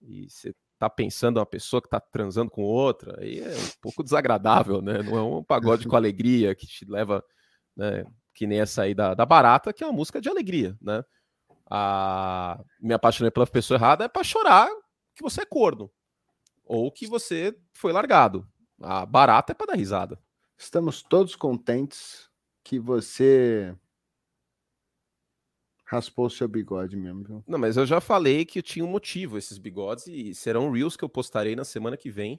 e 0.00 0.28
você 0.28 0.52
tá 0.76 0.90
pensando 0.90 1.36
uma 1.36 1.46
pessoa 1.46 1.80
que 1.80 1.88
tá 1.88 2.00
transando 2.00 2.50
com 2.50 2.62
outra. 2.62 3.20
Aí 3.20 3.38
é 3.38 3.48
um 3.48 3.80
pouco 3.80 4.02
desagradável, 4.02 4.82
né? 4.82 5.04
Não 5.04 5.16
é 5.16 5.22
um 5.22 5.44
pagode 5.44 5.86
com 5.86 5.94
alegria 5.96 6.52
que 6.52 6.66
te 6.66 6.84
leva, 6.84 7.24
né? 7.76 8.04
Que 8.34 8.44
nem 8.44 8.58
essa 8.58 8.82
aí 8.82 8.92
da, 8.92 9.14
da 9.14 9.24
Barata, 9.24 9.72
que 9.72 9.84
é 9.84 9.86
uma 9.86 9.92
música 9.92 10.20
de 10.20 10.28
alegria, 10.28 10.76
né? 10.82 11.04
A 11.74 12.62
me 12.78 12.92
apaixonei 12.92 13.30
pela 13.30 13.46
pessoa 13.46 13.78
errada 13.78 14.04
é 14.04 14.08
para 14.08 14.22
chorar 14.22 14.68
que 15.14 15.22
você 15.22 15.40
é 15.40 15.46
corno 15.46 15.90
ou 16.66 16.92
que 16.92 17.06
você 17.06 17.58
foi 17.72 17.94
largado. 17.94 18.46
A 18.78 19.06
barata 19.06 19.52
é 19.52 19.54
para 19.54 19.68
dar 19.68 19.78
risada. 19.78 20.20
Estamos 20.58 21.02
todos 21.02 21.34
contentes 21.34 22.28
que 22.62 22.78
você 22.78 23.74
raspou 25.86 26.28
seu 26.28 26.46
bigode 26.46 26.94
mesmo, 26.94 27.24
viu? 27.24 27.44
Não, 27.48 27.58
mas 27.58 27.78
eu 27.78 27.86
já 27.86 28.02
falei 28.02 28.44
que 28.44 28.60
tinha 28.60 28.84
um 28.84 28.90
motivo 28.90 29.38
esses 29.38 29.56
bigodes 29.56 30.06
e 30.06 30.34
serão 30.34 30.70
reels 30.70 30.94
que 30.94 31.04
eu 31.04 31.08
postarei 31.08 31.56
na 31.56 31.64
semana 31.64 31.96
que 31.96 32.10
vem. 32.10 32.38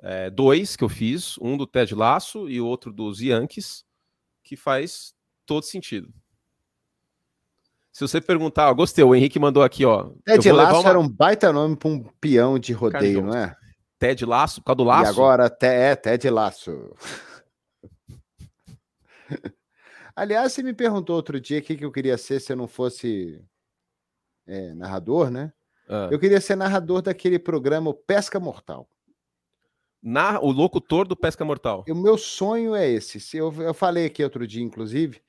É, 0.00 0.28
dois 0.28 0.74
que 0.74 0.82
eu 0.82 0.88
fiz, 0.88 1.38
um 1.38 1.56
do 1.56 1.68
Ted 1.68 1.94
Laço 1.94 2.48
e 2.48 2.60
o 2.60 2.66
outro 2.66 2.92
dos 2.92 3.20
Yankees, 3.20 3.84
que 4.42 4.56
faz 4.56 5.14
todo 5.46 5.62
sentido. 5.62 6.12
Se 7.92 8.06
você 8.06 8.20
perguntar, 8.20 8.70
ó, 8.70 8.74
gostei, 8.74 9.04
o 9.04 9.14
Henrique 9.14 9.38
mandou 9.38 9.62
aqui, 9.62 9.84
ó. 9.84 10.10
Ted 10.24 10.52
Laço 10.52 10.80
uma... 10.80 10.88
era 10.88 10.98
um 10.98 11.08
baita 11.08 11.52
nome 11.52 11.76
para 11.76 11.88
um 11.88 12.04
peão 12.20 12.58
de 12.58 12.72
rodeio, 12.72 13.22
não 13.22 13.36
é? 13.36 13.56
Ted 13.98 14.24
Laço, 14.24 14.60
por 14.60 14.66
causa 14.66 14.76
do 14.76 14.84
laço? 14.84 15.10
E 15.10 15.12
agora 15.12 15.58
é 15.60 15.94
Ted 15.96 16.30
Laço. 16.30 16.94
Aliás, 20.16 20.52
você 20.52 20.62
me 20.62 20.72
perguntou 20.72 21.16
outro 21.16 21.40
dia 21.40 21.58
o 21.58 21.62
que, 21.62 21.76
que 21.76 21.84
eu 21.84 21.92
queria 21.92 22.16
ser 22.16 22.40
se 22.40 22.52
eu 22.52 22.56
não 22.56 22.68
fosse 22.68 23.42
é, 24.46 24.74
narrador, 24.74 25.30
né? 25.30 25.52
Ah. 25.88 26.08
Eu 26.10 26.18
queria 26.18 26.40
ser 26.40 26.56
narrador 26.56 27.02
daquele 27.02 27.38
programa 27.38 27.92
Pesca 27.92 28.38
Mortal. 28.38 28.88
Na, 30.02 30.40
o 30.40 30.50
locutor 30.50 31.06
do 31.06 31.16
Pesca 31.16 31.44
Mortal. 31.44 31.84
O 31.88 31.94
meu 31.94 32.16
sonho 32.16 32.74
é 32.74 32.88
esse. 32.88 33.36
Eu, 33.36 33.52
eu 33.60 33.74
falei 33.74 34.06
aqui 34.06 34.24
outro 34.24 34.46
dia, 34.46 34.62
inclusive, 34.62 35.20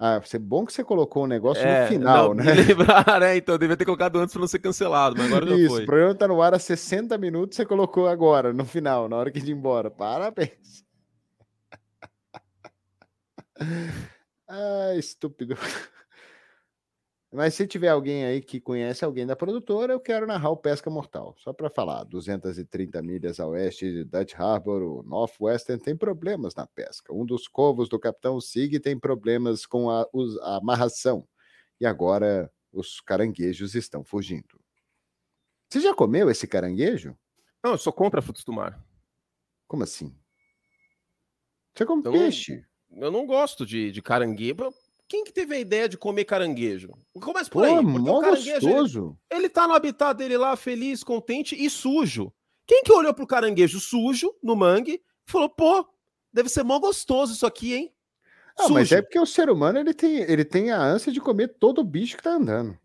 ah, 0.00 0.20
é 0.32 0.38
bom 0.38 0.64
que 0.64 0.72
você 0.72 0.84
colocou 0.84 1.22
o 1.22 1.24
um 1.24 1.28
negócio 1.28 1.66
é, 1.66 1.82
no 1.82 1.88
final, 1.88 2.28
não, 2.32 2.44
né? 2.44 2.54
lembrar, 2.54 3.20
né? 3.20 3.36
Então, 3.36 3.58
devia 3.58 3.76
ter 3.76 3.84
colocado 3.84 4.20
antes 4.20 4.32
para 4.32 4.40
não 4.40 4.46
ser 4.46 4.60
cancelado, 4.60 5.16
mas 5.18 5.26
agora 5.26 5.46
Isso, 5.46 5.62
já 5.62 5.68
foi. 5.68 5.82
o 5.82 5.86
programa 5.86 6.14
tá 6.14 6.28
no 6.28 6.40
ar 6.40 6.54
há 6.54 6.58
60 6.58 7.18
minutos, 7.18 7.56
você 7.56 7.66
colocou 7.66 8.06
agora, 8.06 8.52
no 8.52 8.64
final, 8.64 9.08
na 9.08 9.16
hora 9.16 9.30
que 9.32 9.40
ir 9.40 9.50
embora. 9.50 9.90
Parabéns. 9.90 10.84
ah, 14.48 14.94
estúpido. 14.96 15.56
Mas 17.30 17.54
se 17.54 17.66
tiver 17.66 17.88
alguém 17.88 18.24
aí 18.24 18.40
que 18.40 18.58
conhece 18.58 19.04
alguém 19.04 19.26
da 19.26 19.36
produtora, 19.36 19.92
eu 19.92 20.00
quero 20.00 20.26
narrar 20.26 20.48
o 20.48 20.56
Pesca 20.56 20.88
Mortal. 20.88 21.34
Só 21.38 21.52
para 21.52 21.68
falar, 21.68 22.04
230 22.04 23.02
milhas 23.02 23.38
a 23.38 23.46
oeste 23.46 23.92
de 23.92 24.04
Dutch 24.04 24.34
Harbor, 24.34 24.82
o 24.82 25.02
Northwestern 25.02 25.82
tem 25.82 25.94
problemas 25.94 26.54
na 26.54 26.66
pesca. 26.66 27.12
Um 27.12 27.26
dos 27.26 27.46
covos 27.46 27.86
do 27.86 27.98
Capitão 27.98 28.40
Sig 28.40 28.80
tem 28.80 28.98
problemas 28.98 29.66
com 29.66 29.90
a, 29.90 30.06
a 30.40 30.56
amarração. 30.56 31.28
E 31.78 31.84
agora 31.84 32.50
os 32.72 32.98
caranguejos 33.00 33.74
estão 33.74 34.02
fugindo. 34.02 34.58
Você 35.68 35.80
já 35.80 35.94
comeu 35.94 36.30
esse 36.30 36.46
caranguejo? 36.46 37.14
Não, 37.62 37.72
eu 37.72 37.78
sou 37.78 37.92
contra 37.92 38.22
frutos 38.22 38.42
do 38.42 38.54
mar. 38.54 38.82
Como 39.66 39.82
assim? 39.82 40.16
Você 41.74 41.84
come 41.84 42.00
então, 42.00 42.12
peixe? 42.12 42.64
Eu 42.90 43.10
não 43.10 43.26
gosto 43.26 43.66
de, 43.66 43.92
de 43.92 44.00
caranguejo 44.00 44.72
quem 45.08 45.24
que 45.24 45.32
teve 45.32 45.54
a 45.54 45.58
ideia 45.58 45.88
de 45.88 45.96
comer 45.96 46.24
caranguejo? 46.24 46.92
Começa 47.20 47.50
por 47.50 47.66
Pô, 47.66 47.78
aí. 47.78 47.82
Porque 47.82 48.10
o 48.10 48.20
caranguejo, 48.20 48.60
gostoso. 48.60 49.18
Ele, 49.30 49.40
ele 49.40 49.48
tá 49.48 49.66
no 49.66 49.74
habitat 49.74 50.16
dele 50.16 50.36
lá, 50.36 50.54
feliz, 50.54 51.02
contente 51.02 51.56
e 51.56 51.70
sujo. 51.70 52.32
Quem 52.66 52.82
que 52.82 52.92
olhou 52.92 53.14
pro 53.14 53.26
caranguejo 53.26 53.80
sujo 53.80 54.34
no 54.42 54.54
mangue 54.54 54.92
e 54.92 55.02
falou, 55.24 55.48
pô, 55.48 55.88
deve 56.30 56.50
ser 56.50 56.62
mó 56.62 56.78
gostoso 56.78 57.32
isso 57.32 57.46
aqui, 57.46 57.74
hein? 57.74 57.94
Não, 58.58 58.68
mas 58.70 58.92
é 58.92 59.00
porque 59.00 59.18
o 59.18 59.24
ser 59.24 59.48
humano 59.48 59.78
ele 59.78 59.94
tem, 59.94 60.16
ele 60.18 60.44
tem 60.44 60.70
a 60.70 60.82
ânsia 60.82 61.12
de 61.12 61.20
comer 61.20 61.56
todo 61.58 61.82
bicho 61.84 62.16
que 62.16 62.22
tá 62.22 62.32
andando. 62.32 62.76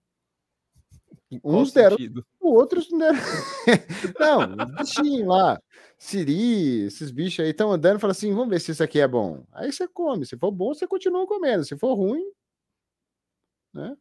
Uns 1.44 1.74
deram, 1.74 1.98
outros 2.40 2.92
não 2.92 3.00
deram. 3.00 3.20
não, 4.20 4.66
bichinho 4.76 5.28
lá, 5.28 5.60
siri, 6.04 6.86
esses 6.86 7.12
bichos 7.12 7.40
aí 7.44 7.52
estão 7.52 7.72
andando 7.72 7.98
e 7.98 8.02
falam 8.02 8.12
assim: 8.12 8.34
vamos 8.34 8.50
ver 8.50 8.60
se 8.60 8.72
isso 8.72 8.84
aqui 8.84 9.00
é 9.00 9.08
bom. 9.08 9.46
Aí 9.52 9.72
você 9.72 9.88
come. 9.88 10.26
Se 10.26 10.38
for 10.38 10.52
bom, 10.52 10.74
você 10.74 10.86
continua 10.86 11.26
comendo. 11.26 11.64
Se 11.64 11.78
for 11.78 11.94
ruim, 11.96 12.24
né? 13.74 13.96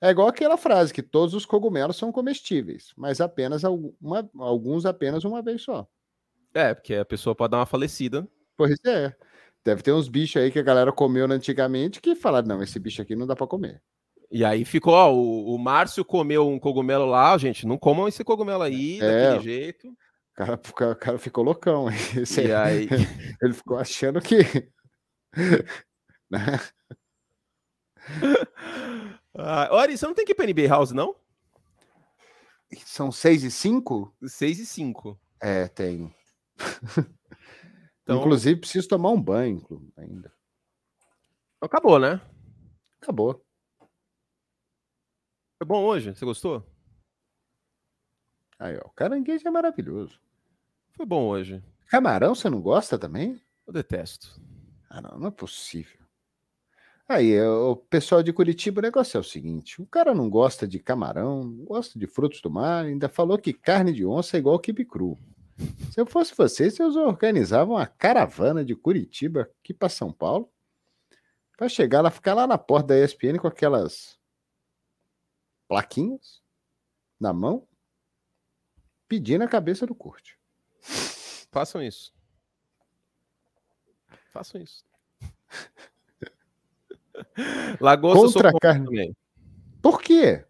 É 0.00 0.10
igual 0.10 0.26
aquela 0.26 0.56
frase 0.56 0.92
que 0.92 1.02
todos 1.02 1.32
os 1.32 1.46
cogumelos 1.46 1.96
são 1.96 2.10
comestíveis, 2.10 2.92
mas 2.96 3.20
apenas 3.20 3.62
uma, 3.62 4.28
alguns 4.40 4.84
apenas 4.84 5.24
uma 5.24 5.40
vez 5.40 5.62
só. 5.62 5.86
É, 6.52 6.74
porque 6.74 6.94
a 6.96 7.04
pessoa 7.04 7.36
pode 7.36 7.52
dar 7.52 7.58
uma 7.58 7.66
falecida. 7.66 8.28
Pois 8.56 8.76
é. 8.84 9.14
Deve 9.64 9.80
ter 9.80 9.92
uns 9.92 10.08
bichos 10.08 10.42
aí 10.42 10.50
que 10.50 10.58
a 10.58 10.62
galera 10.62 10.92
comeu 10.92 11.24
antigamente 11.30 12.00
que 12.00 12.16
falaram: 12.16 12.48
não, 12.48 12.62
esse 12.62 12.78
bicho 12.80 13.00
aqui 13.00 13.14
não 13.14 13.26
dá 13.26 13.36
para 13.36 13.46
comer. 13.46 13.80
E 14.28 14.44
aí 14.44 14.64
ficou, 14.64 14.94
ó, 14.94 15.12
o, 15.12 15.54
o 15.54 15.58
Márcio 15.58 16.04
comeu 16.04 16.48
um 16.48 16.58
cogumelo 16.58 17.04
lá, 17.04 17.36
gente, 17.36 17.66
não 17.66 17.76
comam 17.76 18.08
esse 18.08 18.24
cogumelo 18.24 18.62
aí, 18.62 18.98
é, 18.98 19.00
daquele 19.00 19.44
jeito. 19.44 19.96
O 20.42 20.46
cara, 20.46 20.54
o 20.54 20.74
cara, 20.74 20.92
o 20.92 20.96
cara 20.96 21.18
ficou 21.18 21.44
loucão. 21.44 21.88
Esse, 21.90 22.42
e 22.42 22.54
aí... 22.54 22.88
Ele 23.42 23.52
ficou 23.52 23.78
achando 23.78 24.20
que... 24.20 24.38
né? 26.30 26.60
ah, 29.34 29.68
Ori, 29.72 29.96
você 29.96 30.06
não 30.06 30.14
tem 30.14 30.24
que 30.24 30.32
ir 30.32 30.34
pra 30.34 30.46
NBA 30.46 30.68
House, 30.68 30.92
não? 30.92 31.16
São 32.84 33.12
6 33.12 33.44
e 33.44 33.50
5? 33.50 34.14
6 34.26 34.58
e 34.60 34.66
5. 34.66 35.20
É, 35.40 35.68
tenho. 35.68 36.14
Então... 38.02 38.18
Inclusive, 38.18 38.60
preciso 38.60 38.88
tomar 38.88 39.10
um 39.10 39.20
banho 39.22 39.64
ainda. 39.96 40.32
Acabou, 41.60 42.00
né? 42.00 42.20
Acabou. 43.00 43.44
Foi 45.56 45.66
bom 45.66 45.84
hoje? 45.84 46.12
Você 46.12 46.24
gostou? 46.24 46.66
Aí, 48.58 48.76
ó, 48.76 48.88
o 48.88 48.90
caranguejo 48.90 49.46
é 49.46 49.50
maravilhoso. 49.50 50.20
Foi 50.94 51.06
bom 51.06 51.26
hoje. 51.28 51.62
Camarão 51.88 52.34
você 52.34 52.48
não 52.48 52.60
gosta 52.60 52.98
também? 52.98 53.40
Eu 53.66 53.72
detesto. 53.72 54.40
Ah, 54.88 55.00
não, 55.00 55.18
não 55.18 55.28
é 55.28 55.30
possível. 55.30 56.00
Aí, 57.08 57.38
o 57.40 57.76
pessoal 57.76 58.22
de 58.22 58.32
Curitiba, 58.32 58.78
o 58.78 58.82
negócio 58.82 59.16
é 59.18 59.20
o 59.20 59.24
seguinte: 59.24 59.82
o 59.82 59.86
cara 59.86 60.14
não 60.14 60.30
gosta 60.30 60.66
de 60.66 60.78
camarão, 60.78 61.56
gosta 61.64 61.98
de 61.98 62.06
frutos 62.06 62.40
do 62.40 62.50
mar, 62.50 62.84
ainda 62.84 63.08
falou 63.08 63.38
que 63.38 63.52
carne 63.52 63.92
de 63.92 64.06
onça 64.06 64.36
é 64.36 64.40
igual 64.40 64.58
quibe 64.58 64.84
cru. 64.84 65.18
Se 65.90 66.00
eu 66.00 66.06
fosse 66.06 66.34
vocês, 66.34 66.78
eu 66.78 66.88
organizava 66.88 67.72
uma 67.72 67.86
caravana 67.86 68.64
de 68.64 68.74
Curitiba 68.74 69.50
aqui 69.60 69.74
para 69.74 69.88
São 69.88 70.12
Paulo, 70.12 70.50
para 71.56 71.68
chegar 71.68 72.00
lá, 72.00 72.10
ficar 72.10 72.34
lá 72.34 72.46
na 72.46 72.56
porta 72.56 72.88
da 72.88 73.04
ESPN 73.04 73.38
com 73.38 73.46
aquelas 73.46 74.18
plaquinhas 75.68 76.42
na 77.20 77.32
mão, 77.32 77.66
pedindo 79.06 79.44
a 79.44 79.48
cabeça 79.48 79.86
do 79.86 79.94
Curte. 79.94 80.38
Façam 81.52 81.82
isso. 81.82 82.12
Façam 84.32 84.60
isso. 84.60 84.84
Lagosta 87.78 88.42
Contra 88.42 88.58
carne. 88.58 88.86
Também. 88.86 89.14
Por 89.82 90.00
quê? 90.00 90.46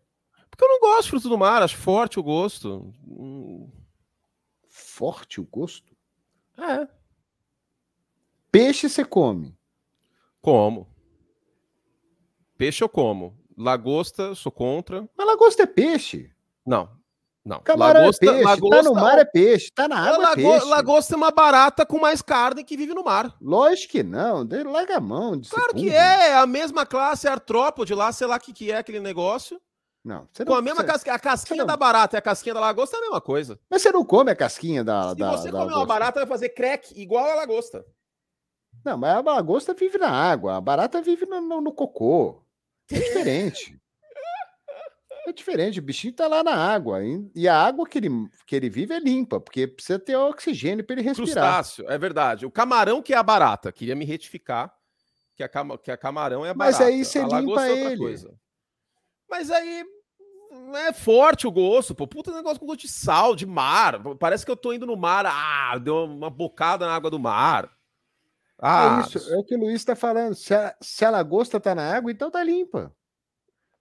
Porque 0.49 0.65
eu 0.65 0.69
não 0.69 0.79
gosto 0.79 1.03
de 1.03 1.11
fruto 1.11 1.29
do 1.29 1.37
mar, 1.37 1.61
acho 1.61 1.77
forte 1.77 2.21
o 2.21 2.23
gosto. 2.23 2.95
Forte 4.69 5.41
o 5.41 5.45
gosto? 5.45 5.93
É. 6.57 6.87
Peixe 8.53 8.89
você 8.89 9.05
come? 9.05 9.59
Como. 10.41 10.87
Peixe 12.57 12.85
eu 12.85 12.89
como. 12.89 13.37
Lagosta, 13.57 14.37
sou 14.37 14.53
contra. 14.53 15.09
Mas 15.17 15.27
lagosta 15.27 15.65
é 15.65 15.67
peixe. 15.67 16.31
Não. 16.65 16.97
Não. 17.45 17.61
Camarão 17.61 18.03
lagosta, 18.03 18.25
é 18.25 18.29
peixe. 18.29 18.45
Lagosta, 18.45 18.77
tá 18.77 18.83
no 18.83 18.95
mar 18.95 19.19
é 19.19 19.25
peixe. 19.25 19.71
Tá 19.75 19.89
na 19.89 19.99
água 19.99 20.19
lago, 20.19 20.41
é 20.41 20.45
peixe. 20.45 20.67
Lagosta 20.67 21.15
é 21.15 21.17
uma 21.17 21.31
barata 21.33 21.85
com 21.85 21.99
mais 21.99 22.23
carne 22.23 22.63
que 22.63 22.77
vive 22.77 22.95
no 22.95 23.03
mar. 23.03 23.35
Lógico 23.41 23.93
que 23.93 24.03
não. 24.03 24.47
Larga 24.71 24.99
a 24.99 25.01
mão. 25.01 25.41
Claro 25.49 25.75
que 25.75 25.91
é. 25.91 26.29
é. 26.29 26.35
A 26.35 26.47
mesma 26.47 26.87
classe, 26.87 27.27
é 27.27 27.31
artrópode 27.31 27.95
lá, 27.95 28.13
sei 28.13 28.29
lá 28.29 28.37
o 28.37 28.41
que, 28.41 28.53
que 28.53 28.71
é 28.71 28.77
aquele 28.77 29.01
negócio. 29.01 29.61
Não. 30.05 30.29
Você 30.33 30.45
Com 30.45 30.55
a 30.55 30.63
mesma 30.63 30.83
casquinha, 30.83 31.15
a 31.15 31.19
casquinha 31.19 31.65
da 31.65 31.77
barata 31.77 32.17
e 32.17 32.19
a 32.19 32.23
casquinha 32.23 32.55
da 32.55 32.61
lagosta 32.61 32.97
é 32.97 32.99
a 32.99 33.03
mesma 33.03 33.21
coisa. 33.21 33.59
Mas 33.69 33.83
você 33.83 33.93
não 33.93 34.05
come 34.05 34.31
a 34.31 34.37
casquinha 34.37 34.85
da. 34.85 35.11
Se 35.11 35.17
da, 35.17 35.31
você 35.33 35.51
da 35.51 35.61
comer 35.61 35.75
uma 35.75 35.87
barata, 35.87 36.21
vai 36.21 36.29
fazer 36.29 36.51
crack 36.51 36.93
igual 37.01 37.25
a 37.25 37.35
lagosta. 37.35 37.85
Não, 38.85 38.97
mas 38.97 39.17
a 39.17 39.21
lagosta 39.21 39.75
vive 39.75 39.99
na 39.99 40.11
água, 40.11 40.57
a 40.57 40.61
barata 40.61 41.01
vive 41.01 41.27
no, 41.27 41.41
no, 41.41 41.61
no 41.61 41.73
cocô. 41.73 42.45
É 42.91 42.95
diferente. 42.99 43.82
É 45.27 45.33
diferente, 45.33 45.79
o 45.79 45.83
bichinho 45.83 46.13
tá 46.13 46.27
lá 46.27 46.43
na 46.43 46.55
água. 46.55 46.99
E 47.35 47.47
a 47.47 47.57
água 47.57 47.87
que 47.87 47.99
ele, 47.99 48.09
que 48.47 48.57
ele 48.57 48.69
vive 48.69 48.93
é 48.93 48.99
limpa, 48.99 49.41
porque 49.41 49.67
precisa 49.69 49.99
ter 49.99 50.17
oxigênio 50.17 50.85
para 50.85 50.95
ele 50.95 51.03
respirar. 51.03 51.27
Crustáceo, 51.27 51.89
é 51.89 51.97
verdade. 51.97 52.45
O 52.45 52.51
camarão 52.51 53.01
que 53.01 53.15
é 53.15 53.17
a 53.17 53.23
barata, 53.23 53.71
queria 53.71 53.95
me 53.95 54.05
retificar 54.05 54.75
que 55.37 55.43
a, 55.43 55.49
cama, 55.49 55.79
que 55.79 55.91
a 55.91 55.97
camarão 55.97 56.45
é 56.45 56.51
a 56.51 56.55
barata. 56.55 56.79
Mas 56.79 56.87
aí 56.87 57.05
você 57.05 57.23
limpa 57.23 57.67
é 57.67 57.93
ele. 57.93 57.99
Coisa. 57.99 58.35
Mas 59.31 59.51
aí 59.51 59.85
é 60.75 60.93
forte 60.93 61.47
o 61.47 61.53
gosto, 61.53 61.95
pô. 61.95 62.07
Puta 62.07 62.33
negócio 62.33 62.61
com 62.61 62.67
gosto 62.67 62.81
de 62.81 62.89
sal, 62.89 63.35
de 63.35 63.47
mar. 63.47 64.03
Parece 64.19 64.45
que 64.45 64.51
eu 64.51 64.57
tô 64.57 64.73
indo 64.73 64.87
no 64.87 64.97
mar. 64.97 65.25
Ah, 65.27 65.79
deu 65.79 66.05
uma 66.05 66.31
bocada 66.31 66.87
na 66.87 66.95
água 66.95 67.11
do 67.11 67.19
mar. 67.19 67.71
Ah, 68.59 68.99
é 68.99 69.07
isso, 69.07 69.33
é 69.33 69.37
o 69.37 69.43
que 69.43 69.57
o 69.57 69.59
Luiz 69.59 69.75
está 69.75 69.97
falando. 69.97 70.35
Se 70.35 70.55
a, 70.55 70.77
se 70.81 71.05
a 71.05 71.11
lagosta 71.11 71.59
tá 71.59 71.75
na 71.75 71.97
água, 71.97 72.13
então 72.13 72.31
tá 72.31 72.45
limpa. 72.45 72.95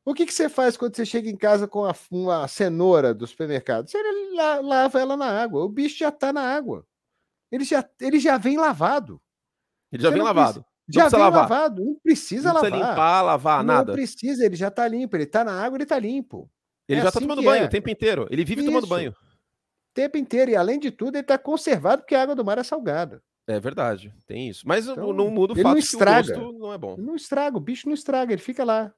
O 0.04 0.14
que, 0.14 0.26
que 0.26 0.34
você 0.34 0.50
faz 0.50 0.76
quando 0.76 0.96
você 0.96 1.06
chega 1.06 1.30
em 1.30 1.36
casa 1.36 1.68
com 1.68 1.86
a, 1.86 1.94
uma 2.10 2.48
cenoura 2.48 3.14
do 3.14 3.28
supermercado? 3.28 3.90
Você 3.90 3.98
lava 4.64 5.00
ela 5.00 5.16
na 5.16 5.28
água. 5.28 5.64
O 5.64 5.70
bicho 5.70 6.00
já 6.00 6.10
está 6.10 6.34
na 6.34 6.42
água. 6.42 6.86
Ele 7.52 7.64
já, 7.64 7.88
ele 8.00 8.20
já 8.20 8.38
vem 8.38 8.58
lavado. 8.58 9.22
Ele 9.92 10.02
já 10.02 10.10
você 10.10 10.16
vem 10.16 10.24
lavado. 10.24 10.66
já 10.90 11.08
vem 11.10 11.20
lavar. 11.20 11.42
lavado. 11.42 11.84
Não 11.84 11.96
precisa 12.02 12.48
não 12.48 12.56
lavar. 12.56 12.72
Precisa 12.72 12.90
limpar, 12.90 13.22
lavar, 13.22 13.58
não 13.60 13.74
nada. 13.74 13.92
Não 13.92 13.94
precisa, 13.94 14.46
ele 14.46 14.56
já 14.56 14.70
está 14.70 14.88
limpo. 14.88 15.16
Ele 15.16 15.24
está 15.26 15.44
na 15.44 15.62
água, 15.62 15.78
ele 15.78 15.84
está 15.84 16.00
limpo. 16.00 16.50
Ele 16.88 17.00
é 17.00 17.04
já 17.04 17.10
está 17.10 17.20
assim 17.20 17.28
tomando 17.28 17.46
banho 17.46 17.64
é. 17.64 17.66
o 17.68 17.70
tempo 17.70 17.90
inteiro. 17.90 18.28
Ele 18.32 18.44
vive 18.44 18.62
Isso. 18.62 18.70
tomando 18.70 18.88
banho. 18.88 19.12
O 19.12 19.94
tempo 19.94 20.18
inteiro. 20.18 20.52
E 20.52 20.56
além 20.56 20.80
de 20.80 20.90
tudo, 20.90 21.16
ele 21.16 21.22
está 21.22 21.38
conservado 21.38 22.02
porque 22.02 22.16
a 22.16 22.24
água 22.24 22.36
do 22.36 22.44
mar 22.44 22.58
é 22.58 22.64
salgada. 22.64 23.22
É 23.48 23.60
verdade, 23.60 24.14
tem 24.28 24.48
isso. 24.48 24.66
Mas 24.68 24.88
então, 24.88 25.12
não 25.12 25.30
muda 25.30 25.54
o 25.54 25.56
fato 25.56 25.72
não 25.72 25.78
estraga. 25.78 26.34
que 26.34 26.40
o 26.40 26.44
gosto 26.44 26.60
não 26.60 26.74
é 26.74 26.78
bom. 26.78 26.94
Ele 26.94 27.02
não 27.02 27.16
estraga, 27.16 27.58
o 27.58 27.60
bicho 27.60 27.88
não 27.88 27.94
estraga, 27.94 28.32
ele 28.32 28.42
fica 28.42 28.64
lá. 28.64 28.94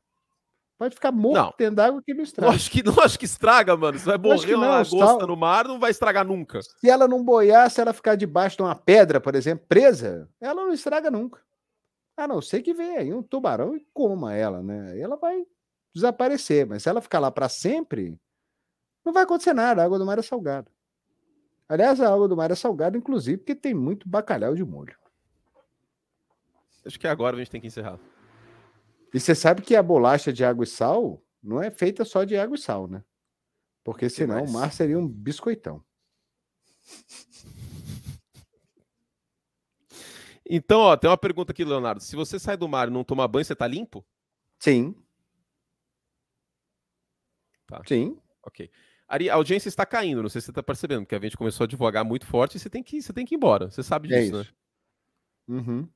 Pode 0.77 0.95
ficar 0.95 1.11
morto 1.11 1.55
dentro 1.57 1.75
d'água 1.75 2.01
que 2.03 2.13
não 2.13 2.23
estraga. 2.23 2.53
Acho 2.53 2.69
que, 2.69 2.81
não 2.83 2.99
acho 2.99 3.17
que 3.17 3.25
estraga, 3.25 3.77
mano. 3.77 3.97
Se 3.97 4.05
vai 4.05 4.17
morrer 4.17 4.55
uma 4.55 4.67
lagosta 4.67 5.27
no 5.27 5.37
mar, 5.37 5.67
não 5.67 5.79
vai 5.79 5.91
estragar 5.91 6.25
nunca. 6.25 6.61
Se 6.61 6.89
ela 6.89 7.07
não 7.07 7.23
boiar, 7.23 7.69
se 7.69 7.79
ela 7.79 7.93
ficar 7.93 8.15
debaixo 8.15 8.57
de 8.57 8.63
uma 8.63 8.75
pedra, 8.75 9.21
por 9.21 9.35
exemplo, 9.35 9.65
presa, 9.67 10.29
ela 10.41 10.65
não 10.65 10.73
estraga 10.73 11.09
nunca. 11.09 11.39
A 12.17 12.27
não 12.27 12.41
ser 12.41 12.61
que 12.61 12.73
venha 12.73 12.99
aí 12.99 13.13
um 13.13 13.23
tubarão 13.23 13.75
e 13.75 13.87
coma 13.93 14.33
ela, 14.33 14.61
né? 14.61 14.91
Aí 14.91 15.01
ela 15.01 15.15
vai 15.15 15.43
desaparecer. 15.93 16.65
Mas 16.65 16.83
se 16.83 16.89
ela 16.89 17.01
ficar 17.01 17.19
lá 17.19 17.31
para 17.31 17.49
sempre, 17.49 18.19
não 19.05 19.13
vai 19.13 19.23
acontecer 19.23 19.53
nada. 19.53 19.81
A 19.81 19.85
água 19.85 19.99
do 19.99 20.05
mar 20.05 20.19
é 20.19 20.21
salgada. 20.21 20.69
Aliás, 21.67 22.01
a 22.01 22.13
água 22.13 22.27
do 22.27 22.35
mar 22.35 22.51
é 22.51 22.55
salgada, 22.55 22.97
inclusive, 22.97 23.37
porque 23.37 23.55
tem 23.55 23.73
muito 23.73 24.07
bacalhau 24.07 24.53
de 24.53 24.63
molho. 24.63 24.95
Acho 26.85 26.99
que 26.99 27.07
agora 27.07 27.35
a 27.35 27.39
gente 27.39 27.49
tem 27.49 27.61
que 27.61 27.67
encerrar. 27.67 27.97
E 29.13 29.19
você 29.19 29.35
sabe 29.35 29.61
que 29.61 29.75
a 29.75 29.83
bolacha 29.83 30.33
de 30.33 30.43
água 30.43 30.63
e 30.63 30.67
sal 30.67 31.23
não 31.41 31.61
é 31.61 31.69
feita 31.69 32.03
só 32.03 32.23
de 32.23 32.35
água 32.35 32.55
e 32.55 32.59
sal, 32.59 32.87
né? 32.87 33.03
Porque 33.83 34.09
senão 34.09 34.43
o 34.43 34.51
mar 34.51 34.71
seria 34.71 34.97
um 34.97 35.07
biscoitão. 35.07 35.83
Então, 40.45 40.79
ó, 40.81 40.97
tem 40.97 41.09
uma 41.09 41.17
pergunta 41.17 41.51
aqui, 41.51 41.63
Leonardo. 41.63 42.01
Se 42.01 42.15
você 42.15 42.37
sai 42.39 42.57
do 42.57 42.67
mar 42.67 42.87
e 42.87 42.91
não 42.91 43.03
tomar 43.03 43.27
banho, 43.27 43.45
você 43.45 43.55
tá 43.55 43.67
limpo? 43.67 44.05
Sim. 44.59 44.95
Tá. 47.67 47.81
Sim. 47.87 48.17
Ok. 48.43 48.69
Ari, 49.07 49.29
a 49.29 49.35
audiência 49.35 49.69
está 49.69 49.85
caindo, 49.85 50.21
não 50.21 50.29
sei 50.29 50.41
se 50.41 50.45
você 50.45 50.51
está 50.51 50.63
percebendo, 50.63 51.01
porque 51.01 51.15
a 51.15 51.19
gente 51.19 51.37
começou 51.37 51.63
a 51.63 51.65
advogar 51.65 52.03
muito 52.03 52.25
forte 52.25 52.57
e 52.57 52.59
você 52.59 52.69
tem 52.69 52.81
que, 52.81 53.01
você 53.01 53.13
tem 53.13 53.25
que 53.25 53.35
ir 53.35 53.37
embora. 53.37 53.69
Você 53.69 53.83
sabe 53.83 54.13
é 54.13 54.19
disso, 54.19 54.35
é 54.35 54.39
né? 54.39 54.49
Uhum. 55.47 55.89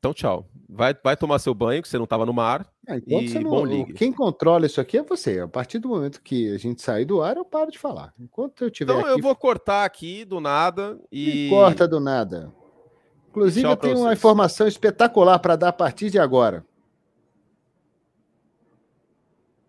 Então, 0.00 0.14
tchau. 0.14 0.48
Vai, 0.66 0.96
vai 1.04 1.14
tomar 1.14 1.38
seu 1.38 1.52
banho, 1.52 1.82
que 1.82 1.88
você 1.88 1.98
não 1.98 2.04
estava 2.04 2.24
no 2.24 2.32
mar. 2.32 2.66
É, 2.88 3.00
e 3.06 3.34
não, 3.34 3.50
bom 3.50 3.66
ligue. 3.66 3.92
Quem 3.92 4.10
controla 4.10 4.64
isso 4.64 4.80
aqui 4.80 4.96
é 4.96 5.02
você. 5.02 5.40
A 5.40 5.48
partir 5.48 5.78
do 5.78 5.90
momento 5.90 6.22
que 6.22 6.52
a 6.54 6.58
gente 6.58 6.80
sair 6.80 7.04
do 7.04 7.20
ar, 7.20 7.36
eu 7.36 7.44
paro 7.44 7.70
de 7.70 7.78
falar. 7.78 8.14
Enquanto 8.18 8.64
eu 8.64 8.70
tiver. 8.70 8.92
Então, 8.94 9.04
aqui... 9.04 9.18
eu 9.18 9.22
vou 9.22 9.36
cortar 9.36 9.84
aqui 9.84 10.24
do 10.24 10.40
nada 10.40 10.98
e. 11.12 11.48
corta 11.50 11.86
do 11.86 12.00
nada. 12.00 12.50
Inclusive, 13.28 13.68
eu 13.68 13.76
tenho 13.76 13.98
uma 13.98 14.12
informação 14.12 14.66
espetacular 14.66 15.38
para 15.38 15.54
dar 15.54 15.68
a 15.68 15.72
partir 15.72 16.08
de 16.08 16.18
agora. 16.18 16.64